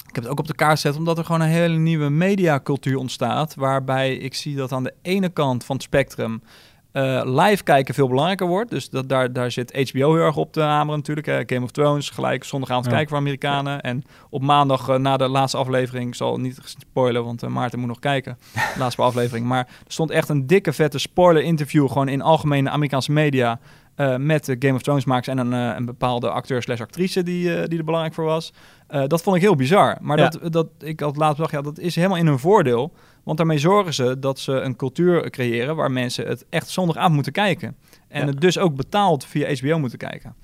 ik 0.07 0.15
heb 0.15 0.23
het 0.23 0.27
ook 0.27 0.39
op 0.39 0.47
de 0.47 0.55
kaart 0.55 0.79
gezet, 0.79 0.95
omdat 0.97 1.17
er 1.17 1.25
gewoon 1.25 1.41
een 1.41 1.47
hele 1.47 1.77
nieuwe 1.77 2.09
mediacultuur 2.09 2.97
ontstaat. 2.97 3.55
Waarbij 3.55 4.15
ik 4.15 4.33
zie 4.33 4.55
dat 4.55 4.71
aan 4.71 4.83
de 4.83 4.93
ene 5.01 5.29
kant 5.29 5.63
van 5.65 5.75
het 5.75 5.85
spectrum 5.85 6.41
eh, 6.91 7.21
live 7.25 7.63
kijken 7.63 7.93
veel 7.93 8.07
belangrijker 8.07 8.47
wordt. 8.47 8.69
Dus 8.69 8.89
dat, 8.89 9.09
daar, 9.09 9.33
daar 9.33 9.51
zit 9.51 9.89
HBO 9.91 10.13
heel 10.13 10.23
erg 10.25 10.37
op 10.37 10.53
te 10.53 10.61
hameren 10.61 10.99
natuurlijk. 10.99 11.51
Game 11.51 11.63
of 11.63 11.71
Thrones, 11.71 12.09
gelijk 12.09 12.43
zondagavond 12.43 12.85
Ja. 12.85 12.91
kijken 12.91 13.09
voor 13.09 13.17
Amerikanen. 13.17 13.81
En 13.81 14.03
op 14.29 14.41
maandag 14.41 14.87
eh, 14.89 14.95
na 14.95 15.17
de 15.17 15.27
laatste 15.27 15.57
aflevering, 15.57 16.07
ik 16.07 16.15
zal 16.15 16.37
niet 16.37 16.59
spoilen, 16.63 17.23
want 17.25 17.43
eh, 17.43 17.49
Maarten 17.49 17.79
moet 17.79 17.87
nog 17.87 17.99
kijken. 17.99 18.37
De 18.53 18.73
laatste 18.79 19.01
aflevering. 19.01 19.45
Maar 19.45 19.65
er 19.67 19.91
stond 19.91 20.09
echt 20.11 20.29
een 20.29 20.47
dikke 20.47 20.73
vette 20.73 20.99
spoiler 20.99 21.43
interview 21.43 21.87
gewoon 21.87 22.07
in 22.07 22.21
algemene 22.21 22.69
Amerikaanse 22.69 23.11
media. 23.11 23.59
Eh, 23.95 24.15
met 24.17 24.45
de 24.45 24.55
Game 24.59 24.73
of 24.73 24.81
Thrones 24.81 25.05
makers 25.05 25.27
en 25.27 25.37
een, 25.37 25.53
eh, 25.53 25.75
een 25.77 25.85
bepaalde 25.85 26.29
acteur 26.29 26.61
slash 26.61 26.79
actrice 26.81 27.23
die, 27.23 27.55
eh, 27.55 27.67
die 27.67 27.77
er 27.77 27.83
belangrijk 27.85 28.13
voor 28.15 28.25
was. 28.25 28.53
Dat 29.07 29.21
vond 29.21 29.35
ik 29.35 29.41
heel 29.41 29.55
bizar. 29.55 29.97
Maar 30.01 30.17
Ja. 30.19 30.29
dat, 30.29 30.53
dat, 30.53 30.67
ik 30.79 30.99
had 30.99 31.15
laatst 31.17 31.35
bedacht, 31.35 31.53
ja, 31.53 31.61
dat 31.61 31.79
is 31.79 31.95
helemaal 31.95 32.17
in 32.17 32.25
hun 32.27 32.39
voordeel. 32.39 32.93
Want 33.23 33.37
daarmee 33.37 33.57
zorgen 33.57 33.93
ze 33.93 34.19
dat 34.19 34.39
ze 34.39 34.51
een 34.51 34.75
cultuur 34.75 35.29
creëren 35.29 35.75
waar 35.75 35.91
mensen 35.91 36.27
het 36.27 36.45
echt 36.49 36.69
zondagavond 36.69 37.13
moeten 37.13 37.31
kijken. 37.31 37.75
En 38.07 38.21
Ja. 38.21 38.27
het 38.27 38.41
dus 38.41 38.57
ook 38.57 38.75
betaald 38.75 39.25
via 39.25 39.53
HBO 39.55 39.79
moeten 39.79 39.97
kijken. 39.97 40.35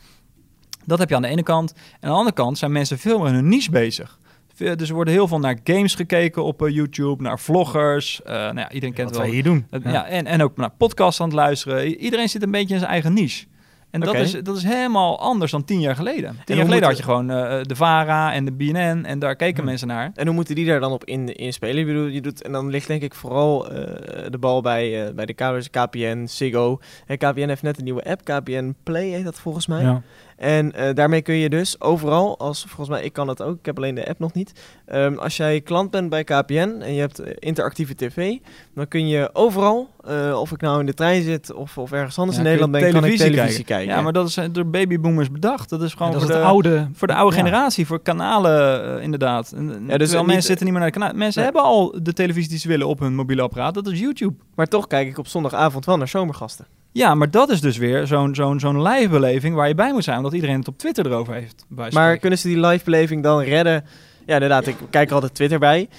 Dat 0.86 1.00
heb 1.00 1.10
je 1.10 1.16
aan 1.16 1.22
de 1.22 1.28
ene 1.28 1.44
kant. 1.44 1.72
En 1.74 1.80
aan 2.02 2.10
de 2.12 2.18
andere 2.18 2.36
kant 2.36 2.58
zijn 2.58 2.72
mensen 2.72 2.98
veel 3.00 3.18
meer 3.20 3.28
in 3.28 3.34
hun 3.34 3.48
niche 3.48 3.72
bezig. 3.72 4.20
Veel- 4.58 4.78
Dus 4.78 4.90
er 4.90 4.96
worden 4.96 5.14
heel 5.14 5.28
veel 5.28 5.40
naar 5.40 5.58
games 5.64 5.96
gekeken 5.96 6.44
op 6.44 6.62
eh, 6.66 6.74
YouTube, 6.74 7.24
naar 7.24 7.40
vloggers. 7.40 8.22
Eh, 8.24 8.34
nou 8.34 8.58
ja, 8.60 8.72
iedereen 8.72 8.96
kent 8.96 9.08
Wat 9.10 9.18
wel. 9.18 9.26
wij 9.26 9.34
hier 9.36 9.44
doen. 9.44 9.66
Ja. 9.70 9.92
ja. 9.92 10.08
en, 10.08 10.26
en 10.26 10.42
ook 10.44 10.58
naar 10.58 10.72
podcasts 10.78 11.22
aan 11.22 11.28
het 11.28 11.36
luisteren. 11.36 11.88
I- 11.88 11.96
Iedereen 11.96 12.30
zit 12.30 12.44
een 12.44 12.52
beetje 12.52 12.74
in 12.74 12.80
zijn 12.80 12.92
eigen 12.92 13.14
niche. 13.14 13.46
En 13.92 14.00
dat, 14.00 14.16
is, 14.16 14.32
dat 14.32 14.58
is 14.58 14.64
helemaal 14.64 15.20
anders 15.20 15.52
dan 15.52 15.64
tien 15.64 15.80
jaar 15.80 15.96
geleden. 15.96 16.30
Tien 16.30 16.38
hoe 16.46 16.56
jaar 16.56 16.66
geleden 16.66 16.88
had 16.88 16.98
je 16.98 17.04
gewoon 17.04 17.30
eh, 17.32 17.60
de 17.62 17.76
VARA 17.76 18.34
en 18.34 18.46
de 18.46 18.52
BNN 18.52 19.06
en 19.06 19.20
daar 19.20 19.36
keken 19.36 19.56
Hmm. 19.58 19.66
mensen 19.66 19.88
naar. 19.88 20.12
En 20.16 20.26
hoe 20.26 20.36
moeten 20.36 20.56
die 20.56 20.66
daar 20.66 20.80
dan 20.80 20.92
op 20.92 21.04
in, 21.06 21.36
inspelen? 21.36 21.78
Ik 21.78 21.86
bedoel, 21.86 22.06
je 22.08 22.22
doet, 22.22 22.42
en 22.44 22.52
dan 22.52 22.70
ligt 22.70 22.88
denk 22.88 23.02
ik 23.02 23.14
vooral 23.14 23.70
eh, 23.72 24.26
de 24.30 24.38
bal 24.38 24.62
bij, 24.62 25.06
eh, 25.08 25.14
bij 25.14 25.26
de 25.26 25.34
kabels, 25.34 25.70
KPN, 25.70 26.26
Ziggo. 26.28 26.80
En 27.06 27.18
KPN 27.18 27.48
heeft 27.48 27.62
net 27.62 27.78
een 27.78 27.84
nieuwe 27.84 28.04
app, 28.04 28.24
KPN 28.24 28.76
Play 28.84 29.08
heet 29.10 29.24
dat 29.24 29.40
volgens 29.40 29.68
mij. 29.68 29.82
Ja. 29.82 30.02
En 30.38 30.74
eh, 30.74 30.94
daarmee 30.94 31.22
kun 31.22 31.36
je 31.36 31.50
dus 31.50 31.82
overal, 31.82 32.38
als 32.40 32.66
volgens 32.68 32.90
mij, 32.90 33.04
ik 33.04 33.14
kan 33.14 33.28
dat 33.28 33.42
ook, 33.42 33.58
ik 33.60 33.66
heb 33.66 33.78
alleen 33.78 33.96
de 33.96 34.08
app 34.08 34.20
nog 34.20 34.34
niet. 34.34 34.52
Ehm, 34.86 35.16
als 35.16 35.38
jij 35.38 35.62
klant 35.62 35.92
bent 35.92 36.10
bij 36.10 36.24
KPN 36.24 36.82
en 36.82 36.94
je 36.94 37.00
hebt 37.00 37.20
eh, 37.20 37.34
interactieve 37.40 37.96
tv, 37.96 38.36
dan 38.76 38.88
kun 38.88 39.08
je 39.08 39.30
overal, 39.34 39.90
eh, 40.04 40.38
of 40.40 40.52
ik 40.52 40.62
nou 40.62 40.80
in 40.80 40.86
de 40.86 40.94
trein 40.94 41.24
zit 41.24 41.54
of, 41.54 41.78
of 41.78 41.92
ergens 41.92 42.18
anders 42.18 42.38
Ja, 42.38 42.44
in 42.44 42.50
Nederland 42.50 42.72
kun 42.74 42.82
ben, 42.92 42.94
je 42.94 43.02
kan 43.02 43.12
ik 43.12 43.18
televisie 43.36 43.64
kijken. 43.64 43.94
Ja, 43.96 44.02
maar 44.02 44.14
dat 44.14 44.28
is 44.28 44.38
door 44.52 44.68
babyboomers 44.68 45.32
bedacht. 45.32 45.70
Dat 45.70 45.82
is 45.82 45.94
gewoon 45.94 46.12
dat 46.12 46.22
voor, 46.22 46.32
de, 46.32 46.42
oude... 46.42 46.88
voor 46.94 47.08
de 47.08 47.14
oude 47.16 47.36
Ja. 47.36 47.42
generatie, 47.44 47.86
voor 47.88 48.02
kanalen 48.02 49.02
inderdaad. 49.02 49.52
En, 49.52 49.84
en 49.88 49.98
dus 49.98 50.12
niet- 50.14 50.26
mensen 50.26 50.42
zitten 50.44 50.66
niet 50.66 50.74
meer 50.76 50.84
naar 50.84 50.92
de 50.92 51.00
kanaal. 51.00 51.14
Mensen 51.16 51.42
Nee. 51.42 51.52
hebben 51.52 51.70
al 51.72 51.96
de 52.02 52.14
televisie 52.14 52.50
die 52.50 52.60
ze 52.60 52.68
willen 52.68 52.88
op 52.88 53.00
hun 53.00 53.16
mobiele 53.16 53.42
apparaat. 53.42 53.74
Dat 53.74 53.88
is 53.88 54.00
YouTube. 54.00 54.36
Maar 54.56 54.68
toch 54.68 54.88
kijk 54.88 55.08
ik 55.08 55.18
op 55.18 55.28
zondagavond 55.28 55.86
wel 55.86 55.98
naar 55.98 56.08
zomergasten. 56.08 56.66
Ja, 56.98 57.16
maar 57.16 57.32
dat 57.32 57.50
is 57.50 57.62
dus 57.62 57.78
weer 57.78 58.08
zo'n 58.08 58.36
zo'n 58.36 58.60
zo'n 58.60 58.82
live 58.82 59.10
beleving 59.10 59.56
waar 59.56 59.68
je 59.68 59.76
bij 59.76 59.92
moet 59.94 60.04
zijn, 60.04 60.18
omdat 60.18 60.34
iedereen 60.34 60.60
het 60.60 60.68
op 60.68 60.78
Twitter 60.78 61.06
erover 61.06 61.34
heeft. 61.34 61.66
Maar 61.94 62.18
kunnen 62.18 62.40
ze 62.40 62.48
die 62.48 62.60
live 62.60 62.84
beleving 62.86 63.24
dan 63.24 63.42
redden? 63.42 63.86
Ja, 64.26 64.34
inderdaad, 64.34 64.68
ik 64.68 64.76
kijk 64.90 65.08
er 65.08 65.14
altijd 65.14 65.34
Twitter 65.34 65.60
bij. 65.60 65.90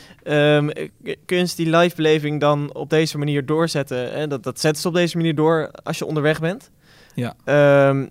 K- 1.05 1.17
kunnen 1.27 1.49
ze 1.49 1.57
die 1.57 1.77
live 1.77 1.97
beleving 1.97 2.41
dan 2.41 2.75
op 2.75 2.91
deze 2.91 3.19
manier 3.19 3.47
doorzetten? 3.47 4.13
Hè? 4.13 4.27
Dat, 4.27 4.43
dat 4.43 4.61
zetten 4.61 4.83
ze 4.83 4.89
op 4.89 4.95
deze 4.95 5.17
manier 5.17 5.35
door 5.35 5.71
als 5.83 5.99
je 5.99 6.07
onderweg 6.07 6.41
bent. 6.41 6.71
Ja. 7.15 7.35
Ehm, 7.45 8.07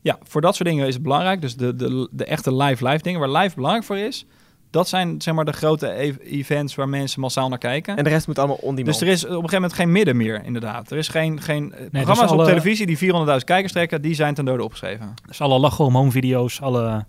Ja, 0.00 0.18
voor 0.22 0.40
dat 0.40 0.56
soort 0.56 0.68
dingen 0.68 0.86
is 0.86 0.94
het 0.94 1.02
belangrijk. 1.02 1.40
Dus 1.40 1.56
de, 1.56 1.74
de, 1.76 2.08
de 2.10 2.24
echte 2.24 2.54
live-live 2.54 3.02
dingen, 3.02 3.20
waar 3.20 3.42
live 3.42 3.54
belangrijk 3.54 3.86
voor 3.86 3.96
is, 3.98 4.26
dat 4.74 4.88
zijn 4.88 5.20
zeg 5.20 5.34
maar 5.34 5.44
de 5.44 5.52
grote 5.52 5.86
e- 5.86 6.14
events 6.22 6.74
waar 6.74 6.88
mensen 6.88 7.20
massaal 7.20 7.48
naar 7.48 7.58
kijken. 7.58 7.96
en 7.96 8.04
de 8.04 8.10
rest 8.10 8.26
moet 8.26 8.38
allemaal 8.38 8.56
on 8.56 8.74
dus 8.74 9.00
er 9.00 9.08
is 9.08 9.24
op 9.24 9.30
een 9.30 9.34
gegeven 9.34 9.54
moment 9.54 9.72
geen 9.72 9.92
midden 9.92 10.16
meer, 10.16 10.44
inderdaad. 10.44 10.90
Er 10.90 10.98
is 10.98 11.08
geen, 11.08 11.40
geen 11.40 11.72
eh, 11.72 11.78
programma's 11.78 12.20
dus 12.20 12.30
alle- 12.30 12.42
op 12.42 12.48
televisie 12.48 12.86
die 12.86 12.98
400.000 12.98 13.44
kijkers 13.44 13.72
trekken, 13.72 14.02
die 14.02 14.14
zijn 14.14 14.34
ten 14.34 14.44
dode 14.44 14.62
opgeschreven. 14.62 15.14
Dus 15.26 15.40
alle 15.40 15.58
lachen 15.58 15.84
om 15.84 15.94
home 15.94 16.10
video's, 16.10 16.60
alle 16.60 17.04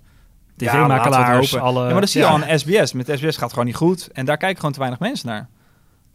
tv-makelaars, 0.57 1.51
het 1.51 1.61
alle... 1.61 1.85
ja, 1.85 1.91
maar 1.91 2.01
dat 2.01 2.09
zie 2.09 2.21
je 2.21 2.27
ja. 2.27 2.33
al 2.33 2.43
aan 2.43 2.59
SBS. 2.59 2.93
Met 2.93 3.07
SBS 3.07 3.33
gaat 3.33 3.39
het 3.39 3.49
gewoon 3.49 3.65
niet 3.65 3.75
goed 3.75 4.09
en 4.11 4.25
daar 4.25 4.37
kijken 4.37 4.57
gewoon 4.57 4.73
te 4.73 4.79
weinig 4.79 4.99
mensen 4.99 5.27
naar. 5.27 5.47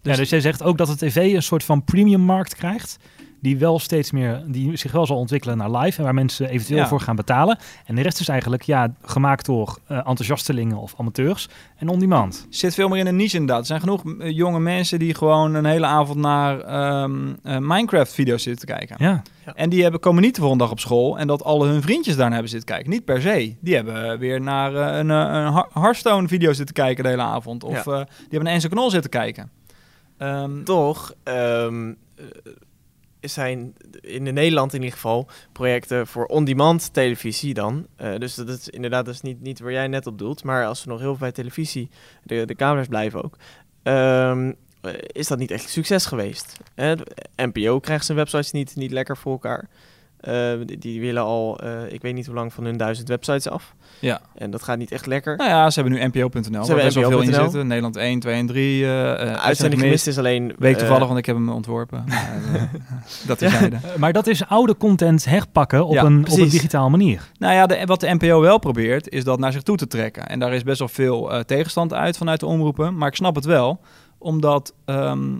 ja, 0.02 0.16
dus 0.16 0.30
jij 0.30 0.40
zegt 0.40 0.62
ook 0.62 0.78
dat 0.78 0.88
de 0.88 0.96
tv 0.96 1.34
een 1.34 1.42
soort 1.42 1.64
van 1.64 1.84
premium 1.84 2.20
markt 2.20 2.54
krijgt. 2.54 2.98
Die 3.42 3.58
wel 3.58 3.78
steeds 3.78 4.10
meer, 4.10 4.42
die 4.46 4.76
zich 4.76 4.92
wel 4.92 5.06
zal 5.06 5.16
ontwikkelen 5.16 5.56
naar 5.56 5.70
live. 5.70 5.98
En 5.98 6.04
waar 6.04 6.14
mensen 6.14 6.48
eventueel 6.48 6.78
Ja. 6.78 6.88
voor 6.88 7.00
gaan 7.00 7.16
betalen. 7.16 7.58
En 7.84 7.94
de 7.94 8.02
rest 8.02 8.20
is 8.20 8.28
eigenlijk 8.28 8.62
ja, 8.62 8.94
gemaakt 9.02 9.46
door 9.46 9.78
eh, 9.86 9.96
enthousiastelingen 9.96 10.76
of 10.76 10.94
amateurs. 10.96 11.48
En 11.76 11.88
on-demand. 11.88 12.46
zit 12.50 12.74
veel 12.74 12.88
meer 12.88 12.98
in 12.98 13.06
een 13.06 13.16
niche 13.16 13.36
inderdaad. 13.36 13.60
Er 13.60 13.66
zijn 13.66 13.80
genoeg 13.80 14.02
eh, 14.18 14.30
jonge 14.30 14.60
mensen 14.60 14.98
die 14.98 15.14
gewoon 15.14 15.54
een 15.54 15.64
hele 15.64 15.86
avond 15.86 16.18
naar 16.18 16.60
ehm, 16.60 17.34
eh, 17.42 17.56
Minecraft-video's 17.58 18.42
zitten 18.42 18.66
te 18.66 18.72
kijken. 18.74 18.96
Ja. 18.98 19.22
En 19.54 19.70
die 19.70 19.82
hebben, 19.82 20.00
komen 20.00 20.22
niet 20.22 20.34
de 20.34 20.40
volgende 20.40 20.64
dag 20.64 20.72
op 20.72 20.80
school 20.80 21.18
en 21.18 21.26
dat 21.26 21.44
alle 21.44 21.66
hun 21.66 21.82
vriendjes 21.82 22.16
daarna 22.16 22.32
hebben 22.32 22.50
zitten 22.50 22.68
kijken. 22.68 22.90
Niet 22.90 23.04
per 23.04 23.20
se. 23.20 23.56
Die 23.60 23.74
hebben 23.74 24.18
weer 24.18 24.40
naar 24.40 24.74
een, 24.74 25.08
een 25.08 25.64
Hearthstone-video 25.72 26.52
zitten 26.52 26.74
kijken 26.74 27.04
de 27.04 27.10
hele 27.10 27.22
avond. 27.22 27.64
Of 27.64 27.84
Ja. 27.84 27.92
eh, 27.92 27.96
die 28.06 28.28
hebben 28.30 28.46
een 28.48 28.54
Enzo 28.54 28.68
Knol 28.68 28.90
zitten 28.90 29.10
kijken. 29.10 29.50
Ehm, 30.18 30.62
Toch 30.64 31.14
ehm, 31.22 31.88
eh, 31.88 32.24
zijn 33.20 33.74
in 34.00 34.22
Nederland 34.22 34.72
in 34.72 34.80
ieder 34.80 34.94
geval 34.94 35.28
projecten 35.52 36.06
voor 36.06 36.26
on-demand 36.26 36.92
televisie 36.92 37.54
dan. 37.54 37.86
Eh, 37.96 38.16
dus 38.16 38.34
dat 38.34 38.48
is 38.48 38.68
inderdaad 38.68 39.04
dat 39.04 39.14
is 39.14 39.20
niet, 39.20 39.40
niet 39.40 39.60
waar 39.60 39.72
jij 39.72 39.88
net 39.88 40.06
op 40.06 40.18
doelt. 40.18 40.44
Maar 40.44 40.66
als 40.66 40.84
we 40.84 40.90
nog 40.90 41.00
heel 41.00 41.16
veel 41.16 41.32
televisie, 41.32 41.90
de, 42.22 42.44
de 42.44 42.54
camera's 42.54 42.88
blijven 42.88 43.24
ook, 43.24 43.36
ehm, 43.82 44.52
eh, 44.80 44.92
is 45.06 45.26
dat 45.26 45.38
niet 45.38 45.50
echt 45.50 45.68
succes 45.68 46.06
geweest. 46.06 46.56
NPO 47.36 47.80
krijgt 47.80 48.04
zijn 48.04 48.18
websites 48.18 48.50
niet, 48.50 48.76
niet 48.76 48.90
lekker 48.90 49.16
voor 49.16 49.32
elkaar. 49.32 49.68
Eh, 50.20 50.52
die, 50.66 50.78
die 50.78 51.00
willen 51.00 51.22
al, 51.22 51.58
eh, 51.58 51.92
ik 51.92 52.02
weet 52.02 52.14
niet 52.14 52.26
hoe 52.26 52.34
lang, 52.34 52.52
van 52.52 52.64
hun 52.64 52.76
duizend 52.76 53.08
websites 53.08 53.48
af. 53.48 53.74
Ja. 53.98 54.20
En 54.34 54.50
dat 54.50 54.62
gaat 54.62 54.78
niet 54.78 54.92
echt 54.92 55.06
lekker. 55.06 55.36
Nou 55.36 55.50
ja, 55.50 55.70
ze 55.70 55.80
hebben 55.80 55.98
nu 55.98 56.06
NPO.nl. 56.06 56.30
Ze 56.42 56.48
hebben 56.48 56.66
hebben 56.66 56.84
best 56.84 56.94
wel 56.94 57.10
veel 57.10 57.20
in 57.20 57.34
zitten. 57.34 57.66
Nederland 57.66 57.96
1, 57.96 58.20
2 58.20 58.34
en 58.34 58.46
3. 58.46 58.84
eh 58.84 59.22
eh, 59.22 59.34
Uitzending 59.34 59.82
gemist 59.82 60.06
is 60.06 60.18
alleen... 60.18 60.54
Week 60.58 60.76
toevallig, 60.76 61.06
want 61.06 61.18
ik 61.18 61.26
heb 61.26 61.36
hem 61.36 61.48
ontworpen. 61.48 62.04
Maar, 62.08 62.70
dat 63.26 63.42
is. 63.42 63.54
Eh, 63.54 63.68
maar 63.96 64.12
dat 64.12 64.26
is 64.26 64.46
oude 64.46 64.76
content 64.76 65.24
herpakken 65.24 65.86
op, 65.86 65.94
Ja, 65.94 66.04
een, 66.04 66.26
op 66.30 66.38
een 66.38 66.48
digitaal 66.48 66.90
manier. 66.90 67.30
Nou 67.38 67.54
ja, 67.54 67.66
de, 67.66 67.82
wat 67.84 68.00
de 68.00 68.14
NPO 68.14 68.40
wel 68.40 68.58
probeert, 68.58 69.08
is 69.08 69.24
dat 69.24 69.38
naar 69.38 69.52
zich 69.52 69.62
toe 69.62 69.76
te 69.76 69.86
trekken. 69.86 70.26
En 70.28 70.38
daar 70.38 70.52
is 70.52 70.62
best 70.62 70.78
wel 70.78 70.88
veel 70.88 71.32
eh, 71.32 71.40
tegenstand 71.40 71.92
uit 71.94 72.16
vanuit 72.16 72.40
de 72.40 72.46
omroepen. 72.46 72.96
Maar 72.96 73.08
ik 73.08 73.14
snap 73.14 73.34
het 73.34 73.44
wel, 73.44 73.80
omdat 74.18 74.74
ehm, 74.84 75.38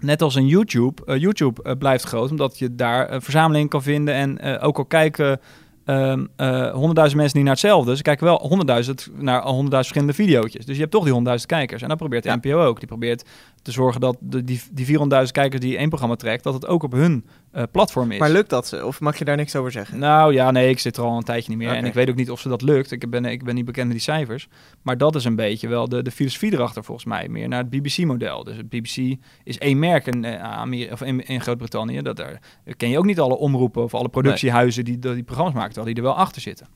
net 0.00 0.22
als 0.22 0.34
een 0.34 0.46
YouTube, 0.46 1.04
eh, 1.04 1.20
YouTube 1.20 1.62
eh, 1.62 1.72
blijft 1.78 2.04
groot, 2.04 2.30
omdat 2.30 2.58
je 2.58 2.74
daar 2.74 3.12
een 3.12 3.22
verzameling 3.22 3.68
kan 3.68 3.82
vinden. 3.82 4.14
En 4.14 4.38
eh, 4.38 4.66
ook 4.66 4.78
al 4.78 4.84
kijken 4.84 5.40
ehm, 5.84 6.26
eh, 6.36 6.70
honderdduizend 6.70 7.20
mensen 7.20 7.36
niet 7.36 7.46
naar 7.46 7.56
hetzelfde, 7.56 7.96
ze 7.96 8.02
kijken 8.02 8.24
wel 8.24 8.38
honderdduizend 8.38 9.10
naar 9.16 9.42
honderdduizend 9.42 9.94
verschillende 9.94 10.14
video's. 10.14 10.52
Dus 10.52 10.74
je 10.74 10.80
hebt 10.80 10.90
toch 10.90 11.04
die 11.04 11.12
honderdduizend 11.12 11.52
kijkers. 11.52 11.82
En 11.82 11.88
dat 11.88 11.98
probeert 11.98 12.22
de. 12.22 12.38
NPO 12.42 12.64
ook. 12.64 12.78
Die 12.78 12.88
probeert 12.88 13.24
te 13.62 13.72
zorgen 13.72 14.00
dat 14.00 14.16
de, 14.20 14.44
die, 14.44 14.60
die 14.72 14.86
400.000 14.86 15.02
kijkers 15.32 15.60
die 15.60 15.76
één 15.76 15.88
programma 15.88 16.16
trekt, 16.16 16.44
dat 16.44 16.54
het 16.54 16.66
ook 16.66 16.82
op 16.82 16.92
hun 16.92 17.26
eh, 17.50 17.62
platform 17.72 18.10
is. 18.12 18.18
Maar 18.18 18.30
lukt 18.30 18.50
dat 18.50 18.66
ze? 18.66 18.86
Of 18.86 19.00
mag 19.00 19.18
je 19.18 19.24
daar 19.24 19.36
niks 19.36 19.56
over 19.56 19.72
zeggen? 19.72 19.98
Nou 19.98 20.32
ja, 20.32 20.50
nee, 20.50 20.68
ik 20.68 20.78
zit 20.78 20.96
er 20.96 21.02
al 21.02 21.16
een 21.16 21.22
tijdje 21.22 21.50
niet 21.50 21.58
meer. 21.58 21.70
En 21.70 21.84
ik 21.84 21.94
weet 21.94 22.08
ook 22.08 22.16
niet 22.16 22.30
of 22.30 22.40
ze 22.40 22.48
dat 22.48 22.62
lukt. 22.62 22.90
Ik 22.90 23.10
ben, 23.10 23.24
ik 23.24 23.44
ben 23.44 23.54
niet 23.54 23.64
bekend 23.64 23.86
met 23.86 23.96
die 23.96 24.04
cijfers. 24.04 24.48
Maar 24.82 24.98
dat 24.98 25.14
is 25.14 25.24
een 25.24 25.36
beetje 25.36 25.68
wel 25.68 25.88
de, 25.88 26.02
de 26.02 26.10
filosofie 26.10 26.52
erachter 26.52 26.84
volgens 26.84 27.06
mij. 27.06 27.28
Meer 27.28 27.48
naar 27.48 27.58
het 27.58 27.70
BBC-model. 27.70 28.44
Dus 28.44 28.56
het 28.56 28.68
BBC 28.68 29.16
is 29.44 29.58
één 29.58 29.78
merk 29.78 30.06
in, 30.06 30.24
eh, 30.24 30.92
of 30.92 31.02
in, 31.02 31.26
in 31.26 31.40
Groot-Brittannië. 31.40 32.02
Dat 32.02 32.16
daar 32.16 32.40
ken 32.76 32.88
je 32.88 32.98
ook 32.98 33.04
niet 33.04 33.20
alle 33.20 33.36
omroepen 33.36 33.82
of 33.82 33.94
alle 33.94 34.08
productiehuizen 34.08 34.84
die, 34.84 34.98
die 34.98 35.22
programma's 35.22 35.54
maken. 35.54 35.72
Terwijl 35.72 35.94
die 35.94 36.04
er 36.04 36.10
wel 36.10 36.18
achter 36.18 36.42
zitten. 36.42 36.66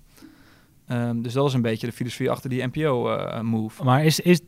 Ehm, 0.86 1.22
dus 1.22 1.32
dat 1.32 1.46
is 1.48 1.52
een 1.54 1.62
beetje 1.62 1.86
de 1.86 1.92
filosofie 1.92 2.30
achter 2.30 2.50
die 2.50 2.66
NPO-move. 2.72 3.84
Maar 3.84 4.04
is, 4.04 4.20
is, 4.20 4.40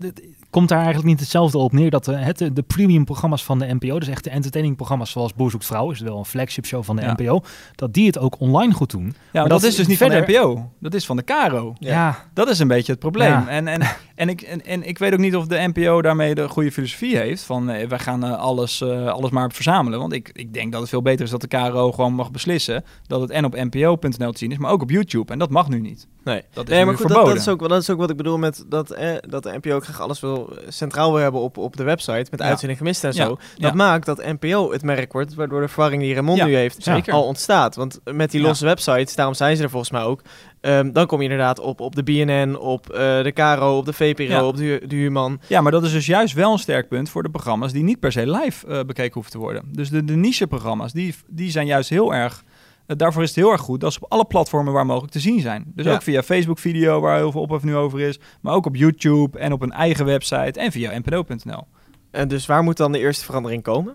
komt 0.50 0.68
daar 0.68 0.78
eigenlijk 0.78 1.08
niet 1.08 1.20
hetzelfde 1.20 1.58
op 1.58 1.72
neer 1.72 1.90
dat 1.90 2.04
de, 2.04 2.16
het, 2.16 2.38
de 2.52 2.62
premium 2.66 3.04
programma's 3.04 3.44
van 3.44 3.58
de 3.58 3.74
NPO, 3.74 3.98
dus 3.98 4.08
echt 4.08 4.24
de 4.24 4.30
entertaining 4.30 4.76
programma's 4.76 5.10
zoals 5.10 5.34
Boer 5.34 5.50
zoekt 5.50 5.64
vrouw, 5.66 5.90
is 5.90 6.00
wel 6.00 6.18
een 6.18 6.24
flagship 6.24 6.66
show 6.66 6.84
van 6.84 6.96
de 6.96 7.02
Ja. 7.02 7.12
NPO, 7.18 7.40
dat 7.74 7.94
die 7.94 8.06
het 8.06 8.18
ook 8.18 8.40
online 8.40 8.72
goed 8.72 8.90
doen. 8.90 9.04
ja, 9.04 9.12
maar 9.32 9.42
dat 9.48 9.60
dat, 9.60 9.70
is 9.70 9.76
dus 9.76 9.86
niet 9.86 9.98
van 9.98 10.08
de 10.08 10.24
NPO. 10.26 10.70
Dat 10.80 10.94
is 10.94 11.06
van 11.06 11.16
de 11.16 11.24
Caro. 11.24 11.74
Ja. 11.78 11.90
Ja, 11.90 12.24
Dat 12.34 12.48
is 12.48 12.58
een 12.58 12.68
beetje 12.68 12.92
het 12.92 13.00
probleem. 13.00 13.30
Ja. 13.30 13.48
En, 13.48 13.68
en, 13.68 13.80
en, 14.16 14.28
ik, 14.28 14.40
en, 14.42 14.64
en 14.64 14.82
ik 14.88 14.98
weet 14.98 15.12
ook 15.12 15.18
niet 15.18 15.36
of 15.36 15.46
de 15.46 15.70
NPO 15.74 16.02
daarmee 16.02 16.34
de 16.34 16.48
goede 16.48 16.72
filosofie 16.72 17.16
heeft. 17.16 17.42
Van 17.42 17.70
eh, 17.70 17.88
wij 17.88 17.98
gaan 17.98 18.24
eh, 18.24 18.38
alles, 18.38 18.80
eh, 18.80 19.06
alles 19.08 19.30
maar 19.30 19.52
verzamelen. 19.52 19.98
Want 19.98 20.12
ik, 20.12 20.30
ik 20.32 20.54
denk 20.54 20.72
dat 20.72 20.80
het 20.80 20.90
veel 20.90 21.02
beter 21.02 21.24
is 21.24 21.30
dat 21.30 21.40
de 21.40 21.46
KRO 21.48 21.92
gewoon 21.92 22.12
mag 22.12 22.30
beslissen. 22.30 22.84
Dat 23.06 23.20
het 23.20 23.30
en 23.30 23.44
op 23.44 23.54
npo.nl 23.56 24.32
te 24.32 24.38
zien 24.38 24.50
is, 24.52 24.58
maar 24.58 24.70
ook 24.70 24.82
op 24.82 24.90
YouTube. 24.90 25.32
En 25.32 25.38
dat 25.38 25.50
mag 25.50 25.68
nu 25.68 25.80
niet. 25.80 26.06
Nee, 26.24 26.42
Dat 26.52 26.64
is 26.64 26.70
nee 26.70 26.78
nu 26.78 26.84
maar 26.86 26.94
goed, 26.94 27.02
dat, 27.02 27.12
verboden. 27.12 27.34
dat, 27.38 27.46
is 27.46 27.52
ook, 27.52 27.68
dat 27.68 27.82
is 27.82 27.90
ook 27.90 27.98
wat 27.98 28.10
ik 28.10 28.16
bedoel 28.16 28.38
met 28.38 28.64
dat, 28.68 28.90
eh, 28.90 29.14
dat 29.28 29.42
de 29.42 29.58
NPO 29.62 29.74
ook 29.74 29.84
graag 29.84 30.00
alles 30.00 30.20
wil, 30.20 30.48
eh, 30.56 30.64
centraal 30.68 31.12
wil 31.12 31.22
hebben 31.22 31.40
op, 31.40 31.56
op 31.56 31.76
de 31.76 31.84
website, 31.84 32.26
met 32.30 32.40
Ja. 32.40 32.46
uitzending 32.46 32.78
gemist 32.78 33.04
en 33.04 33.12
Ja, 33.14 33.24
zo. 33.24 33.28
Dat 33.28 33.38
ja. 33.56 33.72
maakt 33.72 34.06
dat 34.06 34.24
NPO 34.40 34.72
het 34.72 34.82
merk 34.82 35.12
wordt, 35.12 35.34
waardoor 35.34 35.60
de 35.60 35.68
verwarring 35.68 36.02
die 36.02 36.14
Raymond 36.14 36.38
Ja, 36.38 36.44
nu 36.46 36.54
heeft 36.54 36.82
zeker. 36.82 37.12
al 37.12 37.22
ontstaat. 37.24 37.74
Want 37.74 38.00
met 38.04 38.30
die 38.30 38.40
Ja. 38.40 38.46
losse 38.46 38.64
websites, 38.64 39.14
daarom 39.14 39.34
zijn 39.34 39.56
ze 39.56 39.62
er 39.62 39.70
volgens 39.70 39.90
mij 39.90 40.02
ook, 40.02 40.22
ehm, 40.60 40.92
dan 40.92 41.06
kom 41.06 41.18
je 41.18 41.24
inderdaad 41.24 41.58
op, 41.60 41.80
op 41.80 41.94
de 41.94 42.02
BNN, 42.02 42.56
op 42.58 42.90
eh, 42.90 42.98
de 43.22 43.32
KRO, 43.34 43.76
op 43.78 43.84
de 43.84 43.92
VPRO, 43.92 44.24
Ja. 44.24 44.46
op 44.46 44.56
de, 44.56 44.64
Hu- 44.64 44.86
de 44.86 44.96
Human. 44.96 45.40
Ja, 45.46 45.60
maar 45.60 45.72
dat 45.72 45.84
is 45.84 45.92
dus 45.92 46.06
juist 46.06 46.34
wel 46.34 46.52
een 46.52 46.58
sterk 46.58 46.88
punt 46.88 47.08
voor 47.10 47.22
de 47.22 47.30
programma's 47.30 47.72
die 47.72 47.82
niet 47.82 48.00
per 48.00 48.12
se 48.12 48.30
live 48.30 48.66
eh, 48.66 48.80
bekeken 48.84 49.12
hoeven 49.14 49.32
te 49.32 49.38
worden. 49.38 49.62
Dus 49.72 49.88
de, 49.90 50.04
de 50.04 50.16
niche-programma's, 50.16 50.92
die, 50.92 51.14
die 51.28 51.50
zijn 51.50 51.66
juist 51.66 51.90
heel 51.90 52.14
erg... 52.14 52.44
eh, 52.86 52.96
daarvoor 52.96 53.22
is 53.22 53.28
het 53.28 53.38
heel 53.38 53.50
erg 53.52 53.60
goed 53.60 53.80
dat 53.80 53.92
ze 53.92 53.98
op 54.02 54.10
alle 54.12 54.24
platformen 54.24 54.72
waar 54.72 54.86
mogelijk 54.86 55.12
te 55.12 55.20
zien 55.20 55.40
zijn. 55.40 55.64
Dus 55.74 55.84
Ja. 55.86 55.92
ook 55.94 56.02
via 56.02 56.22
Facebook-video, 56.22 57.00
waar 57.00 57.16
heel 57.16 57.32
veel 57.32 57.40
ophef 57.40 57.62
nu 57.62 57.76
over 57.76 58.00
is. 58.00 58.18
Maar 58.40 58.54
ook 58.54 58.66
op 58.66 58.76
YouTube 58.76 59.38
en 59.38 59.52
op 59.52 59.62
een 59.62 59.72
eigen 59.72 60.04
website 60.04 60.60
en 60.60 60.72
via 60.72 60.98
npo.nl. 60.98 61.66
En 62.10 62.28
dus 62.28 62.46
waar 62.46 62.62
moet 62.62 62.76
dan 62.76 62.92
de 62.92 62.98
eerste 62.98 63.24
verandering 63.24 63.62
komen? 63.62 63.94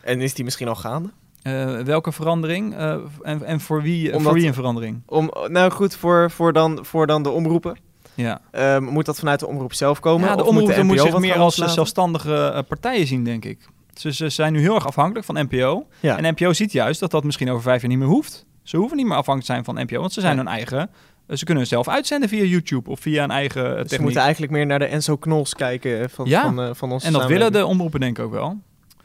En 0.00 0.20
is 0.20 0.34
die 0.34 0.44
misschien 0.44 0.68
al 0.68 0.74
gaande? 0.74 1.10
Eh, 1.48 1.80
welke 1.84 2.12
verandering 2.12 2.74
eh, 2.76 2.96
en, 3.22 3.44
en 3.44 3.60
voor 3.60 3.82
wie, 3.82 4.06
Omdat- 4.06 4.22
voor 4.22 4.32
wie 4.32 4.46
een 4.46 4.54
verandering? 4.54 5.02
Om, 5.06 5.30
nou 5.46 5.70
goed, 5.70 5.96
voor, 5.96 6.30
voor, 6.30 6.52
dan, 6.52 6.78
voor 6.82 7.06
dan 7.06 7.22
de 7.22 7.30
omroepen. 7.30 7.76
Ja, 8.14 8.40
Ehm, 8.50 8.82
moet 8.84 9.06
dat 9.06 9.18
vanuit 9.18 9.40
de 9.40 9.46
omroep 9.46 9.72
zelf 9.72 10.00
komen? 10.00 10.28
ja 10.28 10.36
de 10.36 10.42
moet 10.42 10.50
omroepen 10.50 10.86
moeten 10.86 11.06
zich 11.10 11.18
meer 11.18 11.38
als 11.38 11.60
eh, 11.60 11.68
zelfstandige 11.68 12.34
eh, 12.54 12.62
partijen 12.68 13.06
zien, 13.06 13.24
denk 13.24 13.44
ik. 13.44 13.58
Ze, 13.94 14.12
ze 14.12 14.28
zijn 14.28 14.52
nu 14.52 14.60
heel 14.60 14.74
erg 14.74 14.86
afhankelijk 14.86 15.26
van 15.26 15.34
NPO. 15.48 15.86
Ja. 16.00 16.16
En 16.18 16.32
NPO 16.32 16.52
ziet 16.52 16.72
juist 16.72 17.00
dat 17.00 17.10
dat 17.10 17.24
misschien 17.24 17.50
over 17.50 17.62
vijf 17.62 17.80
jaar 17.80 17.90
niet 17.90 17.98
meer 17.98 18.08
hoeft. 18.08 18.46
Ze 18.62 18.76
hoeven 18.76 18.96
niet 18.96 19.06
meer 19.06 19.16
afhankelijk 19.16 19.46
te 19.46 19.52
zijn 19.52 19.64
van 19.76 19.84
NPO, 19.84 20.00
want 20.00 20.12
ze 20.12 20.20
zijn 20.20 20.36
hun 20.36 20.48
eigen... 20.48 20.90
eh, 21.26 21.36
Ze 21.36 21.44
kunnen 21.44 21.66
zelf 21.66 21.88
uitzenden 21.88 22.28
via 22.28 22.42
YouTube 22.42 22.90
of 22.90 23.00
via 23.00 23.24
een 23.24 23.30
eigen 23.30 23.64
eh, 23.64 23.72
Dus 23.72 23.82
techniek. 23.82 24.00
moeten 24.00 24.20
eigenlijk 24.22 24.52
meer 24.52 24.66
naar 24.66 24.78
de 24.78 24.84
Enzo 24.84 25.16
Knols 25.16 25.54
kijken 25.54 26.00
eh, 26.00 26.04
van, 26.08 26.26
Ja. 26.26 26.42
van, 26.42 26.62
eh, 26.62 26.70
van 26.72 26.92
onze 26.92 27.06
En 27.06 27.12
dat 27.12 27.26
willen 27.26 27.52
de 27.52 27.66
omroepen 27.66 28.00
denk 28.00 28.18
ik 28.18 28.24
ook 28.24 28.32
wel. 28.32 28.58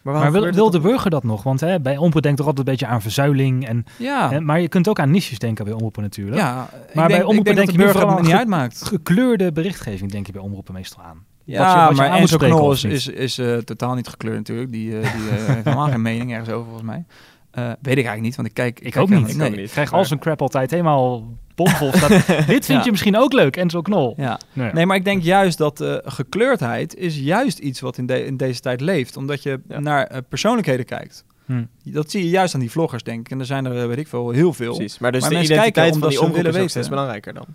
Maar, 0.04 0.32
wil, 0.32 0.52
wil 0.52 0.70
de 0.70 0.80
burger 0.80 1.10
dat 1.10 1.24
nog? 1.24 1.44
Want 1.44 1.60
hè, 1.60 1.80
bij 1.82 1.98
omroep 1.98 2.22
denkt 2.22 2.38
toch 2.38 2.48
altijd 2.48 2.68
een 2.68 2.72
beetje 2.74 2.88
aan 2.88 3.02
verzuiling. 3.02 3.68
En, 3.68 3.86
Ja, 3.98 4.30
hè, 4.30 4.42
maar 4.42 4.62
je 4.62 4.68
kunt 4.68 4.88
ook 4.88 5.00
aan 5.00 5.12
niches 5.12 5.40
denken 5.40 5.66
bij 5.66 5.74
omroepen 5.74 6.02
natuurlijk. 6.02 6.38
ja. 6.38 6.54
Maar 6.56 6.68
bij 6.94 7.08
denk, 7.08 7.22
ik 7.22 7.28
omroepen 7.28 7.56
denk 7.56 7.68
denk 7.68 7.78
de 7.80 7.86
je 7.86 7.92
vooral 7.92 8.20
niet 8.22 8.32
uitmaakt. 8.34 8.82
Gekleurde 8.86 9.52
berichtgeving 9.52 10.12
denk 10.12 10.26
je 10.26 10.32
bij 10.32 10.42
omroepen 10.42 10.74
meestal 10.74 11.04
aan. 11.04 11.26
Ja, 11.46 11.60
Wat 11.64 11.74
je- 11.74 11.80
wat 11.80 11.90
je 11.90 11.96
maar 11.96 12.10
moet 12.12 12.20
Enzo 12.20 12.38
Knol 12.38 12.72
is, 12.72 12.84
is, 12.84 13.08
is 13.08 13.38
eh, 13.38 13.58
totaal 13.58 13.94
niet 13.96 14.08
gekleurd 14.08 14.38
natuurlijk. 14.38 14.72
Die, 14.72 15.00
eh, 15.00 15.14
die 15.14 15.30
eh, 15.30 15.46
heeft 15.46 15.64
helemaal 15.64 15.88
geen 15.90 16.02
mening 16.02 16.32
ergens 16.32 16.50
over 16.50 16.64
volgens 16.70 16.86
mij. 16.90 17.06
Weet 17.52 17.68
ik 17.82 17.86
eigenlijk 17.86 18.22
niet, 18.22 18.36
want 18.36 18.48
ik 18.48 18.54
kijk... 18.54 18.80
Ik 18.80 18.92
kijk 18.92 19.04
ook 19.04 19.10
niet. 19.10 19.38
Nee. 19.38 19.50
ook 19.50 19.56
niet. 19.56 19.66
Ik 19.66 19.72
krijg 19.72 19.90
Maar- 19.92 20.00
al 20.00 20.06
zijn 20.06 20.20
crap 20.20 20.42
altijd 20.42 20.72
helemaal 20.72 21.24
bomvol. 21.56 21.92
staat. 21.94 22.10
Dit 22.48 22.66
vind 22.66 22.68
Ja. 22.68 22.82
je 22.84 22.92
misschien 22.92 23.18
ook 23.18 23.34
leuk, 23.34 23.58
Enzo 23.58 23.82
Knol. 23.82 24.14
Ja. 24.18 24.40
Nou 24.54 24.68
ja. 24.68 24.74
Nee, 24.74 24.86
maar 24.86 24.96
ik 24.96 25.06
denk 25.06 25.24
juist 25.24 25.58
dat 25.58 25.82
eh, 25.82 25.96
gekleurdheid 26.04 26.96
is 26.96 27.20
juist 27.20 27.58
iets 27.60 27.80
wat 27.80 27.98
in, 27.98 28.06
de- 28.06 28.26
in 28.26 28.38
deze 28.38 28.60
tijd 28.60 28.82
leeft. 28.82 29.18
Omdat 29.18 29.44
je 29.44 29.60
Ja. 29.68 29.80
naar 29.80 30.04
eh, 30.08 30.18
persoonlijkheden 30.30 30.86
kijkt. 30.86 31.26
Hm. 31.46 31.64
Dat 31.84 32.12
zie 32.12 32.24
je 32.24 32.30
juist 32.30 32.54
aan 32.54 32.60
die 32.60 32.72
vloggers, 32.72 33.04
denk 33.04 33.20
ik. 33.20 33.32
En 33.32 33.40
er 33.40 33.46
zijn 33.46 33.66
er, 33.66 33.82
eh, 33.82 33.88
weet 33.88 33.98
ik 33.98 34.08
veel, 34.08 34.30
heel 34.30 34.54
veel. 34.54 34.76
Precies, 34.76 35.00
maar 35.00 35.12
dus 35.12 35.22
Maar 35.22 35.30
de 35.30 35.36
mensen 35.36 35.56
identiteit 35.56 35.86
kijken 35.92 36.00
van 36.00 36.10
die 36.10 36.42
omroep 36.44 36.64
is 36.64 36.72
steeds 36.72 36.90
belangrijker 36.90 37.34
dan. 37.34 37.46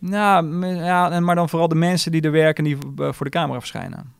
Nou, 0.00 0.66
ja, 0.66 1.10
en 1.10 1.24
maar 1.24 1.34
dan 1.34 1.48
vooral 1.48 1.68
de 1.68 1.74
mensen 1.74 2.12
die 2.12 2.20
er 2.22 2.30
werken 2.30 2.64
die 2.64 2.76
voor 2.96 3.24
de 3.26 3.30
camera 3.32 3.58
verschijnen. 3.58 4.12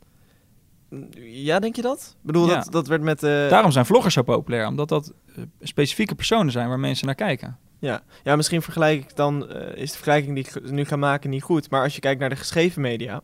Ja, 1.20 1.59
denk 1.59 1.76
je 1.76 1.82
dat? 1.82 2.14
Ik 2.20 2.26
bedoel, 2.26 2.47
Ja. 2.49 2.55
dat, 2.55 2.72
dat 2.72 2.86
werd 2.86 3.03
met... 3.03 3.22
eh, 3.22 3.49
Daarom 3.49 3.70
zijn 3.70 3.86
vloggers 3.86 4.14
zo 4.14 4.22
populair. 4.22 4.66
Omdat 4.66 4.89
dat 4.89 5.12
eh, 5.36 5.43
specifieke 5.61 6.14
personen 6.14 6.53
zijn 6.53 6.68
waar 6.68 6.78
mensen 6.80 7.07
naar 7.07 7.14
kijken. 7.14 7.59
Ja. 7.78 8.01
ja, 8.24 8.36
misschien 8.36 8.62
vergelijk 8.62 9.01
ik 9.01 9.16
dan... 9.16 9.49
eh, 9.49 9.82
is 9.82 9.91
de 9.91 9.97
vergelijking 9.97 10.34
die 10.34 10.47
ik 10.47 10.70
nu 10.70 10.84
ga 10.84 10.97
maken 10.97 11.30
niet 11.30 11.43
goed. 11.43 11.70
Maar 11.70 11.82
als 11.82 11.95
je 11.95 12.01
kijkt 12.01 12.20
naar 12.20 12.28
de 12.28 12.36
geschreven 12.36 12.80
media... 12.82 13.20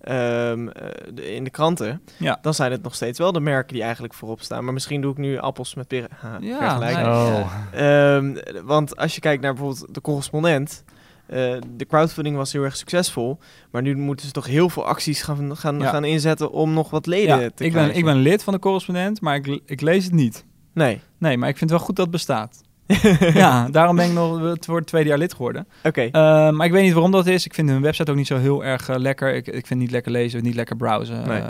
ehm, 0.00 0.68
eh, 0.68 0.88
de- 1.14 1.34
in 1.34 1.44
de 1.44 1.50
kranten... 1.50 2.02
Ja. 2.16 2.38
dan 2.42 2.54
zijn 2.54 2.72
het 2.72 2.82
nog 2.82 2.94
steeds 2.94 3.18
wel 3.18 3.32
de 3.32 3.40
merken 3.40 3.72
die 3.72 3.82
eigenlijk 3.82 4.14
voorop 4.14 4.40
staan. 4.40 4.64
Maar 4.64 4.72
misschien 4.72 5.00
doe 5.00 5.12
ik 5.12 5.18
nu 5.18 5.38
appels 5.38 5.74
met 5.74 5.86
peren. 5.88 6.08
Ha, 6.20 6.36
Ja, 6.40 6.58
vergelijking. 6.58 7.06
nee. 7.06 7.42
Oh. 7.42 7.52
Ehm, 7.72 8.36
want 8.64 8.96
als 8.96 9.14
je 9.14 9.20
kijkt 9.20 9.42
naar 9.42 9.54
bijvoorbeeld 9.54 9.94
de 9.94 10.00
correspondent. 10.00 10.84
Eh, 11.28 11.54
de 11.76 11.86
crowdfunding 11.88 12.36
was 12.36 12.52
heel 12.52 12.62
erg 12.64 12.76
succesvol. 12.76 13.38
Maar 13.70 13.82
nu 13.82 13.96
moeten 13.96 14.26
ze 14.26 14.32
toch 14.32 14.46
heel 14.46 14.68
veel 14.68 14.84
acties 14.86 15.22
gaan, 15.22 15.56
gaan, 15.56 15.78
Ja. 15.78 15.88
gaan 15.90 16.04
inzetten 16.04 16.50
om 16.50 16.72
nog 16.72 16.90
wat 16.90 17.06
leden 17.06 17.40
Ja, 17.40 17.48
te 17.54 17.64
ik, 17.64 17.70
krijgen. 17.70 17.90
ben, 17.92 17.98
ik 17.98 18.04
ben 18.04 18.16
lid 18.16 18.42
van 18.44 18.52
de 18.52 18.58
correspondent, 18.58 19.20
maar 19.20 19.34
ik, 19.36 19.60
ik 19.66 19.80
lees 19.80 20.04
het 20.04 20.12
niet. 20.12 20.44
Nee, 20.74 21.00
Nee, 21.18 21.36
maar 21.36 21.48
ik 21.48 21.56
vind 21.56 21.70
het 21.70 21.78
wel 21.78 21.88
goed 21.88 21.96
dat 21.96 22.04
het 22.04 22.14
bestaat. 22.14 22.60
ja, 23.34 23.68
daarom 23.68 23.96
ben 23.96 24.06
ik 24.06 24.12
nog 24.12 24.40
het 24.40 24.66
het 24.66 24.86
tweede 24.86 25.08
jaar 25.08 25.18
lid 25.18 25.32
geworden. 25.34 25.66
oké. 25.82 26.00
Eh, 26.02 26.10
maar 26.50 26.66
ik 26.66 26.72
weet 26.72 26.82
niet 26.82 26.92
waarom 26.92 27.10
dat 27.10 27.26
is. 27.26 27.44
Ik 27.44 27.54
vind 27.54 27.68
hun 27.70 27.82
website 27.82 28.10
ook 28.10 28.16
niet 28.16 28.26
zo 28.26 28.36
heel 28.36 28.64
erg 28.64 28.88
eh, 28.88 28.96
lekker. 28.98 29.34
Ik, 29.34 29.46
ik 29.46 29.52
vind 29.52 29.68
het 29.68 29.78
niet 29.78 29.90
lekker 29.90 30.12
lezen, 30.12 30.42
niet 30.42 30.54
lekker 30.54 30.76
browsen. 30.76 31.26
Nee. 31.28 31.42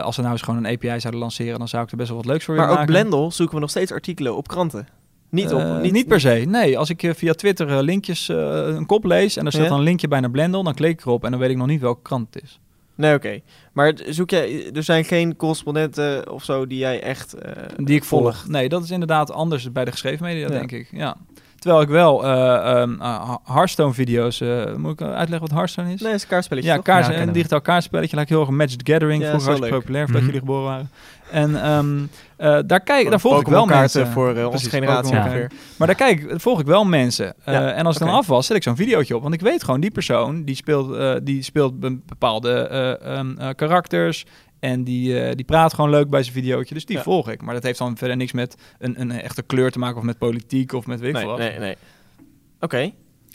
Als 0.00 0.14
ze 0.14 0.20
nou 0.20 0.32
eens 0.32 0.42
gewoon 0.42 0.64
een 0.64 0.72
API 0.74 1.00
zouden 1.00 1.20
lanceren, 1.20 1.58
dan 1.58 1.68
zou 1.68 1.82
ik 1.84 1.90
er 1.90 1.96
best 1.96 2.08
wel 2.08 2.16
wat 2.18 2.26
leuks 2.26 2.44
voor 2.44 2.54
maar 2.54 2.66
willen 2.66 2.80
ook 2.82 2.86
maken. 2.88 3.00
Blendel 3.08 3.30
zoeken 3.32 3.54
we 3.54 3.60
nog 3.60 3.70
steeds 3.70 3.92
artikelen 3.92 4.36
op 4.36 4.48
kranten. 4.48 4.88
Niet 5.30 5.52
op... 5.52 5.60
Eh, 5.60 5.80
niet, 5.80 5.92
niet, 5.92 6.06
per 6.06 6.20
se. 6.20 6.44
Nee, 6.48 6.78
als 6.78 6.90
ik 6.90 7.02
eh, 7.02 7.14
via 7.14 7.32
Twitter 7.32 7.68
eh, 7.68 7.80
linkjes, 7.80 8.28
een 8.28 8.86
kop 8.86 9.04
lees 9.04 9.36
en 9.36 9.44
er 9.44 9.52
staat 9.52 9.64
Ja? 9.64 9.68
dan 9.68 9.78
een 9.78 9.84
linkje 9.84 10.08
bij 10.08 10.20
naar 10.20 10.30
Blendel, 10.30 10.62
dan 10.62 10.74
klik 10.74 10.90
ik 10.92 11.00
erop 11.00 11.24
en 11.24 11.30
dan 11.30 11.40
weet 11.40 11.50
ik 11.50 11.56
nog 11.56 11.66
niet 11.66 11.80
welke 11.80 12.02
krant 12.02 12.34
het 12.34 12.42
is. 12.42 12.60
Nee, 12.94 13.14
oké. 13.14 13.40
Maar 13.72 13.92
zoek 14.08 14.30
jij... 14.30 14.70
Er 14.72 14.82
zijn 14.82 15.04
geen 15.04 15.36
correspondenten 15.36 16.30
of 16.32 16.44
zo 16.44 16.66
die 16.66 16.78
jij 16.78 17.02
echt 17.02 17.34
Die 17.76 17.96
ik 17.96 18.04
volg. 18.04 18.48
Nee, 18.48 18.68
dat 18.68 18.82
is 18.82 18.90
inderdaad 18.90 19.32
anders 19.32 19.72
bij 19.72 19.84
de 19.84 19.90
geschreven 19.90 20.24
media, 20.24 20.46
Ja. 20.46 20.48
denk 20.48 20.72
ik. 20.72 20.88
Ja. 20.92 21.16
Terwijl 21.58 21.82
ik 21.82 21.88
wel 21.88 22.24
eh, 22.26 22.80
ehm, 22.80 23.00
eh, 23.00 23.34
Hearthstone-video's... 23.44 24.40
eh, 24.40 24.74
moet 24.76 25.00
ik 25.00 25.06
uitleggen 25.06 25.40
wat 25.40 25.50
Hearthstone 25.50 25.92
is? 25.92 26.00
Nee, 26.00 26.06
het 26.10 26.16
is 26.16 26.22
een 26.22 26.28
kaartspelletje, 26.28 26.68
Ja, 26.70 26.74
toch? 26.76 26.84
kaars, 26.84 27.06
Ja, 27.06 27.16
een 27.20 27.32
digitaal 27.32 27.60
kaartspelletje. 27.60 28.14
Lijkt 28.16 28.30
heel 28.30 28.40
erg 28.40 28.48
een 28.48 28.56
Magic 28.56 28.82
the 28.82 28.92
Gathering. 28.92 29.22
Ja, 29.22 29.28
Vroeger 29.40 29.60
leuk. 29.60 29.70
populair 29.70 30.04
voordat 30.04 30.22
Mhm. 30.22 30.30
jullie 30.32 30.46
geboren 30.46 30.64
waren. 30.64 30.90
En 31.30 31.62
ehm, 31.62 31.98
eh, 32.36 32.58
daar, 32.66 32.80
kijk, 32.80 33.10
daar 33.10 33.20
volg 33.20 33.40
ik 33.40 33.46
wel 33.46 33.66
mensen. 33.66 34.06
voor 34.06 34.34
eh, 34.36 34.46
onze 34.50 34.68
generatie 34.70 35.16
ongeveer. 35.16 35.50
Maar 35.78 35.86
daar 35.86 35.96
kijk, 35.96 36.32
volg 36.36 36.60
ik 36.60 36.66
wel 36.66 36.84
mensen. 36.84 37.34
Eh, 37.44 37.54
Ja, 37.54 37.70
en 37.72 37.86
als 37.86 37.94
ik 37.96 38.06
dan 38.06 38.14
af 38.14 38.26
was, 38.26 38.46
zet 38.46 38.56
ik 38.56 38.62
zo'n 38.62 38.76
videootje 38.76 39.16
op. 39.16 39.22
Want 39.22 39.34
ik 39.34 39.40
weet 39.40 39.64
gewoon, 39.64 39.80
die 39.80 39.90
persoon 39.90 40.44
die 40.44 40.54
speelt, 40.54 40.96
eh, 40.96 41.14
die 41.22 41.42
speelt 41.42 41.80
be- 41.80 41.98
bepaalde 42.06 42.52
eh, 42.52 43.16
ehm, 43.18 43.38
eh, 43.38 43.48
karakters. 43.56 44.24
En 44.60 44.84
die, 44.84 45.20
eh, 45.20 45.34
die 45.34 45.44
praat 45.44 45.74
gewoon 45.74 45.90
leuk 45.90 46.10
bij 46.10 46.22
zijn 46.22 46.34
videootje. 46.34 46.74
Dus 46.74 46.84
die 46.84 46.96
Ja. 46.96 47.02
volg 47.02 47.28
ik. 47.30 47.42
Maar 47.42 47.54
dat 47.54 47.62
heeft 47.62 47.78
dan 47.78 47.96
verder 47.96 48.16
niks 48.16 48.32
met 48.32 48.56
een, 48.78 49.00
een 49.00 49.10
echte 49.10 49.42
kleur 49.42 49.70
te 49.70 49.78
maken 49.78 49.96
of 49.98 50.02
met 50.02 50.18
politiek 50.18 50.72
of 50.72 50.86
met 50.86 51.00
weet 51.00 51.08
ik 51.10 51.16
Nee, 51.16 51.26
wat. 51.26 51.38
nee, 51.38 51.58
nee. 51.58 51.76
Oké. 52.60 52.78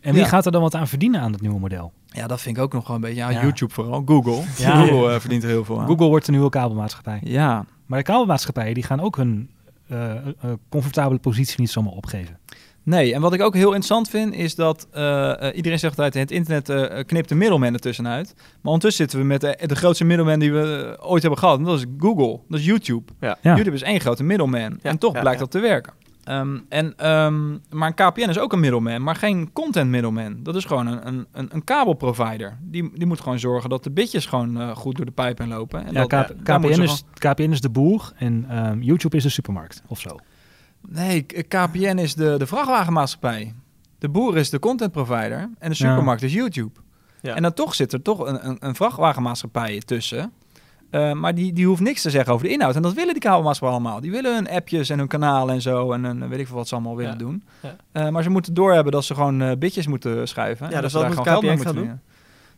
En 0.01 0.13
wie 0.13 0.21
Ja. 0.21 0.27
gaat 0.27 0.45
er 0.45 0.51
dan 0.51 0.61
wat 0.61 0.75
aan 0.75 0.87
verdienen 0.87 1.21
aan 1.21 1.31
het 1.31 1.41
nieuwe 1.41 1.59
model? 1.59 1.93
Ja, 2.07 2.27
dat 2.27 2.41
vind 2.41 2.57
ik 2.57 2.63
ook 2.63 2.73
nog 2.73 2.87
wel 2.87 2.95
een 2.95 3.01
beetje. 3.01 3.15
Ja, 3.17 3.29
Ja. 3.29 3.41
YouTube 3.41 3.73
vooral. 3.73 4.03
Google. 4.05 4.41
Ja. 4.57 4.75
Google 4.85 5.13
eh, 5.13 5.19
verdient 5.19 5.43
er 5.43 5.49
heel 5.49 5.65
veel 5.65 5.79
aan. 5.79 5.87
Google 5.87 6.07
wordt 6.07 6.25
de 6.25 6.31
nieuwe 6.31 6.49
kabelmaatschappij. 6.49 7.19
Ja. 7.23 7.65
Maar 7.85 7.97
de 7.99 8.05
kabelmaatschappijen 8.05 8.73
die 8.73 8.83
gaan 8.83 8.99
ook 8.99 9.15
hun 9.17 9.49
eh, 9.87 10.11
eh, 10.15 10.23
comfortabele 10.69 11.19
positie 11.19 11.59
niet 11.59 11.69
zomaar 11.69 11.93
opgeven. 11.93 12.37
Nee, 12.83 13.13
en 13.13 13.21
wat 13.21 13.33
ik 13.33 13.41
ook 13.41 13.53
heel 13.53 13.65
interessant 13.65 14.09
vind, 14.09 14.33
is 14.33 14.55
dat 14.55 14.87
eh, 14.91 15.47
eh, 15.47 15.55
iedereen 15.55 15.79
zegt 15.79 15.99
uit 15.99 16.13
het 16.13 16.31
internet 16.31 16.69
eh, 16.69 17.03
knipt 17.05 17.29
de 17.29 17.35
middelman 17.35 17.73
ertussenuit. 17.73 18.33
Maar 18.35 18.73
ondertussen 18.73 19.03
zitten 19.03 19.19
we 19.19 19.25
met 19.25 19.41
de, 19.41 19.67
de 19.67 19.75
grootste 19.75 20.03
middelman 20.03 20.39
die 20.39 20.53
we 20.53 20.97
ooit 21.01 21.21
hebben 21.21 21.39
gehad. 21.39 21.57
En 21.57 21.63
dat 21.63 21.77
is 21.77 21.85
Google, 21.97 22.39
dat 22.49 22.59
is 22.59 22.65
YouTube. 22.65 23.11
Ja. 23.19 23.37
Ja. 23.41 23.55
YouTube 23.55 23.75
is 23.75 23.81
één 23.81 23.99
grote 23.99 24.23
middelman. 24.23 24.79
Ja, 24.81 24.89
en 24.89 24.97
toch 24.97 25.13
ja, 25.13 25.19
blijkt 25.19 25.39
ja. 25.39 25.45
dat 25.45 25.51
te 25.51 25.59
werken. 25.59 25.93
Ehm, 26.23 26.57
en, 26.69 26.93
ehm, 26.97 27.51
maar 27.69 27.87
een 27.87 28.11
KPN 28.11 28.29
is 28.29 28.39
ook 28.39 28.53
een 28.53 28.59
middelman, 28.59 29.03
maar 29.03 29.15
geen 29.15 29.53
content 29.53 29.89
middelman. 29.89 30.43
Dat 30.43 30.55
is 30.55 30.65
gewoon 30.65 30.87
een, 30.87 31.07
een, 31.07 31.27
een, 31.31 31.49
een 31.51 31.63
kabelprovider. 31.63 32.57
Die, 32.61 32.91
die 32.93 33.07
moet 33.07 33.21
gewoon 33.21 33.39
zorgen 33.39 33.69
dat 33.69 33.83
de 33.83 33.91
bitjes 33.91 34.25
gewoon 34.25 34.61
eh, 34.61 34.75
goed 34.75 34.95
door 34.95 35.05
de 35.05 35.11
pijp 35.11 35.37
heen 35.37 35.47
lopen. 35.47 35.85
En 35.85 35.93
Ja, 35.93 36.05
dat, 36.05 36.33
KPN, 36.43 36.81
is, 36.81 37.03
KPN 37.13 37.51
is 37.51 37.61
de 37.61 37.69
boer 37.69 38.11
en 38.15 38.45
ehm, 38.49 38.81
YouTube 38.81 39.17
is 39.17 39.23
de 39.23 39.29
supermarkt 39.29 39.83
of 39.87 39.99
zo. 39.99 40.17
Nee, 40.89 41.21
KPN 41.47 41.97
is 41.97 42.15
de, 42.15 42.35
de 42.37 42.47
vrachtwagenmaatschappij. 42.47 43.53
De 43.99 44.09
boer 44.09 44.37
is 44.37 44.49
de 44.49 44.59
content 44.59 44.91
provider 44.91 45.49
en 45.59 45.69
de 45.69 45.75
supermarkt 45.75 46.21
is 46.21 46.33
YouTube. 46.33 46.79
Ja. 47.21 47.35
En 47.35 47.41
dan 47.41 47.53
toch 47.53 47.75
zit 47.75 47.93
er 47.93 48.01
toch 48.01 48.19
een, 48.27 48.47
een, 48.47 48.57
een 48.59 48.75
vrachtwagenmaatschappij 48.75 49.81
tussen. 49.85 50.31
Eh, 50.89 51.11
maar 51.11 51.35
die, 51.35 51.53
die 51.53 51.65
hoeft 51.67 51.81
niks 51.81 52.01
te 52.01 52.09
zeggen 52.09 52.33
over 52.33 52.45
de 52.45 52.51
inhoud. 52.53 52.75
En 52.75 52.81
dat 52.81 52.93
willen 52.93 53.13
die 53.13 53.21
kabelmaatschappijen 53.21 53.81
allemaal. 53.83 54.01
Die 54.01 54.11
willen 54.11 54.33
hun 54.35 54.49
appjes 54.49 54.89
en 54.89 54.97
hun 54.97 55.07
kanalen 55.07 55.55
en 55.55 55.61
zo. 55.61 55.91
En 55.91 56.03
hun, 56.03 56.29
weet 56.29 56.39
ik 56.39 56.47
veel 56.47 56.55
wat 56.55 56.67
ze 56.67 56.73
allemaal 56.75 56.95
willen 56.95 57.11
Ja. 57.11 57.17
doen. 57.17 57.43
Ja. 57.61 57.75
Eh, 57.91 58.09
maar 58.09 58.23
ze 58.23 58.29
moeten 58.29 58.53
doorhebben 58.53 58.91
dat 58.91 59.03
ze 59.03 59.13
gewoon 59.13 59.41
eh, 59.41 59.57
bitjes 59.57 59.87
moeten 59.87 60.27
schuiven. 60.27 60.69
Ja, 60.69 60.75
en 60.75 60.81
dus 60.81 60.91
dat 60.91 61.01
ze 61.01 61.07
daar 61.07 61.09
gewoon 61.17 61.25
geld 61.25 61.41
mee 61.41 61.55
moeten 61.55 61.69
verdienen. 61.73 62.01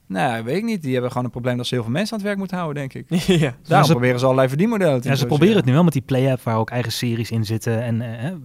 Nou, 0.08 0.44
weet 0.44 0.58
ik 0.58 0.64
niet. 0.64 0.82
Die 0.82 0.92
hebben 0.94 1.10
gewoon 1.12 1.26
een 1.26 1.32
probleem 1.32 1.58
dat 1.58 1.66
ze 1.68 1.74
heel 1.74 1.84
veel 1.84 1.92
mensen 1.94 2.12
aan 2.12 2.18
het 2.20 2.28
werk 2.28 2.38
moeten 2.40 2.58
houden, 2.58 2.90
denk 2.90 3.10
ik. 3.10 3.20
ja. 3.42 3.56
Daarom 3.64 3.86
ze- 3.88 3.92
proberen 3.92 4.20
ze 4.20 4.24
allerlei 4.26 4.48
verdienmodellen 4.50 5.02
te 5.02 5.08
Ja, 5.10 5.16
ze 5.16 5.26
proberen 5.26 5.56
het 5.56 5.66
nu 5.66 5.74
wel 5.74 5.84
met 5.84 5.94
die 5.94 6.02
Play-app 6.02 6.42
waar 6.44 6.58
ook 6.58 6.70
eigen 6.70 6.92
series 6.92 7.32
in 7.32 7.46
zitten. 7.46 7.84
En 7.84 8.02
eh, 8.02 8.28
eh, 8.28 8.36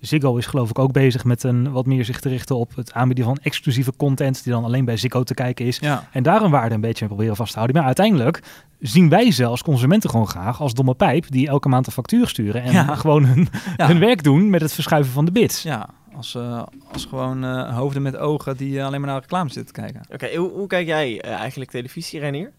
Ziggo 0.00 0.36
is 0.36 0.46
geloof 0.46 0.70
ik 0.70 0.78
ook 0.78 0.92
bezig 0.92 1.24
met 1.24 1.42
een 1.42 1.70
wat 1.72 1.86
meer 1.86 2.04
zich 2.04 2.20
te 2.20 2.28
richten 2.28 2.56
op 2.56 2.74
het 2.76 2.92
aanbieden 2.92 3.24
van 3.24 3.38
exclusieve 3.42 3.92
content 3.96 4.44
die 4.44 4.52
dan 4.52 4.64
alleen 4.64 4.84
bij 4.84 4.96
Ziggo 4.96 5.22
te 5.22 5.34
kijken 5.34 5.66
is. 5.66 5.78
Ja. 5.78 6.08
En 6.12 6.22
daar 6.22 6.42
een 6.42 6.50
waarde 6.50 6.74
een 6.74 6.80
beetje 6.80 7.00
mee 7.04 7.08
proberen 7.14 7.36
vast 7.36 7.50
te 7.50 7.56
houden. 7.58 7.76
Maar 7.76 7.86
uiteindelijk 7.86 8.42
zien 8.80 9.08
wij 9.08 9.30
ze 9.30 9.44
als 9.44 9.62
consumenten 9.62 10.10
gewoon 10.10 10.28
graag 10.28 10.60
als 10.60 10.74
domme 10.74 10.94
pijp 10.94 11.24
die 11.30 11.48
elke 11.48 11.68
maand 11.68 11.86
een 11.86 11.92
factuur 11.92 12.28
sturen 12.28 12.62
en 12.62 12.72
Ja. 12.72 12.94
gewoon 12.96 13.24
hun, 13.24 13.48
Ja. 13.76 13.86
hun 13.86 13.98
werk 13.98 14.22
doen 14.22 14.50
met 14.50 14.60
het 14.60 14.72
verschuiven 14.72 15.12
van 15.12 15.24
de 15.24 15.32
bits. 15.32 15.62
Ja, 15.62 15.88
als, 16.16 16.34
eh, 16.34 16.62
als 16.92 17.04
gewoon 17.04 17.44
eh, 17.44 17.76
hoofden 17.76 18.02
met 18.02 18.16
ogen 18.16 18.56
die 18.56 18.78
eh, 18.78 18.86
alleen 18.86 19.00
maar 19.00 19.10
naar 19.10 19.20
reclame 19.20 19.50
zitten 19.50 19.74
te 19.74 19.80
kijken. 19.80 20.00
Oké, 20.12 20.36
hoe, 20.36 20.50
hoe 20.50 20.66
kijk 20.66 20.86
jij 20.86 21.20
eigenlijk 21.20 21.70
televisie, 21.70 22.20
Renier? 22.20 22.52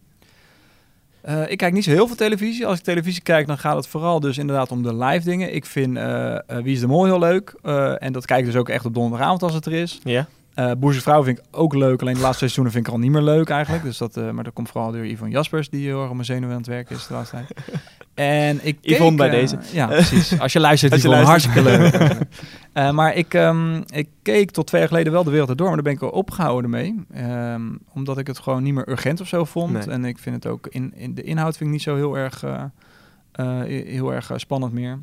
Ik 1.47 1.58
kijk 1.58 1.74
niet 1.74 1.84
zo 1.84 1.91
heel 1.91 2.08
veel 2.08 2.16
televisie. 2.16 2.66
Als 2.66 2.78
ik 2.78 2.84
televisie 2.84 3.22
kijk, 3.22 3.47
dan 3.47 3.58
gaat 3.58 3.76
het 3.76 3.88
vooral 3.88 4.20
dus 4.20 4.38
inderdaad 4.38 4.72
om 4.72 4.84
de 4.84 4.95
live 4.95 5.26
dingen. 5.26 5.53
Ik 5.53 5.66
vind 5.66 5.99
Wie 6.47 6.74
is 6.74 6.80
de 6.80 6.88
Mol 6.88 7.06
heel 7.06 7.20
leuk. 7.20 7.49
En 7.99 8.14
dat 8.14 8.26
kijk 8.26 8.39
ik 8.39 8.45
dus 8.45 8.56
ook 8.56 8.70
echt 8.70 8.86
op 8.86 8.93
donderdagavond 8.93 9.43
als 9.43 9.53
het 9.53 9.66
er 9.66 9.74
is. 9.74 9.99
Ja. 10.03 10.28
Boerse 10.78 11.01
Vrouw 11.01 11.24
vind 11.24 11.38
ik 11.38 11.43
ook 11.51 11.74
leuk. 11.74 12.01
Alleen 12.01 12.14
de 12.14 12.20
laatste 12.20 12.38
seizoenen 12.38 12.74
vind 12.74 12.88
ik 12.88 12.93
al 12.93 12.99
niet 12.99 13.12
meer 13.12 13.22
leuk 13.22 13.49
eigenlijk. 13.49 13.84
Dus 13.89 13.97
dat, 13.97 14.16
maar 14.16 14.43
dat 14.43 14.53
komt 14.53 14.70
vooral 14.70 14.91
door 14.91 15.08
Yvonne 15.08 15.34
Jaspers, 15.34 15.70
die 15.70 15.86
heel 15.86 15.99
erg 15.99 16.08
op 16.10 16.14
mijn 16.14 16.26
zenuwen 16.26 16.51
aan 16.51 16.58
het 16.58 16.68
werken 16.68 16.95
is 16.95 17.08
de 17.08 17.14
laatste 17.14 17.36
tijd. 17.36 17.82
En 18.16 18.59
ik 18.66 18.78
keek, 18.82 18.95
Yvonne 18.95 19.18
bij 19.18 19.30
eh, 19.30 19.34
deze. 19.34 19.57
Ja, 19.74 19.88
precies. 20.01 20.39
Als 20.39 20.53
je 20.53 20.59
luistert, 20.59 20.91
Als 20.91 21.01
je 21.01 21.07
Yvonne, 21.07 21.26
luistert. 21.26 21.53
hartstikke 21.53 22.07
leuk. 22.07 22.20
Eh, 22.76 22.91
maar 22.91 23.16
ik, 23.16 23.34
ehm, 23.34 23.82
ik 23.86 24.09
keek 24.22 24.51
tot 24.51 24.68
twee 24.68 24.82
jaar 24.82 24.89
geleden 24.89 25.11
wel 25.11 25.24
de 25.24 25.30
wereld 25.30 25.49
erdoor, 25.49 25.66
maar 25.66 25.76
daar 25.76 25.84
ben 25.84 25.93
ik 25.93 25.99
wel 25.99 26.09
opgehouden 26.09 26.70
mee. 26.70 27.05
Ehm, 27.13 27.61
omdat 27.93 28.18
ik 28.18 28.28
het 28.28 28.39
gewoon 28.39 28.63
niet 28.63 28.74
meer 28.74 28.89
urgent 28.89 29.22
of 29.22 29.28
zo 29.28 29.45
vond. 29.45 29.72
Nee. 29.72 29.84
En 29.84 30.05
ik 30.05 30.18
vind 30.18 30.36
het 30.36 30.45
ook 30.47 30.68
in, 30.68 30.93
in 30.95 31.13
de 31.13 31.24
inhoud 31.24 31.57
vind 31.57 31.70
ik 31.70 31.76
niet 31.76 31.84
zo 31.84 31.95
heel 31.95 32.18
erg, 32.18 32.43
eh, 32.43 33.61
heel 33.63 34.13
erg 34.13 34.32
spannend 34.36 34.74
meer. 34.74 34.99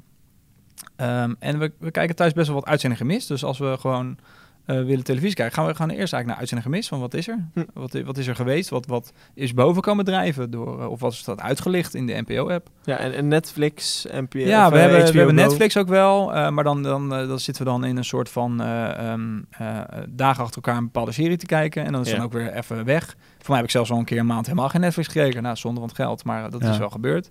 Ehm, 0.97 1.35
en 1.39 1.59
we, 1.59 1.73
we 1.79 1.91
kijken 1.91 2.17
thuis 2.17 2.33
best 2.33 2.47
wel 2.47 2.57
wat 2.57 2.67
uitzendingen 2.67 3.07
gemist. 3.07 3.29
Dus 3.29 3.45
als 3.45 3.59
we 3.59 3.77
gewoon 3.81 4.19
eh, 4.65 4.77
willen 4.77 5.05
televisie 5.05 5.35
kijken, 5.35 5.55
gaan 5.55 5.67
we 5.67 5.75
gaan 5.75 5.89
eerst 5.91 6.13
eigenlijk 6.13 6.27
naar 6.27 6.37
uitzendingen 6.37 6.71
gemist. 6.73 6.89
Van 6.89 7.01
wat 7.01 7.15
is 7.15 7.29
er? 7.29 7.49
Hm. 7.55 7.65
Wat, 7.75 7.93
wat 8.05 8.19
is 8.19 8.27
er 8.27 8.35
geweest? 8.35 8.69
Wat, 8.71 8.87
wat 8.87 9.13
is 9.35 9.55
boven 9.55 9.83
komen 9.83 10.05
drijven? 10.05 10.51
Door, 10.51 10.81
eh, 10.81 10.91
of 10.91 11.01
wat 11.01 11.13
is 11.13 11.25
dat 11.25 11.41
uitgelicht 11.41 11.95
in 11.95 12.07
de 12.07 12.23
NPO-app? 12.27 12.69
Ja, 12.85 12.97
en, 12.99 13.15
en 13.15 13.29
Netflix, 13.29 14.07
NPO, 14.13 14.39
Ja, 14.39 14.67
of, 14.67 14.73
we 14.73 14.77
eh, 14.79 14.83
hebben, 14.83 15.01
HBO 15.01 15.11
we 15.13 15.17
hebben. 15.19 15.35
Netflix 15.35 15.77
ook 15.77 15.89
wel, 15.89 16.35
eh, 16.35 16.49
maar 16.51 16.65
dan, 16.65 16.83
dan, 16.83 17.15
eh, 17.15 17.29
dan 17.29 17.41
zitten 17.41 17.65
we 17.65 17.71
dan 17.71 17.85
in 17.85 17.97
een 17.97 18.05
soort 18.05 18.29
van 18.29 18.61
eh, 18.63 19.11
ehm, 19.11 19.39
eh, 19.51 19.81
dagen 20.09 20.43
achter 20.43 20.57
elkaar 20.63 20.77
een 20.77 20.85
bepaalde 20.85 21.13
serie 21.13 21.37
te 21.37 21.47
kijken. 21.47 21.85
En 21.85 21.93
dan 21.93 22.01
is 22.01 22.11
Ja. 22.11 22.17
dan 22.17 22.25
ook 22.25 22.33
weer 22.33 22.53
even 22.53 22.85
weg. 22.85 23.05
Voor 23.39 23.47
mij 23.49 23.57
heb 23.57 23.65
ik 23.65 23.71
zelfs 23.71 23.91
al 23.91 23.99
een 23.99 24.05
keer 24.05 24.19
een 24.19 24.27
maand 24.27 24.47
helemaal 24.47 24.69
geen 24.69 24.81
Netflix 24.81 25.09
gekeken. 25.09 25.43
Nou, 25.43 25.57
zonde 25.57 25.81
van 25.81 25.89
het 25.89 25.99
geld, 25.99 26.25
maar 26.25 26.51
dat 26.51 26.63
Ja. 26.63 26.71
is 26.71 26.79
wel 26.79 26.91
gebeurd. 26.91 27.31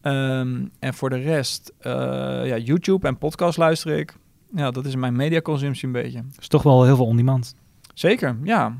Ehm, 0.00 0.64
en 0.78 0.94
voor 0.94 1.10
de 1.10 1.16
rest, 1.18 1.72
eh, 1.78 1.92
ja, 2.46 2.56
YouTube 2.56 3.06
en 3.06 3.18
podcast 3.18 3.58
luister 3.58 3.98
ik. 3.98 4.14
Ja, 4.54 4.70
dat 4.70 4.84
is 4.84 4.94
mijn 4.96 5.16
mediaconsumptie 5.16 5.86
een 5.86 5.92
beetje. 5.92 6.22
is 6.40 6.48
toch 6.48 6.62
wel 6.62 6.84
heel 6.84 6.96
veel 6.96 7.06
on-demand. 7.06 7.54
Zeker, 7.94 8.36
ja. 8.42 8.76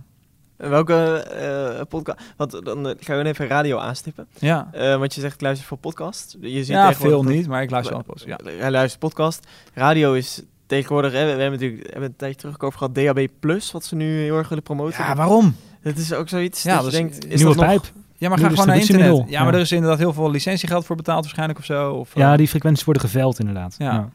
Welke 0.56 0.94
eh 1.18 1.80
podcast? 1.88 2.18
Want 2.36 2.64
dan 2.64 2.88
eh, 2.88 2.94
gaan 3.00 3.18
we 3.18 3.24
even 3.24 3.46
radio 3.46 3.78
aanstippen. 3.78 4.26
Ja, 4.38 4.68
Eh, 4.72 4.96
want 4.96 5.14
je 5.14 5.20
zegt, 5.20 5.34
ik 5.34 5.40
luister 5.40 5.66
voor 5.66 5.78
podcast. 5.78 6.36
Je 6.40 6.48
ziet 6.58 6.66
ja 6.66 6.94
veel 6.94 7.22
dat- 7.22 7.32
niet, 7.32 7.46
maar 7.48 7.62
ik 7.62 7.70
luister 7.70 7.94
wel 7.94 8.02
podcast. 8.04 8.26
Ja. 8.26 8.38
Hij 8.58 8.70
luistert 8.70 9.00
podcast. 9.00 9.46
Radio 9.74 10.12
is 10.12 10.42
tegenwoordig, 10.66 11.12
hè, 11.12 11.18
we, 11.26 11.34
we 11.34 11.40
hebben 11.42 11.50
natuurlijk 11.50 11.82
we 11.82 11.88
hebben 11.90 12.08
een 12.10 12.16
tijdje 12.16 12.38
terug 12.38 12.60
over 12.60 12.78
gehad, 12.78 12.94
DAB+, 12.94 13.28
wat 13.72 13.84
ze 13.84 13.94
nu 13.96 14.20
heel 14.22 14.36
erg 14.36 14.48
willen 14.48 14.64
promoten. 14.64 15.04
ja, 15.04 15.14
waarom? 15.16 15.54
Het 15.80 15.98
is 15.98 16.12
ook 16.12 16.28
zoiets 16.28 16.62
Ja, 16.62 16.74
dat 16.74 16.82
dat 16.84 16.92
je 16.92 16.98
is 16.98 17.10
denkt, 17.10 17.24
is 17.26 17.40
Nieuwe 17.40 17.56
dat 17.56 17.66
nog... 17.66 17.80
pijp. 17.80 17.92
Ja, 18.16 18.28
maar 18.28 18.38
ga 18.38 18.48
gewoon 18.48 18.66
naar 18.66 18.78
internet. 18.78 19.16
Ja, 19.28 19.42
maar 19.42 19.52
Ja. 19.52 19.58
er 19.58 19.64
is 19.64 19.72
inderdaad 19.72 19.98
heel 19.98 20.12
veel 20.12 20.30
licentiegeld 20.30 20.84
voor 20.86 20.96
betaald 20.96 21.20
waarschijnlijk 21.22 21.58
of 21.58 21.64
zo. 21.64 21.92
Of, 21.92 22.14
Ja, 22.14 22.36
die 22.36 22.48
frequenties 22.48 22.84
worden 22.84 23.02
geveld 23.02 23.38
inderdaad. 23.38 23.74
Ja. 23.78 23.92
Ja, 23.92 24.10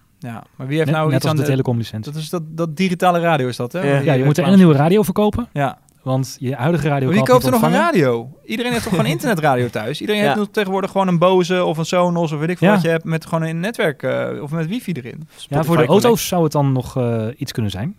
maar 0.55 0.67
wie 0.67 0.77
heeft 0.77 0.89
Net, 0.89 0.95
nou 0.99 1.07
net 1.07 1.15
iets 1.15 1.23
als 1.23 1.31
aan 1.31 1.35
de 1.37 1.41
de... 1.43 1.49
telecomlicentie. 1.49 2.11
Dat 2.11 2.21
is 2.21 2.29
dat, 2.29 2.41
dat 2.45 2.77
digitale 2.77 3.19
radio 3.19 3.47
is 3.47 3.55
dat, 3.55 3.71
hè? 3.71 3.81
Ja. 3.93 3.99
Ja, 3.99 4.13
je 4.13 4.23
moet 4.23 4.37
er 4.37 4.43
en 4.43 4.51
een 4.51 4.57
nieuwe 4.57 4.75
radio 4.75 5.03
verkopen, 5.03 5.47
Ja. 5.53 5.77
want 6.03 6.37
je 6.39 6.55
huidige 6.55 6.87
radio 6.87 7.07
Maar 7.07 7.15
wie 7.17 7.25
koopt 7.25 7.45
er 7.45 7.51
nog 7.51 7.61
een 7.61 7.71
radio? 7.71 8.29
Iedereen 8.45 8.71
heeft 8.71 8.83
toch 8.83 8.93
gewoon 8.95 9.09
internetradio 9.15 9.67
thuis? 9.69 10.01
Iedereen 10.01 10.21
Ja. 10.21 10.27
heeft 10.27 10.39
nu 10.39 10.47
tegenwoordig 10.51 10.91
gewoon 10.91 11.07
een 11.07 11.19
Bose 11.19 11.63
of 11.63 11.77
een 11.77 11.85
Sonos 11.85 12.31
of 12.31 12.39
weet 12.39 12.49
ik 12.49 12.57
veel 12.57 12.67
Ja. 12.67 12.73
wat 12.73 12.83
je 12.83 12.89
hebt 12.89 13.03
met 13.03 13.25
gewoon 13.25 13.43
een 13.43 13.59
netwerk 13.59 14.03
eh, 14.03 14.41
of 14.41 14.51
met 14.51 14.67
wifi 14.67 14.91
erin. 14.91 15.27
Ja, 15.35 15.63
voor 15.63 15.77
de 15.77 15.85
Connect. 15.85 15.89
auto's 15.89 16.27
zou 16.27 16.43
het 16.43 16.51
dan 16.51 16.71
nog 16.71 16.97
eh, 16.97 17.27
iets 17.37 17.51
kunnen 17.51 17.71
zijn. 17.71 17.95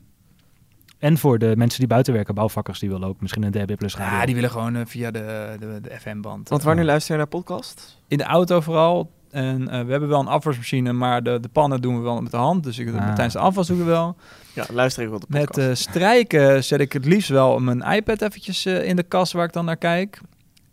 En 0.99 1.19
voor 1.19 1.39
de 1.39 1.53
mensen 1.57 1.79
die 1.79 1.89
buiten 1.89 2.13
werken, 2.13 2.35
bouwvakkers, 2.35 2.79
die 2.79 2.91
willen 2.91 3.09
ook 3.09 3.21
misschien 3.21 3.43
een 3.43 3.51
DB 3.51 3.77
Plus 3.77 3.97
radio. 3.97 4.19
Ja, 4.19 4.27
die 4.27 4.35
willen 4.35 4.51
gewoon 4.51 4.77
eh, 4.77 4.83
via 4.87 5.11
de, 5.11 5.57
de, 5.61 5.79
de 5.83 5.91
FM-band. 6.01 6.49
Want 6.49 6.63
wanneer 6.63 6.85
luister 6.85 7.13
je 7.13 7.19
naar 7.19 7.29
podcast? 7.29 7.99
In 8.09 8.19
de 8.19 8.25
auto 8.25 8.61
vooral. 8.61 9.11
En 9.37 9.69
eh, 9.69 9.81
we 9.85 9.91
hebben 9.91 10.09
wel 10.09 10.21
een 10.21 10.27
afwasmachine, 10.27 10.93
maar 10.93 11.23
de, 11.23 11.41
de 11.41 11.49
pannen 11.49 11.81
doen 11.81 11.97
we 11.97 12.03
wel 12.03 12.23
met 12.23 12.31
de 12.31 12.37
hand. 12.37 12.65
Dus 12.65 12.79
ik, 12.79 12.89
Ah. 12.95 13.05
tijdens 13.07 13.33
de 13.33 13.39
afwas 13.39 13.67
doen 13.67 13.79
we 13.79 13.85
wel. 13.85 14.17
Ja, 14.53 14.65
luister 14.73 15.03
ik 15.03 15.09
wel 15.09 15.19
de 15.19 15.27
Met 15.29 15.45
podcast. 15.47 15.69
eh, 15.69 15.75
strijken 15.93 16.65
zet 16.65 16.81
ik 16.81 16.93
het 16.93 17.05
liefst 17.05 17.29
wel 17.29 17.59
mijn 17.59 17.81
iPad 17.83 18.23
eventjes 18.23 18.65
eh, 18.67 18.89
in 18.89 18.97
de 18.97 19.03
kast 19.03 19.33
waar 19.33 19.45
ik 19.45 19.53
dan 19.53 19.65
naar 19.65 19.77
kijk. 19.77 20.21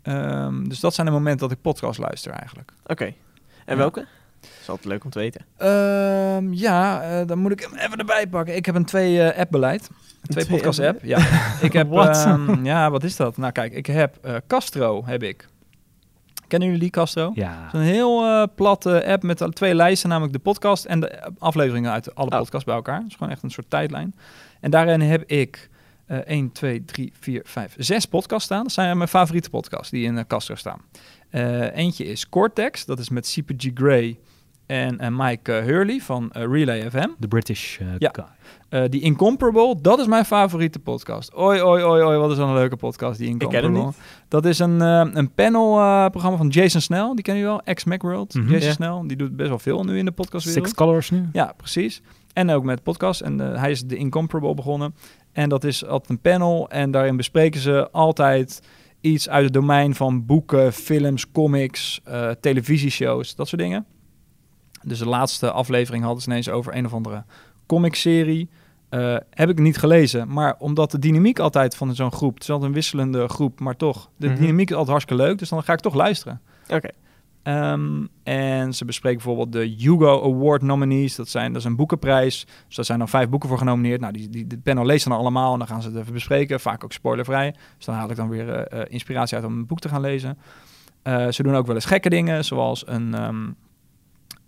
Ehm, 0.02 0.64
dus 0.68 0.80
dat 0.80 0.94
zijn 0.94 1.06
de 1.06 1.12
momenten 1.12 1.48
dat 1.48 1.56
ik 1.56 1.62
podcast 1.62 1.98
luister 1.98 2.32
eigenlijk. 2.32 2.72
Oké. 2.86 3.04
En 3.04 3.14
Ja. 3.66 3.76
welke? 3.76 4.06
is 4.60 4.68
altijd 4.68 4.86
leuk 4.88 5.04
om 5.04 5.10
te 5.10 5.18
weten. 5.18 5.44
Ehm, 5.56 6.52
ja, 6.52 7.02
eh, 7.02 7.26
dan 7.26 7.38
moet 7.38 7.52
ik 7.52 7.60
hem 7.60 7.74
even 7.74 7.98
erbij 7.98 8.26
pakken. 8.26 8.56
Ik 8.56 8.66
heb 8.66 8.74
een 8.74 8.84
twee 8.84 9.22
eh, 9.22 9.38
app 9.40 9.50
beleid. 9.50 9.88
Een 9.88 10.28
twee 10.30 10.44
twee 10.44 10.56
podcast 10.56 10.78
app 10.78 10.88
app. 10.88 11.04
Ja. 11.04 11.18
ik 11.66 11.72
heb 11.72 11.88
Wat? 11.88 12.16
ehm, 12.16 12.64
ja, 12.64 12.90
wat 12.90 13.04
is 13.04 13.16
dat? 13.16 13.36
Nou 13.36 13.52
kijk, 13.52 13.72
ik 13.72 13.86
heb 13.86 14.16
eh, 14.22 14.34
Castro 14.46 15.02
heb 15.06 15.22
ik. 15.22 15.48
Kennen 16.54 16.72
jullie 16.72 16.90
die 16.90 17.00
Castro? 17.02 17.32
Ja. 17.34 17.62
Het 17.64 17.74
is 17.74 17.80
een 17.80 17.94
heel 17.94 18.24
eh, 18.24 18.42
platte 18.54 19.06
app 19.06 19.22
met 19.22 19.44
twee 19.52 19.74
lijsten, 19.74 20.08
namelijk 20.08 20.32
de 20.32 20.38
podcast 20.38 20.84
en 20.84 21.00
de 21.00 21.32
afleveringen 21.38 21.90
uit 21.90 22.14
alle 22.14 22.30
Oh. 22.30 22.38
podcasts 22.38 22.64
bij 22.66 22.74
elkaar. 22.74 22.98
Het 22.98 23.06
is 23.06 23.14
gewoon 23.14 23.32
echt 23.32 23.42
een 23.42 23.50
soort 23.50 23.70
tijdlijn. 23.70 24.14
En 24.60 24.70
daarin 24.70 25.00
heb 25.00 25.22
ik 25.26 25.70
eh 26.06 26.18
1, 26.18 26.52
2, 26.52 26.84
3, 26.84 27.12
4, 27.20 27.42
5, 27.44 27.74
6 27.78 28.06
podcasts 28.06 28.44
staan. 28.44 28.62
Dat 28.62 28.72
zijn 28.72 28.96
mijn 28.96 29.08
favoriete 29.08 29.50
podcasts 29.50 29.90
die 29.90 30.04
in 30.04 30.14
uh, 30.16 30.20
Castro 30.26 30.54
staan. 30.54 30.80
Eh, 31.30 31.76
eentje 31.76 32.04
is 32.04 32.28
Cortex, 32.28 32.84
dat 32.84 32.98
is 32.98 33.08
met 33.08 33.26
CPG 33.26 33.70
Grey 33.74 34.18
en 34.66 34.98
eh, 34.98 35.08
Mike 35.10 35.52
eh, 35.52 35.64
Hurley 35.64 36.00
van 36.00 36.30
eh, 36.32 36.42
Relay 36.50 36.90
FM. 36.90 37.08
De 37.18 37.28
British 37.28 37.78
Ja. 37.98 38.12
guy. 38.12 38.88
Die 38.88 39.00
Incomparable, 39.00 39.76
dat 39.80 39.98
is 39.98 40.06
mijn 40.06 40.24
favoriete 40.24 40.78
podcast. 40.78 41.34
Oi, 41.34 41.60
oi, 41.62 41.82
oi, 41.82 42.02
oi, 42.02 42.16
wat 42.18 42.30
is 42.30 42.38
een 42.38 42.52
leuke 42.54 42.76
podcast, 42.76 43.18
die 43.18 43.36
ken 43.36 43.38
hem 43.38 43.48
Incomparable. 43.52 43.86
niet. 43.86 43.96
Dat 44.28 44.44
is 44.44 44.58
een, 44.58 44.80
een 45.18 45.30
panelprogramma 45.34 46.36
van 46.36 46.48
Jason 46.48 46.80
Snell, 46.80 47.12
die 47.14 47.22
ken 47.24 47.36
je 47.36 47.42
wel, 47.42 47.60
ex-Macworld. 47.62 48.34
Mhm. 48.34 48.50
Jason 48.52 48.66
Ja. 48.66 48.72
Snell, 48.72 49.02
die 49.06 49.16
doet 49.16 49.36
best 49.36 49.48
wel 49.48 49.58
veel 49.58 49.84
nu 49.84 49.98
in 49.98 50.04
de 50.04 50.10
podcastwereld. 50.12 50.66
Six 50.66 50.76
Colors 50.78 51.10
nu. 51.10 51.28
Ja, 51.32 51.52
precies. 51.56 52.02
En 52.32 52.50
ook 52.50 52.64
met 52.64 52.82
podcast. 52.82 53.20
En 53.20 53.38
hij 53.38 53.70
is 53.70 53.82
de 53.82 53.96
Incomparable 53.96 54.54
begonnen. 54.54 54.94
En 55.32 55.48
dat 55.48 55.64
is 55.64 55.86
altijd 55.86 56.10
een 56.10 56.20
panel. 56.20 56.68
En 56.70 56.90
daarin 56.90 57.16
bespreken 57.16 57.60
ze 57.60 57.88
altijd 57.90 58.62
iets 59.00 59.28
uit 59.28 59.44
het 59.44 59.52
domein 59.52 59.94
van 59.94 60.26
boeken, 60.26 60.72
films, 60.72 61.30
comics, 61.30 62.00
eh, 62.04 62.30
televisieshows, 62.40 63.34
dat 63.34 63.48
soort 63.48 63.60
dingen. 63.60 63.86
Dus 64.84 64.98
de 64.98 65.08
laatste 65.08 65.50
aflevering 65.50 66.04
hadden 66.04 66.22
ze 66.22 66.28
ineens 66.30 66.48
over 66.48 66.74
een 66.76 66.86
of 66.86 66.94
andere 66.94 67.24
comicserie. 67.66 68.48
Eh 68.88 69.16
heb 69.30 69.48
ik 69.48 69.58
niet 69.58 69.78
gelezen, 69.78 70.28
maar 70.32 70.54
omdat 70.58 70.90
de 70.90 70.98
dynamiek 70.98 71.38
altijd 71.38 71.76
van 71.76 71.94
zo'n 71.94 72.12
groep, 72.12 72.34
het 72.34 72.42
is 72.42 72.50
altijd 72.50 72.68
een 72.68 72.74
wisselende 72.74 73.28
groep, 73.28 73.60
maar 73.60 73.76
toch, 73.76 74.10
de 74.16 74.26
Mhm. 74.28 74.36
dynamiek 74.40 74.68
is 74.70 74.76
altijd 74.76 74.90
hartstikke 74.96 75.22
leuk, 75.22 75.38
dus 75.38 75.48
dan 75.48 75.62
ga 75.62 75.72
ik 75.72 75.80
toch 75.80 75.94
luisteren. 75.94 76.40
Oké. 76.68 76.88
Ehm, 77.42 78.06
en 78.22 78.74
ze 78.74 78.84
bespreken 78.84 79.18
bijvoorbeeld 79.24 79.52
de 79.52 79.74
Hugo 79.84 80.22
Award 80.22 80.62
nominees. 80.62 81.14
Dat, 81.14 81.28
zijn, 81.28 81.52
dat 81.52 81.60
is 81.62 81.68
een 81.68 81.76
boekenprijs. 81.76 82.46
Dus 82.66 82.76
daar 82.76 82.84
zijn 82.84 82.98
dan 82.98 83.08
vijf 83.08 83.28
boeken 83.28 83.48
voor 83.48 83.58
genomineerd. 83.58 84.00
Nou, 84.00 84.12
die, 84.12 84.28
die, 84.28 84.46
de 84.46 84.58
panel 84.58 84.84
leest 84.86 85.08
dan 85.08 85.18
allemaal 85.18 85.52
en 85.52 85.58
dan 85.58 85.68
gaan 85.68 85.82
ze 85.82 85.88
het 85.88 85.96
even 85.96 86.12
bespreken. 86.12 86.60
Vaak 86.60 86.84
ook 86.84 86.92
spoilervrij. 86.92 87.54
Dus 87.76 87.86
dan 87.86 87.94
haal 87.94 88.10
ik 88.10 88.16
dan 88.16 88.28
weer 88.28 88.48
eh, 88.52 88.80
eh, 88.80 88.86
inspiratie 88.90 89.36
uit 89.36 89.46
om 89.46 89.52
een 89.52 89.66
boek 89.66 89.80
te 89.80 89.88
gaan 89.88 90.00
lezen. 90.00 90.38
Ze 91.30 91.42
doen 91.42 91.54
ook 91.56 91.66
wel 91.66 91.74
eens 91.74 91.84
gekke 91.84 92.08
dingen, 92.08 92.44
zoals 92.44 92.86
een, 92.86 93.14
ehm, 93.14 93.44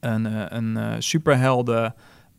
een, 0.00 0.26
eh, 0.26 0.42
een 0.48 0.76
eh, 0.76 0.92
superhelden 0.98 1.94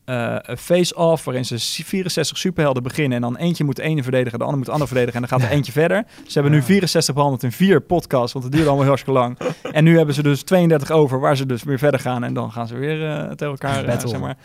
eh, 0.05 0.35
face-off, 0.57 1.23
waarin 1.25 1.45
ze 1.45 1.59
64 1.59 2.37
superhelden 2.37 2.83
beginnen 2.83 3.15
en 3.15 3.21
dan 3.21 3.37
eentje 3.37 3.63
moet 3.63 3.75
de 3.75 3.81
ene 3.81 4.03
verdedigen, 4.03 4.37
de 4.39 4.43
ander 4.43 4.57
moet 4.57 4.67
de 4.67 4.73
ander 4.73 4.87
verdedigen 4.87 5.21
en 5.21 5.27
dan 5.29 5.39
gaat 5.39 5.49
er 5.49 5.55
eentje 5.55 5.71
verder. 5.71 6.03
Ze 6.25 6.33
hebben 6.33 6.51
nu 6.51 6.57
Ja. 6.57 6.63
64 6.63 7.13
behandeld 7.13 7.43
in 7.43 7.51
vier 7.51 7.81
podcasts, 7.81 8.33
want 8.33 8.45
het 8.45 8.53
duurde 8.53 8.69
allemaal 8.69 8.87
heel 8.87 8.95
hartstikke 8.95 9.19
lang. 9.19 9.37
En 9.77 9.83
nu 9.83 9.97
hebben 9.97 10.15
ze 10.15 10.23
dus 10.23 10.43
32 10.43 10.91
over, 10.91 11.19
waar 11.19 11.37
ze 11.37 11.45
dus 11.45 11.63
weer 11.63 11.77
verder 11.77 11.99
gaan 11.99 12.23
en 12.23 12.33
dan 12.33 12.51
gaan 12.51 12.67
ze 12.67 12.75
weer 12.75 13.09
eh 13.09 13.21
tegen 13.23 13.47
elkaar 13.47 14.01
zeg 14.01 14.19
maar, 14.19 14.37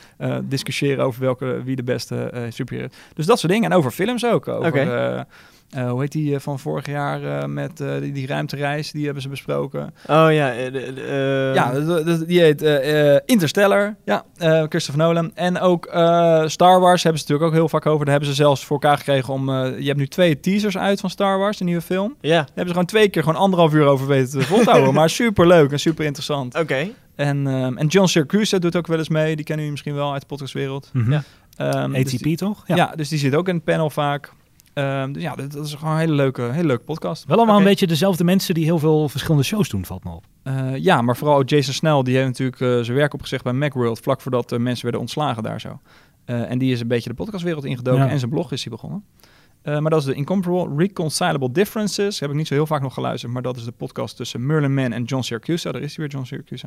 discussiëren 0.45 1.05
over 1.05 1.21
welke, 1.21 1.63
wie 1.65 1.77
de 1.77 1.83
beste 1.83 2.47
superhero 2.49 2.87
is. 2.87 2.97
Dus 3.15 3.27
dat 3.27 3.39
soort 3.39 3.53
dingen. 3.53 3.71
En 3.71 3.77
over 3.77 3.91
films 3.91 4.25
ook. 4.27 4.49
Over. 4.49 5.27
Eh, 5.73 5.91
hoe 5.91 6.01
heet 6.01 6.13
die 6.13 6.35
eh, 6.35 6.41
van 6.41 6.59
vorig 6.59 6.87
jaar 6.87 7.25
eh, 7.25 7.47
met 7.49 7.81
eh, 7.81 7.89
die, 8.01 8.13
die 8.13 8.27
ruimtereis? 8.27 8.91
Die 8.93 9.05
hebben 9.05 9.23
ze 9.23 9.29
besproken. 9.29 9.95
Oh 10.09 10.27
ja, 10.31 10.53
eh, 10.53 10.65
de- 10.73 10.93
de, 10.95 11.03
eh, 11.03 11.55
Ja, 11.55 11.73
de- 11.73 12.03
de- 12.05 12.27
die 12.27 12.41
heet 12.41 12.63
eh, 12.63 13.15
eh, 13.15 13.21
Interstellar. 13.27 13.97
Ja, 14.05 14.25
eh, 14.37 14.63
Christopher 14.69 15.05
Nolan. 15.05 15.31
En 15.35 15.61
ook 15.61 15.87
eh, 15.87 16.43
Star 16.47 16.81
Wars 16.81 17.03
hebben 17.03 17.21
ze 17.23 17.27
natuurlijk 17.29 17.43
ook 17.55 17.59
heel 17.59 17.69
vaak 17.69 17.87
over. 17.87 18.05
Daar 18.05 18.15
hebben 18.15 18.31
ze 18.35 18.37
zelfs 18.43 18.65
voor 18.65 18.81
elkaar 18.81 18.97
gekregen 18.99 19.33
om... 19.35 19.49
eh, 19.49 19.79
je 19.79 19.87
hebt 19.87 19.99
nu 19.99 20.07
twee 20.07 20.41
teasers 20.41 20.79
uit 20.79 21.01
van 21.01 21.11
Star 21.11 21.39
Wars, 21.39 21.57
de 21.59 21.65
nieuwe 21.65 21.81
film. 21.83 22.17
Daar 22.21 22.31
Ja, 22.31 22.37
hebben 22.37 22.65
ze 22.67 22.71
gewoon 22.73 22.87
twee 22.87 23.09
keer 23.09 23.23
gewoon 23.23 23.41
anderhalf 23.41 23.73
uur 23.75 23.85
over 23.87 24.07
weten 24.07 24.39
te 24.41 24.47
volhouden. 24.47 24.95
maar 24.99 25.11
super 25.11 25.47
leuk 25.47 25.73
en 25.73 25.79
super 25.81 26.05
interessant. 26.05 26.59
oké. 26.59 26.89
En, 27.17 27.47
ehm, 27.47 27.77
en 27.77 27.87
John 27.87 28.07
Syracuse 28.07 28.59
doet 28.59 28.77
ook 28.77 28.87
wel 28.87 28.99
eens 28.99 29.09
mee. 29.09 29.37
Die 29.37 29.45
kennen 29.45 29.65
jullie 29.65 29.71
misschien 29.71 29.95
wel 29.95 30.13
uit 30.13 30.21
de 30.21 30.27
podcastwereld. 30.27 30.91
Mhm. 30.93 31.13
Ja. 31.13 31.23
Ehm, 31.57 31.93
dus 31.93 32.13
ATP 32.15 32.23
die- 32.23 32.37
toch? 32.37 32.63
ja. 32.67 32.93
dus 32.97 33.09
die 33.09 33.19
zit 33.19 33.35
ook 33.35 33.49
in 33.49 33.55
het 33.55 33.65
panel 33.65 33.91
vaak. 33.91 34.33
Ehm, 34.75 35.13
dus 35.13 35.23
ja, 35.23 35.35
dat, 35.35 35.53
dat 35.53 35.67
is 35.67 35.75
gewoon 35.75 35.93
een 35.93 35.99
hele 35.99 36.13
leuke, 36.13 36.43
hele 36.43 36.67
leuke 36.67 36.85
podcast. 36.85 37.25
Wel 37.25 37.37
allemaal 37.37 37.59
een 37.59 37.65
beetje 37.65 37.87
dezelfde 37.87 38.25
mensen 38.25 38.55
die 38.55 38.65
heel 38.65 38.79
veel 38.79 39.09
verschillende 39.09 39.45
shows 39.45 39.69
doen, 39.69 39.85
valt 39.85 40.05
me 40.05 40.11
op. 40.11 40.25
Eh, 40.43 40.77
ja, 40.77 41.03
maar 41.03 41.17
vooral 41.17 41.45
Jason 41.45 41.75
Snell, 41.75 42.03
die 42.03 42.15
heeft 42.17 42.27
natuurlijk 42.27 42.61
eh, 42.61 42.81
zijn 42.81 42.97
werk 42.97 43.15
opgezegd 43.15 43.45
bij 43.45 43.53
Macworld, 43.53 44.01
vlak 44.01 44.21
voordat 44.21 44.53
uh, 44.53 44.59
mensen 44.59 44.83
werden 44.83 45.01
ontslagen 45.01 45.43
daar 45.43 45.61
zo. 45.61 45.81
En 46.25 46.59
die 46.59 46.73
is 46.73 46.81
een 46.81 46.89
beetje 46.89 47.09
de 47.09 47.15
podcastwereld 47.15 47.65
ingedoken 47.65 48.05
Ja. 48.05 48.09
en 48.09 48.19
zijn 48.19 48.31
blog 48.31 48.53
is 48.53 48.63
hij 48.63 48.73
begonnen. 48.73 49.05
Maar 49.63 49.91
dat 49.91 50.01
is 50.01 50.05
de 50.05 50.15
Incomparable 50.15 50.77
Reconcilable 50.77 51.53
Differences. 51.53 52.21
Heb 52.21 52.31
ik 52.31 52.37
niet 52.37 52.47
zo 52.47 52.55
heel 52.55 52.67
vaak 52.67 52.83
nog 52.83 52.95
geluisterd, 52.95 53.33
maar 53.33 53.43
dat 53.43 53.57
is 53.57 53.65
de 53.65 53.73
podcast 53.73 54.17
tussen 54.17 54.47
Merlin 54.47 54.75
Mann 54.75 54.93
en 54.93 55.05
John 55.05 55.23
Syracuse. 55.23 55.73
Daar 55.73 55.83
is 55.83 55.97
hij 55.97 56.05
weer, 56.05 56.15
John 56.15 56.25
Syracuse. 56.27 56.67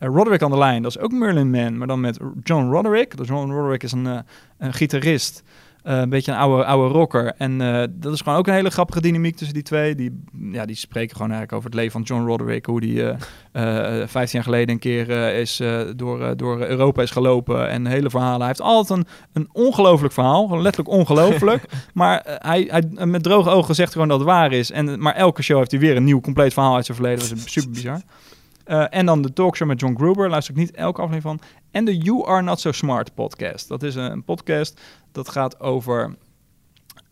Uh, 0.00 0.08
Roderick 0.08 0.42
on 0.42 0.50
the 0.50 0.58
Line, 0.58 0.80
dat 0.80 0.90
is 0.90 0.98
ook 0.98 1.12
Merlin 1.12 1.50
Mann, 1.50 1.78
maar 1.78 1.86
dan 1.86 2.00
met 2.00 2.18
John 2.42 2.70
Roderick. 2.70 3.16
Dus 3.16 3.28
John 3.28 3.50
Roderick 3.50 3.82
is 3.82 3.92
een, 3.92 4.04
uh, 4.04 4.18
een 4.58 4.72
gitarist. 4.72 5.42
Uh, 5.84 5.98
een 5.98 6.08
beetje 6.08 6.32
een 6.32 6.38
oude, 6.38 6.64
oude 6.64 6.94
rocker. 6.94 7.32
En 7.36 7.60
uh, 7.60 7.82
dat 7.90 8.12
is 8.12 8.20
gewoon 8.20 8.38
ook 8.38 8.46
een 8.46 8.54
hele 8.54 8.70
grappige 8.70 9.00
dynamiek 9.00 9.36
tussen 9.36 9.54
die 9.54 9.62
twee. 9.62 9.94
Die, 9.94 10.22
ja, 10.52 10.66
die 10.66 10.76
spreken 10.76 11.16
gewoon 11.16 11.30
eigenlijk 11.30 11.58
over 11.58 11.70
het 11.70 11.78
leven 11.78 11.92
van 11.92 12.02
John 12.02 12.26
Roderick. 12.26 12.66
Hoe 12.66 12.80
die 12.80 13.02
uh, 13.02 13.16
15 13.52 14.26
jaar 14.30 14.42
geleden 14.42 14.68
een 14.68 14.78
keer 14.78 15.08
is, 15.34 15.62
door, 15.96 16.36
door 16.36 16.60
Europa 16.60 17.02
is 17.02 17.10
gelopen. 17.10 17.68
En 17.68 17.86
hele 17.86 18.10
verhalen. 18.10 18.38
Hij 18.38 18.46
heeft 18.46 18.60
altijd 18.60 18.98
een, 18.98 19.06
een 19.32 19.48
ongelooflijk 19.52 20.14
verhaal. 20.14 20.46
Gewoon 20.46 20.62
letterlijk 20.62 20.94
ongelooflijk. 20.94 21.64
maar 21.94 22.22
hij, 22.24 22.68
hij, 22.70 23.06
met 23.06 23.22
droge 23.22 23.50
ogen 23.50 23.74
zegt 23.74 23.92
gewoon 23.92 24.08
dat 24.08 24.18
het 24.18 24.28
waar 24.28 24.52
is. 24.52 24.70
En, 24.70 25.00
maar 25.00 25.14
elke 25.14 25.42
show 25.42 25.58
heeft 25.58 25.70
hij 25.70 25.80
weer 25.80 25.96
een 25.96 26.04
nieuw 26.04 26.20
compleet 26.20 26.52
verhaal 26.52 26.74
uit 26.74 26.86
zijn 26.86 26.96
verleden. 26.96 27.28
Dat 27.28 27.38
is 27.38 27.52
super 27.52 27.70
bizar. 27.70 28.00
Uh, 28.68 28.84
en 28.90 29.06
dan 29.06 29.22
de 29.22 29.32
talkshow 29.32 29.68
met 29.68 29.80
John 29.80 29.94
Gruber, 29.96 30.30
luister 30.30 30.54
ik 30.54 30.60
niet 30.60 30.70
elke 30.70 31.00
aflevering 31.00 31.40
van. 31.40 31.48
En 31.70 31.84
de 31.84 31.98
You 31.98 32.26
Are 32.26 32.42
Not 32.42 32.60
So 32.60 32.72
Smart 32.72 33.14
podcast. 33.14 33.68
Dat 33.68 33.82
is 33.82 33.94
een 33.94 34.24
podcast 34.24 34.80
dat 35.12 35.28
gaat 35.28 35.60
over, 35.60 36.16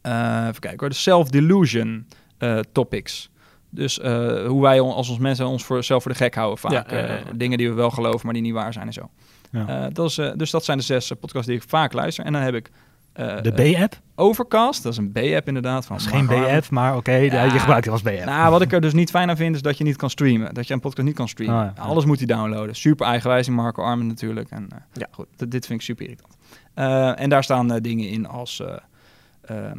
uh, 0.02 0.46
even 0.48 0.60
kijken 0.60 0.80
hoor, 0.80 0.88
de 0.88 0.94
self-delusion 0.94 2.06
uh, 2.38 2.58
topics. 2.72 3.30
Dus 3.70 3.98
uh, 3.98 4.46
hoe 4.46 4.62
wij 4.62 4.80
als 4.80 5.08
ons 5.08 5.18
mensen 5.18 5.46
ons 5.46 5.64
voor, 5.64 5.84
zelf 5.84 6.02
voor 6.02 6.12
de 6.12 6.18
gek 6.18 6.34
houden 6.34 6.58
vaak. 6.58 6.90
Ja. 6.90 7.20
dingen 7.34 7.58
die 7.58 7.68
we 7.68 7.74
wel 7.74 7.90
geloven, 7.90 8.20
maar 8.24 8.34
die 8.34 8.42
niet 8.42 8.52
waar 8.52 8.72
zijn 8.72 8.86
en 8.86 8.92
zo. 8.92 9.10
Ja. 9.50 9.90
dat 9.90 10.08
is, 10.08 10.14
dus 10.14 10.50
dat 10.50 10.64
zijn 10.64 10.78
de 10.78 10.84
zes 10.84 11.12
podcasts 11.20 11.46
die 11.46 11.56
ik 11.56 11.68
vaak 11.68 11.92
luister. 11.92 12.24
En 12.24 12.32
dan 12.32 12.42
heb 12.42 12.54
ik... 12.54 12.70
de 13.14 13.52
B-app? 13.54 14.00
Overcast, 14.18 14.82
dat 14.82 14.92
is 14.92 14.98
een 14.98 15.12
B-app 15.12 15.46
inderdaad. 15.46 15.86
Van 15.86 15.96
dat 15.96 16.06
is 16.06 16.12
geen 16.12 16.26
B-app, 16.26 16.70
maar 16.70 16.90
oké, 16.90 16.98
okay, 16.98 17.24
ja. 17.24 17.42
je 17.42 17.58
gebruikt 17.58 17.84
het 17.84 17.92
als 17.92 18.02
B-app. 18.02 18.24
Nou, 18.24 18.50
wat 18.50 18.62
ik 18.62 18.72
er 18.72 18.80
dus 18.80 18.92
niet 18.92 19.10
fijn 19.10 19.30
aan 19.30 19.36
vind, 19.36 19.54
is 19.54 19.62
dat 19.62 19.78
je 19.78 19.84
niet 19.84 19.96
kan 19.96 20.10
streamen. 20.10 20.54
Dat 20.54 20.66
je 20.66 20.74
een 20.74 20.80
podcast 20.80 21.06
niet 21.06 21.16
kan 21.16 21.28
streamen. 21.28 21.68
Oh, 21.68 21.76
ja. 21.76 21.82
Alles 21.82 22.04
moet 22.04 22.18
hij 22.18 22.26
downloaden. 22.26 22.74
Super 22.74 23.06
eigenwijs 23.06 23.46
in 23.46 23.54
Marco 23.54 23.82
Armen 23.82 24.06
natuurlijk. 24.06 24.50
En 24.50 24.68
uh, 24.72 24.78
ja. 24.92 25.06
goed, 25.10 25.26
dit 25.36 25.66
vind 25.66 25.80
ik 25.80 25.84
super 25.84 26.04
irritant. 26.04 26.36
Uh, 26.74 27.20
en 27.20 27.28
daar 27.28 27.44
staan 27.44 27.72
uh, 27.72 27.76
dingen 27.80 28.08
in 28.08 28.26
als... 28.26 28.60
Uh, 28.60 28.74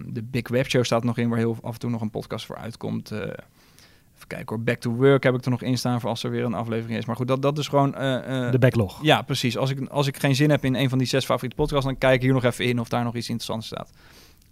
de 0.06 0.24
Big 0.24 0.48
Web 0.48 0.70
Show 0.70 0.84
staat 0.84 1.04
nog 1.04 1.18
in, 1.18 1.30
waar 1.30 1.38
heel 1.38 1.58
af 1.62 1.74
en 1.74 1.80
toe 1.80 1.90
nog 1.90 2.02
een 2.02 2.10
podcast 2.10 2.46
voor 2.46 2.56
uitkomt. 2.56 3.12
Uh, 3.12 3.20
even 3.20 4.28
kijken 4.28 4.56
hoor, 4.56 4.64
Back 4.64 4.78
to 4.78 4.92
Work 4.92 5.24
heb 5.24 5.36
ik 5.36 5.46
er 5.46 5.52
nog 5.52 5.62
in 5.62 5.78
staan 5.78 6.00
voor 6.00 6.10
als 6.10 6.24
er 6.24 6.30
weer 6.30 6.44
een 6.44 6.54
aflevering 6.54 6.98
is. 6.98 7.06
Maar 7.06 7.16
goed, 7.16 7.28
dat, 7.28 7.42
dat 7.42 7.58
is 7.58 7.68
gewoon... 7.68 7.90
uh, 7.90 8.52
de 8.52 8.60
backlog. 8.60 9.00
Ja, 9.02 9.22
precies. 9.22 9.58
Als 9.58 9.70
ik, 9.70 9.90
als 9.90 10.08
ik 10.08 10.18
geen 10.18 10.36
zin 10.36 10.50
heb 10.50 10.66
in 10.66 10.76
een 10.76 10.90
van 10.90 10.98
die 10.98 11.08
zes 11.08 11.26
favoriete 11.26 11.56
podcasts, 11.56 11.86
dan 11.86 11.98
kijk 11.98 12.16
ik 12.16 12.22
hier 12.22 12.34
nog 12.34 12.44
even 12.44 12.66
in 12.66 12.80
of 12.80 12.88
daar 12.88 13.04
nog 13.04 13.16
iets 13.16 13.30
interessants 13.30 13.68
staat. 13.68 13.92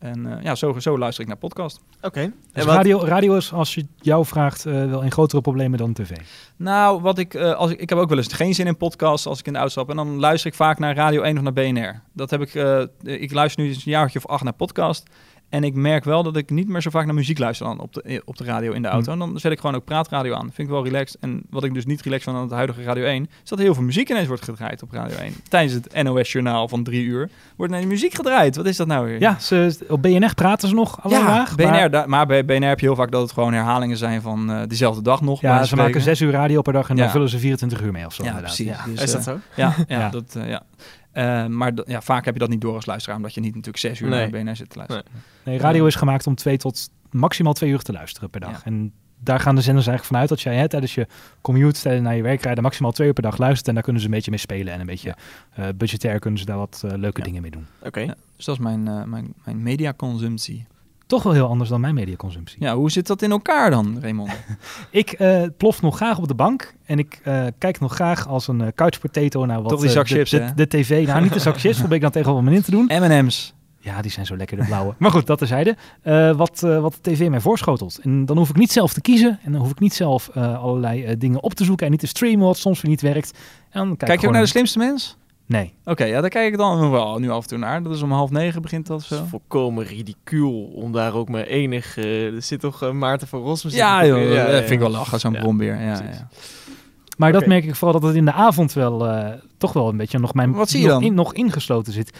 En 0.06 0.26
uh, 0.26 0.44
ja, 0.44 0.56
zo, 0.56 0.80
zo 0.80 0.98
luister 0.98 1.24
ik 1.24 1.30
naar 1.30 1.38
podcast. 1.38 1.82
Oké. 1.98 2.08
Okay. 2.08 2.32
Dus 2.54 2.64
radio, 2.64 3.00
radio 3.00 3.36
is, 3.36 3.54
als 3.54 3.76
je 3.76 3.86
jou 4.02 4.26
vraagt, 4.26 4.66
uh, 4.66 4.90
wel 4.90 5.04
een 5.04 5.12
grotere 5.12 5.42
problemen 5.42 5.78
dan 5.78 5.94
tv? 5.94 6.12
Nou, 6.56 7.02
wat 7.02 7.18
ik, 7.18 7.34
uh, 7.34 7.54
als 7.54 7.72
ik, 7.72 7.80
ik 7.80 7.90
heb 7.90 7.98
ook 7.98 8.10
wel 8.10 8.18
eens 8.18 8.34
geen 8.34 8.54
zin 8.54 8.68
in 8.68 8.78
podcasts 8.78 9.28
als 9.28 9.40
ik 9.40 9.46
in 9.46 9.54
de 9.54 9.60
auto 9.60 9.74
stap. 9.74 9.90
En 9.90 9.96
dan 9.96 10.20
luister 10.20 10.52
ik 10.52 10.58
vaak 10.58 10.80
naar 10.80 10.96
Radio 10.96 11.22
1 11.22 11.38
of 11.38 11.44
naar 11.44 11.54
BNR. 11.54 12.02
Dat 12.14 12.30
heb 12.30 12.42
ik, 12.42 12.54
uh, 12.54 12.82
ik 13.02 13.34
luister 13.34 13.64
nu 13.64 13.70
een 13.70 13.80
jaartje 13.84 14.20
of 14.20 14.28
acht 14.28 14.44
naar 14.44 14.54
podcast. 14.54 15.04
En 15.50 15.64
ik 15.64 15.74
merk 15.74 16.04
wel 16.04 16.24
dat 16.24 16.38
ik 16.38 16.50
niet 16.50 16.68
meer 16.68 16.82
zo 16.82 16.90
vaak 16.90 17.06
naar 17.06 17.14
muziek 17.14 17.40
luister 17.40 17.66
dan 17.66 17.80
op 17.80 17.94
de, 17.94 18.22
op 18.26 18.38
de 18.38 18.44
radio 18.44 18.72
in 18.72 18.82
de 18.82 18.88
auto. 18.88 19.12
En 19.12 19.20
dan 19.20 19.40
zet 19.40 19.52
ik 19.52 19.60
gewoon 19.60 19.76
ook 19.76 19.84
praatradio 19.84 20.34
aan. 20.34 20.42
Vind 20.42 20.58
ik 20.58 20.70
wel 20.70 20.84
relaxed. 20.84 21.18
En 21.20 21.44
wat 21.50 21.64
ik 21.64 21.74
dus 21.74 21.86
niet 21.86 22.02
relaxed 22.02 22.24
van 22.24 22.36
aan 22.36 22.42
het 22.42 22.52
huidige 22.52 22.84
Radio 22.84 23.06
1... 23.06 23.28
is 23.44 23.50
dat 23.50 23.60
heel 23.60 23.74
veel 23.74 23.84
muziek 23.84 24.10
ineens 24.10 24.28
wordt 24.28 24.44
gedraaid 24.44 24.84
op 24.84 24.92
Radio 24.92 25.18
1. 25.18 25.34
Tijdens 25.50 25.74
het 25.74 26.04
NOS-journaal 26.04 26.68
van 26.68 26.84
drie 26.84 27.04
uur 27.04 27.30
wordt 27.56 27.74
ineens 27.74 27.88
muziek 27.90 28.14
gedraaid. 28.14 28.56
Wat 28.56 28.66
is 28.66 28.78
dat 28.78 28.88
nou 28.88 29.06
weer? 29.06 29.20
Ja, 29.20 29.40
ze, 29.40 29.78
op 29.90 30.02
BNR 30.02 30.34
praten 30.34 30.68
ze 30.68 30.74
nog 30.74 31.00
ja, 31.10 31.24
laag, 31.24 31.56
BNR, 31.56 31.70
maar... 31.70 31.92
Da, 31.92 32.06
maar 32.08 32.26
bij 32.26 32.46
BNR 32.46 32.68
heb 32.68 32.80
je 32.80 32.86
heel 32.86 32.96
vaak 32.96 33.12
dat 33.12 33.22
het 33.22 33.32
gewoon 33.32 33.54
herhalingen 33.54 33.98
zijn 33.98 34.22
van 34.22 34.52
uh, 34.52 34.62
dezelfde 34.68 35.02
dag 35.02 35.22
nog. 35.22 35.42
Ja, 35.42 35.64
ze 35.64 35.76
maken 35.76 36.02
zes 36.02 36.22
uur 36.22 36.32
radio 36.32 36.62
per 36.62 36.74
dag 36.74 36.90
en 36.90 36.96
ja. 36.96 37.02
dan 37.02 37.12
vullen 37.12 37.30
ze 37.30 37.40
24 37.40 37.82
uur 37.82 37.92
mee 37.92 38.06
of 38.06 38.14
zo. 38.14 38.24
Ja, 38.24 38.30
inderdaad. 38.30 38.56
precies. 38.56 38.76
Ja. 38.78 38.86
Dus, 38.86 39.02
is 39.02 39.12
dat 39.12 39.24
zo? 39.24 39.40
Ja, 39.56 39.76
ja, 39.88 40.00
Ja. 40.00 40.10
Dat, 40.10 40.36
uh, 40.38 40.50
ja. 40.50 40.64
Uh, 41.18 41.46
maar 41.46 41.72
ja, 41.86 42.02
vaak 42.02 42.26
heb 42.26 42.34
je 42.34 42.40
dat 42.40 42.50
niet 42.50 42.62
door 42.62 42.76
als 42.76 42.86
luisteraar, 42.86 43.18
omdat 43.18 43.34
je 43.34 43.40
niet 43.42 43.50
natuurlijk 43.56 43.78
zes 43.84 44.00
uur 44.00 44.10
Nee. 44.10 44.30
naar 44.30 44.44
BNR 44.44 44.56
zit 44.56 44.70
te 44.70 44.78
luisteren. 44.78 45.06
Nee, 45.44 45.58
radio 45.58 45.86
is 45.86 45.96
gemaakt 45.96 46.28
om 46.28 46.36
twee 46.36 46.58
tot 46.58 46.90
maximaal 47.12 47.54
twee 47.54 47.70
uur 47.70 47.82
te 47.82 47.92
luisteren 47.92 48.30
per 48.30 48.40
dag. 48.40 48.52
Ja. 48.52 48.62
En 48.64 48.94
daar 49.20 49.40
gaan 49.40 49.56
de 49.56 49.62
zenders 49.62 49.88
eigenlijk 49.88 50.06
vanuit 50.16 50.30
dat 50.30 50.42
jij 50.42 50.56
hè, 50.62 50.70
tijdens 50.70 50.96
je 50.96 51.08
commute 51.42 51.82
tijdens 51.82 52.04
naar 52.04 52.16
je 52.16 52.22
werk 52.22 52.42
rijden 52.42 52.64
maximaal 52.64 52.92
twee 52.92 53.08
uur 53.08 53.14
per 53.14 53.24
dag 53.24 53.38
luistert. 53.38 53.68
En 53.68 53.74
daar 53.74 53.84
kunnen 53.84 54.02
ze 54.02 54.08
een 54.08 54.14
beetje 54.14 54.32
mee 54.32 54.40
spelen 54.40 54.74
en 54.74 54.80
een 54.80 54.86
beetje 54.86 55.16
uh, 55.60 55.66
budgetair 55.76 56.20
kunnen 56.20 56.40
ze 56.40 56.46
daar 56.46 56.58
wat 56.58 56.82
uh, 56.86 56.92
leuke 56.96 57.20
Ja. 57.20 57.26
dingen 57.26 57.42
mee 57.42 57.52
doen. 57.52 57.66
Oké. 57.84 58.00
Ja, 58.00 58.16
dus 58.36 58.46
dat 58.46 58.56
is 58.56 58.62
mijn, 58.64 58.88
uh, 58.88 59.04
mijn, 59.04 59.34
mijn 59.46 59.64
mediaconsumptie. 59.64 60.66
Toch 61.08 61.24
wel 61.24 61.34
heel 61.34 61.48
anders 61.48 61.70
dan 61.70 61.82
mijn 61.82 61.94
mediaconsumptie. 61.94 62.58
Ja, 62.60 62.76
hoe 62.76 62.92
zit 62.92 63.08
dat 63.08 63.22
in 63.22 63.32
elkaar 63.32 63.70
dan, 63.70 63.98
Raymond? 64.02 64.32
ik 64.90 65.20
uh, 65.20 65.44
plof 65.58 65.82
nog 65.82 65.96
graag 65.96 66.18
op 66.18 66.28
de 66.28 66.36
bank 66.36 66.76
en 66.86 67.00
ik 67.00 67.22
uh, 67.28 67.46
kijk 67.58 67.80
nog 67.80 67.94
graag 67.94 68.28
als 68.28 68.48
een 68.48 68.60
uh, 68.60 68.68
couch 68.76 69.00
potato 69.00 69.46
naar 69.46 69.62
wat 69.62 69.70
Toch 69.70 69.82
die 69.82 69.90
zak 69.90 70.08
de, 70.08 70.26
chips, 70.26 70.54
de, 70.56 70.68
tv. 70.68 71.08
Nou, 71.08 71.22
niet 71.22 71.34
de 71.34 71.40
zak 71.40 71.60
chips, 71.60 71.78
probeer 71.80 71.96
ik 71.96 72.02
dan 72.02 72.12
tegenover 72.12 72.44
mijn 72.44 72.56
in 72.56 72.62
te 72.62 72.72
doen. 72.72 72.86
M&M's. 72.86 73.54
Ja, 73.80 74.02
die 74.02 74.12
zijn 74.12 74.26
zo 74.26 74.38
lekker, 74.38 74.58
de 74.58 74.66
blauwe. 74.66 74.96
maar 74.98 75.12
goed, 75.12 75.28
dat 75.28 75.38
terzijde. 75.38 75.76
Wat, 76.36 76.60
wat 76.60 76.98
de 77.02 77.12
tv 77.12 77.30
mij 77.30 77.40
voorschotelt. 77.40 78.00
En 78.02 78.26
dan 78.26 78.38
hoef 78.38 78.50
ik 78.50 78.56
niet 78.56 78.72
zelf 78.72 78.94
te 78.94 79.02
kiezen. 79.02 79.40
En 79.44 79.52
dan 79.52 79.62
hoef 79.62 79.72
ik 79.72 79.80
niet 79.80 79.94
zelf 79.94 80.30
allerlei 80.36 81.18
dingen 81.18 81.44
op 81.44 81.54
te 81.54 81.64
zoeken. 81.64 81.86
En 81.86 81.92
niet 81.92 82.02
te 82.02 82.08
streamen 82.08 82.46
wat 82.46 82.58
soms 82.58 82.82
weer 82.82 82.92
niet 82.92 83.02
werkt. 83.02 83.38
En 83.70 83.80
dan 83.80 83.88
kijk, 83.88 84.10
kijk 84.10 84.22
je 84.22 84.28
ook 84.28 84.34
naar 84.34 84.42
de 84.42 84.48
slimste 84.48 84.78
mens? 84.78 85.18
Nee. 85.48 85.74
Oké, 85.80 85.92
okay, 85.92 86.10
ja, 86.10 86.22
daar 86.22 86.30
kijk 86.30 86.52
ik 86.52 86.58
dan 86.58 86.92
wel 86.92 87.20
nu 87.20 87.30
af 87.30 87.42
en 87.42 87.48
toe 87.48 87.58
naar. 87.58 87.84
Dat 87.84 87.94
is 87.96 88.02
om 88.02 88.12
half 88.12 88.30
negen 88.30 88.62
begint 88.62 88.88
dat 88.88 89.04
zo. 89.04 89.16
Het 89.16 89.24
is 89.24 89.30
volkomen 89.30 89.86
ridicuul 89.86 90.64
om 90.64 90.92
daar 90.92 91.14
ook 91.14 91.30
maar 91.30 91.44
enig... 91.44 91.98
Uh, 91.98 92.34
er 92.36 92.42
zit 92.42 92.60
toch 92.60 92.84
uh, 92.84 92.92
Maarten 92.92 93.28
van 93.28 93.42
Rossum... 93.42 93.70
Ja, 93.72 94.06
joh, 94.06 94.24
ja, 94.24 94.50
ja, 94.50 94.58
vind 94.58 94.70
ik 94.70 94.80
wel 94.80 94.90
lachen, 94.90 95.20
zo'n 95.20 95.34
ja, 95.34 95.40
brombeer. 95.40 95.82
Ja, 95.82 95.82
ja. 95.92 96.28
Maar 97.18 97.30
okay. 97.30 97.32
dat 97.42 97.50
merk 97.50 97.64
ik 97.66 97.76
vooral 97.76 98.00
dat 98.00 98.08
het 98.10 98.18
in 98.18 98.26
de 98.26 98.32
avond 98.34 98.74
wel 98.74 99.08
uh, 99.08 99.28
toch 99.58 99.74
wel 99.74 99.90
een 99.90 99.98
beetje 99.98 100.20
nog 100.20 100.34
mijn 100.34 100.52
Wat 100.52 100.70
zie 100.70 100.80
je 100.82 100.86
nog, 100.88 100.96
dan? 100.96 101.04
in, 101.04 101.14
nog 101.14 101.34
ingesloten 101.34 101.94
zit. 101.94 102.18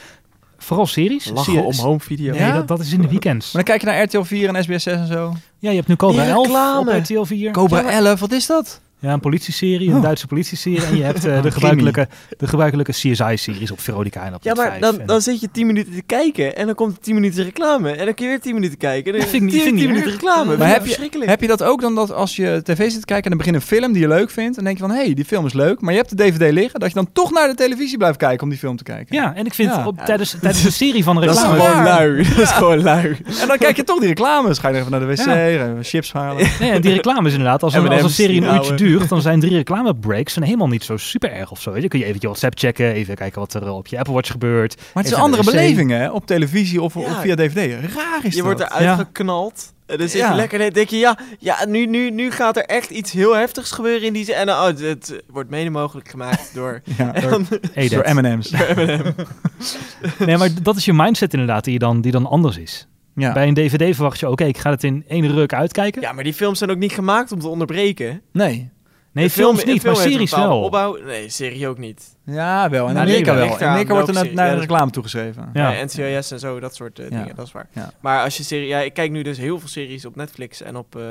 Vooral 0.58 0.86
series. 0.86 1.30
Lachen 1.30 1.44
Zie 1.44 1.54
je- 1.62 1.68
om 1.68 1.74
home 1.76 2.00
video. 2.00 2.32
Nee, 2.32 2.40
Ja? 2.42 2.54
dat, 2.54 2.68
dat 2.68 2.80
is 2.80 2.94
in 2.94 3.02
de 3.02 3.08
weekends. 3.10 3.52
Maar 3.54 3.64
dan 3.64 3.78
kijk 3.78 3.82
je 3.92 3.98
naar 3.98 4.04
RTL 4.06 4.22
4 4.36 4.56
en 4.56 4.64
SBS 4.64 4.84
6 4.84 4.94
en 4.94 5.08
zo. 5.08 5.34
Ja, 5.60 5.70
je 5.70 5.76
hebt 5.76 5.88
nu 5.88 5.96
Cobra 5.96 6.24
Die 6.24 6.32
11 6.32 6.78
op. 6.80 6.88
RTL 6.88 7.24
4. 7.24 7.52
Cobra 7.52 7.78
Ja, 7.78 7.84
maar- 7.84 7.94
11, 7.94 8.20
wat 8.20 8.32
is 8.32 8.46
dat? 8.46 8.82
Ja, 9.06 9.14
een 9.14 9.20
politieserie, 9.20 9.90
een 9.90 9.96
Oh. 9.96 10.02
Duitse 10.02 10.28
politieserie. 10.28 10.86
En 10.86 10.98
je 10.98 11.04
hebt 11.04 11.26
eh, 11.26 11.42
de, 11.44 11.52
gebruikelijke, 11.52 12.08
de 12.38 12.48
gebruikelijke 12.48 12.92
CSI-series 12.92 13.72
op 13.72 13.80
Veronica 13.80 14.24
en 14.26 14.34
op 14.36 14.44
Ja, 14.44 14.54
maar 14.54 14.68
5 14.68 14.80
dan, 14.82 15.00
en- 15.00 15.06
dan 15.06 15.22
zit 15.22 15.40
je 15.40 15.50
10 15.52 15.66
minuten 15.68 15.94
te 15.94 16.02
kijken 16.02 16.56
en 16.56 16.66
dan 16.66 16.76
komt 16.76 16.96
er 16.96 17.02
10 17.04 17.14
minuten 17.14 17.44
reclame. 17.44 17.92
En 17.92 18.06
dan 18.06 18.14
kun 18.14 18.26
je 18.26 18.32
weer 18.32 18.42
10 18.42 18.54
minuten 18.54 18.78
kijken. 18.78 19.14
En 19.14 19.20
dan 19.20 19.28
vind 19.30 19.44
ik 19.44 19.50
niet- 19.50 19.52
10 19.52 19.62
vind 19.62 19.76
ik 19.76 19.82
niet 19.82 19.90
minuten 19.90 20.12
reclame. 20.12 20.58
Maar 20.58 20.68
heb 20.70 20.86
je-. 20.86 21.24
Heb 21.26 21.42
je 21.42 21.48
dat 21.48 21.64
ook 21.64 21.82
dan 21.82 21.96
dat 21.96 22.12
als 22.12 22.36
je 22.36 22.60
tv 22.64 22.92
zit 22.92 23.00
te 23.00 23.06
kijken 23.06 23.24
en 23.24 23.30
dan 23.30 23.38
begint 23.38 23.56
een 23.56 23.62
film 23.62 23.92
die 23.94 24.02
je 24.02 24.08
leuk 24.08 24.30
vindt, 24.30 24.56
dan 24.56 24.64
denk 24.64 24.78
je 24.78 24.84
van, 24.84 24.92
hé, 24.96 25.04
hey, 25.04 25.14
die 25.14 25.26
film 25.26 25.46
is 25.46 25.54
leuk, 25.54 25.82
maar 25.82 25.92
je 25.94 25.98
hebt 26.00 26.18
de 26.18 26.24
DVD 26.24 26.52
liggen, 26.52 26.80
dat 26.80 26.90
je 26.90 26.96
dan 26.96 27.10
toch 27.14 27.32
naar 27.32 27.48
de 27.48 27.56
televisie 27.56 27.98
blijft 27.98 28.18
kijken 28.18 28.44
om 28.44 28.50
die 28.50 28.58
film 28.58 28.76
te 28.78 28.84
kijken. 28.84 29.16
Ja, 29.16 29.36
en 29.36 29.46
ik 29.46 29.54
vind 29.54 29.70
Ja. 29.74 29.88
op, 29.88 29.98
tijdens, 30.06 30.36
tijdens 30.42 30.64
de 30.64 30.72
serie 30.72 31.04
van 31.04 31.16
de 31.16 31.26
dat 31.26 31.36
is 31.36 31.42
reclame... 31.42 31.62
gewoon 31.64 31.84
lui. 31.84 32.24
Dat 32.36 32.38
is 32.40 32.52
gewoon 32.52 32.82
lui. 32.82 33.18
En 33.42 33.48
dan 33.48 33.58
kijk 33.58 33.76
je 33.76 33.84
toch 33.84 34.00
die 34.00 34.08
reclames. 34.08 34.58
Ga 34.60 34.70
je 34.70 34.76
even 34.78 34.92
naar 34.92 35.00
de 35.00 35.06
wc, 35.06 35.18
Ja. 35.18 35.24
ga 35.24 35.34
je 35.46 35.60
even 35.60 35.78
chips 35.84 36.14
halen. 36.14 36.48
Nee, 36.60 36.72
en 36.72 36.82
die 36.82 36.94
reclames 36.94 37.32
inderdaad. 37.32 37.64
Als 37.64 37.74
een, 37.74 37.88
als 37.90 38.02
een 38.04 38.10
serie 38.10 38.38
een 38.42 38.44
uurtje 38.44 38.58
ouwe. 38.58 38.76
Duurt, 38.98 39.10
dan 39.10 39.22
zijn 39.22 39.40
drie 39.40 39.56
reclamebreaks 39.56 40.34
zijn 40.34 40.46
helemaal 40.46 40.68
niet 40.68 40.84
zo 40.84 40.98
super 40.98 41.32
erg 41.32 41.52
of 41.52 41.62
zo. 41.62 41.72
Weet 41.72 41.82
je. 41.82 41.88
kun 41.88 42.00
je 42.00 42.06
even 42.06 42.18
je 42.22 42.28
WhatsApp 42.28 42.60
checken, 42.60 42.92
even 42.94 43.16
kijken 43.16 43.40
wat 43.40 43.54
er 43.54 43.70
op 43.72 43.88
je 43.88 43.98
Apple 43.98 44.14
Watch 44.14 44.32
gebeurt. 44.32 44.76
Maar 44.76 45.04
het 45.04 45.12
is 45.12 45.18
een 45.18 45.24
andere 45.24 45.44
beleving, 45.44 45.92
hè? 45.92 46.10
Op 46.12 46.26
televisie 46.26 46.82
of, 46.82 46.94
via 47.22 47.36
DVD. 47.36 47.94
Raar 47.96 48.20
is 48.26 48.36
Je 48.36 48.44
wordt 48.44 48.60
dat. 48.60 48.70
eruit 48.70 48.84
Ja. 48.84 48.96
geknald. 48.96 49.74
Dan 49.86 49.98
zit 50.00 50.12
Ja. 50.12 50.30
je 50.30 50.36
lekker 50.36 50.60
dan 50.60 50.70
denk 50.70 50.90
je, 50.90 50.98
ja, 50.98 51.18
ja 51.40 51.66
nu, 51.68 51.86
nu, 51.86 52.10
nu 52.10 52.32
gaat 52.32 52.58
er 52.58 52.64
echt 52.66 52.90
iets 52.90 53.12
heel 53.12 53.36
heftigs 53.36 53.72
gebeuren 53.72 54.08
in 54.08 54.14
die 54.14 54.26
zin. 54.26 54.36
En 54.36 54.50
oh, 54.50 54.66
het, 54.66 54.80
het 54.80 55.24
wordt 55.28 55.50
mede 55.50 55.70
mogelijk 55.70 56.10
gemaakt 56.10 56.52
door... 56.56 56.82
Ja, 56.98 57.12
door, 57.12 57.42
Hey. 57.74 58.14
M&M's. 58.14 58.52
Nee, 60.26 60.38
maar 60.38 60.50
dat 60.62 60.76
is 60.76 60.86
je 60.86 60.94
mindset 60.94 61.34
inderdaad, 61.34 61.64
die 61.64 61.80
dan, 61.80 62.02
die 62.02 62.12
dan 62.12 62.26
anders 62.26 62.58
is. 62.58 62.88
Ja. 63.16 63.34
Bij 63.34 63.48
een 63.48 63.54
DVD 63.54 63.96
verwacht 63.96 64.20
je, 64.20 64.30
oké, 64.30 64.44
ik 64.44 64.58
ga 64.58 64.70
het 64.70 64.84
in 64.84 65.04
één 65.08 65.28
ruk 65.32 65.54
uitkijken. 65.54 66.02
ja, 66.02 66.12
maar 66.12 66.24
die 66.24 66.34
films 66.34 66.58
zijn 66.58 66.70
ook 66.72 66.78
niet 66.78 66.92
gemaakt 66.92 67.32
om 67.32 67.40
te 67.40 67.48
onderbreken. 67.48 68.22
Nee. 68.32 68.70
Nee, 69.16 69.30
film- 69.30 69.46
films 69.56 69.64
niet, 69.74 69.82
film 69.82 69.94
maar 69.94 70.04
series 70.04 70.32
wel. 70.32 70.62
Opbouw. 70.62 70.98
Nee, 71.04 71.30
serie 71.30 71.68
ook 71.68 71.78
niet. 71.78 72.16
Ja, 72.26 72.70
wel. 72.70 72.88
In 72.88 72.94
Nou, 72.94 73.06
Amerika 73.08 73.36
wel. 73.36 73.46
In 73.58 73.66
Amerika 73.66 73.94
wordt 73.94 74.08
er 74.08 74.14
naar, 74.14 74.34
naar 74.34 74.54
de 74.54 74.60
reclame 74.60 74.92
toegeschreven. 74.92 75.50
Ja. 75.54 75.72
Ja. 75.72 75.84
NCIS 75.84 76.32
en 76.32 76.40
zo, 76.40 76.60
dat 76.60 76.76
soort 76.76 77.00
eh, 77.00 77.10
Ja. 77.10 77.18
dingen, 77.20 77.36
dat 77.36 77.46
is 77.46 77.52
waar. 77.52 77.68
Ja. 77.72 77.92
Maar 78.00 78.24
als 78.24 78.38
je 78.38 78.44
serie... 78.44 78.68
Ja, 78.68 78.80
ik 78.80 78.94
kijk 78.94 79.12
nu 79.12 79.22
dus 79.22 79.38
heel 79.38 79.60
veel 79.60 79.70
series 79.70 80.06
op 80.06 80.16
Netflix 80.16 80.62
en 80.62 80.76
op... 80.76 80.96
eh, 80.96 81.02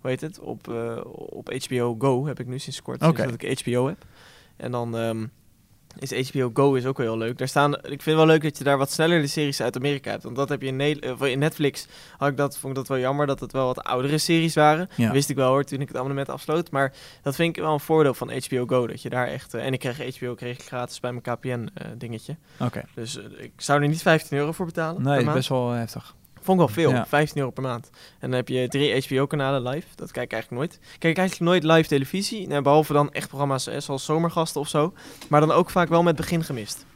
hoe 0.00 0.10
heet 0.10 0.20
het? 0.20 0.38
Op, 0.40 0.68
eh, 0.68 0.96
op 1.14 1.52
HBO 1.68 1.96
Go 1.98 2.26
heb 2.26 2.40
ik 2.40 2.46
nu 2.46 2.58
sinds 2.58 2.82
kort. 2.82 3.02
Oké. 3.02 3.16
Sinds 3.22 3.36
dat 3.38 3.42
ik 3.50 3.60
HBO 3.64 3.86
heb. 3.86 4.04
En 4.56 4.70
dan... 4.70 4.96
ehm, 4.98 5.24
is 5.98 6.30
HBO 6.30 6.50
Go 6.54 6.74
is 6.74 6.86
ook 6.86 6.96
wel 6.98 7.06
heel 7.06 7.18
leuk. 7.18 7.38
Daar 7.38 7.48
staan, 7.48 7.74
ik 7.74 8.02
vind 8.02 8.16
wel 8.16 8.26
leuk 8.26 8.42
dat 8.42 8.58
je 8.58 8.64
daar 8.64 8.78
wat 8.78 8.90
sneller 8.90 9.20
de 9.20 9.26
series 9.26 9.60
uit 9.62 9.76
Amerika 9.76 10.10
hebt. 10.10 10.22
Want 10.22 10.36
dat 10.36 10.48
heb 10.48 10.62
je 10.62 10.66
in, 10.66 10.80
in 11.20 11.38
Netflix. 11.38 11.86
Had 12.16 12.28
ik 12.28 12.36
dat, 12.36 12.58
vond 12.58 12.72
ik 12.72 12.78
dat 12.78 12.88
wel 12.88 12.98
jammer 12.98 13.26
dat 13.26 13.40
het 13.40 13.52
wel 13.52 13.66
wat 13.66 13.84
oudere 13.84 14.18
series 14.18 14.54
waren. 14.54 14.88
Ja. 14.96 15.12
Wist 15.12 15.30
ik 15.30 15.36
wel 15.36 15.48
hoor 15.48 15.64
toen 15.64 15.80
ik 15.80 15.88
het 15.88 15.96
abonnement 15.96 16.28
afsloot. 16.28 16.70
Maar 16.70 16.92
dat 17.22 17.34
vind 17.34 17.56
ik 17.56 17.62
wel 17.62 17.72
een 17.72 17.80
voordeel 17.80 18.14
van 18.14 18.30
HBO 18.48 18.66
Go. 18.66 18.86
Dat 18.86 19.02
je 19.02 19.10
daar 19.10 19.26
echt. 19.26 19.54
eh, 19.54 19.64
en 19.66 19.72
ik 19.72 19.78
kreeg 19.78 20.16
HBO 20.18 20.34
kreeg 20.34 20.58
ik 20.58 20.64
gratis 20.66 21.00
bij 21.00 21.12
mijn 21.12 21.22
KPN 21.36 21.68
eh, 21.74 21.86
dingetje. 21.96 22.36
Oké. 22.60 22.82
Dus 22.94 23.18
eh, 23.18 23.24
ik 23.38 23.52
zou 23.56 23.82
er 23.82 23.88
niet 23.88 24.02
15 24.02 24.38
euro 24.38 24.52
voor 24.52 24.66
betalen. 24.66 25.02
Nee, 25.02 25.24
maand. 25.24 25.36
best 25.36 25.48
wel 25.48 25.70
heftig. 25.70 26.14
Vond 26.42 26.60
ik 26.60 26.66
wel 26.66 26.74
veel, 26.74 26.90
Ja. 26.90 27.06
15 27.06 27.38
euro 27.38 27.50
per 27.50 27.62
maand. 27.62 27.90
En 28.18 28.28
dan 28.28 28.32
heb 28.32 28.48
je 28.48 28.68
drie 28.68 29.04
HBO-kanalen 29.06 29.62
live. 29.68 29.86
Dat 29.94 30.10
kijk 30.10 30.24
ik 30.26 30.32
eigenlijk 30.32 30.62
nooit. 30.62 30.74
Ik 30.94 30.98
Kijk 31.00 31.18
eigenlijk 31.18 31.50
nooit 31.50 31.76
live 31.76 31.88
televisie. 31.88 32.62
Behalve 32.62 32.92
dan 32.92 33.12
echt 33.12 33.28
programma's 33.28 33.66
eh, 33.66 33.80
zoals 33.80 34.04
Zomergasten 34.04 34.60
of 34.60 34.68
zo. 34.68 34.92
Maar 35.28 35.40
dan 35.40 35.52
ook 35.52 35.70
vaak 35.70 35.88
wel 35.88 36.02
met 36.02 36.16
begin 36.16 36.44
gemist. 36.44 36.86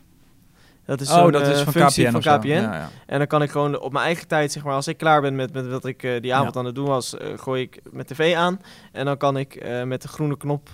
Dat 0.85 1.01
is 1.01 1.11
oh, 1.11 1.33
dat 1.33 1.47
is 1.47 1.59
eh, 1.59 1.65
van 1.65 1.73
functie 1.73 2.05
KPN 2.05 2.21
van. 2.21 2.39
KPN. 2.39 2.47
Ja, 2.49 2.61
ja. 2.75 2.91
En 3.07 3.19
dan 3.19 3.27
kan 3.27 3.43
ik 3.43 3.51
gewoon 3.51 3.81
op 3.81 3.93
mijn 3.93 4.05
eigen 4.05 4.29
tijd, 4.29 4.53
zeg 4.53 4.65
maar, 4.65 4.75
als 4.75 4.89
ik 4.89 4.97
klaar 4.97 5.21
ben 5.21 5.35
met, 5.35 5.53
met 5.53 5.67
wat 5.69 5.85
ik 5.85 6.03
eh, 6.03 6.21
die 6.21 6.35
avond 6.35 6.55
Ja. 6.55 6.61
aan 6.61 6.67
het 6.67 6.75
doen 6.75 6.87
was, 6.87 7.17
eh, 7.17 7.39
gooi 7.39 7.63
ik 7.63 7.81
mijn 7.91 8.07
tv 8.07 8.35
aan. 8.35 8.61
En 8.93 9.05
dan 9.05 9.17
kan 9.17 9.37
ik 9.37 9.65
met 9.85 10.03
de 10.03 10.09
groene 10.09 10.37
knop 10.37 10.69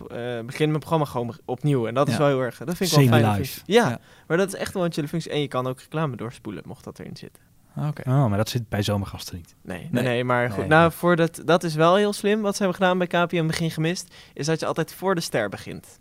beginnen 0.47 0.69
mijn 0.69 0.79
programma 0.79 1.05
gewoon 1.05 1.37
opnieuw. 1.45 1.87
En 1.87 1.95
dat 1.95 2.09
is 2.09 2.17
wel 2.17 2.27
heel 2.27 2.41
erg, 2.41 2.59
dat 2.59 2.77
vind 2.77 2.93
ik 2.97 3.09
wel. 3.11 3.19
Ja, 3.21 3.39
Ja. 3.65 3.99
maar 4.27 4.37
dat 4.37 4.49
is 4.49 4.55
echt 4.55 4.75
wel 4.75 4.85
een 4.85 4.93
chille 4.93 5.09
functie. 5.09 5.31
En 5.31 5.41
je 5.41 5.49
kan 5.49 5.67
ook 5.67 5.81
reclame 5.81 6.17
doorspoelen, 6.17 6.63
mocht 6.67 6.85
dat 6.85 6.99
erin 6.99 7.17
zitten. 7.17 7.43
Oké. 7.77 8.03
Oh, 8.11 8.27
maar 8.27 8.37
dat 8.39 8.49
zit 8.49 8.69
bij 8.69 8.83
zomergasten 8.83 9.37
niet. 9.37 9.55
Nee, 9.63 9.79
nee, 9.79 9.89
Nee. 9.91 10.03
nee, 10.05 10.25
maar 10.25 10.49
goed. 10.49 10.59
Nee. 10.59 10.67
Nou, 10.69 10.93
voor 10.93 11.17
dat, 11.17 11.43
dat 11.45 11.65
is 11.65 11.75
wel 11.75 11.97
heel 11.97 12.13
slim. 12.13 12.41
Wat 12.43 12.57
ze 12.57 12.63
hebben 12.63 12.81
gedaan 12.81 12.99
bij 12.99 13.07
KPN 13.07 13.47
Begin 13.47 13.71
Gemist, 13.71 14.15
is 14.35 14.47
dat 14.47 14.61
je 14.61 14.67
altijd 14.67 14.95
voor 14.95 15.15
de 15.15 15.21
ster 15.21 15.49
begint. 15.49 16.01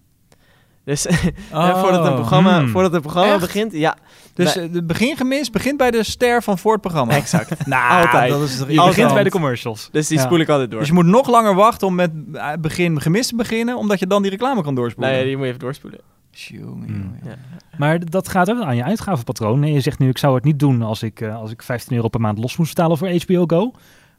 Dus 0.86 1.08
Oh, 1.54 1.80
voordat 1.82 2.06
een 2.06 2.14
programma, 2.14 2.60
hmm. 2.60 2.70
voordat 2.70 2.94
een 2.94 3.02
programma 3.02 3.32
Echt? 3.32 3.40
begint, 3.40 3.72
ja, 3.74 3.98
Dus 4.34 4.56
Nee. 4.56 4.66
eh, 4.68 4.74
de 4.74 4.84
begin 4.84 5.18
gemist 5.18 5.52
begint 5.52 5.78
bij 5.78 5.92
de 5.92 6.04
ster 6.04 6.44
van 6.44 6.58
voor 6.58 6.72
het 6.72 6.82
programma. 6.82 7.14
exact. 7.14 7.66
Nou, 7.68 8.02
Altijd. 8.06 8.32
Dat 8.32 8.42
is 8.42 8.58
toch 8.58 8.70
Je 8.70 8.84
begint 8.86 9.14
bij 9.14 9.24
de 9.24 9.30
commercials. 9.30 9.90
Dus 9.92 10.08
die 10.08 10.18
Ja. 10.18 10.24
spoel 10.24 10.40
ik 10.40 10.50
altijd 10.50 10.70
door. 10.72 10.80
Dus 10.80 10.88
je 10.88 10.94
moet 10.94 11.06
nog 11.06 11.28
langer 11.30 11.56
wachten 11.56 11.88
om 11.88 11.96
met 11.96 12.12
eh, 12.34 12.52
begin 12.60 13.02
gemist 13.02 13.30
te 13.30 13.36
beginnen, 13.36 13.78
omdat 13.78 14.00
je 14.00 14.08
dan 14.08 14.22
die 14.22 14.32
reclame 14.32 14.64
kan 14.64 14.76
doorspoelen. 14.76 15.14
Nee, 15.14 15.24
die 15.26 15.34
moet 15.34 15.44
je 15.44 15.48
even 15.50 15.60
doorspoelen. 15.64 16.00
Tjonge, 16.32 16.86
Hmm. 16.86 17.16
Ja. 17.24 17.36
Maar 17.78 18.06
dat 18.10 18.28
gaat 18.28 18.50
ook 18.52 18.62
aan 18.62 18.76
je 18.76 18.84
uitgavenpatroon. 18.84 19.60
Nee, 19.60 19.74
je 19.74 19.82
zegt 19.82 20.00
nu, 20.00 20.10
ik 20.10 20.18
zou 20.18 20.36
het 20.36 20.44
niet 20.44 20.60
doen 20.60 20.82
als 20.82 21.04
ik, 21.04 21.22
eh, 21.22 21.36
als 21.36 21.52
ik 21.52 21.62
15 21.64 21.96
euro 21.96 22.08
per 22.08 22.22
maand 22.22 22.38
los 22.38 22.58
moest 22.58 22.76
betalen 22.76 22.98
voor 22.98 23.10
HBO 23.10 23.44
Go. 23.46 23.72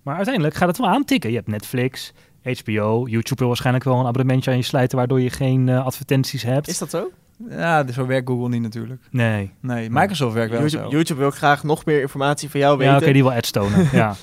Maar 0.03 0.17
uiteindelijk 0.17 0.55
gaat 0.55 0.69
het 0.69 0.79
wel 0.79 0.89
aantikken. 0.89 1.31
Je 1.31 1.37
hebt 1.37 1.49
Netflix, 1.49 2.13
HBO, 2.43 3.07
YouTube 3.09 3.35
wil 3.39 3.47
waarschijnlijk 3.47 3.85
wel 3.85 3.99
een 4.01 4.07
abonnementje 4.07 4.51
aan 4.51 4.57
je 4.57 4.63
slijten, 4.63 4.99
waardoor 4.99 5.21
je 5.21 5.31
geen 5.31 5.69
eh, 5.69 5.85
advertenties 5.87 6.43
hebt. 6.43 6.69
Is 6.69 6.79
dat 6.79 6.91
zo? 6.91 7.11
Ja, 7.51 7.83
dus 7.85 7.95
zo 7.95 8.07
werkt 8.07 8.29
Google 8.29 8.49
niet 8.49 8.63
natuurlijk. 8.63 9.03
Nee. 9.11 9.51
Nee, 9.61 9.91
Microsoft 9.91 10.35
werkt 10.35 10.51
wel 10.51 10.61
YouTube, 10.61 10.83
zo. 10.85 10.91
YouTube 10.91 11.19
wil 11.21 11.29
ik 11.29 11.35
graag 11.35 11.63
nog 11.65 11.85
meer 11.85 12.01
informatie 12.01 12.51
van 12.51 12.61
jou 12.61 12.73
Ja, 12.73 12.79
weten. 12.79 13.03
oké, 13.03 13.13
die 13.13 13.23
wil 13.23 13.33
ads 13.33 13.51
tonen. 13.51 13.89
ja. 14.03 14.15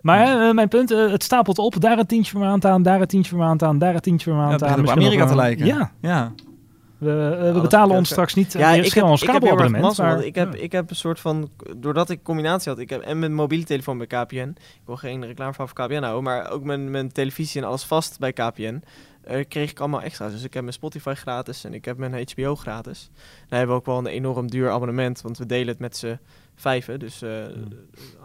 Maar 0.00 0.48
eh, 0.48 0.54
mijn 0.54 0.68
punt, 0.68 0.90
eh, 0.90 1.10
het 1.10 1.22
stapelt 1.22 1.58
op. 1.58 1.80
Daar 1.80 1.98
een 1.98 2.06
tientje 2.06 2.32
per 2.32 2.40
maand 2.40 2.64
aan, 2.64 2.82
daar 2.82 3.00
een 3.00 3.06
tientje 3.06 3.30
per 3.36 3.40
maand 3.44 3.62
aan, 3.62 3.78
daar 3.78 3.94
een 3.94 4.00
tientje 4.00 4.30
per 4.30 4.38
Ja, 4.38 4.46
maand 4.46 4.60
het 4.60 4.62
aan. 4.70 4.80
begint 4.80 4.98
op 4.98 5.04
Amerika 5.04 5.26
te 5.26 5.34
lijken. 5.34 5.66
Ja, 5.66 5.90
Ja. 6.00 6.32
We, 7.00 7.10
eh, 7.10 7.40
we 7.40 7.48
Alles 7.48 7.60
betalen 7.62 7.96
ons 7.96 8.08
straks 8.08 8.34
niet. 8.34 8.52
Ja, 8.52 8.58
Ja, 8.74 8.82
ik 8.82 8.92
heb, 8.92 9.04
ons 9.04 9.24
kabelabonnement. 9.24 9.96
maar- 9.98 10.24
ik 10.24 10.34
heb, 10.34 10.54
ja. 10.54 10.60
ik 10.60 10.72
heb 10.72 10.90
een 10.90 10.96
soort 10.96 11.20
van, 11.20 11.50
doordat 11.76 12.10
ik 12.10 12.22
combinatie 12.22 12.70
had, 12.72 12.80
ik 12.80 12.90
heb 12.90 13.00
en 13.00 13.18
mijn 13.18 13.34
mobiele 13.34 13.64
telefoon 13.64 13.98
bij 13.98 14.06
KPN, 14.06 14.54
ik 14.56 14.82
wil 14.86 14.96
geen 14.96 15.26
reclame 15.26 15.52
van 15.54 15.66
KPN 15.66 16.02
houden, 16.02 16.22
maar 16.22 16.50
ook 16.50 16.64
mijn, 16.64 16.90
mijn 16.90 17.12
televisie 17.12 17.60
en 17.62 17.66
alles 17.68 17.82
vast 17.84 18.18
bij 18.18 18.32
KPN, 18.32 18.82
eh, 19.24 19.44
kreeg 19.48 19.70
ik 19.70 19.80
allemaal 19.80 20.02
extra's. 20.02 20.32
Dus 20.32 20.42
ik 20.44 20.54
heb 20.54 20.62
mijn 20.62 20.74
Spotify 20.74 21.14
gratis 21.14 21.64
en 21.64 21.74
ik 21.74 21.84
heb 21.84 21.96
mijn 21.96 22.26
HBO 22.34 22.56
gratis. 22.56 23.10
Dan 23.48 23.58
hebben 23.58 23.68
we 23.76 23.80
ook 23.80 23.86
wel 23.86 23.98
een 23.98 24.06
enorm 24.06 24.50
duur 24.50 24.70
abonnement, 24.70 25.20
want 25.20 25.38
we 25.38 25.46
delen 25.46 25.68
het 25.68 25.78
met 25.78 25.96
z'n 25.96 26.18
vijven, 26.54 26.98
dus 26.98 27.22
eh, 27.22 27.30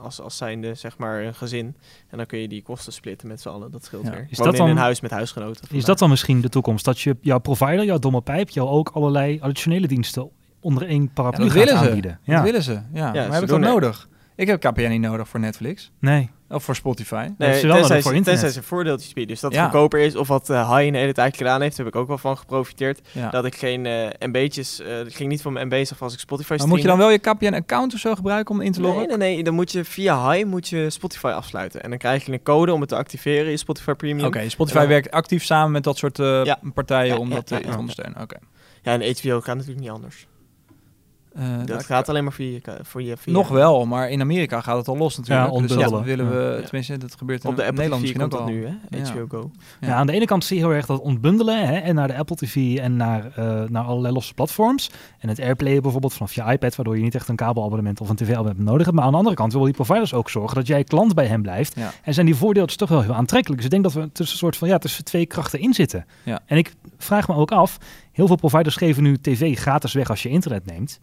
als, 0.02 0.22
als 0.22 0.38
zijnde 0.38 0.74
zeg 0.76 0.98
maar 0.98 1.24
een 1.24 1.36
gezin. 1.36 1.76
En 2.10 2.18
dan 2.18 2.26
kun 2.26 2.40
je 2.40 2.48
die 2.48 2.62
kosten 2.64 2.94
splitten 2.94 3.28
met 3.28 3.42
z'n 3.42 3.50
allen, 3.50 3.72
dat 3.72 3.84
scheelt 3.86 4.04
Ja. 4.06 4.10
weer. 4.12 4.28
Is 4.30 4.38
dat 4.38 4.46
dat 4.46 4.54
in 4.56 4.60
dan- 4.60 4.70
een 4.70 4.78
huis 4.78 5.02
met 5.02 5.12
huisgenoten. 5.12 5.68
Is 5.76 5.86
dat 5.86 6.00
dan 6.00 6.10
misschien 6.10 6.42
de 6.42 6.50
toekomst? 6.50 6.86
Dat 6.86 7.00
je 7.00 7.18
jouw 7.22 7.40
provider, 7.40 7.86
jouw 7.86 8.00
domme 8.00 8.22
pijp, 8.22 8.50
jou 8.50 8.70
ook 8.70 8.90
allerlei 8.90 9.40
additionele 9.42 9.88
diensten 9.88 10.30
onder 10.60 10.88
één 10.88 11.02
Ja, 11.04 11.10
paraplu 11.14 11.44
dat 11.44 11.52
gaat 11.54 11.64
willen 11.64 11.80
ze. 11.80 11.86
aanbieden? 11.88 12.12
Dat 12.26 12.36
Ja. 12.36 12.44
willen 12.44 12.64
ze. 12.64 12.72
Ja. 12.94 13.12
maar 13.12 13.14
ze 13.26 13.32
heb 13.32 13.42
ik 13.42 13.48
doen 13.48 13.62
dat 13.62 13.70
nodig? 13.70 14.10
Ik 14.36 14.48
heb 14.48 14.60
KPN 14.60 14.90
niet 14.90 15.02
nodig 15.02 15.28
voor 15.28 15.40
Netflix. 15.40 15.92
Nee. 16.00 16.30
Of 16.50 16.64
voor 16.64 16.76
Spotify. 16.76 17.30
Nee, 17.38 17.60
ze 17.60 17.68
tenzij, 17.68 18.02
voor 18.02 18.14
internet. 18.16 18.24
tenzij 18.42 18.50
ze 18.50 18.68
voordeeltjes 18.68 19.14
bieden. 19.14 19.32
Dus 19.34 19.42
dat 19.42 19.52
het 19.52 19.60
Ja. 19.60 19.66
goedkoper 19.66 20.00
is. 20.00 20.16
Of 20.16 20.28
wat 20.28 20.50
uh, 20.50 20.70
High 20.72 20.86
in 20.86 20.94
de 20.94 21.00
hele 21.00 21.14
tijd 21.14 21.38
gedaan 21.38 21.62
heeft, 21.62 21.78
heb 21.78 21.88
ik 21.88 21.96
ook 21.96 22.08
wel 22.08 22.18
van 22.18 22.38
geprofiteerd. 22.38 23.02
Ja. 23.12 23.30
Dat 23.30 23.46
ik 23.46 23.56
geen 23.56 23.86
eh 23.86 24.08
MB'tjes, 24.28 24.80
eh 24.82 25.00
ik 25.00 25.16
ging 25.16 25.30
niet 25.30 25.42
van 25.42 25.54
mijn 25.54 25.68
MB's 25.68 25.92
af 25.92 26.02
als 26.02 26.14
ik 26.14 26.20
Spotify 26.20 26.50
Maar 26.50 26.60
streamde. 26.60 26.68
moet 26.68 26.82
je 26.82 26.88
dan 26.88 26.98
wel 26.98 27.10
je 27.10 27.20
KPN-account 27.50 27.94
of 27.94 28.00
zo 28.00 28.16
gebruiken 28.16 28.56
om 28.56 28.62
in 28.62 28.72
te 28.72 28.82
loggen? 28.82 29.08
Nee, 29.08 29.18
nee, 29.18 29.34
nee. 29.34 29.44
Dan 29.44 29.54
moet 29.54 29.72
je 29.72 29.84
via 29.86 30.32
High 30.32 30.46
moet 30.46 30.68
je 30.68 30.90
Spotify 30.90 31.26
afsluiten. 31.28 31.84
En 31.84 31.90
dan 31.90 31.98
krijg 32.00 32.26
je 32.26 32.32
een 32.32 32.44
code 32.44 32.74
om 32.74 32.80
het 32.80 32.90
te 32.90 32.96
activeren 32.96 33.52
in 33.52 33.58
Spotify 33.58 33.94
Premium. 33.94 34.26
Oké, 34.26 34.50
Spotify 34.50 34.78
dan- 34.80 34.88
werkt 34.88 35.12
actief 35.12 35.44
samen 35.44 35.72
met 35.72 35.84
dat 35.84 35.98
soort 35.98 36.20
eh, 36.20 36.44
Ja. 36.46 36.60
partijen 36.74 37.14
Ja, 37.14 37.20
om 37.20 37.30
ja, 37.30 37.36
dat 37.36 37.50
ja, 37.50 37.58
eh, 37.60 37.64
ja. 37.66 37.72
te 37.72 37.78
ondersteunen. 37.78 38.22
Oké. 38.22 38.38
Ja, 38.82 39.00
en 39.00 39.16
HBO 39.22 39.42
gaat 39.42 39.56
natuurlijk 39.56 39.80
niet 39.82 39.90
anders. 39.90 40.28
Eh, 41.36 41.44
Dat 41.66 41.86
gaat 41.86 42.10
alleen 42.10 42.24
maar 42.24 42.34
via, 42.34 42.48
je 42.52 42.62
voor 42.82 43.02
je 43.04 43.18
via 43.18 43.34
Nog 43.34 43.48
wel, 43.48 43.86
maar 43.86 44.10
in 44.10 44.22
Amerika 44.22 44.62
gaat 44.62 44.78
het 44.78 44.88
al 44.88 44.98
los 44.98 45.18
natuurlijk. 45.18 45.46
Ja, 45.54 45.60
dus 45.60 45.68
dat 45.70 45.78
ontbundelen. 45.78 46.04
willen 46.28 46.30
we, 46.30 46.56
Ja. 46.56 46.62
tenminste, 46.68 46.98
dat 46.98 47.16
gebeurt 47.18 47.44
in 47.44 47.50
Op 47.50 47.56
de 47.56 47.62
Apple 47.62 47.76
Nederland 47.78 48.04
TV 48.04 48.14
misschien 48.16 48.30
komt 48.30 48.42
ook 48.42 48.48
dat 48.48 48.50
al. 48.50 48.56
nu, 48.56 48.78
hè? 48.90 48.98
Ja. 48.98 49.26
Go. 49.30 49.52
Ja. 49.82 49.88
Ja. 49.88 49.94
aan 49.96 50.08
de 50.08 50.14
ene 50.14 50.26
kant 50.26 50.44
zie 50.46 50.58
je 50.58 50.64
heel 50.64 50.74
erg 50.74 50.86
dat 50.86 51.00
ontbundelen 51.00 51.68
hè, 51.68 51.76
en 51.78 51.96
naar 51.96 52.08
de 52.08 52.18
Apple 52.18 52.36
TV 52.36 52.78
en 52.78 52.96
naar, 52.96 53.32
eh, 53.36 53.64
naar 53.70 53.84
allerlei 53.84 54.14
losse 54.14 54.34
platforms. 54.34 54.90
En 55.20 55.30
het 55.30 55.40
Airplay 55.40 55.82
bijvoorbeeld 55.82 56.14
vanaf 56.14 56.34
je 56.34 56.44
iPad, 56.44 56.76
waardoor 56.76 56.98
je 56.98 57.04
niet 57.04 57.16
echt 57.16 57.28
een 57.28 57.36
kabelabonnement 57.36 58.02
of 58.02 58.10
een 58.10 58.16
tv-abonnement 58.16 58.66
nodig 58.66 58.84
hebt. 58.86 58.96
Maar 58.98 59.06
aan 59.06 59.12
de 59.12 59.18
andere 59.18 59.36
kant 59.36 59.52
willen 59.52 59.68
die 59.68 59.76
providers 59.76 60.14
ook 60.14 60.30
zorgen 60.30 60.56
dat 60.56 60.68
jij 60.68 60.84
klant 60.84 61.14
bij 61.14 61.26
hen 61.26 61.42
blijft. 61.42 61.76
Ja. 61.76 61.92
En 62.04 62.14
zijn 62.14 62.26
die 62.26 62.36
voordeeltjes 62.36 62.78
toch 62.78 62.90
wel 62.90 63.02
heel 63.02 63.14
aantrekkelijk. 63.16 63.56
Dus 63.62 63.66
ik 63.66 63.72
denk 63.82 63.84
dat 63.84 63.94
we 64.04 64.12
tussen 64.12 64.34
een 64.36 64.40
soort 64.42 64.58
van 64.58 64.68
ja, 64.68 64.78
tussen 64.78 65.04
twee 65.04 65.26
krachten 65.26 65.60
in 65.60 65.74
zitten. 65.74 66.06
Ja. 66.24 66.40
En 66.46 66.58
ik 66.58 66.74
vraag 66.98 67.28
me 67.28 67.36
ook 67.36 67.52
af, 67.52 67.78
heel 68.12 68.28
veel 68.28 68.36
providers 68.36 68.76
geven 68.76 69.04
nu 69.04 69.18
tv 69.18 69.58
gratis 69.58 69.94
weg 69.94 70.10
als 70.10 70.24
je 70.24 70.30
internet 70.30 70.66
neemt. 70.66 71.00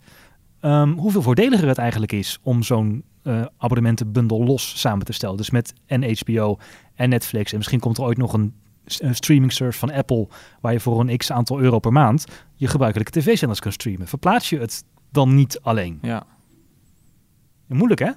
Ehm, 0.62 0.92
hoeveel 0.92 1.22
voordeliger 1.22 1.68
het 1.68 1.78
eigenlijk 1.78 2.12
is 2.12 2.38
om 2.42 2.62
zo'n 2.62 3.04
eh, 3.22 3.44
abonnementenbundel 3.56 4.44
los 4.44 4.80
samen 4.80 5.04
te 5.04 5.12
stellen. 5.12 5.36
Dus 5.36 5.50
met 5.50 5.72
en 5.86 6.18
HBO 6.18 6.58
en 6.94 7.08
Netflix. 7.08 7.50
En 7.50 7.56
misschien 7.56 7.80
komt 7.80 7.98
er 7.98 8.04
ooit 8.04 8.18
nog 8.18 8.32
een, 8.32 8.54
streaming 9.10 9.52
service 9.52 9.78
van 9.78 9.92
Apple... 9.92 10.28
waar 10.60 10.72
je 10.72 10.80
voor 10.80 11.00
een 11.00 11.16
x 11.16 11.32
aantal 11.32 11.60
euro 11.60 11.78
per 11.78 11.92
maand 11.92 12.24
je 12.54 12.66
gebruikelijke 12.66 13.20
tv-zenders 13.20 13.60
kunt 13.60 13.74
streamen. 13.74 14.06
Verplaats 14.06 14.48
je 14.48 14.58
het 14.58 14.84
dan 15.10 15.34
niet 15.34 15.60
alleen? 15.60 15.98
Ja. 16.02 16.26
Moeilijk, 17.66 18.00
hè? 18.00 18.10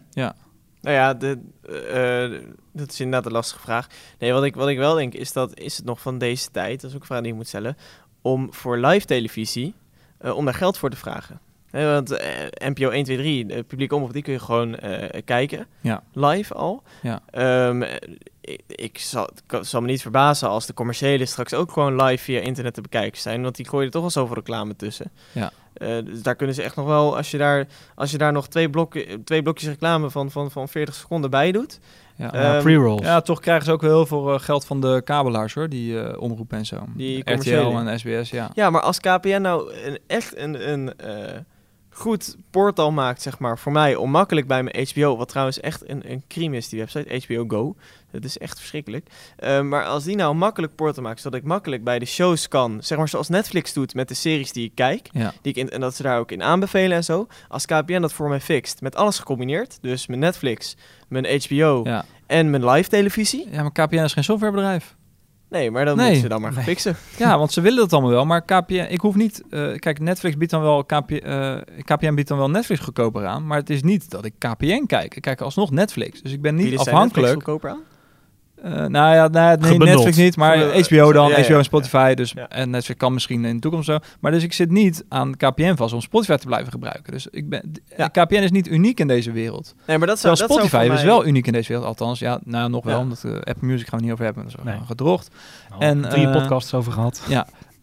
Nou 0.81 0.95
ja, 0.95 1.13
de, 1.13 1.39
eh, 1.61 2.49
dat 2.73 2.91
is 2.91 2.99
inderdaad 2.99 3.25
een 3.25 3.31
lastige 3.31 3.61
vraag. 3.61 3.87
Nee, 4.19 4.33
wat 4.33 4.43
ik, 4.43 4.55
wat 4.55 4.67
ik 4.67 4.77
wel 4.77 4.95
denk 4.95 5.13
is 5.13 5.33
dat 5.33 5.59
is 5.59 5.77
het 5.77 5.85
nog 5.85 6.01
van 6.01 6.17
deze 6.17 6.51
tijd, 6.51 6.81
dat 6.81 6.89
is 6.89 6.95
ook 6.95 7.01
een 7.01 7.07
vraag 7.07 7.21
die 7.21 7.31
je 7.31 7.37
moet 7.37 7.47
stellen, 7.47 7.77
om 8.21 8.53
voor 8.53 8.77
live 8.77 9.05
televisie, 9.05 9.73
eh, 10.17 10.35
om 10.35 10.45
daar 10.45 10.53
geld 10.53 10.77
voor 10.77 10.89
te 10.89 10.97
vragen. 10.97 11.39
Hè, 11.75 11.91
want 11.93 12.09
NPO 12.65 12.89
1, 12.89 13.03
2, 13.03 13.17
3, 13.17 13.45
de 13.45 13.63
publieke 13.63 13.95
omroep, 13.95 14.13
die 14.13 14.21
kun 14.23 14.33
je 14.33 14.39
gewoon 14.39 14.75
eh, 14.75 15.21
kijken, 15.25 15.67
Ja. 15.81 16.03
live 16.13 16.53
al. 16.53 16.83
Ja. 17.01 17.19
Ehm, 17.31 17.81
eh, 17.81 17.93
ik, 18.41 18.61
ik 18.67 18.97
zal, 18.97 19.25
het 19.25 19.43
kan- 19.45 19.65
zal 19.65 19.81
me 19.81 19.87
niet 19.87 20.01
verbazen 20.01 20.49
als 20.49 20.65
de 20.65 20.73
commerciële 20.73 21.25
straks 21.25 21.53
ook 21.53 21.71
gewoon 21.71 22.01
live 22.03 22.23
via 22.23 22.39
internet 22.39 22.73
te 22.73 22.81
bekijken 22.81 23.21
zijn, 23.21 23.41
want 23.41 23.55
die 23.55 23.67
gooien 23.67 23.85
er 23.85 23.91
toch 23.91 24.03
al 24.03 24.09
zoveel 24.09 24.35
reclame 24.35 24.75
tussen. 24.75 25.11
Ja. 25.31 25.51
Eh, 25.73 25.87
dus 26.05 26.21
daar 26.21 26.35
kunnen 26.35 26.55
ze 26.55 26.63
echt 26.63 26.75
nog 26.75 26.85
wel, 26.85 27.15
als 27.17 27.31
je 27.31 27.37
daar, 27.37 27.67
als 27.95 28.11
je 28.11 28.17
daar 28.17 28.31
nog 28.31 28.47
twee, 28.47 28.69
blokken, 28.69 29.23
twee 29.23 29.41
blokjes 29.41 29.69
reclame 29.69 30.09
van, 30.09 30.31
van, 30.31 30.51
van 30.51 30.67
40 30.69 30.95
seconden 30.95 31.29
bij 31.29 31.51
doet, 31.51 31.79
Ja. 32.17 32.33
Eh, 32.33 32.41
Ja, 32.41 32.53
Ehm, 32.53 32.63
pre-rolls. 32.63 33.01
ja, 33.05 33.21
toch 33.21 33.39
krijgen 33.39 33.65
ze 33.65 33.71
ook 33.71 33.81
heel 33.81 34.05
veel 34.05 34.39
geld 34.39 34.65
van 34.65 34.81
de 34.81 35.01
kabelaars 35.03 35.53
hoor, 35.53 35.69
die 35.69 35.99
eh 36.01 36.21
omroepen 36.21 36.57
en 36.57 36.65
zo. 36.65 36.83
Die 36.95 37.19
RTL 37.19 37.23
commerciële. 37.25 37.89
en 37.89 37.99
SBS, 37.99 38.29
ja. 38.29 38.51
Ja, 38.53 38.69
maar 38.69 38.81
als 38.81 38.99
KPN 38.99 39.41
nou 39.41 39.73
een, 39.73 39.99
echt 40.07 40.37
een, 40.37 40.69
een 40.71 40.97
eh, 40.97 41.39
goed 41.97 42.35
portal 42.51 42.91
maakt, 42.91 43.21
zeg 43.21 43.39
maar, 43.39 43.57
voor 43.59 43.71
mij 43.71 43.95
om 43.95 44.11
makkelijk 44.11 44.47
bij 44.47 44.63
mijn 44.63 44.87
HBO, 44.93 45.17
wat 45.17 45.27
trouwens 45.27 45.59
echt 45.59 45.89
een, 45.89 46.11
een 46.11 46.23
crime 46.27 46.57
is, 46.57 46.69
die 46.69 46.79
website, 46.79 47.21
HBO 47.27 47.45
Go. 47.47 47.75
Dat 48.11 48.23
is 48.23 48.37
echt 48.37 48.57
verschrikkelijk. 48.57 49.07
Eh, 49.37 49.61
maar 49.61 49.85
als 49.85 50.03
die 50.03 50.15
nou 50.15 50.31
een 50.31 50.37
makkelijk 50.37 50.75
portal 50.75 51.03
maakt, 51.03 51.21
zodat 51.21 51.39
ik 51.39 51.45
makkelijk 51.45 51.83
bij 51.83 51.99
de 51.99 52.05
shows 52.05 52.47
kan, 52.47 52.77
zeg 52.81 52.97
maar 52.97 53.09
zoals 53.09 53.29
Netflix 53.29 53.73
doet 53.73 53.93
met 53.93 54.07
de 54.07 54.13
series 54.13 54.51
die 54.51 54.65
ik 54.65 54.71
kijk, 54.75 55.09
Ja. 55.11 55.33
die 55.41 55.51
ik 55.51 55.57
in, 55.57 55.69
en 55.69 55.79
dat 55.79 55.95
ze 55.95 56.03
daar 56.03 56.19
ook 56.19 56.31
in 56.31 56.43
aanbevelen 56.43 56.97
en 56.97 57.03
zo. 57.03 57.27
Als 57.49 57.65
KPN 57.65 58.01
dat 58.01 58.13
voor 58.13 58.29
mij 58.29 58.41
fixt, 58.41 58.81
met 58.81 58.95
alles 58.95 59.19
gecombineerd, 59.19 59.77
dus 59.81 60.07
mijn 60.07 60.19
Netflix, 60.19 60.75
mijn 61.07 61.41
HBO 61.41 61.81
Ja. 61.83 62.05
en 62.27 62.49
mijn 62.49 62.69
live 62.69 62.89
televisie. 62.89 63.47
ja, 63.51 63.61
maar 63.61 63.71
KPN 63.71 63.95
is 63.95 64.13
geen 64.13 64.23
softwarebedrijf. 64.23 64.94
Nee, 65.49 65.71
maar 65.71 65.85
dan 65.85 65.95
Nee. 65.95 66.03
moeten 66.05 66.21
ze 66.23 66.29
dan 66.29 66.41
maar 66.41 66.53
gaan 66.53 66.63
fixen. 66.63 66.95
Ja, 67.17 67.37
want 67.37 67.51
ze 67.51 67.61
willen 67.61 67.77
dat 67.79 67.93
allemaal 67.93 68.11
wel, 68.11 68.25
maar 68.25 68.41
KPN, 68.41 68.85
ik 68.89 68.99
hoef 69.01 69.15
niet, 69.15 69.43
eh, 69.49 69.75
kijk, 69.75 69.99
Netflix 69.99 70.37
biedt 70.37 70.51
dan 70.51 70.61
wel, 70.61 70.83
KP, 70.83 71.11
eh, 71.11 71.55
KPN 71.83 72.13
biedt 72.13 72.27
dan 72.27 72.37
wel 72.37 72.49
Netflix 72.49 72.81
goedkoper 72.81 73.25
aan, 73.25 73.47
maar 73.47 73.57
het 73.57 73.69
is 73.69 73.83
niet 73.83 74.09
dat 74.09 74.25
ik 74.25 74.33
KPN 74.37 74.85
kijk. 74.85 75.15
Ik 75.15 75.21
kijk 75.21 75.41
alsnog 75.41 75.71
Netflix, 75.71 76.21
dus 76.21 76.31
ik 76.31 76.41
ben 76.41 76.55
niet 76.55 76.63
zijn 76.63 76.75
Netflix 76.75 76.93
afhankelijk. 76.93 77.33
goedkoper 77.33 77.69
aan? 77.69 77.79
Eh, 78.65 78.85
nou 78.85 79.15
ja, 79.15 79.27
nee. 79.57 79.77
Netflix 79.77 80.17
niet, 80.17 80.37
maar. 80.37 80.57
HBO 80.57 81.11
dan, 81.11 81.29
Ja, 81.29 81.37
ja, 81.37 81.43
HBO 81.43 81.51
ja. 81.53 81.57
en 81.57 81.63
Spotify. 81.63 82.13
Dus 82.13 82.31
Ja. 82.31 82.49
en 82.49 82.69
Netflix 82.69 82.99
kan 82.99 83.13
misschien 83.13 83.45
in 83.45 83.55
de 83.55 83.61
toekomst 83.61 83.85
zo. 83.87 83.97
Maar 84.19 84.31
dus 84.31 84.43
ik 84.43 84.53
zit 84.53 84.71
niet 84.71 85.05
aan 85.09 85.35
KPN 85.37 85.75
vast 85.75 85.93
om 85.93 86.01
Spotify 86.01 86.35
te 86.35 86.45
blijven 86.45 86.71
gebruiken. 86.71 87.13
Dus 87.13 87.27
ik 87.27 87.49
ben, 87.49 87.71
Ja. 87.97 88.07
KPN 88.07 88.33
is 88.33 88.51
niet 88.51 88.67
uniek 88.67 88.99
in 88.99 89.07
deze 89.07 89.31
wereld. 89.31 89.75
Nee, 89.87 89.97
maar 89.97 90.07
dat 90.07 90.19
zou, 90.19 90.35
Spotify 90.35 90.89
is 90.93 91.03
wel 91.03 91.25
uniek 91.25 91.47
in 91.47 91.53
deze 91.53 91.67
wereld. 91.67 91.87
Althans, 91.87 92.19
ja, 92.19 92.39
nou 92.43 92.69
nog 92.69 92.83
wel, 92.83 92.93
Ja. 92.95 93.01
omdat 93.01 93.23
uh, 93.25 93.33
Apple 93.33 93.67
Music 93.67 93.87
gaan 93.87 93.97
we 93.99 94.03
niet 94.03 94.13
over 94.13 94.25
hebben. 94.25 94.43
Dat 94.43 94.53
is 94.57 94.63
Nee. 94.63 95.09
Al 95.69 95.79
en, 95.79 96.01
drie 96.01 96.25
eh, 96.25 96.31
podcasts 96.31 96.73
over 96.73 96.91
gehad. 96.91 97.21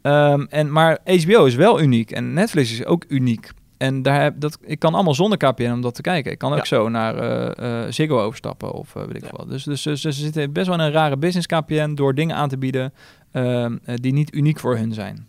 Ehm, 0.03 0.45
en, 0.49 0.73
maar 0.73 0.99
HBO 1.05 1.45
is 1.45 1.55
wel 1.55 1.81
uniek 1.81 2.11
en 2.11 2.33
Netflix 2.33 2.73
is 2.73 2.85
ook 2.85 3.05
uniek. 3.09 3.51
En 3.83 4.03
daar 4.03 4.23
heb, 4.23 4.35
dat, 4.41 4.59
ik 4.65 4.79
kan 4.79 4.95
allemaal 4.95 5.15
zonder 5.15 5.39
KPN 5.39 5.71
om 5.71 5.81
dat 5.81 5.95
te 5.95 6.03
kijken. 6.03 6.33
Ik 6.33 6.39
kan 6.39 6.53
ook 6.53 6.59
Ja. 6.59 6.65
zo 6.65 6.89
naar 6.89 7.17
eh, 7.19 7.83
eh, 7.85 7.93
Ziggo 7.93 8.21
overstappen 8.21 8.73
of 8.73 8.97
eh, 8.97 9.03
weet 9.05 9.17
ik 9.17 9.23
Ja. 9.25 9.29
wat. 9.31 9.49
Dus, 9.49 9.65
dus, 9.65 9.83
dus, 9.83 10.01
ze 10.01 10.13
zitten 10.13 10.53
best 10.53 10.67
wel 10.67 10.75
in 10.79 10.81
een 10.85 10.93
rare 10.93 11.17
business 11.17 11.47
KPN 11.47 11.95
door 11.95 12.15
dingen 12.15 12.37
aan 12.37 12.49
te 12.49 12.59
bieden 12.59 12.93
ehm, 13.33 13.77
eh, 13.85 13.95
die 14.01 14.13
niet 14.13 14.35
uniek 14.35 14.59
voor 14.59 14.77
hun 14.77 14.93
zijn. 14.95 15.27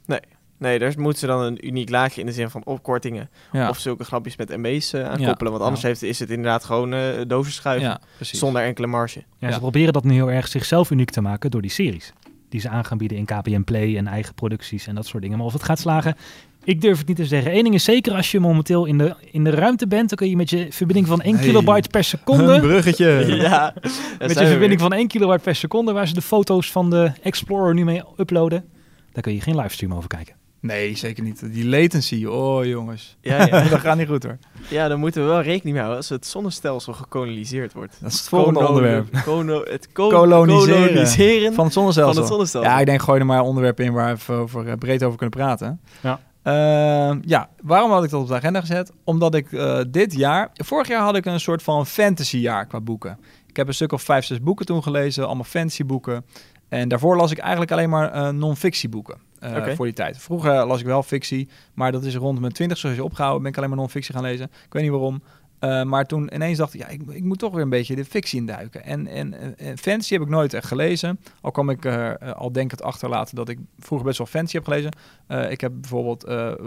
Nee, 0.58 0.80
daar 0.80 0.94
moeten 0.98 1.20
ze 1.20 1.28
dan 1.28 1.42
een 1.42 1.68
uniek 1.68 1.90
laagje 1.90 2.20
in 2.22 2.26
de 2.28 2.34
zin 2.34 2.50
van 2.50 2.66
opkortingen 2.66 3.30
Ja, 3.52 3.70
of 3.70 3.78
zulke 3.80 4.04
grapjes 4.04 4.36
met 4.36 4.58
MB's 4.58 4.94
eh, 4.94 5.10
aan 5.10 5.20
Ja. 5.20 5.28
koppelen. 5.28 5.52
Want 5.52 5.64
anders 5.64 5.82
Ja. 5.82 5.88
heeft, 5.88 6.04
is 6.04 6.20
het 6.20 6.30
inderdaad 6.30 6.64
gewoon 6.64 6.94
eh 6.94 7.80
ja 7.80 8.00
precies. 8.16 8.40
zonder 8.40 8.62
enkele 8.64 8.88
marge. 8.88 9.20
Ja, 9.38 9.48
Ja. 9.48 9.54
Ze 9.54 9.60
proberen 9.60 9.94
dat 9.94 10.04
nu 10.04 10.14
heel 10.14 10.32
erg 10.32 10.48
zichzelf 10.48 10.92
uniek 10.92 11.10
te 11.10 11.22
maken 11.22 11.52
door 11.52 11.62
die 11.62 11.72
series. 11.72 12.14
Die 12.54 12.62
ze 12.62 12.70
aan 12.70 12.86
gaan 12.86 12.98
bieden 12.98 13.18
in 13.18 13.26
KPN 13.26 13.62
Play 13.62 13.98
en 13.98 14.08
eigen 14.08 14.34
producties 14.34 14.88
en 14.88 14.96
dat 14.96 15.06
soort 15.06 15.24
dingen. 15.24 15.38
Maar 15.38 15.46
of 15.48 15.54
het 15.54 15.64
gaat 15.64 15.80
slagen, 15.80 16.16
ik 16.64 16.82
durf 16.82 16.98
het 16.98 17.08
niet 17.08 17.18
te 17.18 17.26
zeggen. 17.26 17.56
Eén 17.58 17.64
ding 17.64 17.76
is 17.76 17.84
zeker, 17.84 18.14
als 18.14 18.32
je 18.32 18.40
momenteel 18.40 18.86
in 18.86 18.98
de, 18.98 19.16
in 19.32 19.44
de 19.44 19.50
ruimte 19.50 19.88
bent, 19.88 20.10
dan 20.10 20.18
kun 20.18 20.30
je 20.30 20.36
met 20.36 20.50
je 20.50 20.68
verbinding 20.70 21.08
van 21.08 21.22
1 21.22 21.36
Hey. 21.36 21.46
kilobyte 21.46 21.90
per 21.90 22.00
Een 22.00 22.06
seconde... 22.06 22.60
bruggetje. 22.60 23.26
ja, 23.36 23.74
Met 24.20 24.40
je 24.40 24.48
verbinding 24.48 24.82
van 24.82 24.94
1 24.94 25.08
kilobyte 25.08 25.44
per 25.44 25.56
seconde, 25.56 25.92
waar 25.92 26.08
ze 26.08 26.14
de 26.14 26.22
foto's 26.22 26.72
van 26.72 26.90
de 26.90 27.12
Explorer 27.24 27.74
nu 27.74 27.84
mee 27.84 28.02
uploaden, 28.18 28.66
daar 29.12 29.24
kun 29.24 29.34
je 29.34 29.42
geen 29.42 29.56
livestream 29.56 29.94
over 29.94 30.10
kijken. 30.10 30.36
Nee, 30.64 30.96
zeker 30.98 31.24
niet. 31.24 31.54
Die 31.54 31.66
latency, 31.68 32.26
oh 32.26 32.66
jongens. 32.66 33.18
Ja, 33.22 33.46
ja. 33.46 33.64
dat 33.70 33.80
gaat 33.80 33.98
niet 33.98 34.08
goed 34.08 34.24
hoor. 34.24 34.38
ja, 34.70 34.88
daar 34.88 34.98
moeten 35.00 35.22
we 35.22 35.28
wel 35.28 35.42
rekening 35.42 35.64
mee 35.64 35.78
houden 35.78 35.98
als 35.98 36.10
het 36.10 36.26
zonnestelsel 36.26 36.94
gekoloniseerd 36.94 37.74
wordt. 37.74 37.98
Dat 38.02 38.12
is 38.12 38.20
het 38.20 38.30
volgende 38.30 38.60
Kono- 38.60 38.70
onderwerp. 38.72 39.08
kono- 39.26 39.64
het 39.64 39.92
ko- 39.92 40.08
Koloniseren. 40.10 40.88
koloniseren 40.88 41.54
Van 41.54 41.64
het 41.66 41.74
zonnestelsel. 41.74 42.14
van 42.14 42.22
het 42.24 42.32
zonnestelsel. 42.32 42.72
Ja, 42.72 42.80
ik 42.80 42.86
denk 42.86 43.02
gooi 43.02 43.20
er 43.20 43.26
maar 43.26 43.42
onderwerpen 43.42 43.86
in 43.86 43.94
waar 43.94 44.08
we 44.08 44.20
even 44.20 44.36
over, 44.36 44.68
eh, 44.68 44.74
breed 44.78 45.04
over 45.04 45.18
kunnen 45.18 45.38
praten. 45.38 45.82
Ja. 46.02 46.20
Ehm, 46.44 47.20
ja, 47.26 47.50
waarom 47.62 47.92
had 47.92 48.04
ik 48.04 48.10
dat 48.10 48.22
op 48.22 48.28
de 48.28 48.34
agenda 48.34 48.60
gezet? 48.60 48.92
Omdat 49.04 49.36
ik 49.36 49.52
eh, 49.52 49.80
dit 49.88 50.14
jaar... 50.14 50.50
Vorig 50.54 50.88
jaar 50.88 51.02
had 51.02 51.16
ik 51.16 51.26
een 51.26 51.40
soort 51.40 51.64
van 51.64 51.86
fantasyjaar 51.86 52.66
qua 52.66 52.82
boeken. 52.82 53.18
Ik 53.48 53.56
heb 53.56 53.68
een 53.68 53.74
stuk 53.74 53.92
of 53.92 54.02
vijf, 54.02 54.26
zes 54.26 54.42
boeken 54.42 54.66
toen 54.66 54.84
gelezen. 54.84 55.26
Allemaal 55.26 55.44
fantasyboeken. 55.44 56.26
En 56.70 56.88
daarvoor 56.88 57.16
las 57.18 57.32
ik 57.32 57.38
eigenlijk 57.38 57.72
alleen 57.72 57.90
maar 57.90 58.12
eh 58.12 58.30
non-fictieboeken. 58.30 59.18
Eh. 59.44 59.76
Voor 59.76 59.86
die 59.86 59.94
tijd. 59.94 60.18
Vroeger 60.18 60.66
las 60.66 60.80
ik 60.80 60.86
wel 60.86 61.04
fictie. 61.04 61.50
Maar 61.74 61.92
dat 61.92 62.04
is 62.04 62.16
rond 62.16 62.40
mijn 62.40 62.54
twintig 62.54 62.78
zoals 62.78 62.96
je 62.96 63.04
opgehouden. 63.04 63.42
Ben 63.42 63.52
ik 63.52 63.58
alleen 63.58 63.70
maar 63.70 63.78
non-fictie 63.78 64.14
gaan 64.14 64.24
lezen. 64.24 64.46
Ik 64.46 64.74
weet 64.74 64.84
niet 64.84 64.92
waarom. 64.92 65.24
Eh, 65.64 65.84
maar 65.84 66.06
toen 66.06 66.34
ineens 66.34 66.58
dacht 66.58 66.74
ik, 66.74 66.80
ja, 66.80 66.88
ik, 66.88 67.02
ik 67.10 67.24
moet 67.24 67.40
toch 67.40 67.54
weer 67.54 67.62
een 67.62 67.70
beetje 67.70 67.96
de 67.96 68.06
fictie 68.06 68.40
induiken. 68.40 68.84
En, 68.84 69.08
en, 69.08 69.34
fantasy 69.78 70.14
heb 70.14 70.22
ik 70.22 70.30
nooit 70.30 70.54
echt 70.54 70.68
gelezen. 70.68 71.20
Al 71.42 71.52
kwam 71.52 71.70
ik 71.70 71.86
er 71.86 72.18
eh, 72.18 72.32
al 72.32 72.52
denkend 72.52 72.82
achterlaten 72.82 73.36
dat 73.36 73.50
ik 73.50 73.60
vroeger 73.80 74.08
best 74.08 74.18
wel 74.18 74.28
fantasy 74.28 74.56
heb 74.56 74.66
gelezen. 74.66 74.92
Eh, 75.28 75.52
ik 75.52 75.62
heb 75.62 75.72
bijvoorbeeld 75.76 76.24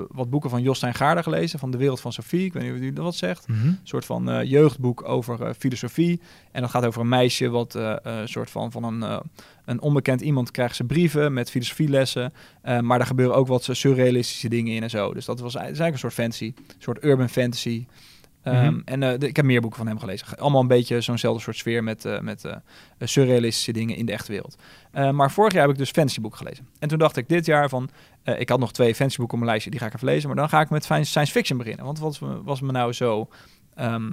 wat 0.08 0.30
boeken 0.30 0.50
van 0.50 0.62
Jostijn 0.62 0.94
Gaarder 0.94 1.22
gelezen, 1.22 1.58
van 1.58 1.70
De 1.70 1.76
Wereld 1.76 2.00
van 2.00 2.12
Sophie. 2.12 2.44
Ik 2.44 2.52
weet 2.52 2.62
niet 2.62 2.72
of 2.72 2.78
u 2.78 2.92
dat 2.92 3.04
wat 3.04 3.14
zegt. 3.14 3.48
Een 3.48 3.78
soort 3.82 4.04
van 4.04 4.46
jeugdboek 4.46 5.08
over 5.08 5.54
filosofie. 5.54 6.20
En 6.52 6.60
dat 6.60 6.70
gaat 6.70 6.86
over 6.86 7.00
een 7.00 7.08
meisje 7.08 7.48
wat 7.48 7.74
een 7.74 8.28
soort 8.28 8.50
van, 8.50 8.72
van 8.72 8.84
een, 8.84 9.22
een 9.64 9.80
onbekend 9.80 10.20
iemand 10.20 10.50
krijgt 10.50 10.76
ze 10.76 10.84
brieven 10.84 11.32
met 11.32 11.50
filosofielessen. 11.50 12.32
Maar 12.62 12.98
daar 12.98 13.06
gebeuren 13.06 13.36
ook 13.36 13.46
wat 13.46 13.68
surrealistische 13.70 14.48
dingen 14.48 14.74
in 14.74 14.82
en 14.82 14.90
zo. 14.90 15.14
Dus 15.14 15.24
dat 15.24 15.40
was 15.40 15.54
is 15.54 15.60
eigenlijk 15.60 15.92
een 15.92 15.98
soort 15.98 16.14
fantasy. 16.14 16.52
Een 16.56 16.74
soort 16.78 17.04
urban 17.04 17.28
fantasy. 17.28 17.86
Ehm, 18.46 18.64
Mhm. 18.72 18.80
En 18.84 19.02
eh, 19.02 19.28
ik 19.28 19.36
heb 19.36 19.44
meer 19.44 19.60
boeken 19.60 19.78
van 19.78 19.86
hem 19.88 19.98
gelezen. 19.98 20.26
Ge- 20.26 20.36
Allemaal 20.36 20.60
een 20.60 20.66
beetje 20.68 21.00
zo'nzelfde 21.00 21.42
soort 21.42 21.56
sfeer 21.56 21.84
met, 21.84 22.04
eh, 22.04 22.20
met 22.20 22.44
eh, 22.44 22.56
surrealistische 22.98 23.72
dingen 23.72 23.96
in 23.96 24.06
de 24.06 24.12
echte 24.12 24.32
wereld. 24.32 24.56
Eh, 24.92 25.10
maar 25.10 25.30
vorig 25.30 25.52
jaar 25.52 25.62
heb 25.62 25.70
ik 25.72 25.78
dus 25.78 25.90
fantasyboeken 25.90 26.38
gelezen. 26.38 26.68
En 26.78 26.88
toen 26.88 26.98
dacht 26.98 27.16
ik 27.16 27.28
dit 27.28 27.46
jaar 27.46 27.68
van... 27.68 27.88
ik 28.38 28.48
had 28.48 28.58
nog 28.58 28.72
twee 28.72 28.94
fantasyboeken 28.94 29.34
op 29.34 29.38
mijn 29.44 29.50
lijstje, 29.50 29.70
die 29.70 29.80
ga 29.80 29.86
ik 29.86 29.94
even 29.94 30.06
lezen. 30.06 30.28
Maar 30.28 30.36
dan 30.36 30.48
ga 30.48 30.60
ik 30.60 30.70
met 30.70 30.84
science 30.84 31.26
fiction 31.32 31.58
beginnen. 31.58 31.84
Want 31.84 31.98
wat 31.98 32.18
was 32.18 32.30
me- 32.30 32.42
was 32.42 32.60
me 32.60 32.72
nou 32.72 32.92
zo... 32.92 33.28
ehm, 33.74 34.10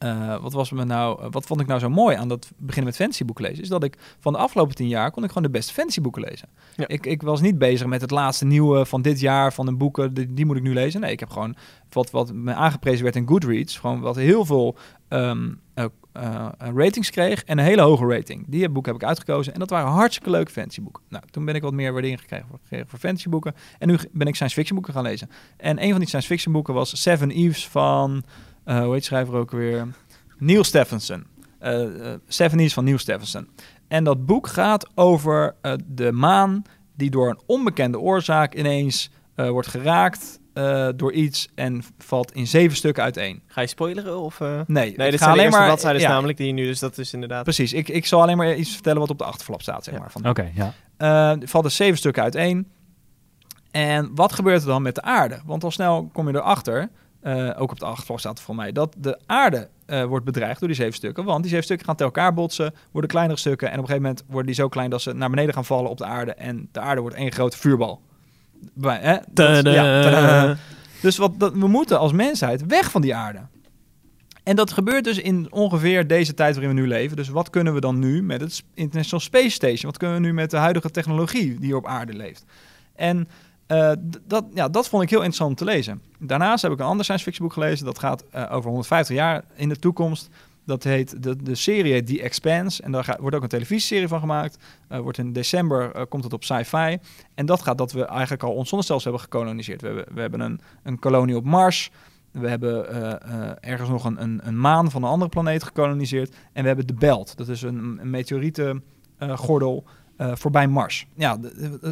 eh, 0.00 0.36
wat, 0.42 0.52
was 0.52 0.70
me 0.70 0.84
nou, 0.84 1.28
wat 1.30 1.46
vond 1.46 1.60
ik 1.60 1.66
nou 1.66 1.80
zo 1.80 1.88
mooi 1.88 2.16
aan 2.16 2.28
dat 2.28 2.50
beginnen 2.56 2.84
met 2.84 2.96
fantasyboeken 2.96 3.44
lezen? 3.44 3.62
Is 3.62 3.68
dat 3.68 3.84
ik 3.84 3.96
van 4.20 4.32
de 4.32 4.38
afgelopen 4.38 4.74
tien 4.74 4.88
jaar 4.88 5.10
kon 5.10 5.22
ik 5.22 5.28
gewoon 5.28 5.42
de 5.42 5.50
beste 5.50 5.72
fantasyboeken 5.72 6.22
lezen. 6.22 6.48
Ja. 6.76 6.88
Ik, 6.88 7.06
ik 7.06 7.22
was 7.22 7.40
niet 7.40 7.58
bezig 7.58 7.86
met 7.86 8.00
het 8.00 8.10
laatste 8.10 8.44
nieuwe 8.44 8.86
van 8.86 9.02
dit 9.02 9.20
jaar, 9.20 9.52
van 9.52 9.66
een 9.66 9.78
boeken, 9.78 10.14
die, 10.14 10.34
die 10.34 10.46
moet 10.46 10.56
ik 10.56 10.62
nu 10.62 10.72
lezen. 10.72 11.00
Nee, 11.00 11.12
ik 11.12 11.20
heb 11.20 11.30
gewoon 11.30 11.56
wat, 11.90 12.10
wat 12.10 12.32
me 12.32 12.54
aangeprezen 12.54 13.02
werd 13.02 13.16
in 13.16 13.28
Goodreads. 13.28 13.78
Gewoon 13.78 14.00
wat 14.00 14.16
heel 14.16 14.44
veel 14.44 14.76
ehm, 15.08 15.48
eh, 16.12 16.46
eh, 16.58 16.68
ratings 16.74 17.10
kreeg 17.10 17.44
en 17.44 17.58
een 17.58 17.64
hele 17.64 17.82
hoge 17.82 18.06
rating. 18.06 18.44
Die 18.48 18.68
boek 18.68 18.86
heb 18.86 18.94
ik 18.94 19.04
uitgekozen 19.04 19.52
en 19.52 19.58
dat 19.58 19.70
waren 19.70 19.90
hartstikke 19.90 20.30
leuke 20.30 20.50
fantasyboeken. 20.50 21.02
Nou, 21.08 21.24
toen 21.30 21.44
ben 21.44 21.54
ik 21.54 21.62
wat 21.62 21.72
meer 21.72 21.92
waardering 21.92 22.20
gekregen 22.20 22.46
voor, 22.48 22.58
gekregen 22.62 22.88
voor 22.88 22.98
fantasyboeken. 22.98 23.54
En 23.78 23.88
nu 23.88 23.98
ben 24.12 24.26
ik 24.26 24.34
science 24.34 24.54
fiction 24.54 24.76
boeken 24.76 24.94
gaan 24.94 25.02
lezen. 25.02 25.30
En 25.56 25.82
een 25.82 25.90
van 25.90 25.98
die 25.98 26.08
science 26.08 26.28
fiction 26.28 26.52
boeken 26.52 26.74
was 26.74 27.02
Seven 27.02 27.30
Eves 27.30 27.68
van, 27.68 28.24
eh 28.70 28.82
hoe 28.82 28.92
heet 28.94 29.04
schrijver 29.04 29.34
ook 29.34 29.50
weer? 29.50 29.86
Neil 30.38 30.64
Stephenson. 30.64 31.26
Eh, 31.58 32.12
eh, 32.12 32.18
Seven 32.26 32.70
van 32.70 32.84
Neil 32.84 32.98
Stephenson. 32.98 33.48
En 33.88 34.04
dat 34.04 34.26
boek 34.26 34.46
gaat 34.46 34.88
over 34.94 35.54
eh, 35.62 35.72
de 35.86 36.12
maan 36.12 36.62
die 36.96 37.10
door 37.10 37.28
een 37.30 37.40
onbekende 37.46 37.98
oorzaak 37.98 38.54
ineens 38.54 39.10
eh, 39.34 39.48
wordt 39.48 39.68
geraakt 39.68 40.40
eh, 40.54 40.88
door 40.96 41.12
iets 41.12 41.48
en 41.54 41.82
valt 41.98 42.32
in 42.32 42.46
zeven 42.46 42.76
stukken 42.76 43.02
uiteen. 43.02 43.42
Ga 43.46 43.60
je 43.60 43.66
spoileren? 43.66 44.18
Of, 44.18 44.40
eh? 44.40 44.48
Nee, 44.48 44.64
Nee, 44.66 44.86
ik 45.06 45.10
dit 45.10 45.20
ga 45.20 45.24
zijn 45.24 45.36
de 45.36 45.42
eerste 45.42 45.62
bladzijden 45.64 46.00
ja, 46.00 46.08
namelijk 46.08 46.38
die 46.38 46.46
je 46.46 46.52
nu, 46.52 46.64
dus 46.66 46.78
dat 46.78 46.98
is 46.98 47.12
inderdaad... 47.12 47.42
Precies, 47.42 47.72
ik, 47.72 47.88
ik 47.88 48.06
zal 48.06 48.22
alleen 48.22 48.36
maar 48.36 48.54
iets 48.54 48.72
vertellen 48.72 49.00
wat 49.00 49.10
op 49.10 49.18
de 49.18 49.24
achterflap 49.24 49.62
staat, 49.62 49.84
zeg 49.84 49.94
Ja. 49.94 50.00
maar. 50.00 50.10
Van, 50.10 50.28
Oké, 50.28 50.50
ja. 50.54 51.38
valt 51.46 51.64
er 51.64 51.70
zeven 51.70 51.98
stukken 51.98 52.22
uiteen. 52.22 52.68
En 53.70 54.10
wat 54.14 54.32
gebeurt 54.32 54.60
er 54.60 54.66
dan 54.68 54.82
met 54.82 54.94
de 54.94 55.02
aarde? 55.02 55.40
Want 55.44 55.64
al 55.64 55.70
snel 55.70 56.10
kom 56.12 56.28
je 56.28 56.34
erachter, 56.34 56.88
eh 57.20 57.50
ook 57.58 57.70
op 57.70 57.78
de 57.78 57.84
achterflap 57.86 58.18
staat 58.18 58.40
voor 58.40 58.54
mij, 58.54 58.72
dat 58.72 58.94
de 58.98 59.18
aarde 59.26 59.68
eh, 59.86 60.04
wordt 60.04 60.24
bedreigd 60.24 60.58
door 60.58 60.68
die 60.68 60.76
zeven 60.76 60.94
stukken. 60.94 61.24
Want 61.24 61.40
die 61.40 61.48
zeven 61.50 61.64
stukken 61.64 61.86
gaan 61.86 61.96
tegen 61.96 62.12
elkaar 62.14 62.34
botsen, 62.34 62.74
worden 62.90 63.10
kleinere 63.10 63.38
stukken. 63.38 63.66
En 63.70 63.74
op 63.74 63.80
een 63.80 63.86
gegeven 63.86 64.08
moment 64.08 64.24
worden 64.28 64.46
die 64.46 64.54
zo 64.54 64.68
klein 64.68 64.90
dat 64.90 65.02
ze 65.02 65.12
naar 65.12 65.30
beneden 65.30 65.54
gaan 65.54 65.64
vallen 65.64 65.90
op 65.90 65.98
de 65.98 66.04
aarde. 66.04 66.34
En 66.34 66.68
de 66.72 66.80
aarde 66.80 67.00
wordt 67.00 67.16
één 67.16 67.32
grote 67.32 67.56
vuurbal. 67.58 68.00
Bij, 68.74 68.98
hè? 69.02 69.16
Dat- 69.30 69.64
ja, 69.64 70.02
tadaa. 70.02 70.56
Dus 71.02 71.16
wat, 71.16 71.32
dat, 71.40 71.52
we 71.52 71.68
moeten 71.68 71.98
als 71.98 72.12
mensheid 72.12 72.66
weg 72.66 72.90
van 72.90 73.00
die 73.02 73.14
aarde. 73.14 73.40
En 74.42 74.56
dat 74.56 74.72
gebeurt 74.72 75.04
dus 75.04 75.18
in 75.18 75.52
ongeveer 75.52 76.06
deze 76.06 76.34
tijd 76.34 76.54
waarin 76.54 76.74
we 76.74 76.80
nu 76.80 76.86
leven. 76.88 77.16
Dus 77.16 77.28
wat 77.28 77.50
kunnen 77.50 77.74
we 77.74 77.80
dan 77.80 77.98
nu 77.98 78.22
met 78.22 78.40
het 78.40 78.62
International 78.74 79.20
Space 79.20 79.50
Station? 79.50 79.90
Wat 79.90 79.96
kunnen 79.96 80.16
we 80.16 80.22
nu 80.26 80.32
met 80.32 80.50
de 80.50 80.56
huidige 80.56 80.90
technologie 80.90 81.58
die 81.58 81.76
op 81.76 81.86
aarde 81.86 82.12
leeft? 82.12 82.44
En 82.94 83.28
uh, 83.70 83.92
dat, 84.26 84.44
ja, 84.54 84.68
dat 84.68 84.88
vond 84.88 85.02
ik 85.02 85.10
heel 85.10 85.18
interessant 85.18 85.56
te 85.56 85.64
lezen. 85.64 86.02
Daarnaast 86.18 86.62
heb 86.62 86.72
ik 86.72 86.78
een 86.78 86.84
ander 86.84 87.04
science 87.04 87.24
fiction 87.24 87.46
boek 87.46 87.54
gelezen. 87.54 87.84
Dat 87.84 87.98
gaat 87.98 88.24
uh, 88.34 88.46
over 88.50 88.64
150 88.64 89.16
jaar 89.16 89.44
in 89.54 89.68
de 89.68 89.78
toekomst. 89.78 90.28
Dat 90.64 90.82
heet, 90.82 91.22
de, 91.22 91.54
serie 91.54 92.02
The 92.02 92.22
Expanse. 92.22 92.82
En 92.82 92.92
daar 92.92 93.04
gaat, 93.04 93.18
wordt 93.18 93.36
ook 93.36 93.42
een 93.42 93.48
televisieserie 93.48 94.08
van 94.08 94.20
gemaakt. 94.20 94.58
Uh, 94.92 94.98
wordt 94.98 95.18
in 95.18 95.32
december 95.32 96.06
komt 96.06 96.24
het 96.24 96.32
op 96.32 96.44
sci-fi. 96.44 96.98
En 97.34 97.46
dat 97.46 97.62
gaat 97.62 97.78
dat 97.78 97.92
we 97.92 98.04
eigenlijk 98.04 98.42
al 98.42 98.52
ons 98.52 98.68
zonnestelsel 98.68 99.10
hebben 99.10 99.30
gekoloniseerd. 99.30 99.80
We 99.80 99.86
hebben, 99.86 100.14
we 100.14 100.20
hebben 100.20 100.40
een, 100.40 100.60
een 100.82 100.98
kolonie 100.98 101.36
op 101.36 101.44
Mars. 101.44 101.90
We 102.30 102.48
hebben 102.48 102.92
ergens 103.62 103.88
nog 103.88 104.04
een, 104.04 104.22
een, 104.22 104.40
een, 104.44 104.60
maan 104.60 104.90
van 104.90 105.02
een 105.02 105.08
andere 105.08 105.30
planeet 105.30 105.62
gekoloniseerd. 105.62 106.34
En 106.52 106.62
we 106.62 106.68
hebben 106.68 106.86
de 106.86 106.94
Belt. 106.94 107.36
Dat 107.36 107.48
is 107.48 107.62
een, 107.62 107.98
een 108.00 108.10
meteorietengordel 108.10 109.84
voorbij 110.20 110.68
Mars. 110.68 111.06
Ja, 111.14 111.38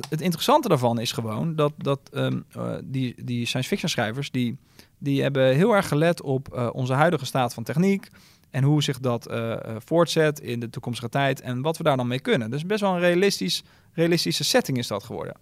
het 0.08 0.20
interessante 0.20 0.68
daarvan 0.68 1.00
is 1.00 1.12
gewoon 1.12 1.56
dat, 1.56 1.72
dat 1.76 2.00
um, 2.12 2.44
uh, 2.56 2.74
die, 2.84 3.24
die 3.24 3.46
science 3.46 3.68
fiction 3.68 3.90
schrijvers, 3.90 4.30
die, 4.30 4.56
die 4.98 5.22
hebben 5.22 5.54
heel 5.54 5.72
erg 5.72 5.88
gelet 5.88 6.22
op 6.22 6.54
uh, 6.54 6.68
onze 6.72 6.92
huidige 6.92 7.26
staat 7.26 7.54
van 7.54 7.62
techniek 7.62 8.08
en 8.50 8.62
hoe 8.62 8.82
zich 8.82 9.00
dat 9.00 9.32
voortzet 9.78 10.40
in 10.40 10.60
de 10.60 10.70
toekomstige 10.70 11.08
tijd 11.08 11.40
en 11.40 11.62
wat 11.62 11.76
we 11.76 11.82
daar 11.82 11.96
dan 11.96 12.06
mee 12.06 12.20
kunnen. 12.20 12.50
Dus 12.50 12.66
best 12.66 12.80
wel 12.80 12.94
een 12.94 13.00
realistisch, 13.00 13.62
realistische 13.92 14.44
setting 14.44 14.78
is 14.78 14.86
dat 14.86 15.04
geworden. 15.04 15.36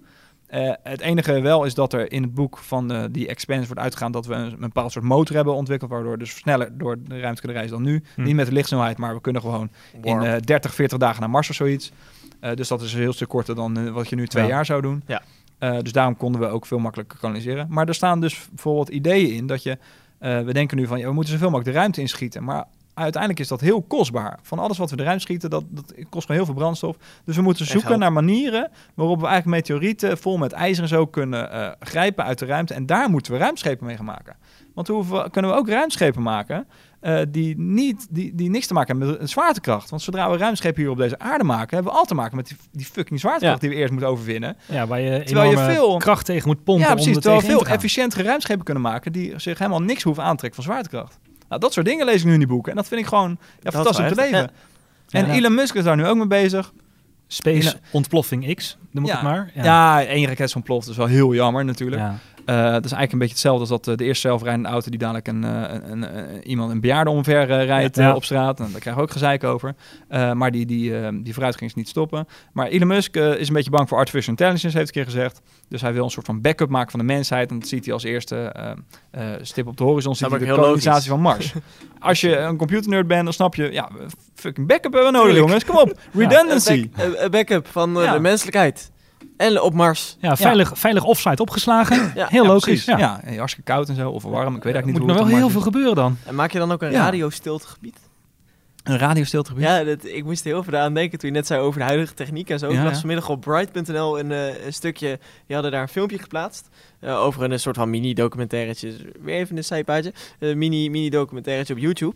Het 0.82 1.00
enige 1.00 1.40
wel 1.40 1.64
is 1.64 1.74
dat 1.74 1.92
er 1.92 2.12
in 2.12 2.22
het 2.22 2.34
boek 2.34 2.58
van 2.58 3.08
die 3.10 3.28
Expanse 3.28 3.66
wordt 3.66 3.80
uitgegaan 3.80 4.12
dat 4.12 4.26
we 4.26 4.34
een, 4.34 4.52
een 4.52 4.60
bepaald 4.60 4.92
soort 4.92 5.04
motor 5.04 5.36
hebben 5.36 5.54
ontwikkeld, 5.54 5.90
waardoor 5.90 6.12
we 6.12 6.18
dus 6.18 6.36
sneller 6.36 6.78
door 6.78 6.96
de 7.02 7.20
ruimte 7.20 7.40
kunnen 7.40 7.56
reizen 7.56 7.76
dan 7.76 7.86
nu. 7.86 8.02
Hm. 8.14 8.22
Niet 8.22 8.34
met 8.34 8.46
de 8.46 8.52
lichtsnelheid, 8.52 8.98
maar 8.98 9.14
we 9.14 9.20
kunnen 9.20 9.42
gewoon 9.42 9.70
Warm. 10.02 10.22
in 10.22 10.40
30, 10.40 10.74
40 10.74 10.98
dagen 10.98 11.20
naar 11.20 11.30
Mars 11.30 11.50
of 11.50 11.54
zoiets. 11.54 11.92
Uh, 12.40 12.54
dus 12.54 12.68
dat 12.68 12.82
is 12.82 12.92
een 12.92 13.00
heel 13.00 13.12
stuk 13.12 13.28
korter 13.28 13.54
dan 13.54 13.78
uh, 13.78 13.92
wat 13.92 14.08
je 14.08 14.16
nu 14.16 14.26
twee 14.26 14.44
ja. 14.44 14.50
jaar 14.50 14.66
zou 14.66 14.82
doen. 14.82 15.02
Ja. 15.06 15.22
Uh, 15.60 15.78
dus 15.80 15.92
daarom 15.92 16.16
konden 16.16 16.40
we 16.40 16.46
ook 16.46 16.66
veel 16.66 16.78
makkelijker 16.78 17.18
kanaliseren. 17.18 17.66
Maar 17.70 17.88
er 17.88 17.94
staan 17.94 18.20
dus 18.20 18.48
bijvoorbeeld 18.48 18.88
ideeën 18.88 19.34
in 19.34 19.46
dat 19.46 19.62
je... 19.62 19.78
we 20.18 20.52
denken 20.52 20.76
nu 20.76 20.86
van, 20.86 20.98
ja, 20.98 21.06
we 21.06 21.12
moeten 21.12 21.32
zoveel 21.32 21.50
mogelijk 21.50 21.74
de 21.74 21.78
ruimte 21.78 22.00
inschieten. 22.00 22.44
Maar 22.44 22.64
uiteindelijk 23.04 23.40
is 23.40 23.48
dat 23.48 23.60
heel 23.60 23.82
kostbaar. 23.82 24.38
Van 24.42 24.58
alles 24.58 24.78
wat 24.78 24.90
we 24.90 24.96
de 24.96 25.02
ruimte 25.02 25.22
schieten, 25.22 25.50
dat, 25.50 25.64
dat 25.68 25.94
kost 26.08 26.26
gewoon 26.26 26.36
heel 26.36 26.44
veel 26.44 26.54
brandstof. 26.54 26.96
Dus 27.24 27.36
we 27.36 27.42
moeten 27.42 27.66
zoeken 27.66 27.98
naar 27.98 28.12
manieren 28.12 28.70
waarop 28.94 29.20
we 29.20 29.26
eigenlijk 29.26 29.56
meteorieten 29.56 30.18
vol 30.18 30.36
met 30.36 30.52
ijzer 30.52 30.82
en 30.82 30.88
zo 30.88 31.06
kunnen 31.06 31.76
grijpen 31.80 32.24
uit 32.24 32.38
de 32.38 32.46
ruimte. 32.46 32.74
En 32.74 32.86
daar 32.86 33.10
moeten 33.10 33.32
we 33.32 33.38
ruimschepen 33.38 33.86
mee 33.86 33.96
gaan 33.96 34.04
maken. 34.04 34.36
Want 34.74 34.88
hoe 34.88 35.30
kunnen 35.30 35.50
we 35.50 35.56
ook 35.56 35.68
ruimschepen 35.68 36.22
maken 36.22 36.66
uh, 37.02 37.20
die, 37.28 37.58
niet, 37.58 38.06
die, 38.10 38.34
die 38.34 38.50
niks 38.50 38.66
te 38.66 38.74
maken 38.74 38.98
hebben 38.98 39.18
met 39.18 39.30
zwaartekracht. 39.30 39.90
Want 39.90 40.02
zodra 40.02 40.30
we 40.30 40.36
ruimschepen 40.36 40.82
hier 40.82 40.90
op 40.90 40.98
deze 40.98 41.18
aarde 41.18 41.44
maken, 41.44 41.74
hebben 41.74 41.92
we 41.92 41.98
al 41.98 42.04
te 42.04 42.14
maken 42.14 42.36
met 42.36 42.46
die, 42.46 42.56
die 42.72 42.86
fucking 42.86 43.20
zwaartekracht 43.20 43.62
ja. 43.62 43.68
die 43.68 43.76
we 43.76 43.80
eerst 43.80 43.92
moeten 43.92 44.10
overwinnen. 44.10 44.56
Ja, 44.66 44.86
waar 44.86 45.00
je 45.00 45.22
terwijl 45.22 45.50
je 45.50 45.56
veel 45.56 45.96
kracht 45.96 46.24
tegen 46.24 46.48
moet 46.48 46.64
pompen. 46.64 46.86
Ja, 46.86 46.92
precies. 46.94 47.14
Om 47.14 47.20
terwijl 47.20 47.42
we 47.42 47.48
veel 47.48 47.66
efficiëntere 47.66 48.22
ruimschepen 48.22 48.64
kunnen 48.64 48.82
maken 48.82 49.12
die 49.12 49.32
zich 49.36 49.58
helemaal 49.58 49.82
niks 49.82 50.02
hoeven 50.02 50.22
aantrekken 50.22 50.62
van 50.62 50.72
zwaartekracht. 50.72 51.18
Nou, 51.48 51.60
dat 51.60 51.72
soort 51.72 51.86
dingen 51.86 52.06
lees 52.06 52.20
ik 52.20 52.24
nu 52.24 52.32
in 52.32 52.38
die 52.38 52.48
boeken. 52.48 52.70
En 52.70 52.76
dat 52.76 52.88
vind 52.88 53.00
ik 53.00 53.06
gewoon 53.06 53.38
ja, 53.60 53.70
fantastisch 53.70 54.04
om 54.04 54.08
te 54.08 54.20
leven. 54.20 54.50
Ja. 55.06 55.18
En 55.20 55.30
Elon 55.30 55.54
Musk 55.54 55.74
is 55.74 55.84
daar 55.84 55.96
nu 55.96 56.06
ook 56.06 56.16
mee 56.16 56.26
bezig. 56.26 56.72
Space 57.26 57.76
ontploffing 57.90 58.54
X, 58.54 58.78
noem 58.90 59.04
ik 59.04 59.10
het 59.10 59.22
maar. 59.22 59.50
Ja, 59.54 59.64
ja 59.64 60.04
één 60.04 60.26
raket 60.26 60.46
is 60.46 60.54
ontploft. 60.54 60.86
Dat 60.86 60.90
is 60.90 61.00
wel 61.00 61.06
heel 61.06 61.34
jammer 61.34 61.64
natuurlijk. 61.64 62.02
Uh, 62.46 62.56
dat 62.56 62.84
is 62.84 62.92
eigenlijk 62.92 63.12
een 63.12 63.18
beetje 63.18 63.34
hetzelfde 63.34 63.60
als 63.60 63.68
dat 63.68 63.86
uh, 63.88 63.96
de 63.96 64.04
eerste 64.04 64.28
zelfrijdende 64.28 64.68
auto 64.68 64.90
die 64.90 64.98
dadelijk 64.98 65.28
een, 65.28 65.42
uh, 65.42 65.62
een, 65.68 66.16
een, 66.16 66.48
iemand 66.48 66.70
een 66.70 66.80
bejaarde 66.80 67.10
omver 67.10 67.46
rijdt 67.46 67.96
ja. 67.96 68.14
op 68.14 68.24
straat. 68.24 68.60
En 68.60 68.68
daar 68.70 68.80
krijgen 68.80 68.94
we 68.94 69.08
ook 69.08 69.12
gezeik 69.12 69.44
over. 69.44 69.74
maar 70.08 70.50
die, 70.50 70.66
die, 70.66 71.22
die 71.22 71.32
vooruitgang 71.32 71.70
is 71.70 71.76
niet 71.76 71.88
stoppen. 71.88 72.26
Maar 72.52 72.66
Elon 72.66 72.86
Musk 72.86 73.16
is 73.16 73.48
een 73.48 73.54
beetje 73.54 73.70
bang 73.70 73.88
voor 73.88 73.98
artificial 73.98 74.30
intelligence, 74.30 74.76
heeft 74.76 74.88
een 74.88 74.94
keer 74.94 75.12
gezegd. 75.12 75.40
Dus 75.68 75.80
hij 75.80 75.92
wil 75.92 76.04
een 76.04 76.10
soort 76.10 76.26
van 76.26 76.40
backup 76.40 76.68
maken 76.68 76.90
van 76.90 77.00
de 77.00 77.06
mensheid. 77.06 77.50
En 77.50 77.58
dat 77.58 77.68
ziet 77.68 77.84
hij 77.84 77.94
als 77.94 78.04
eerste 78.04 78.54
stip 79.40 79.66
op 79.66 79.76
de 79.76 79.84
horizon. 79.84 80.16
Ziet 80.16 80.30
hij 80.30 80.38
de 80.38 80.46
kolonisatie 80.46 81.10
van 81.10 81.20
Mars. 81.20 81.52
als 81.98 82.20
je 82.20 82.36
een 82.36 82.56
computernerd 82.56 83.06
bent, 83.06 83.24
dan 83.24 83.32
snap 83.32 83.54
je... 83.54 83.72
Ja, 83.72 83.90
fucking 84.34 84.66
backup 84.66 84.92
hebben 84.92 85.12
we 85.12 85.18
nodig, 85.18 85.36
jongens. 85.36 85.64
Kom 85.64 85.76
op. 85.76 85.98
Redundancy. 86.12 86.90
Een 86.96 87.10
back, 87.12 87.30
backup 87.30 87.66
van 87.66 87.94
de 87.94 88.18
menselijkheid. 88.20 88.90
En 89.36 89.60
op 89.60 89.74
Mars. 89.74 90.16
Ja, 90.20 90.36
veilig, 90.36 90.70
ja. 90.70 90.76
veilig 90.76 91.04
offsite 91.04 91.42
opgeslagen. 91.42 92.12
ja. 92.14 92.26
Heel 92.30 92.46
logisch. 92.46 92.84
Ja. 92.84 92.98
ja, 92.98 93.20
hartstikke 93.36 93.72
koud 93.72 93.88
en 93.88 93.94
zo. 93.94 94.10
Of 94.10 94.22
warm. 94.22 94.56
Ik 94.56 94.62
weet 94.62 94.74
eigenlijk 94.74 94.86
niet 94.86 94.92
Moet 94.98 95.16
hoe 95.16 95.24
er 95.24 95.30
wel 95.30 95.38
heel 95.38 95.50
veel 95.50 95.60
gebeuren 95.60 95.94
dan. 95.94 96.18
En 96.24 96.34
maak 96.34 96.52
je 96.52 96.58
dan 96.58 96.72
ook 96.72 96.82
een 96.82 96.92
radiostiltegebied? 96.92 97.98
Een 98.82 98.98
radiostiltegebied? 98.98 99.64
Ja, 99.64 99.84
dat, 99.84 100.04
ik 100.04 100.24
moest 100.24 100.44
er 100.44 100.50
heel 100.50 100.62
veel 100.62 100.78
aan 100.78 100.94
denken 100.94 101.18
toen 101.18 101.28
je 101.28 101.34
net 101.34 101.46
zei 101.46 101.60
over 101.60 101.80
de 101.80 101.86
huidige 101.86 102.14
techniek 102.14 102.50
en 102.50 102.58
zo. 102.58 102.70
ik 102.70 102.82
las 102.82 102.98
vanmiddag 102.98 103.28
op 103.28 103.40
Bright.nl 103.40 104.18
een, 104.18 104.30
uh, 104.30 104.64
een 104.64 104.72
stukje, 104.72 105.18
die 105.46 105.54
hadden 105.54 105.72
daar 105.72 105.82
een 105.82 105.88
filmpje 105.88 106.18
geplaatst. 106.18 106.68
Uh, 107.00 107.20
over 107.20 107.50
een, 107.52 107.60
soort 107.60 107.76
van 107.76 107.90
mini-documentairetje. 107.90 108.94
Weer 109.20 109.34
even 109.34 109.56
een 109.56 109.64
zijpaadje. 109.64 110.12
Een 110.38 110.58
mini, 110.58 110.90
mini-documentairetje 110.90 111.74
op 111.74 111.80
YouTube. 111.80 112.14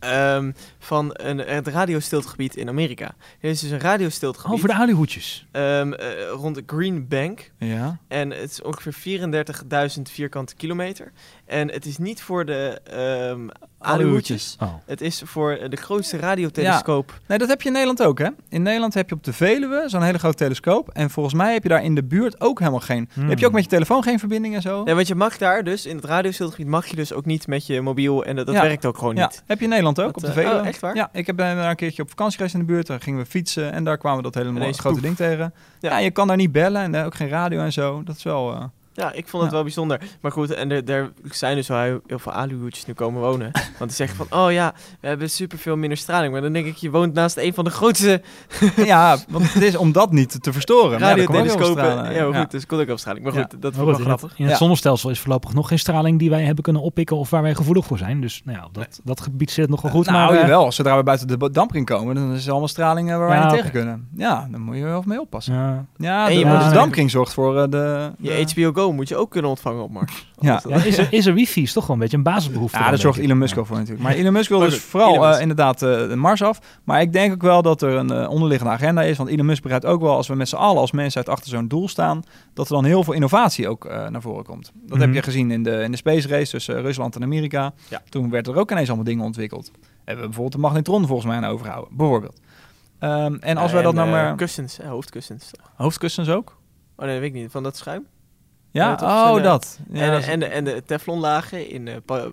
Um, 0.00 0.54
van 0.78 1.10
een, 1.12 1.38
het 1.38 1.66
radiostiltegebied 1.66 2.56
in 2.56 2.68
Amerika. 2.68 3.14
Er 3.40 3.50
is 3.50 3.60
dus 3.60 3.70
een 3.70 3.80
radiostiltegebied. 3.80 4.56
Over 4.56 4.68
de 4.68 4.74
aluhoedjes. 4.74 5.46
Um, 5.52 5.92
uh, 5.92 6.28
rond 6.30 6.62
Green 6.66 7.08
Bank. 7.08 7.50
Ja. 7.58 7.98
En 8.08 8.30
het 8.30 8.50
is 8.50 8.62
ongeveer 8.62 9.20
34.000 9.96 10.02
vierkante 10.02 10.54
kilometer. 10.54 11.12
En 11.48 11.70
het 11.70 11.86
is 11.86 11.98
niet 11.98 12.22
voor 12.22 12.44
de 12.44 12.80
um, 13.30 13.50
aluhoedjes. 13.78 14.56
Oh. 14.62 14.74
Het 14.86 15.00
is 15.00 15.22
voor 15.24 15.58
de 15.68 15.76
grootste 15.76 16.16
radiotelescoop. 16.16 17.10
Ja. 17.10 17.18
Nee, 17.26 17.38
dat 17.38 17.48
heb 17.48 17.60
je 17.60 17.66
in 17.66 17.72
Nederland 17.72 18.02
ook, 18.02 18.18
hè? 18.18 18.28
In 18.48 18.62
Nederland 18.62 18.94
heb 18.94 19.08
je 19.08 19.14
op 19.14 19.24
de 19.24 19.32
Veluwe 19.32 19.84
zo'n 19.86 20.02
hele 20.02 20.18
grote 20.18 20.36
telescoop. 20.36 20.88
En 20.92 21.10
volgens 21.10 21.34
mij 21.34 21.52
heb 21.52 21.62
je 21.62 21.68
daar 21.68 21.84
in 21.84 21.94
de 21.94 22.04
buurt 22.04 22.40
ook 22.40 22.58
helemaal 22.58 22.80
geen... 22.80 23.08
Hmm. 23.12 23.28
Heb 23.28 23.38
je 23.38 23.46
ook 23.46 23.52
met 23.52 23.62
je 23.62 23.68
telefoon 23.68 24.02
geen 24.02 24.18
verbinding 24.18 24.54
en 24.54 24.62
zo? 24.62 24.84
Nee, 24.84 24.94
want 24.94 25.08
je 25.08 25.14
mag 25.14 25.38
daar 25.38 25.64
dus, 25.64 25.86
in 25.86 25.96
het 25.96 26.04
radiostiltegebied 26.04 26.70
mag 26.70 26.86
je 26.86 26.96
dus 26.96 27.12
ook 27.12 27.24
niet 27.24 27.46
met 27.46 27.66
je 27.66 27.80
mobiel. 27.80 28.24
En 28.24 28.36
dat, 28.36 28.46
dat 28.46 28.54
werkt 28.54 28.86
ook 28.86 28.98
gewoon 28.98 29.14
niet. 29.14 29.42
Heb 29.46 29.58
je 29.58 29.64
in 29.64 29.70
Nederland 29.70 30.00
ook, 30.00 30.16
op 30.16 30.22
de 30.22 30.32
Veluwe. 30.32 30.60
Oh, 30.60 30.66
echt 30.66 30.80
waar? 30.80 30.94
Ja, 30.94 31.08
ik 31.12 31.26
heb 31.26 31.36
daar 31.36 31.70
een 31.70 31.76
keertje 31.76 32.02
op 32.02 32.08
vakantie 32.08 32.36
geweest 32.36 32.54
in 32.54 32.60
de 32.60 32.66
buurt. 32.66 32.86
Daar 32.86 33.00
gingen 33.00 33.20
we 33.20 33.26
fietsen 33.26 33.72
en 33.72 33.84
daar 33.84 33.98
kwamen 33.98 34.22
we 34.22 34.30
dat 34.30 34.34
hele 34.44 34.72
grote 34.72 35.00
ding 35.00 35.16
tegen. 35.16 35.54
Ja. 35.80 35.98
je 35.98 36.10
kan 36.10 36.26
daar 36.26 36.36
niet 36.36 36.52
bellen 36.52 36.94
en 36.94 37.04
ook 37.04 37.14
geen 37.14 37.28
radio 37.28 37.60
en 37.60 37.72
zo. 37.72 38.02
Dat 38.04 38.16
is 38.16 38.22
wel... 38.22 38.52
Uh, 38.52 38.64
ja, 38.98 39.12
ik 39.12 39.28
vond 39.28 39.42
het 39.42 39.52
wel 39.52 39.62
bijzonder. 39.62 40.00
Maar 40.20 40.32
goed, 40.32 40.50
en 40.50 40.70
er, 40.70 40.90
er 40.90 41.10
zijn 41.30 41.56
dus 41.56 41.68
wel 41.68 41.78
heel, 41.78 42.18
veel 42.18 42.32
aluhoedjes 42.32 42.86
nu 42.86 42.92
komen 42.92 43.20
wonen. 43.20 43.50
Want 43.52 43.90
die 43.96 44.06
zeggen 44.06 44.16
van, 44.16 44.40
oh 44.40 44.52
ja, 44.52 44.74
we 45.00 45.06
hebben 45.06 45.30
superveel 45.30 45.76
minder 45.76 45.98
straling. 45.98 46.32
Maar 46.32 46.42
dan 46.42 46.52
denk 46.52 46.66
ik, 46.66 46.76
je 46.76 46.90
woont 46.90 47.14
naast 47.14 47.36
een 47.36 47.54
van 47.54 47.64
de 47.64 47.70
grootste... 47.70 48.22
ja, 48.76 49.16
want 49.28 49.52
het 49.52 49.62
is 49.62 49.76
om 49.76 49.92
dat 49.92 50.12
niet 50.12 50.42
te 50.42 50.52
verstoren. 50.52 50.98
Radiotelescopen. 50.98 51.84
Ja, 51.84 52.10
ja, 52.10 52.24
goed, 52.24 52.34
ja. 52.34 52.44
dus 52.44 52.70
ook 52.70 52.88
op 52.88 52.98
straling. 52.98 53.24
Maar 53.24 53.32
goed, 53.32 53.52
ja. 53.52 53.58
dat 53.60 53.74
vond 53.74 53.88
ik 53.88 53.96
wel 53.96 54.04
grappig. 54.04 54.38
In 54.38 54.46
het 54.46 54.56
zonnestelsel 54.56 55.10
is 55.10 55.20
voorlopig 55.20 55.54
nog 55.54 55.68
geen 55.68 55.78
straling 55.78 56.18
die 56.18 56.30
wij 56.30 56.42
hebben 56.42 56.64
kunnen 56.64 56.82
oppikken 56.82 57.16
of 57.16 57.30
waar 57.30 57.42
wij 57.42 57.54
gevoelig 57.54 57.86
voor 57.86 57.98
zijn. 57.98 58.20
Dus 58.20 58.42
nou 58.44 58.58
ja, 58.58 58.68
dat, 58.72 59.00
dat 59.04 59.20
gebied 59.20 59.50
zit 59.50 59.68
nog 59.68 59.82
wel 59.82 59.90
goed. 59.90 60.06
Nou, 60.06 60.34
maar, 60.34 60.42
uh, 60.42 60.48
wel. 60.48 60.72
Zodra 60.72 60.96
we 60.96 61.02
buiten 61.02 61.26
de 61.26 61.50
dampring 61.50 61.86
komen, 61.86 62.14
dan 62.14 62.32
is 62.32 62.40
het 62.40 62.50
allemaal 62.50 62.68
straling 62.68 63.08
waar 63.08 63.28
wij 63.28 63.40
niet 63.40 63.50
tegen 63.50 63.70
kunnen. 63.70 64.08
Ja, 64.16 64.48
dan 64.50 64.60
moet 64.60 64.76
je 64.76 64.82
wel 64.82 65.02
mee 65.06 65.20
oppassen. 65.20 65.54
Ja, 65.54 65.86
ja 65.96 66.26
de, 66.28 66.68
de 66.68 66.74
dampring 66.74 67.10
zorgt 67.10 67.32
voor 67.32 67.56
uh, 67.56 67.64
de... 67.68 68.12
Je 68.18 68.46
HBO 68.54 68.72
Go 68.72 68.87
moet 68.92 69.08
je 69.08 69.16
ook 69.16 69.30
kunnen 69.30 69.50
ontvangen 69.50 69.82
op 69.82 69.90
Mars. 69.90 70.26
Ja. 70.40 70.62
ja. 70.68 70.84
is, 70.84 70.98
er, 70.98 71.08
is 71.10 71.26
er 71.26 71.34
wifi? 71.34 71.62
Is 71.62 71.72
toch 71.72 71.86
wel 71.86 71.96
een 71.96 72.02
beetje 72.02 72.16
een 72.16 72.22
basisbehoefte? 72.22 72.78
Ja, 72.78 72.88
daar 72.88 72.98
zorgt 72.98 73.18
Elon 73.18 73.38
Musk 73.38 73.54
voor 73.54 73.76
natuurlijk. 73.76 74.02
Maar 74.02 74.12
Elon 74.12 74.32
Musk 74.32 74.48
wil 74.48 74.58
dus 74.58 74.78
vooral 74.78 75.32
uh, 75.32 75.40
inderdaad 75.40 75.82
uh, 75.82 76.08
de 76.08 76.16
Mars 76.16 76.42
af. 76.42 76.58
Maar 76.84 77.00
ik 77.00 77.12
denk 77.12 77.32
ook 77.32 77.42
wel 77.42 77.62
dat 77.62 77.82
er 77.82 77.94
een 77.94 78.12
uh, 78.12 78.30
onderliggende 78.30 78.72
agenda 78.72 79.02
is. 79.02 79.16
Want 79.16 79.28
Elon 79.28 79.46
Musk 79.46 79.62
begrijpt 79.62 79.86
ook 79.86 80.00
wel, 80.00 80.16
als 80.16 80.28
we 80.28 80.34
met 80.34 80.48
z'n 80.48 80.56
allen 80.56 80.80
als 80.80 81.16
uit 81.16 81.28
achter 81.28 81.48
zo'n 81.48 81.68
doel 81.68 81.88
staan, 81.88 82.22
dat 82.54 82.68
er 82.68 82.74
dan 82.74 82.84
heel 82.84 83.04
veel 83.04 83.14
innovatie 83.14 83.68
ook 83.68 83.84
naar 83.84 84.22
voren 84.22 84.44
komt. 84.44 84.64
Dat 84.64 84.72
mm 84.74 84.90
-hmm. 84.90 85.00
heb 85.00 85.14
je 85.14 85.22
gezien 85.22 85.50
in 85.50 85.62
de, 85.62 85.82
in 85.82 85.90
de 85.90 85.96
space 85.96 86.28
race 86.28 86.50
tussen 86.50 86.82
Rusland 86.82 87.16
en 87.16 87.22
Amerika. 87.22 87.72
Ja. 87.88 88.02
Toen 88.08 88.30
werd 88.30 88.46
er 88.46 88.56
ook 88.56 88.70
ineens 88.70 88.88
allemaal 88.88 89.06
dingen 89.06 89.24
ontwikkeld. 89.24 89.70
Hebben 90.04 90.24
we 90.24 90.30
bijvoorbeeld 90.30 90.52
de 90.52 90.58
magnetron 90.58 91.06
volgens 91.06 91.26
mij 91.26 91.36
aan 91.36 91.44
overhouden. 91.44 91.96
Bijvoorbeeld. 91.96 92.40
Um, 93.00 93.38
en 93.40 93.56
als 93.56 93.72
wij 93.72 93.82
dat 93.82 93.94
nou 93.94 94.10
maar... 94.10 94.36
Kussens, 94.36 94.78
hoofdkussens. 94.78 95.50
Hoofdkussens 95.74 96.28
ook? 96.28 96.56
Oh 96.96 97.04
nee, 97.04 97.12
dat 97.12 97.22
weet 97.22 97.34
ik 97.34 97.40
niet. 97.40 97.50
Van 97.50 97.62
dat 97.62 97.76
schuim? 97.76 98.06
Ja, 98.78 99.32
oh, 99.34 99.42
dat. 99.42 99.78
Ja, 99.90 100.12
en, 100.12 100.22
en, 100.22 100.40
de, 100.40 100.46
en 100.46 100.64
de 100.64 100.82
teflonlagen 100.86 101.70
in 101.70 101.86
uh, 101.86 102.24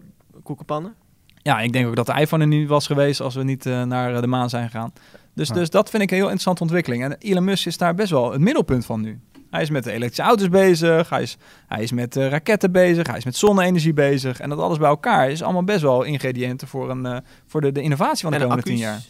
koekenpannen. 0.43 0.95
Ja, 1.37 1.59
ik 1.59 1.73
denk 1.73 1.87
ook 1.87 1.95
dat 1.95 2.05
de 2.05 2.19
iPhone 2.19 2.43
er 2.43 2.49
niet 2.49 2.67
was 2.67 2.85
geweest 2.85 3.21
als 3.21 3.35
we 3.35 3.43
niet 3.43 3.65
uh, 3.65 3.83
naar 3.83 4.21
de 4.21 4.27
maan 4.27 4.49
zijn 4.49 4.69
gegaan. 4.69 4.93
Dus, 5.33 5.49
dus 5.49 5.69
dat 5.69 5.89
vind 5.89 6.03
ik 6.03 6.09
een 6.09 6.15
heel 6.15 6.23
interessante 6.23 6.61
ontwikkeling. 6.61 7.03
En 7.03 7.15
Elon 7.19 7.43
Musk 7.43 7.65
is 7.65 7.77
daar 7.77 7.95
best 7.95 8.09
wel 8.09 8.31
het 8.31 8.41
middelpunt 8.41 8.85
van 8.85 9.01
nu. 9.01 9.19
Hij 9.49 9.61
is 9.61 9.69
met 9.69 9.83
de 9.83 9.91
elektrische 9.91 10.23
auto's 10.23 10.49
bezig, 10.49 11.09
hij 11.09 11.21
is, 11.21 11.37
hij 11.67 11.83
is 11.83 11.91
met 11.91 12.15
uh, 12.15 12.27
raketten 12.27 12.71
bezig, 12.71 13.07
hij 13.07 13.17
is 13.17 13.25
met 13.25 13.35
zonne-energie 13.35 13.93
bezig. 13.93 14.39
En 14.39 14.49
dat 14.49 14.59
alles 14.59 14.77
bij 14.77 14.87
elkaar 14.87 15.29
is 15.29 15.43
allemaal 15.43 15.63
best 15.63 15.81
wel 15.81 16.03
ingrediënten 16.03 16.67
voor, 16.67 16.89
een, 16.89 17.05
uh, 17.05 17.17
voor 17.45 17.61
de, 17.61 17.71
de 17.71 17.81
innovatie 17.81 18.21
van 18.21 18.31
de 18.31 18.39
komende 18.39 18.63
tien 18.63 18.77
jaar. 18.77 19.01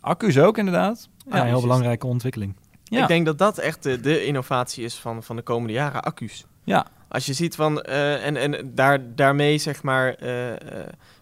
Accu's 0.00 0.38
ook 0.38 0.58
inderdaad. 0.58 1.08
Ja, 1.16 1.36
ja 1.36 1.42
een 1.42 1.48
heel 1.48 1.60
belangrijke 1.60 2.06
ontwikkeling. 2.06 2.56
Ja. 2.84 3.02
Ik 3.02 3.08
denk 3.08 3.26
dat 3.26 3.38
dat 3.38 3.58
echt 3.58 3.82
de, 3.82 4.00
de 4.00 4.24
innovatie 4.24 4.84
is 4.84 4.94
van, 4.94 5.22
van 5.22 5.36
de 5.36 5.42
komende 5.42 5.72
jaren, 5.72 6.02
accu's. 6.02 6.46
Ja, 6.70 6.86
Als 7.08 7.26
je 7.26 7.32
ziet 7.32 7.54
van, 7.54 7.82
eh, 7.82 8.26
en, 8.26 8.36
en 8.36 8.70
daar, 8.74 9.14
daarmee 9.14 9.58
zeg 9.58 9.82
maar, 9.82 10.14
eh, 10.14 10.50
eh, 10.50 10.58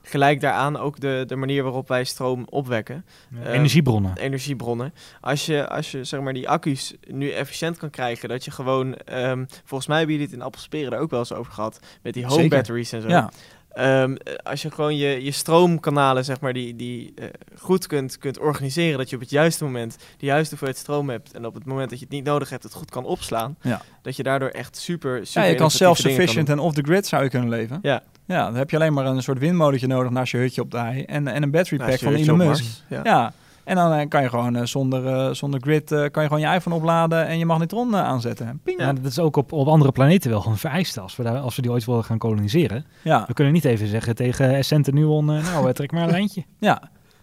gelijk 0.02 0.40
daaraan 0.40 0.76
ook 0.76 1.00
de, 1.00 1.24
de 1.26 1.36
manier 1.36 1.62
waarop 1.62 1.88
wij 1.88 2.04
stroom 2.04 2.46
opwekken, 2.50 3.04
Energiebronnen. 3.44 4.16
energiebronnen. 4.16 4.94
Als 5.20 5.46
je, 5.46 5.68
als 5.68 5.90
je 5.90 6.04
zeg 6.04 6.20
maar 6.20 6.32
die 6.32 6.48
accu's 6.48 6.94
nu 7.06 7.30
efficiënt 7.30 7.76
kan 7.76 7.90
krijgen, 7.90 8.28
dat 8.28 8.44
je 8.44 8.50
gewoon, 8.50 8.94
ehm, 8.96 9.44
volgens 9.64 9.88
mij 9.88 9.98
hebben 9.98 10.14
jullie 10.16 10.30
het 10.30 10.40
in 10.40 10.44
Appelsperen 10.44 10.92
er 10.92 10.98
ook 10.98 11.10
wel 11.10 11.18
eens 11.18 11.32
over 11.32 11.52
gehad, 11.52 11.80
met 12.02 12.14
die 12.14 12.24
home 12.24 12.40
Zeker. 12.40 12.56
batteries 12.56 12.92
en 12.92 13.02
zo. 13.02 13.08
Ja, 13.08 13.30
Ehm, 13.78 14.14
eh, 14.14 14.34
als 14.42 14.62
je 14.62 14.70
gewoon 14.70 14.96
je, 14.96 15.24
je 15.24 15.30
stroomkanalen, 15.30 16.24
zeg 16.24 16.40
maar, 16.40 16.52
die, 16.52 16.76
die 16.76 17.12
eh, 17.16 17.26
goed 17.58 17.86
kunt, 17.86 18.18
kunt 18.18 18.38
organiseren, 18.38 18.98
dat 18.98 19.10
je 19.10 19.16
op 19.16 19.22
het 19.22 19.30
juiste 19.30 19.64
moment 19.64 19.96
de 20.16 20.26
juiste 20.26 20.48
hoeveelheid 20.48 20.78
stroom 20.78 21.08
hebt 21.10 21.32
en 21.32 21.46
op 21.46 21.54
het 21.54 21.64
moment 21.64 21.90
dat 21.90 21.98
je 21.98 22.04
het 22.04 22.14
niet 22.14 22.24
nodig 22.24 22.50
hebt, 22.50 22.62
het 22.62 22.74
goed 22.74 22.90
kan 22.90 23.04
opslaan, 23.04 23.56
Ja. 23.62 23.82
dat 24.02 24.16
je 24.16 24.22
daardoor 24.22 24.48
echt 24.48 24.76
super, 24.76 25.26
super 25.26 25.42
ja 25.42 25.48
je 25.48 25.54
kan 25.54 25.70
self-sufficient 25.70 26.48
en 26.48 26.58
off-the-grid 26.58 27.06
zou 27.06 27.22
je 27.22 27.30
kunnen 27.30 27.48
leven. 27.48 27.78
Ja. 27.82 28.02
Ja, 28.26 28.44
dan 28.44 28.54
heb 28.54 28.70
je 28.70 28.76
alleen 28.76 28.92
maar 28.92 29.06
een 29.06 29.22
soort 29.22 29.38
windmolentje 29.38 29.86
nodig 29.86 30.10
naast 30.10 30.32
je 30.32 30.38
hutje 30.38 30.60
op 30.60 30.70
de 30.70 30.78
hei 30.78 31.02
en, 31.02 31.28
en 31.28 31.42
een 31.42 31.50
battery 31.50 31.76
pack 31.84 31.98
van 31.98 32.14
Elon 32.14 32.36
Musk. 32.36 32.64
Ja. 32.88 33.00
Ja, 33.04 33.32
en 33.68 33.74
dan 33.76 33.92
eh, 33.92 34.08
kan 34.08 34.22
je 34.22 34.28
gewoon 34.28 34.56
eh, 34.56 34.64
zonder, 34.64 35.06
eh, 35.06 35.34
zonder 35.34 35.60
grid 35.60 35.88
kan 35.88 36.22
je 36.22 36.28
gewoon 36.28 36.40
je 36.40 36.54
iPhone 36.54 36.76
opladen 36.76 37.26
en 37.26 37.38
je 37.38 37.46
magnetron 37.46 37.96
aanzetten. 37.96 38.60
Ping. 38.64 38.78
Ja, 38.80 38.86
Ja. 38.86 38.92
dat 38.92 39.04
is 39.04 39.18
ook 39.18 39.36
op, 39.36 39.52
op 39.52 39.68
andere 39.68 39.92
planeten 39.92 40.30
wel 40.30 40.40
gewoon 40.40 40.58
vereist 40.58 40.98
als 40.98 41.16
we, 41.16 41.22
daar, 41.22 41.38
als 41.38 41.56
we 41.56 41.62
die 41.62 41.70
ooit 41.70 41.84
willen 41.84 42.04
gaan 42.04 42.18
koloniseren. 42.18 42.84
Ja. 43.02 43.24
We 43.26 43.32
kunnen 43.34 43.52
niet 43.52 43.64
even 43.64 43.86
zeggen 43.86 44.14
tegen 44.14 44.54
Essent 44.54 44.88
en 44.88 44.94
Nuon, 44.94 45.24
nou, 45.24 45.72
trek 45.72 45.92
maar 45.92 46.02
een 46.02 46.10
lijntje. 46.10 46.44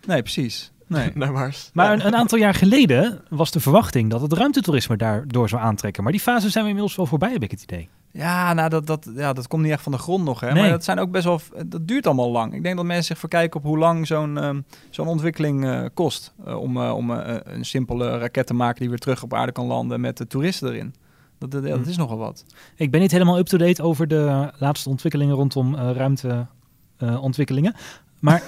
nee, 0.07 0.21
precies. 0.21 0.71
Nee. 0.87 1.11
Naar 1.15 1.31
Mars. 1.31 1.69
Maar 1.73 1.85
Ja. 1.85 1.93
een, 1.93 2.05
een 2.07 2.15
aantal 2.15 2.37
jaar 2.37 2.53
geleden 2.53 3.21
was 3.29 3.51
de 3.51 3.59
verwachting 3.59 4.09
dat 4.09 4.21
het 4.21 4.33
ruimtetoerisme 4.33 4.97
daardoor 4.97 5.49
zou 5.49 5.61
aantrekken. 5.61 6.03
Maar 6.03 6.11
die 6.11 6.21
fase 6.21 6.49
zijn 6.49 6.63
we 6.63 6.69
inmiddels 6.69 6.95
wel 6.97 7.05
voorbij, 7.05 7.31
heb 7.31 7.43
ik 7.43 7.51
het 7.51 7.63
idee. 7.63 7.89
Ja, 8.17 8.53
nou, 8.53 8.69
dat, 8.69 8.87
dat, 8.87 9.09
ja, 9.15 9.33
dat 9.33 9.47
komt 9.47 9.61
niet 9.63 9.71
echt 9.71 9.81
van 9.81 9.91
de 9.91 9.97
grond 9.97 10.23
nog. 10.23 10.39
Hè? 10.39 10.51
Nee. 10.51 10.61
Maar 10.61 10.71
dat, 10.71 10.83
zijn 10.83 10.99
ook 10.99 11.11
best 11.11 11.23
wel, 11.25 11.41
dat 11.65 11.87
duurt 11.87 12.05
allemaal 12.05 12.31
lang. 12.31 12.53
Ik 12.53 12.63
denk 12.63 12.75
dat 12.75 12.85
mensen 12.85 13.05
zich 13.05 13.17
verkijken 13.17 13.59
op 13.59 13.65
hoe 13.65 13.77
lang 13.77 14.07
zo'n 14.07 14.37
ehm, 14.37 14.61
zo'n 14.89 15.07
ontwikkeling 15.07 15.65
eh, 15.65 15.81
kost. 15.93 16.33
eh, 16.45 16.61
om 16.61 16.77
eh, 16.81 16.95
om 16.95 17.09
een 17.09 17.65
simpele 17.65 18.17
raket 18.17 18.47
te 18.47 18.53
maken 18.53 18.79
die 18.79 18.89
weer 18.89 18.97
terug 18.97 19.23
op 19.23 19.33
aarde 19.33 19.51
kan 19.51 19.65
landen 19.65 20.01
met 20.01 20.17
de 20.17 20.27
toeristen 20.27 20.69
erin. 20.69 20.93
Dat, 21.39 21.51
dat, 21.51 21.63
Hm. 21.63 21.89
is 21.89 21.97
nogal 21.97 22.17
wat. 22.17 22.45
Ik 22.75 22.91
ben 22.91 23.01
niet 23.01 23.11
helemaal 23.11 23.37
up-to-date 23.37 23.83
over 23.83 24.07
de 24.07 24.49
laatste 24.57 24.89
ontwikkelingen 24.89 25.35
rondom 25.35 25.75
ruimteontwikkelingen. 25.75 27.73
maar 28.19 28.43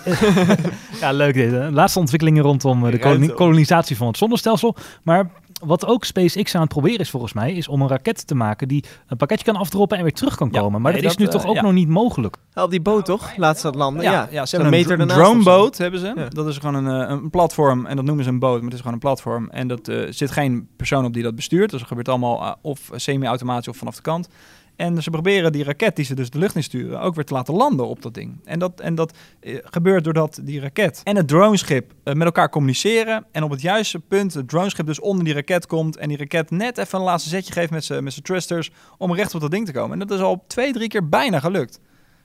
ja, 1.01 1.11
leuk 1.11 1.33
dit. 1.33 1.51
Hè? 1.51 1.69
Laatste 1.71 1.99
ontwikkelingen 1.99 2.43
rondom 2.43 2.91
de 2.91 3.33
kolonisatie 3.35 3.97
van 3.97 4.07
het 4.07 4.17
zonnestelsel. 4.17 4.75
Maar 5.03 5.29
wat 5.65 5.85
ook 5.85 6.03
SpaceX 6.05 6.55
aan 6.55 6.61
het 6.61 6.69
proberen 6.69 6.99
is 6.99 7.09
volgens 7.09 7.33
mij, 7.33 7.53
is 7.53 7.67
om 7.67 7.81
een 7.81 7.87
raket 7.87 8.27
te 8.27 8.35
maken 8.35 8.67
die 8.67 8.83
een 9.07 9.17
pakketje 9.17 9.45
kan 9.45 9.55
afdroppen 9.55 9.97
en 9.97 10.03
weer 10.03 10.13
terug 10.13 10.35
kan 10.35 10.49
Ja, 10.51 10.59
komen. 10.59 10.81
maar 10.81 10.91
nee, 10.91 11.01
dat 11.01 11.11
is 11.11 11.17
dat, 11.17 11.25
nu 11.25 11.33
toch 11.33 11.43
eh, 11.43 11.49
ook 11.49 11.55
ja. 11.55 11.61
nog 11.61 11.73
niet 11.73 11.87
mogelijk. 11.87 12.37
Ja, 12.53 12.63
op 12.63 12.69
die 12.69 12.81
boot 12.81 13.05
toch? 13.05 13.37
Laatst 13.37 13.63
dat 13.63 13.75
landen. 13.75 14.03
Ja, 14.03 14.11
Ja, 14.11 14.27
ja, 14.31 14.45
ze 14.45 14.55
hebben 14.55 14.73
een, 14.73 14.79
meter 14.87 15.07
droneboot 15.07 15.77
hebben 15.77 15.99
ze. 15.99 16.13
Ja. 16.15 16.27
Dat 16.29 16.47
is 16.47 16.57
gewoon 16.57 16.85
een, 16.85 17.01
eh, 17.01 17.09
een 17.09 17.29
platform 17.29 17.85
en 17.85 17.95
dat 17.95 18.05
noemen 18.05 18.23
ze 18.23 18.29
een 18.29 18.39
boot, 18.39 18.55
maar 18.55 18.63
het 18.63 18.73
is 18.73 18.79
gewoon 18.79 18.93
een 18.93 18.99
platform. 18.99 19.49
En 19.49 19.67
dat 19.67 19.87
eh, 19.87 20.05
zit 20.09 20.31
geen 20.31 20.67
persoon 20.77 21.05
op 21.05 21.13
die 21.13 21.23
dat 21.23 21.35
bestuurt. 21.35 21.69
Dus 21.69 21.79
dat 21.79 21.87
gebeurt 21.87 22.09
allemaal 22.09 22.57
of 22.61 22.89
semi-automatisch 22.95 23.67
of 23.67 23.77
vanaf 23.77 23.95
de 23.95 24.01
kant. 24.01 24.29
En 24.77 25.03
ze 25.03 25.09
proberen 25.09 25.51
die 25.51 25.63
raket 25.63 25.95
die 25.95 26.05
ze 26.05 26.15
dus 26.15 26.29
de 26.29 26.37
lucht 26.37 26.55
in 26.55 26.63
sturen 26.63 27.01
ook 27.01 27.15
weer 27.15 27.23
te 27.23 27.33
laten 27.33 27.53
landen 27.53 27.87
op 27.87 28.01
dat 28.01 28.13
ding. 28.13 28.39
En 28.43 28.59
dat, 28.59 28.79
en 28.79 28.95
dat 28.95 29.17
eh, 29.39 29.57
gebeurt 29.61 30.03
doordat 30.03 30.39
die 30.43 30.59
raket 30.59 31.01
en 31.03 31.15
het 31.15 31.27
droneschip 31.27 31.93
eh, 32.03 32.13
met 32.13 32.25
elkaar 32.25 32.49
communiceren. 32.49 33.25
En 33.31 33.43
op 33.43 33.49
het 33.49 33.61
juiste 33.61 33.99
punt 33.99 34.33
het 34.33 34.49
droneschip 34.49 34.85
dus 34.85 34.99
onder 34.99 35.25
die 35.25 35.33
raket 35.33 35.65
komt. 35.65 35.97
En 35.97 36.07
die 36.07 36.17
raket 36.17 36.51
net 36.51 36.77
even 36.77 36.99
een 36.99 37.05
laatste 37.05 37.29
zetje 37.29 37.53
geeft 37.53 37.71
met 37.71 37.85
zijn 37.85 38.03
met 38.03 38.23
thrusters 38.23 38.71
om 38.97 39.13
recht 39.13 39.35
op 39.35 39.41
dat 39.41 39.51
ding 39.51 39.65
te 39.65 39.71
komen. 39.71 39.99
En 40.01 40.07
dat 40.07 40.17
is 40.17 40.23
al 40.23 40.43
twee, 40.47 40.73
drie 40.73 40.87
keer 40.87 41.09
bijna 41.09 41.39
gelukt. 41.39 41.79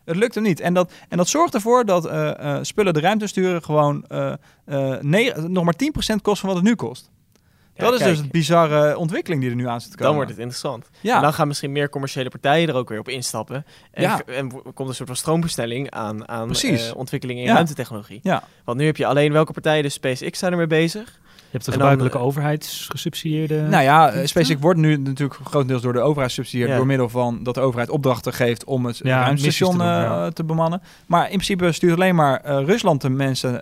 Het 0.04 0.16
lukt 0.16 0.34
hem 0.34 0.44
niet. 0.44 0.60
En 0.60 0.74
dat, 0.74 0.92
en 1.08 1.16
dat 1.16 1.28
zorgt 1.28 1.54
ervoor 1.54 1.84
dat 1.84 2.06
eh, 2.06 2.58
spullen 2.62 2.94
de 2.94 3.00
ruimte 3.00 3.26
sturen 3.26 3.62
gewoon 3.62 4.04
nog 5.46 5.64
maar 5.64 5.76
10% 6.14 6.22
kost 6.22 6.40
van 6.40 6.48
wat 6.48 6.58
het 6.58 6.66
nu 6.66 6.74
kost. 6.74 7.10
Dat 7.84 7.92
is 7.92 7.98
kijk, 7.98 8.10
dus 8.10 8.20
een 8.24 8.30
bizarre 8.30 8.98
ontwikkeling 8.98 9.40
die 9.40 9.50
er 9.50 9.56
nu 9.56 9.68
aan 9.68 9.80
zit 9.80 9.90
te 9.90 9.96
komen. 9.96 10.06
Dan 10.06 10.14
wordt 10.14 10.30
het 10.30 10.38
interessant. 10.40 10.90
Ja. 11.00 11.16
En 11.16 11.22
dan 11.22 11.32
gaan 11.32 11.48
misschien 11.48 11.72
meer 11.72 11.88
commerciële 11.88 12.28
partijen 12.28 12.68
er 12.68 12.74
ook 12.74 12.88
weer 12.88 12.98
op 12.98 13.08
instappen. 13.08 13.64
En, 13.90 14.02
Ja. 14.02 14.20
en 14.26 14.50
komt 14.74 14.88
een 14.88 14.94
soort 14.94 15.08
van 15.08 15.16
stroombestelling 15.16 15.90
aan, 15.90 16.28
aan 16.28 16.46
Precies. 16.46 16.88
eh, 16.88 16.96
ontwikkelingen 16.96 17.44
in 17.44 17.52
ruimtetechnologie. 17.54 18.20
Ja. 18.22 18.42
Want 18.64 18.78
nu 18.78 18.86
heb 18.86 18.96
je 18.96 19.06
alleen 19.06 19.32
welke 19.32 19.52
partijen, 19.52 19.82
dus 19.82 19.94
SpaceX 19.94 20.38
zijn 20.38 20.52
ermee 20.52 20.66
bezig. 20.66 21.20
Je 21.52 21.58
hebt 21.58 21.64
de 21.64 21.72
En 21.72 21.78
dan, 21.78 21.88
gebruikelijke 21.88 22.18
eh, 22.18 22.24
overheidsgesubsidieerde... 22.24 23.60
Nou 23.62 23.82
ja, 23.82 24.10
eh? 24.10 24.26
SpaceX 24.26 24.60
wordt 24.60 24.78
nu 24.78 24.96
natuurlijk 24.96 25.40
grotendeels 25.44 25.82
door 25.82 25.92
de 25.92 26.00
overheid 26.00 26.28
gesubsidieerd. 26.30 26.70
Ja. 26.70 26.76
Door 26.76 26.86
middel 26.86 27.08
van 27.08 27.42
dat 27.42 27.54
de 27.54 27.60
overheid 27.60 27.90
opdrachten 27.90 28.32
geeft 28.32 28.64
om 28.64 28.86
het 28.86 28.98
Ja, 29.02 29.20
ruimtestation 29.22 29.76
missies 29.76 29.92
te 29.94 30.00
doen, 30.00 30.12
eh, 30.12 30.22
ja. 30.24 30.30
te 30.30 30.44
bemannen. 30.44 30.82
Maar 31.06 31.22
in 31.22 31.28
principe 31.28 31.72
stuurt 31.72 31.94
alleen 31.94 32.14
maar 32.14 32.40
eh, 32.40 32.64
Rusland 32.64 33.00
de 33.00 33.10
mensen, 33.10 33.60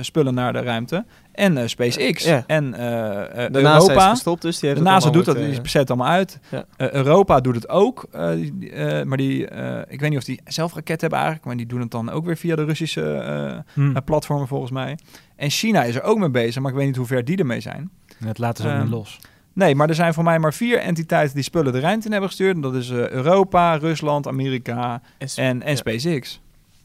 spullen 0.00 0.34
naar 0.34 0.52
de 0.52 0.60
ruimte. 0.62 1.04
En 1.32 1.58
eh, 1.58 1.66
SpaceX. 1.66 2.24
Ja. 2.24 2.44
En 2.46 2.70
NASA 2.70 3.48
is 3.48 3.54
Europa. 3.62 4.10
gestopt, 4.10 4.42
dus 4.42 4.58
die 4.58 4.68
heeft 4.68 4.82
De 4.82 4.88
het 4.88 4.94
NASA 4.94 5.10
doet 5.10 5.24
dat, 5.24 5.36
die 5.36 5.54
zet 5.54 5.72
het 5.72 5.90
allemaal 5.90 6.08
uit. 6.12 6.38
Ja. 6.50 6.64
Europa 6.76 7.40
doet 7.40 7.54
het 7.54 7.68
ook. 7.68 8.06
die- 8.34 9.04
maar 9.04 9.16
die, 9.16 9.48
eh, 9.48 9.78
ik 9.88 10.00
weet 10.00 10.10
niet 10.10 10.18
of 10.18 10.24
die 10.24 10.40
zelf 10.44 10.74
raketten 10.74 11.00
hebben 11.00 11.18
eigenlijk. 11.18 11.46
Maar 11.46 11.56
die 11.56 11.66
doen 11.66 11.80
het 11.80 11.90
dan 11.90 12.10
ook 12.10 12.24
weer 12.26 12.36
via 12.36 12.56
de 12.56 12.64
Russische 12.64 13.02
eh, 13.14 13.58
Hm. 13.84 13.96
eh, 13.96 14.02
platformen 14.04 14.48
volgens 14.48 14.70
mij. 14.70 14.98
En 15.36 15.50
China 15.50 15.82
is 15.84 15.94
er 15.94 16.02
ook 16.02 16.18
mee 16.18 16.30
bezig. 16.30 16.62
Maar 16.62 16.70
ik 16.70 16.76
weet 16.76 16.86
niet 16.86 16.96
hoe 16.96 17.06
ver 17.06 17.24
die 17.24 17.36
ermee 17.36 17.60
zijn. 17.60 17.90
Dat 18.18 18.38
laten 18.38 18.62
ze 18.64 18.68
ook 18.70 18.74
Ehm, 18.76 18.84
niet 18.84 18.92
los. 18.94 19.20
Nee, 19.52 19.74
maar 19.74 19.88
er 19.88 19.94
zijn 19.94 20.14
voor 20.14 20.24
mij 20.24 20.38
maar 20.38 20.54
vier 20.54 20.78
entiteiten 20.78 21.34
die 21.34 21.44
spullen 21.44 21.72
de 21.72 21.80
ruimte 21.80 22.04
in 22.06 22.10
hebben 22.12 22.28
gestuurd. 22.28 22.54
En 22.54 22.60
dat 22.60 22.74
is 22.74 22.90
eh, 22.90 23.08
Europa, 23.08 23.74
Rusland, 23.76 24.26
Amerika 24.26 25.02
En 25.18 25.28
en, 25.36 25.62
en 25.62 25.70
ja. 25.70 25.76
SpaceX. 25.76 26.40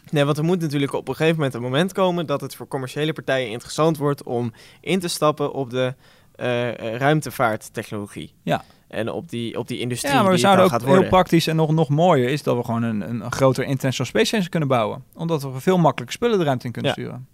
Nee, 0.09 0.23
want 0.25 0.37
er 0.37 0.43
moet 0.43 0.61
natuurlijk 0.61 0.93
op 0.93 1.07
een 1.07 1.15
gegeven 1.15 1.35
moment 1.35 1.53
een 1.53 1.61
moment 1.61 1.93
komen 1.93 2.25
dat 2.25 2.41
het 2.41 2.55
voor 2.55 2.67
commerciële 2.67 3.13
partijen 3.13 3.49
interessant 3.49 3.97
wordt 3.97 4.23
om 4.23 4.53
in 4.81 4.99
te 4.99 5.07
stappen 5.07 5.53
op 5.53 5.69
de 5.69 5.95
eh, 6.35 6.67
eh, 6.93 6.95
ruimtevaarttechnologie. 6.95 8.33
Ja. 8.43 8.63
En 8.89 9.09
op 9.11 9.29
die, 9.29 9.57
op 9.57 9.67
die 9.67 9.79
industrie 9.79 10.11
Ja, 10.13 10.17
maar 10.17 10.25
we 10.27 10.31
die 10.35 10.39
zouden 10.43 10.65
ook 10.65 10.71
gaat 10.71 10.81
worden. 10.81 10.99
heel 11.01 11.09
praktisch 11.09 11.47
en 11.47 11.55
nog, 11.55 11.71
nog 11.71 11.89
mooier 11.89 12.29
is 12.29 12.43
dat 12.43 12.55
we 12.57 12.63
gewoon 12.63 12.83
een, 12.83 13.09
een, 13.09 13.21
een 13.21 13.31
groter 13.31 13.63
International 13.63 14.07
Space 14.11 14.25
Station 14.25 14.49
kunnen 14.49 14.69
bouwen. 14.69 15.03
Omdat 15.15 15.41
we 15.43 15.49
veel 15.59 15.77
makkelijker 15.77 16.15
spullen 16.15 16.37
de 16.37 16.43
ruimte 16.43 16.65
in 16.65 16.71
kunnen 16.71 16.93
Ja. 16.95 17.01
sturen. 17.01 17.27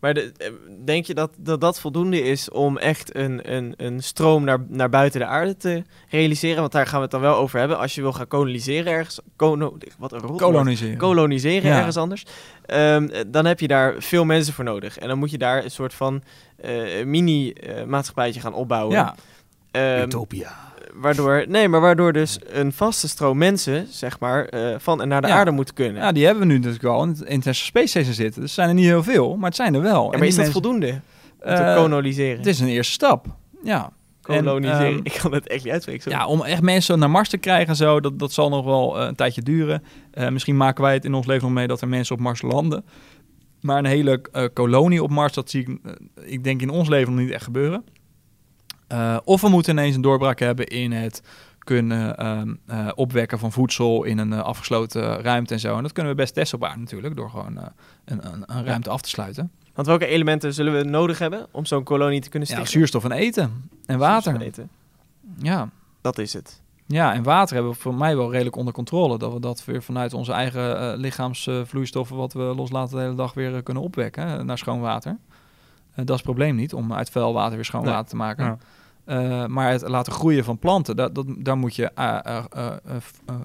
Maar 0.00 0.14
de, 0.14 0.32
eh, 0.36 0.50
denk 0.84 1.06
je 1.06 1.14
dat, 1.14 1.30
dat 1.38 1.60
dat 1.60 1.80
voldoende 1.80 2.22
is 2.22 2.50
om 2.50 2.78
echt 2.78 3.16
een, 3.16 3.52
een, 3.54 3.74
een 3.76 4.02
stroom 4.02 4.44
naar, 4.44 4.58
naar 4.68 4.88
buiten 4.88 5.20
de 5.20 5.26
aarde 5.26 5.56
te 5.56 5.82
realiseren? 6.08 6.60
Want 6.60 6.72
daar 6.72 6.86
gaan 6.86 6.96
we 6.96 7.02
het 7.02 7.10
dan 7.10 7.20
wel 7.20 7.36
over 7.36 7.58
hebben. 7.58 7.78
Als 7.78 7.94
je 7.94 8.00
wil 8.00 8.12
gaan 8.12 8.26
koloniseren 8.28 8.92
ergens... 8.92 9.20
Kono, 9.36 9.78
wat 9.98 10.12
een 10.12 10.20
rot. 10.20 10.40
Koloniseren. 10.40 10.96
Koloniseren 10.96 11.70
Ja. 11.70 11.76
ergens 11.78 11.96
anders. 11.96 12.24
ehm, 12.66 13.04
eh, 13.08 13.20
dan 13.26 13.44
heb 13.44 13.60
je 13.60 13.68
daar 13.68 13.94
veel 13.98 14.24
mensen 14.24 14.54
voor 14.54 14.64
nodig. 14.64 14.98
En 14.98 15.08
dan 15.08 15.18
moet 15.18 15.30
je 15.30 15.38
daar 15.38 15.64
een 15.64 15.70
soort 15.70 15.94
van 15.94 16.22
eh, 16.56 17.04
mini-maatschappijtje 17.04 18.40
gaan 18.40 18.54
opbouwen. 18.54 18.96
ja, 18.96 19.14
Ehm, 19.70 20.02
Utopia. 20.02 20.50
Waardoor, 20.94 21.44
nee, 21.48 21.68
maar 21.68 21.80
waardoor 21.80 22.12
dus 22.12 22.38
een 22.46 22.72
vaste 22.72 23.08
stroom 23.08 23.38
mensen, 23.38 23.86
zeg 23.90 24.18
maar, 24.20 24.44
eh, 24.44 24.74
van 24.78 25.02
en 25.02 25.08
naar 25.08 25.20
de 25.22 25.26
Ja. 25.28 25.34
aarde 25.34 25.50
moeten 25.50 25.74
kunnen. 25.74 26.02
ja, 26.02 26.12
die 26.12 26.24
hebben 26.24 26.42
we 26.46 26.52
nu 26.52 26.58
natuurlijk 26.58 26.84
al 26.84 27.02
in 27.02 27.08
het 27.08 27.18
International 27.20 27.54
Space 27.66 27.86
Station 27.86 28.14
zitten. 28.14 28.40
Dus 28.40 28.50
er 28.50 28.54
zijn 28.56 28.68
er 28.68 28.74
niet 28.74 28.84
heel 28.84 29.02
veel, 29.02 29.36
maar 29.36 29.46
het 29.48 29.56
zijn 29.56 29.74
er 29.74 29.82
wel. 29.82 30.04
Ja, 30.06 30.12
En 30.12 30.18
maar 30.18 30.28
is 30.28 30.34
dat 30.34 30.44
mensen- 30.44 30.62
voldoende 30.62 30.86
om 30.88 31.00
te 31.38 31.62
Eh, 31.62 31.76
koloniseren? 31.76 32.36
Het 32.36 32.46
is 32.46 32.60
een 32.60 32.68
eerste 32.68 32.92
stap. 32.92 33.26
Ja. 33.62 33.90
Koloniseren. 34.22 34.86
En, 34.86 34.92
ehm, 34.92 35.00
ik 35.02 35.18
kan 35.22 35.32
het 35.34 35.48
echt 35.48 35.64
niet 35.64 35.72
uitspreken. 35.72 36.02
sorry. 36.02 36.18
Ja, 36.18 36.26
om 36.26 36.42
echt 36.42 36.62
mensen 36.62 36.98
naar 36.98 37.10
Mars 37.10 37.28
te 37.28 37.38
krijgen 37.38 37.68
en 37.68 37.76
zo, 37.76 38.00
dat, 38.00 38.18
dat 38.18 38.32
zal 38.32 38.48
nog 38.48 38.64
wel 38.64 39.00
eh, 39.00 39.06
een 39.06 39.14
tijdje 39.14 39.42
duren. 39.42 39.82
Misschien 40.30 40.56
maken 40.56 40.82
wij 40.84 40.92
het 40.94 41.04
in 41.04 41.14
ons 41.14 41.26
leven 41.26 41.42
nog 41.44 41.52
mee 41.52 41.66
dat 41.66 41.80
er 41.80 41.88
mensen 41.88 42.14
op 42.14 42.20
Mars 42.20 42.42
landen. 42.42 42.84
Maar 43.60 43.78
een 43.78 43.84
hele 43.84 44.20
kolonie 44.52 45.02
op 45.02 45.10
Mars, 45.10 45.32
dat 45.32 45.50
zie 45.50 45.60
ik, 45.60 45.96
ik 46.24 46.44
denk 46.44 46.60
in 46.62 46.70
ons 46.70 46.88
leven 46.88 47.12
nog 47.14 47.22
niet 47.24 47.30
echt 47.32 47.44
gebeuren. 47.44 47.84
Eh, 48.92 49.16
of 49.24 49.40
we 49.40 49.48
moeten 49.48 49.72
ineens 49.72 49.94
een 49.96 50.02
doorbraak 50.02 50.38
hebben 50.38 50.66
in 50.66 50.92
het 50.92 51.22
kunnen 51.58 52.16
ehm, 52.16 52.54
eh, 52.66 52.88
opwekken 52.94 53.38
van 53.38 53.52
voedsel 53.52 54.04
in 54.04 54.18
een 54.18 54.32
eh, 54.32 54.40
afgesloten 54.40 55.22
ruimte 55.22 55.54
en 55.54 55.60
zo. 55.60 55.76
En 55.76 55.82
dat 55.82 55.92
kunnen 55.92 56.12
we 56.12 56.18
best 56.18 56.34
testen 56.34 56.58
op 56.58 56.64
aarde 56.64 56.80
natuurlijk, 56.80 57.16
door 57.16 57.30
gewoon 57.30 57.56
een, 57.56 58.20
een, 58.24 58.44
een 58.46 58.64
ruimte 58.64 58.90
af 58.90 59.00
te 59.00 59.08
sluiten. 59.08 59.50
Want 59.74 59.86
welke 59.86 60.06
elementen 60.06 60.54
zullen 60.54 60.72
we 60.72 60.84
nodig 60.84 61.18
hebben 61.18 61.46
om 61.50 61.64
zo'n 61.64 61.82
kolonie 61.82 62.20
te 62.20 62.28
kunnen 62.28 62.48
Ja, 62.48 62.54
stichten? 62.54 62.78
zuurstof 62.78 63.04
en 63.04 63.12
eten. 63.12 63.70
En 63.86 63.98
water. 63.98 64.40
Eten. 64.40 64.70
Ja. 65.38 65.68
Dat 66.00 66.18
is 66.18 66.32
het. 66.32 66.60
Ja, 66.86 67.14
en 67.14 67.22
water 67.22 67.54
hebben 67.54 67.72
we 67.72 67.78
voor 67.78 67.94
mij 67.94 68.16
wel 68.16 68.30
redelijk 68.30 68.56
onder 68.56 68.74
controle. 68.74 69.18
Dat 69.18 69.32
we 69.32 69.40
dat 69.40 69.64
weer 69.64 69.82
vanuit 69.82 70.14
onze 70.14 70.32
eigen 70.32 70.96
lichaamsvloeistoffen, 70.96 72.16
wat 72.16 72.32
we 72.32 72.40
loslaten 72.42 72.96
de 72.96 73.02
hele 73.02 73.14
dag, 73.14 73.34
weer 73.34 73.62
kunnen 73.62 73.82
opwekken 73.82 74.46
naar 74.46 74.58
schoon 74.58 74.80
water. 74.80 75.16
Dat 75.94 76.08
is 76.08 76.14
het 76.14 76.22
probleem 76.22 76.54
niet, 76.56 76.74
om 76.74 76.92
uit 76.92 77.10
vuil 77.10 77.32
water 77.32 77.54
weer 77.54 77.64
schoon 77.64 77.82
Nee. 77.82 77.92
water 77.92 78.10
te 78.10 78.16
maken. 78.16 78.44
Ja. 78.44 78.58
Eh, 79.04 79.46
maar 79.46 79.70
het 79.70 79.88
laten 79.88 80.12
groeien 80.12 80.44
van 80.44 80.58
planten, 80.58 80.96
dat, 80.96 81.14
dat, 81.14 81.26
daar 81.38 81.56
moet 81.56 81.74
je 81.76 81.90
eh, 81.94 82.18
eh, 82.24 82.74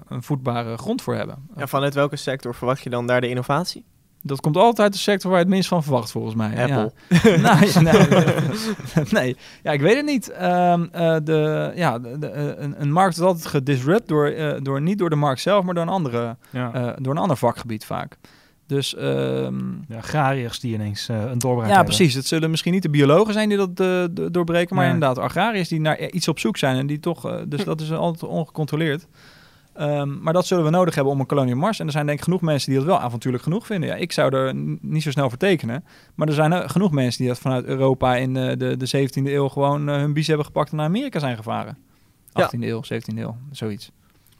een 0.08 0.22
voedbare 0.22 0.76
grond 0.78 1.02
voor 1.02 1.14
hebben. 1.14 1.48
En 1.54 1.68
vanuit 1.68 1.94
welke 1.94 2.16
sector 2.16 2.54
verwacht 2.54 2.82
je 2.82 2.90
dan 2.90 3.06
daar 3.06 3.20
de 3.20 3.28
innovatie? 3.28 3.84
Dat 4.22 4.40
komt 4.40 4.56
altijd 4.56 4.80
uit 4.80 4.92
de 4.92 4.98
sector 4.98 5.30
waar 5.30 5.38
je 5.38 5.44
het 5.44 5.54
minst 5.54 5.68
van 5.68 5.82
verwacht, 5.82 6.10
volgens 6.10 6.34
mij. 6.34 6.62
Apple. 6.62 6.92
Ja. 7.40 7.58
nee, 7.60 7.72
nee, 7.92 9.04
nee, 9.20 9.36
ja, 9.62 9.72
ik 9.72 9.80
weet 9.80 9.96
het 9.96 10.04
niet. 10.06 10.30
Ehm, 10.30 10.86
eh, 10.92 11.16
de, 11.24 11.72
ja, 11.74 11.98
de, 11.98 12.18
de, 12.18 12.32
een, 12.58 12.80
een 12.80 12.92
markt 12.92 13.16
is 13.16 13.22
altijd 13.22 13.46
gedisrupt 13.46 14.08
door, 14.08 14.26
eh, 14.26 14.60
door, 14.62 14.80
niet 14.80 14.98
door 14.98 15.10
de 15.10 15.16
markt 15.16 15.40
zelf, 15.40 15.64
maar 15.64 15.74
door 15.74 15.82
een, 15.82 15.88
andere, 15.88 16.36
Ja. 16.50 16.72
eh, 16.72 16.92
door 16.96 17.12
een 17.12 17.20
ander 17.20 17.36
vakgebied 17.36 17.84
vaak. 17.84 18.16
Dus 18.68 18.94
ehm, 18.94 19.56
Ja, 19.88 19.96
agrariërs 19.96 20.60
die 20.60 20.74
ineens 20.74 21.08
eh, 21.08 21.16
een 21.30 21.38
doorbraak 21.38 21.68
ja, 21.68 21.74
hebben. 21.76 21.94
precies. 21.94 22.14
Het 22.14 22.26
zullen 22.26 22.50
misschien 22.50 22.72
niet 22.72 22.82
de 22.82 22.90
biologen 22.90 23.32
zijn 23.32 23.48
die 23.48 23.58
dat 23.58 23.68
eh, 23.80 24.04
do- 24.10 24.30
doorbreken, 24.30 24.76
maar 24.76 24.84
inderdaad 24.84 25.18
agrariërs 25.18 25.68
die 25.68 25.80
naar 25.80 26.10
iets 26.10 26.28
op 26.28 26.38
zoek 26.38 26.56
zijn 26.56 26.76
en 26.76 26.86
die 26.86 27.00
toch, 27.00 27.26
eh, 27.26 27.36
dus 27.46 27.64
dat 27.64 27.80
is 27.80 27.92
altijd 27.92 28.30
ongecontroleerd. 28.30 29.06
Ehm, 29.74 30.20
maar 30.22 30.32
dat 30.32 30.46
zullen 30.46 30.64
we 30.64 30.70
nodig 30.70 30.94
hebben 30.94 31.12
om 31.12 31.20
een 31.20 31.26
kolonie 31.26 31.54
op 31.54 31.60
Mars. 31.60 31.80
En 31.80 31.86
er 31.86 31.92
zijn 31.92 32.06
denk 32.06 32.18
ik 32.18 32.24
genoeg 32.24 32.40
mensen 32.40 32.68
die 32.70 32.78
dat 32.78 32.88
wel 32.88 33.00
avontuurlijk 33.00 33.42
genoeg 33.42 33.66
vinden. 33.66 33.88
Ja, 33.88 33.94
ik 33.94 34.12
zou 34.12 34.34
er 34.34 34.54
niet 34.80 35.02
zo 35.02 35.10
snel 35.10 35.28
voor 35.28 35.38
tekenen. 35.38 35.84
Maar 36.14 36.28
er 36.28 36.34
zijn 36.34 36.52
eh, 36.52 36.68
genoeg 36.68 36.90
mensen 36.90 37.18
die 37.18 37.28
dat 37.28 37.38
vanuit 37.38 37.64
Europa 37.64 38.16
in 38.16 38.36
eh, 38.36 38.56
de, 38.56 38.76
de 38.76 39.08
17e 39.08 39.22
eeuw 39.24 39.48
gewoon 39.48 39.88
eh, 39.88 39.96
hun 39.96 40.12
bies 40.12 40.26
hebben 40.26 40.46
gepakt 40.46 40.70
en 40.70 40.76
naar 40.76 40.86
Amerika 40.86 41.18
zijn 41.18 41.36
gevaren. 41.36 41.78
18e 42.28 42.60
eeuw, 42.60 42.82
17e 42.84 43.16
eeuw, 43.18 43.36
zoiets. 43.50 43.90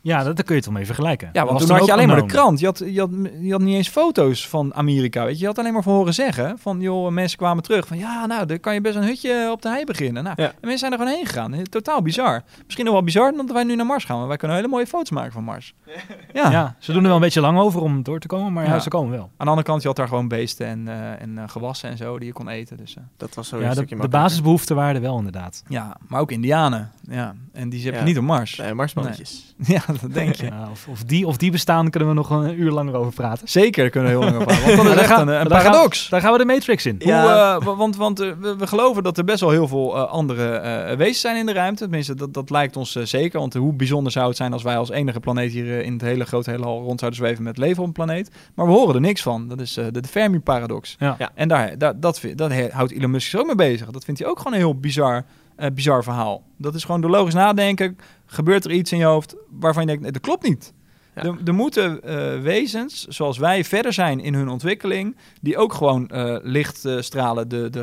Ja, 0.09 0.23
dat, 0.25 0.37
dat 0.37 0.45
kun 0.47 0.57
je 0.57 0.63
toch 0.63 0.73
mee 0.73 0.87
vergelijken. 0.87 1.31
Ja, 1.33 1.45
want 1.47 1.59
toen 1.61 1.71
had 1.77 1.87
je 1.87 1.93
alleen 1.93 2.07
maar 2.09 2.17
de 2.21 2.27
krant. 2.27 2.61
Je 2.61 2.67
had, 2.67 2.79
je, 2.87 3.01
had, 3.01 3.11
je 3.41 3.51
had 3.53 3.61
niet 3.61 3.75
eens 3.77 3.89
foto's 3.89 4.49
van 4.49 4.75
Amerika. 4.75 5.25
Weet 5.25 5.35
je. 5.35 5.41
je 5.41 5.47
had 5.47 5.59
alleen 5.59 5.73
maar 5.73 5.83
van 5.83 5.93
horen 5.95 6.15
zeggen. 6.15 6.59
Van 6.59 6.81
joh, 6.81 7.11
mensen 7.11 7.39
kwamen 7.39 7.63
terug. 7.63 7.87
Van 7.87 7.99
ja, 7.99 8.27
nou, 8.27 8.47
dan 8.47 8.61
kan 8.61 8.75
je 8.75 8.81
best 8.81 8.97
een 8.97 9.03
hutje 9.05 9.49
op 9.53 9.63
de 9.63 9.69
hei 9.69 9.85
beginnen. 9.85 10.23
Nou, 10.25 10.35
Ja. 10.43 10.47
En 10.49 10.55
mensen 10.61 10.79
zijn 10.79 10.93
er 10.93 10.99
gewoon 10.99 11.15
heen 11.15 11.27
gegaan. 11.27 11.55
Totaal 11.63 12.03
bizar. 12.03 12.43
Misschien 12.65 12.85
nog 12.85 12.95
wel 12.95 13.03
bizar 13.03 13.33
dan 13.33 13.47
dat 13.47 13.55
wij 13.55 13.65
nu 13.65 13.75
naar 13.77 13.87
Mars 13.87 14.05
gaan. 14.05 14.17
Want 14.17 14.29
wij 14.29 14.37
kunnen 14.37 14.57
hele 14.57 14.69
mooie 14.69 14.87
foto's 14.87 15.11
maken 15.11 15.33
van 15.33 15.45
Mars. 15.45 15.75
Ja. 16.33 16.51
Ja. 16.51 16.77
ze 16.79 16.93
doen 16.93 17.01
er 17.03 17.07
wel 17.07 17.17
een 17.17 17.23
beetje 17.23 17.41
lang 17.41 17.59
over 17.59 17.81
om 17.81 18.03
door 18.03 18.19
te 18.19 18.27
komen, 18.27 18.53
maar 18.53 18.65
ja, 18.65 18.73
Ja. 18.75 18.79
ze 18.81 18.89
komen 18.89 19.11
wel. 19.11 19.21
Aan 19.23 19.31
de 19.37 19.45
andere 19.45 19.63
kant, 19.63 19.81
je 19.83 19.89
had 19.89 19.97
daar 19.97 20.09
gewoon 20.09 20.29
beesten 20.29 20.67
en, 20.67 20.89
eh, 20.89 21.23
en 21.23 21.39
eh, 21.39 21.45
gewassen 21.47 21.91
en 21.91 21.97
zo 21.97 22.19
die 22.19 22.27
je 22.27 22.33
kon 22.33 22.49
eten. 22.49 22.77
Dus, 22.77 22.97
eh, 22.97 23.03
Dat 23.17 23.35
was 23.35 23.49
zo 23.49 23.57
Ja, 23.57 23.63
een 23.63 23.69
de, 23.69 23.75
stukje 23.77 23.97
de 23.97 24.09
basisbehoeften 24.09 24.77
waren 24.77 24.95
er 24.95 25.01
wel 25.01 25.17
inderdaad. 25.17 25.63
ja, 25.69 25.97
maar 26.09 26.21
ook 26.21 26.31
indianen. 26.31 26.91
Ja. 27.09 27.35
En 27.53 27.69
die 27.69 27.85
heb 27.85 27.93
je 27.93 27.99
Ja. 27.99 28.05
niet 28.05 28.19
op 28.19 28.25
Mars. 28.25 28.57
Nee, 28.57 28.75
Marsmannetjes. 28.75 29.55
Ja, 29.67 29.81
dat 30.01 30.15
denk 30.15 30.35
je. 30.35 30.47
Ja, 30.47 30.69
of, 30.71 30.87
of, 30.89 31.03
die, 31.05 31.27
of 31.27 31.37
die 31.37 31.51
bestaan, 31.51 31.91
kunnen 31.91 32.09
we 32.09 32.15
nog 32.15 32.31
een 32.31 32.61
uur 32.61 32.71
langer 32.71 32.95
over 32.95 33.13
praten. 33.13 33.49
Zeker, 33.49 33.91
kunnen 33.91 34.11
we 34.11 34.17
heel 34.19 34.25
lang 34.25 34.35
over 34.43 34.47
praten. 34.57 34.77
Want 34.77 34.89
dat 34.89 34.97
is 34.97 35.01
echt 35.01 35.09
daar 35.09 35.19
een, 35.21 35.27
gaan- 35.27 35.41
een 35.41 35.49
daar 35.49 35.61
gaan- 35.61 35.71
paradox. 35.71 36.09
Daar 36.09 36.21
gaan 36.21 36.33
we 36.33 36.39
de 36.39 36.45
Matrix 36.45 36.87
in. 36.87 36.97
Ja. 36.99 37.21
Hoe, 37.23 37.31
eh, 37.31 37.65
wa- 37.67 37.77
want 37.77 37.97
want 37.97 38.21
eh, 38.21 38.31
we, 38.41 38.57
we 38.57 38.67
geloven 38.67 39.03
dat 39.03 39.19
er 39.19 39.25
best 39.25 39.41
wel 39.41 39.51
heel 39.51 39.69
veel 39.69 39.97
eh, 39.97 40.11
andere 40.11 40.49
eh, 40.55 40.97
wezens 40.97 41.21
zijn 41.21 41.37
in 41.37 41.47
de 41.47 41.53
ruimte. 41.53 41.83
Tenminste, 41.83 42.15
dat, 42.15 42.35
dat 42.35 42.51
lijkt 42.51 42.77
ons 42.77 42.93
zeker. 42.93 43.39
Want 43.41 43.55
hoe 43.55 43.73
bijzonder 43.73 44.13
zou 44.13 44.29
het 44.29 44.37
zijn 44.37 44.53
als 44.53 44.63
wij 44.63 44.77
als 44.77 44.91
enige 44.91 45.21
planeet 45.21 45.53
hier 45.53 45.83
in 45.85 45.93
het 45.93 46.03
hele 46.03 46.25
grote 46.25 46.51
heelal 46.51 46.83
rond 46.83 46.99
zouden 47.01 47.21
zweven 47.21 47.43
met 47.45 47.59
leven 47.59 47.81
op 47.81 47.87
een 47.87 47.93
planeet. 47.93 48.31
Maar 48.55 48.67
we 48.67 48.73
horen 48.73 48.95
er 48.95 49.01
niks 49.01 49.23
van. 49.23 49.49
Dat 49.49 49.61
is 49.61 49.77
eh, 49.77 49.85
de, 49.93 50.01
de 50.01 50.09
Fermi-paradox. 50.09 50.97
Ja. 50.99 51.15
Ja. 51.19 51.31
En 51.35 51.49
daar, 51.49 51.79
daar, 51.79 52.01
dat, 52.01 52.21
vind- 52.21 52.39
dat 52.39 52.51
he- 52.51 52.69
houdt 52.73 52.93
Elon 52.93 53.11
Musk 53.11 53.31
zich 53.31 53.41
ook 53.41 53.47
mee 53.47 53.55
bezig. 53.55 53.91
Dat 53.91 54.05
vindt 54.05 54.21
hij 54.21 54.29
ook 54.29 54.39
gewoon 54.39 54.53
een 54.53 54.59
heel 54.59 54.75
bizar, 54.79 55.25
eh, 55.59 55.71
bizar 55.75 56.03
verhaal. 56.03 56.43
Dat 56.57 56.75
is 56.75 56.85
gewoon 56.85 57.01
door 57.01 57.11
logisch 57.11 57.35
nadenken. 57.35 57.99
Gebeurt 58.27 58.65
er 58.65 58.71
iets 58.71 58.93
in 58.93 58.99
je 58.99 59.05
hoofd 59.05 59.35
waarvan 59.51 59.83
je 59.83 59.89
denkt, 59.89 60.03
nee, 60.03 60.13
dat 60.13 60.23
klopt 60.23 60.43
niet. 60.49 60.73
Ja. 61.15 61.23
Er, 61.23 61.37
er 61.45 61.55
moeten 61.55 62.03
eh, 62.03 62.41
wezens, 62.43 63.07
zoals 63.07 63.39
wij, 63.39 63.65
verder 63.65 63.93
zijn 63.93 64.21
in 64.21 64.35
hun 64.35 64.49
ontwikkeling, 64.49 65.17
die 65.41 65.57
ook 65.57 65.73
gewoon 65.75 66.09
eh, 66.09 66.37
lichtstralen 66.43 67.49
de, 67.49 67.71
de, 67.71 67.83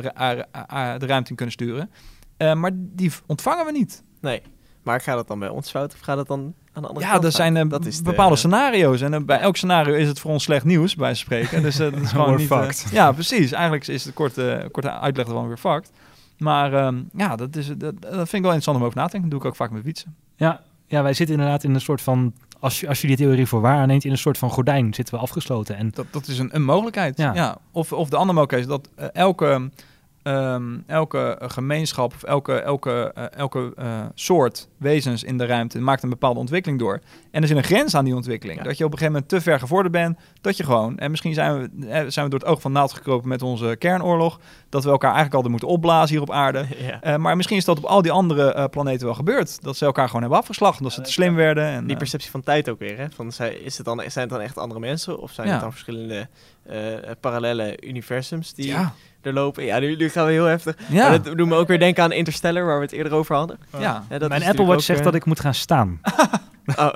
de 0.98 1.06
ruimte 1.06 1.30
in 1.30 1.36
kunnen 1.36 1.54
sturen. 1.54 1.90
Eh, 2.36 2.54
maar 2.54 2.70
die 2.74 3.12
ontvangen 3.26 3.64
we 3.66 3.72
niet. 3.72 4.02
Nee. 4.20 4.42
Maar 4.82 5.00
gaat 5.00 5.18
het 5.18 5.26
dan 5.28 5.38
bij 5.38 5.48
ons 5.48 5.70
fout 5.70 5.92
of 5.94 6.00
gaat 6.00 6.18
het 6.18 6.26
dan 6.26 6.54
aan 6.72 6.82
de 6.82 6.88
andere 6.88 7.06
Ja, 7.06 7.12
kant 7.12 7.24
er 7.24 7.30
fout? 7.30 7.40
zijn 7.40 7.56
eh, 7.56 7.68
dat 7.68 7.86
is 7.86 7.96
de- 7.96 8.02
bepaalde 8.02 8.36
scenario's. 8.36 9.00
En 9.00 9.26
bij 9.26 9.38
elk 9.40 9.56
scenario 9.56 9.94
is 9.94 10.08
het 10.08 10.18
voor 10.20 10.30
ons 10.30 10.42
slecht 10.42 10.64
nieuws, 10.64 10.94
bij 10.94 11.14
spreken. 11.14 11.62
Dus 11.62 11.78
eh, 11.78 11.92
dat 11.92 12.00
is 12.02 12.10
gewoon 12.12 12.36
niet... 12.36 12.46
fucked. 12.46 12.86
ja, 12.90 13.12
precies. 13.12 13.52
Eigenlijk 13.52 13.86
is 13.86 14.02
de 14.02 14.12
korte, 14.12 14.68
korte 14.72 14.90
uitleg 14.90 15.26
ervan 15.26 15.46
weer 15.48 15.56
fucked. 15.56 15.90
Maar 16.38 16.72
ehm, 16.74 17.02
ja, 17.16 17.36
dat, 17.36 17.56
is, 17.56 17.66
dat, 17.66 18.00
dat 18.00 18.12
vind 18.12 18.32
ik 18.32 18.42
wel 18.42 18.52
interessant 18.52 18.76
om 18.76 18.84
over 18.84 18.96
na 18.96 19.04
te 19.04 19.10
denken. 19.10 19.30
Dat 19.30 19.40
doe 19.40 19.48
ik 19.48 19.54
ook 19.54 19.56
vaak 19.56 19.70
met 19.70 19.82
fietsen. 19.84 20.14
Ja, 20.36 20.60
ja, 20.86 21.02
wij 21.02 21.12
zitten 21.12 21.36
inderdaad 21.36 21.64
in 21.64 21.74
een 21.74 21.80
soort 21.80 22.00
van... 22.00 22.34
Als 22.60 22.80
je, 22.80 22.88
als 22.88 23.00
je 23.00 23.06
die 23.06 23.16
theorie 23.16 23.46
voor 23.46 23.60
waar 23.60 23.78
aanneemt, 23.78 24.04
in 24.04 24.10
een 24.10 24.18
soort 24.18 24.38
van 24.38 24.50
gordijn 24.50 24.94
zitten 24.94 25.14
we 25.14 25.20
afgesloten. 25.20 25.76
En 25.76 25.90
Dat, 25.94 26.06
dat 26.10 26.26
is 26.26 26.38
een, 26.38 26.54
een 26.54 26.64
mogelijkheid. 26.64 27.18
Ja. 27.18 27.34
Ja. 27.34 27.56
Of, 27.70 27.92
of 27.92 28.08
de 28.08 28.16
andere 28.16 28.38
mogelijkheid 28.38 28.62
is 28.62 28.68
dat 28.68 29.10
eh, 29.12 29.22
elke, 29.22 29.70
ehm, 30.26 30.78
elke 30.86 31.38
gemeenschap 31.40 32.14
of 32.14 32.22
elke, 32.22 32.54
elke, 32.60 33.12
eh, 33.14 33.24
elke 33.30 33.72
eh, 33.76 34.04
soort 34.14 34.68
wezens 34.76 35.24
in 35.24 35.38
de 35.38 35.46
ruimte 35.46 35.80
maakt 35.80 36.02
een 36.02 36.08
bepaalde 36.08 36.40
ontwikkeling 36.40 36.80
door. 36.80 37.00
En 37.30 37.42
er 37.42 37.48
zit 37.48 37.56
een 37.56 37.64
grens 37.64 37.94
aan 37.94 38.04
die 38.04 38.14
ontwikkeling. 38.14 38.58
Ja. 38.58 38.64
Dat 38.64 38.78
je 38.78 38.84
op 38.84 38.92
een 38.92 38.98
gegeven 38.98 39.20
moment 39.20 39.30
te 39.30 39.40
ver 39.50 39.58
gevorderd 39.58 39.92
bent, 39.92 40.18
dat 40.40 40.56
je 40.56 40.64
gewoon, 40.64 40.98
en 40.98 41.10
misschien 41.10 41.34
zijn 41.34 41.58
we, 41.58 41.86
eh, 41.86 42.04
zijn 42.08 42.24
we 42.24 42.30
door 42.30 42.40
het 42.40 42.48
oog 42.48 42.60
van 42.60 42.72
naald 42.72 42.92
gekropen 42.92 43.28
met 43.28 43.42
onze 43.42 43.76
kernoorlog, 43.78 44.40
dat 44.68 44.84
we 44.84 44.90
elkaar 44.90 45.14
eigenlijk 45.14 45.34
altijd 45.34 45.52
moeten 45.52 45.68
opblazen 45.68 46.14
hier 46.14 46.22
op 46.22 46.30
aarde. 46.30 46.64
Ja. 47.02 47.18
Maar 47.18 47.36
misschien 47.36 47.56
is 47.56 47.64
dat 47.64 47.78
op 47.78 47.84
al 47.84 48.02
die 48.02 48.12
andere 48.12 48.68
planeten 48.68 49.06
wel 49.06 49.14
gebeurd. 49.14 49.62
Dat 49.62 49.76
ze 49.76 49.84
elkaar 49.84 50.06
gewoon 50.06 50.20
hebben 50.20 50.38
afgeslacht, 50.38 50.78
omdat 50.78 50.92
ze 50.92 51.00
te 51.00 51.12
slim 51.12 51.34
werden. 51.34 51.64
En, 51.64 51.86
Die 51.86 51.96
perceptie 51.96 52.30
van 52.30 52.40
tijd 52.40 52.68
ook 52.68 52.78
weer, 52.78 52.98
hè? 52.98 53.10
Van, 53.10 53.32
is 53.62 53.76
het 53.76 53.86
dan, 53.86 54.02
zijn 54.06 54.24
het 54.24 54.28
dan 54.28 54.40
echt 54.40 54.58
andere 54.58 54.80
mensen 54.80 55.18
of 55.18 55.32
zijn 55.32 55.48
het 55.48 55.60
dan 55.60 55.70
verschillende 55.70 56.28
parallele 57.20 57.82
universums 57.82 58.54
die 58.54 58.66
ja, 58.66 58.94
er 59.26 59.32
lopen? 59.32 59.64
Ja, 59.64 59.78
nu, 59.78 59.96
nu 59.96 60.08
gaan 60.08 60.26
we 60.26 60.32
heel 60.32 60.44
heftig. 60.44 60.76
ja, 60.88 61.12
En 61.12 61.22
dat 61.22 61.36
doet 61.36 61.46
me 61.48 61.54
ook 61.54 61.68
weer 61.68 61.78
denken 61.78 62.02
aan 62.02 62.12
Interstellar, 62.12 62.64
waar 62.64 62.76
we 62.78 62.82
het 62.84 62.92
eerder 62.92 63.12
over 63.12 63.34
hadden. 63.36 63.58
ja. 63.78 64.04
Ja, 64.10 64.18
dat 64.18 64.28
mijn 64.28 64.42
is 64.42 64.48
Apple 64.48 64.64
Watch 64.64 64.82
zegt 64.84 64.98
eh, 64.98 65.04
dat 65.04 65.14
ik 65.14 65.24
moet 65.24 65.40
gaan 65.40 65.54
staan. 65.54 66.00
Oh, 66.78 66.94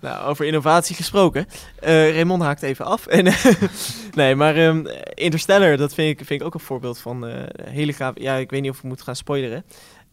nou, 0.00 0.24
over 0.28 0.44
innovatie 0.46 0.96
gesproken. 0.96 1.46
Eh 1.80 2.10
Raymond 2.14 2.42
haakt 2.42 2.62
even 2.62 2.84
af. 2.84 3.06
En, 3.06 3.32
nee, 4.14 4.34
maar 4.34 4.56
ehm, 4.56 4.86
Interstellar, 5.14 5.76
dat 5.76 5.94
vind 5.94 6.20
ik, 6.20 6.26
vind 6.26 6.40
ik 6.40 6.46
ook 6.46 6.54
een 6.54 6.60
voorbeeld 6.60 6.98
van 6.98 7.26
eh 7.26 7.34
hele 7.70 7.92
gaaf. 7.92 8.12
Ja, 8.14 8.34
ik 8.34 8.50
weet 8.50 8.60
niet 8.62 8.70
of 8.70 8.76
ik 8.76 8.82
moet 8.82 9.02
gaan 9.02 9.16
spoileren. 9.16 9.64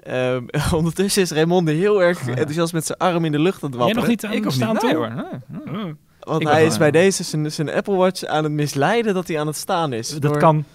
Ehm, 0.03 0.43
ondertussen 0.73 1.21
is 1.21 1.31
Raymond 1.31 1.67
heel 1.69 2.01
erg 2.03 2.27
enthousiast 2.27 2.73
met 2.73 2.85
zijn 2.85 2.97
arm 2.97 3.25
in 3.25 3.31
de 3.31 3.39
lucht 3.39 3.63
aan 3.63 3.69
het 3.69 3.79
Jij 3.79 3.93
wapperen. 3.93 4.01
nog 4.01 4.07
niet 4.09 4.25
aan 4.25 4.31
Ik 4.38 4.43
het 4.43 4.53
staan 4.53 4.73
niet, 4.73 4.81
nee, 4.81 4.95
hoor. 4.95 5.11
Nee, 5.47 5.84
nee. 5.84 5.95
Want 6.19 6.41
Ik 6.41 6.47
hij 6.47 6.65
is 6.65 6.77
bij 6.77 6.91
deze 6.91 7.23
zijn, 7.23 7.51
zijn 7.51 7.71
Apple 7.71 7.95
Watch 7.95 8.23
aan 8.25 8.43
het 8.43 8.53
misleiden 8.53 9.13
dat 9.13 9.27
hij 9.27 9.39
aan 9.39 9.47
het 9.47 9.55
staan 9.55 9.93
is. 9.93 10.09
Dat 10.09 10.21
Door- 10.21 10.38
kan. 10.38 10.65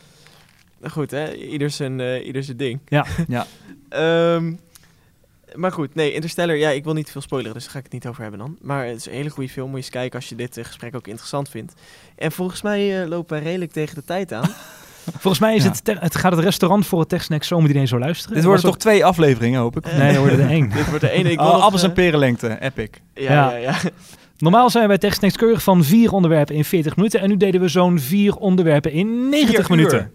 Goed, 0.91 1.11
hè? 1.11 1.35
Ieder 1.35 1.71
zijn, 1.71 2.01
eh, 2.01 2.27
ieder 2.27 2.43
zijn 2.45 2.57
ding. 2.57 2.81
Ja. 2.89 3.07
Ja. 3.29 3.47
Ehm, 3.89 4.53
maar 5.55 5.73
goed, 5.73 5.95
nee, 5.95 6.13
Interstellar, 6.13 6.57
ja, 6.57 6.71
ik 6.71 6.85
wil 6.85 6.93
niet 6.95 7.11
veel 7.11 7.21
spoileren, 7.21 7.55
dus 7.55 7.63
daar 7.63 7.73
ga 7.73 7.79
ik 7.79 7.85
het 7.85 7.93
niet 7.93 8.07
over 8.07 8.23
hebben 8.23 8.41
dan. 8.41 8.57
Maar 8.61 8.87
het 8.87 8.97
is 8.97 9.07
een 9.07 9.13
hele 9.13 9.29
goede 9.31 9.49
film, 9.49 9.67
moet 9.67 9.77
je 9.79 9.83
eens 9.85 9.93
kijken 9.93 10.19
als 10.19 10.29
je 10.29 10.35
dit 10.35 10.57
eh, 10.57 10.65
gesprek 10.65 10.97
ook 10.97 11.07
interessant 11.07 11.49
vindt. 11.49 11.73
En 12.17 12.33
volgens 12.33 12.63
mij 12.63 13.03
eh, 13.03 13.09
lopen 13.09 13.35
wij 13.37 13.45
redelijk 13.47 13.73
tegen 13.73 13.95
de 13.95 14.05
tijd 14.05 14.33
aan. 14.33 14.49
Volgens 15.19 15.39
mij 15.39 15.55
is 15.55 15.65
Ja. 15.65 15.69
het, 15.71 16.01
het 16.01 16.17
gaat 16.17 16.33
het 16.33 16.41
restaurant 16.45 16.87
voor 16.87 17.01
het 17.01 17.09
TechSnack 17.09 17.43
zomerdiner 17.45 17.87
zo 17.89 17.99
luisteren. 17.99 18.35
Dit 18.35 18.45
worden 18.45 18.63
toch 18.65 18.77
twee 18.79 19.05
afleveringen, 19.05 19.61
hoop 19.61 19.77
ik? 19.77 19.85
Nee, 19.85 20.13
er 20.13 20.19
worden 20.19 20.41
er 20.41 20.49
één. 20.49 20.69
dit 20.77 20.87
wordt 20.89 21.01
de 21.01 21.11
ene. 21.11 21.31
Ik 21.31 21.39
wil 21.39 21.47
Oh, 21.47 21.53
nog, 21.53 21.63
appels 21.63 21.83
eh, 21.83 21.89
en 21.89 21.95
perenlengte, 21.95 22.57
epic. 22.61 22.89
Ja, 23.15 23.23
Ja. 23.23 23.51
ja, 23.51 23.57
ja. 23.57 23.91
Normaal 24.39 24.71
zijn 24.71 24.83
we 24.83 24.89
bij 24.89 24.99
TechSnacks 24.99 25.37
keurig 25.37 25.63
van 25.63 25.85
vier 25.85 26.13
onderwerpen 26.13 26.55
in 26.55 26.65
40 26.65 26.97
minuten. 26.97 27.21
En 27.21 27.29
nu 27.29 27.37
deden 27.37 27.61
we 27.61 27.69
zo'n 27.69 27.99
vier 27.99 28.37
onderwerpen 28.37 28.93
in 28.93 29.29
90 29.29 29.67
Vier 29.67 29.77
minuten. 29.77 30.13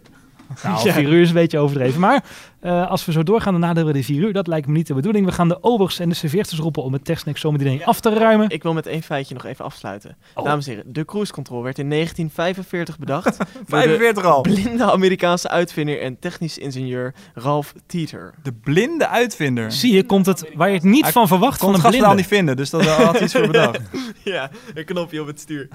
Uur. 0.50 0.70
Nou, 0.70 0.84
Ja. 0.88 0.92
vier 0.92 1.08
uur 1.08 1.20
is 1.22 1.28
een 1.28 1.34
beetje 1.34 1.58
overdreven. 1.58 2.00
Maar 2.00 2.24
eh, 2.60 2.90
als 2.90 3.04
we 3.04 3.12
zo 3.12 3.22
doorgaan, 3.22 3.52
dan 3.52 3.60
naderen 3.60 3.86
we 3.86 3.92
de 3.92 4.04
vier 4.04 4.22
uur. 4.22 4.32
Dat 4.32 4.46
lijkt 4.46 4.66
me 4.66 4.72
niet 4.72 4.86
de 4.86 4.94
bedoeling. 4.94 5.26
We 5.26 5.32
gaan 5.32 5.48
de 5.48 5.62
obers 5.62 5.98
en 5.98 6.08
de 6.08 6.14
serveersters 6.14 6.60
roepen 6.60 6.82
om 6.82 6.92
het 6.92 7.04
TechSnacks 7.04 7.40
zomerdiner 7.40 7.84
af 7.84 8.00
te 8.00 8.14
ruimen. 8.14 8.48
Ik 8.50 8.62
wil 8.62 8.72
met 8.72 8.86
één 8.86 9.02
feitje 9.02 9.34
nog 9.34 9.44
even 9.44 9.64
afsluiten. 9.64 10.16
Oh. 10.34 10.44
Dames 10.44 10.66
en 10.66 10.72
heren, 10.74 10.92
de 10.92 11.04
cruise 11.04 11.32
control 11.32 11.62
werd 11.62 11.78
in 11.78 11.90
1945 11.90 12.98
bedacht 12.98 13.38
door 13.38 13.46
de 13.58 13.64
45 13.66 14.24
al. 14.24 14.40
blinde 14.40 14.90
Amerikaanse 14.90 15.48
uitvinder 15.48 16.00
en 16.00 16.18
technisch 16.18 16.58
ingenieur 16.58 17.14
Ralph 17.34 17.72
Teeter. 17.86 18.34
De 18.42 18.52
blinde 18.52 19.08
uitvinder. 19.08 19.72
Zie 19.72 19.94
je, 19.94 20.04
komt 20.04 20.26
het 20.26 20.50
waar 20.54 20.68
je 20.68 20.74
het 20.74 20.82
niet 20.82 21.02
Hij 21.02 21.12
van 21.12 21.28
verwacht 21.28 21.58
kon 21.58 21.66
van 21.74 21.84
het 21.84 21.94
een 21.94 22.00
blinde. 22.00 22.14
niet 22.14 22.26
vinden, 22.26 22.56
dus 22.56 22.70
dat 22.70 22.86
had 22.86 23.12
hij 23.12 23.22
iets 23.22 23.32
voor 23.32 23.46
bedacht. 23.52 23.80
Ja, 24.24 24.50
een 24.74 24.84
knopje 24.84 25.20
op 25.20 25.26
het 25.26 25.40
stuur. 25.40 25.68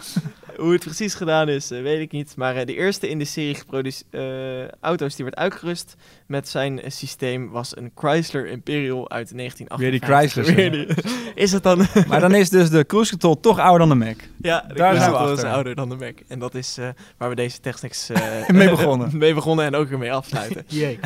Hoe 0.57 0.71
het 0.71 0.83
precies 0.83 1.13
gedaan 1.13 1.49
is, 1.49 1.71
eh, 1.71 1.81
weet 1.81 1.99
ik 1.99 2.11
niet. 2.11 2.33
Maar 2.35 2.55
eh, 2.55 2.65
de 2.65 2.75
eerste 2.75 3.09
in 3.09 3.19
de 3.19 3.25
serie 3.25 3.55
geproduceerde 3.55 4.73
auto's 4.79 5.15
die 5.15 5.25
werd 5.25 5.37
uitgerust 5.37 5.95
met 6.27 6.49
zijn 6.49 6.72
eh, 6.81 6.89
systeem 6.89 7.49
was 7.49 7.77
een 7.77 7.91
Chrysler 7.95 8.47
Imperial 8.47 9.09
uit 9.09 9.37
1958. 9.37 10.55
Weer 10.55 10.71
die? 10.71 10.81
Weer 10.85 11.03
die- 11.03 11.33
Is 11.43 11.51
het 11.51 11.63
dan? 11.63 11.85
Maar 12.07 12.19
dan 12.19 12.35
is 12.35 12.49
dus 12.49 12.69
de 12.69 12.85
cruise 12.85 13.09
control 13.11 13.39
toch 13.39 13.59
ouder 13.59 13.87
dan 13.87 13.99
de 13.99 14.05
Mac. 14.05 14.15
ja, 14.41 14.65
de 14.67 14.73
Daar 14.73 14.89
Chrysler 14.95 14.99
zijn 14.99 15.11
we 15.11 15.31
achter. 15.31 15.49
ouder 15.49 15.75
dan 15.75 15.89
de 15.89 15.95
Mac. 15.95 16.13
En 16.27 16.39
dat 16.39 16.55
is 16.55 16.77
eh, 16.77 16.87
waar 17.17 17.29
we 17.29 17.35
deze 17.35 17.59
technics 17.59 18.09
eh, 18.09 18.21
Mee 18.49 18.69
begonnen. 18.69 19.17
mee 19.17 19.33
begonnen 19.33 19.65
en 19.65 19.75
ook 19.75 19.87
weer 19.89 19.97
mee 19.99 20.13
afsluiten. 20.13 20.63
Jee. 20.67 20.99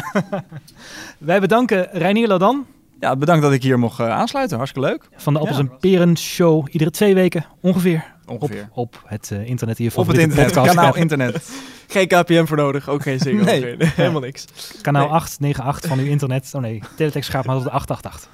Wij 1.17 1.39
bedanken 1.39 1.87
Reinier 1.91 2.27
Ladan 2.27 2.65
Ja, 2.99 3.15
bedankt 3.15 3.41
dat 3.43 3.51
ik 3.53 3.63
hier 3.63 3.79
mocht 3.79 3.99
eh, 3.99 4.09
aansluiten. 4.09 4.57
Hartstikke 4.57 4.87
leuk. 4.89 5.09
van 5.15 5.33
de 5.33 5.39
Appels 5.39 5.57
Ja. 5.57 5.63
en 5.63 5.77
Peren 5.79 6.17
Show. 6.17 6.67
Iedere 6.71 6.91
twee 6.91 7.13
weken 7.13 7.45
ongeveer. 7.61 8.15
Ongeveer. 8.27 8.69
Op, 8.71 8.95
op 8.95 9.03
het 9.05 9.31
eh, 9.31 9.47
internet 9.47 9.77
hier 9.77 9.91
Op 9.95 10.07
het 10.07 10.17
internet, 10.17 10.45
podcast 10.45 10.75
kanaal 10.75 10.95
internet. 10.95 11.49
Geen 11.87 12.07
KPM 12.07 12.45
voor 12.45 12.57
nodig, 12.57 12.89
ook 12.89 13.01
geen 13.01 13.19
Ziggo. 13.19 13.43
Nee. 13.43 13.75
helemaal 13.79 14.21
niks. 14.21 14.45
Kanaal 14.81 15.07
Nee. 15.07 15.11
898 15.11 15.89
van 15.89 15.99
uw 15.99 16.05
internet. 16.05 16.49
Oh 16.53 16.61
nee, 16.61 16.81
teletext 16.95 17.29
gaat 17.29 17.45
maar 17.45 17.55
tot 17.55 17.63
de 17.63 17.71
888. 17.71 18.29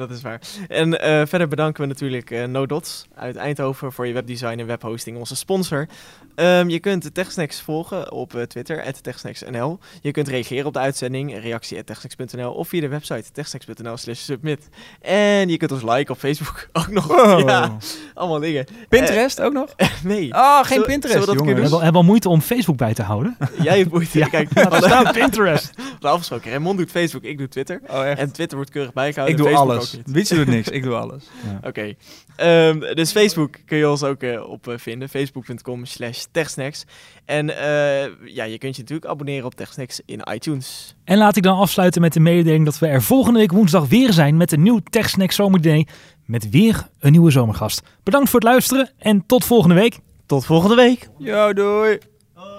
Dat 0.00 0.10
is 0.10 0.22
waar. 0.22 0.40
En 0.68 1.00
eh, 1.00 1.26
verder 1.26 1.48
bedanken 1.48 1.82
we 1.82 1.88
natuurlijk 1.88 2.30
eh 2.30 2.44
No 2.44 2.66
Dots 2.66 3.04
uit 3.14 3.36
Eindhoven 3.36 3.92
voor 3.92 4.06
je 4.06 4.12
webdesign 4.12 4.58
en 4.58 4.66
webhosting, 4.66 5.16
onze 5.18 5.36
sponsor. 5.36 5.88
Ehm, 6.34 6.68
je 6.68 6.78
kunt 6.78 7.02
de 7.02 7.12
TechSnacks 7.12 7.60
volgen 7.60 8.12
op 8.12 8.34
eh, 8.34 8.42
Twitter, 8.42 9.00
TechSnacksNL. 9.02 9.78
Je 10.00 10.10
kunt 10.10 10.28
reageren 10.28 10.66
op 10.66 10.72
de 10.72 10.78
uitzending, 10.78 11.40
reactie 11.42 11.84
techsnacks.nl 11.84 12.52
of 12.52 12.68
via 12.68 12.80
de 12.80 12.88
website 12.88 13.32
techsnacks.nl 13.32 13.96
slash 13.96 14.18
submit. 14.20 14.68
En 15.00 15.48
je 15.48 15.56
kunt 15.56 15.72
ons 15.72 15.82
liken 15.82 16.14
op 16.14 16.18
Facebook 16.20 16.68
ook 16.72 16.88
nog. 16.90 17.06
Wow. 17.06 17.48
Ja, 17.48 17.76
allemaal 18.14 18.38
dingen. 18.38 18.66
Pinterest 18.88 19.40
ook 19.40 19.52
nog? 19.52 19.74
Nee, 20.04 20.32
Oh, 20.34 20.64
geen 20.64 20.82
Pinterest, 20.82 21.18
zullen 21.18 21.20
we 21.20 21.26
dat 21.26 21.34
jongen. 21.34 21.54
We 21.54 21.60
hebben, 21.60 21.72
al- 21.78 21.84
hebben 21.84 22.00
al 22.00 22.06
moeite 22.06 22.28
om 22.28 22.40
Facebook 22.40 22.76
bij 22.76 22.94
te 22.94 23.02
houden. 23.02 23.36
jij 23.62 23.78
hebt 23.78 23.90
moeite. 23.90 24.18
Ja. 24.18 24.26
Kijk, 24.28 24.48
Ja, 24.54 24.80
staat 24.80 25.12
Pinterest. 25.12 25.70
we 26.00 26.08
afgesproken. 26.08 26.50
Raymond 26.50 26.78
doet 26.78 26.90
Facebook, 26.90 27.22
ik 27.22 27.38
doe 27.38 27.48
Twitter. 27.48 27.80
Oh, 27.88 28.06
echt? 28.06 28.18
En 28.18 28.32
Twitter 28.32 28.56
wordt 28.56 28.72
keurig 28.72 28.92
bijgehouden. 28.92 29.38
Ik 29.38 29.42
doe 29.44 29.52
Facebook 29.52 29.66
alles. 29.90 30.06
niet. 30.06 30.14
Wietse 30.14 30.34
doet 30.34 30.46
niks, 30.46 30.68
ik 30.68 30.82
doe 30.82 30.94
alles. 30.94 31.24
Oké. 31.68 31.94
Ehm, 32.36 32.94
dus 32.94 33.12
Facebook 33.12 33.56
kun 33.66 33.78
je 33.78 33.90
ons 33.90 34.02
ook 34.02 34.22
eh, 34.22 34.48
op 34.48 34.68
eh, 34.68 34.78
vinden. 34.78 35.08
Facebook.com 35.08 35.84
slash 35.84 36.24
techsnacks. 36.30 36.84
En 37.24 37.56
eh, 37.58 38.34
ja, 38.34 38.44
je 38.44 38.58
kunt 38.58 38.76
je 38.76 38.82
natuurlijk 38.82 39.10
abonneren 39.10 39.44
op 39.44 39.54
techsnacks 39.54 40.00
in 40.06 40.20
iTunes. 40.32 40.94
En 41.04 41.18
laat 41.18 41.36
ik 41.36 41.42
dan 41.42 41.58
afsluiten 41.58 42.00
met 42.00 42.12
de 42.12 42.20
mededeling 42.20 42.64
dat 42.64 42.78
we 42.78 42.86
er 42.86 43.02
volgende 43.02 43.38
week 43.38 43.52
woensdag 43.52 43.88
weer 43.88 44.12
zijn 44.12 44.36
met 44.36 44.52
een 44.52 44.62
nieuw 44.62 44.80
TechSnack 44.90 45.32
Zomerdiner. 45.32 45.86
Met 46.26 46.50
weer 46.50 46.88
een 46.98 47.12
nieuwe 47.12 47.30
zomergast. 47.30 47.82
Bedankt 48.02 48.30
voor 48.30 48.40
het 48.40 48.48
luisteren 48.48 48.90
en 48.98 49.26
tot 49.26 49.44
volgende 49.44 49.74
week. 49.74 49.98
Tot 50.26 50.44
volgende 50.44 50.74
week. 50.74 51.08
Yo, 51.18 51.52
doei. 51.52 51.98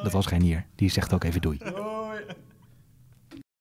Dat 0.04 0.12
was 0.12 0.28
Reinier. 0.28 0.66
Die 0.76 0.90
zegt 0.90 1.14
ook 1.14 1.24
even 1.24 1.42
doei. 1.42 1.58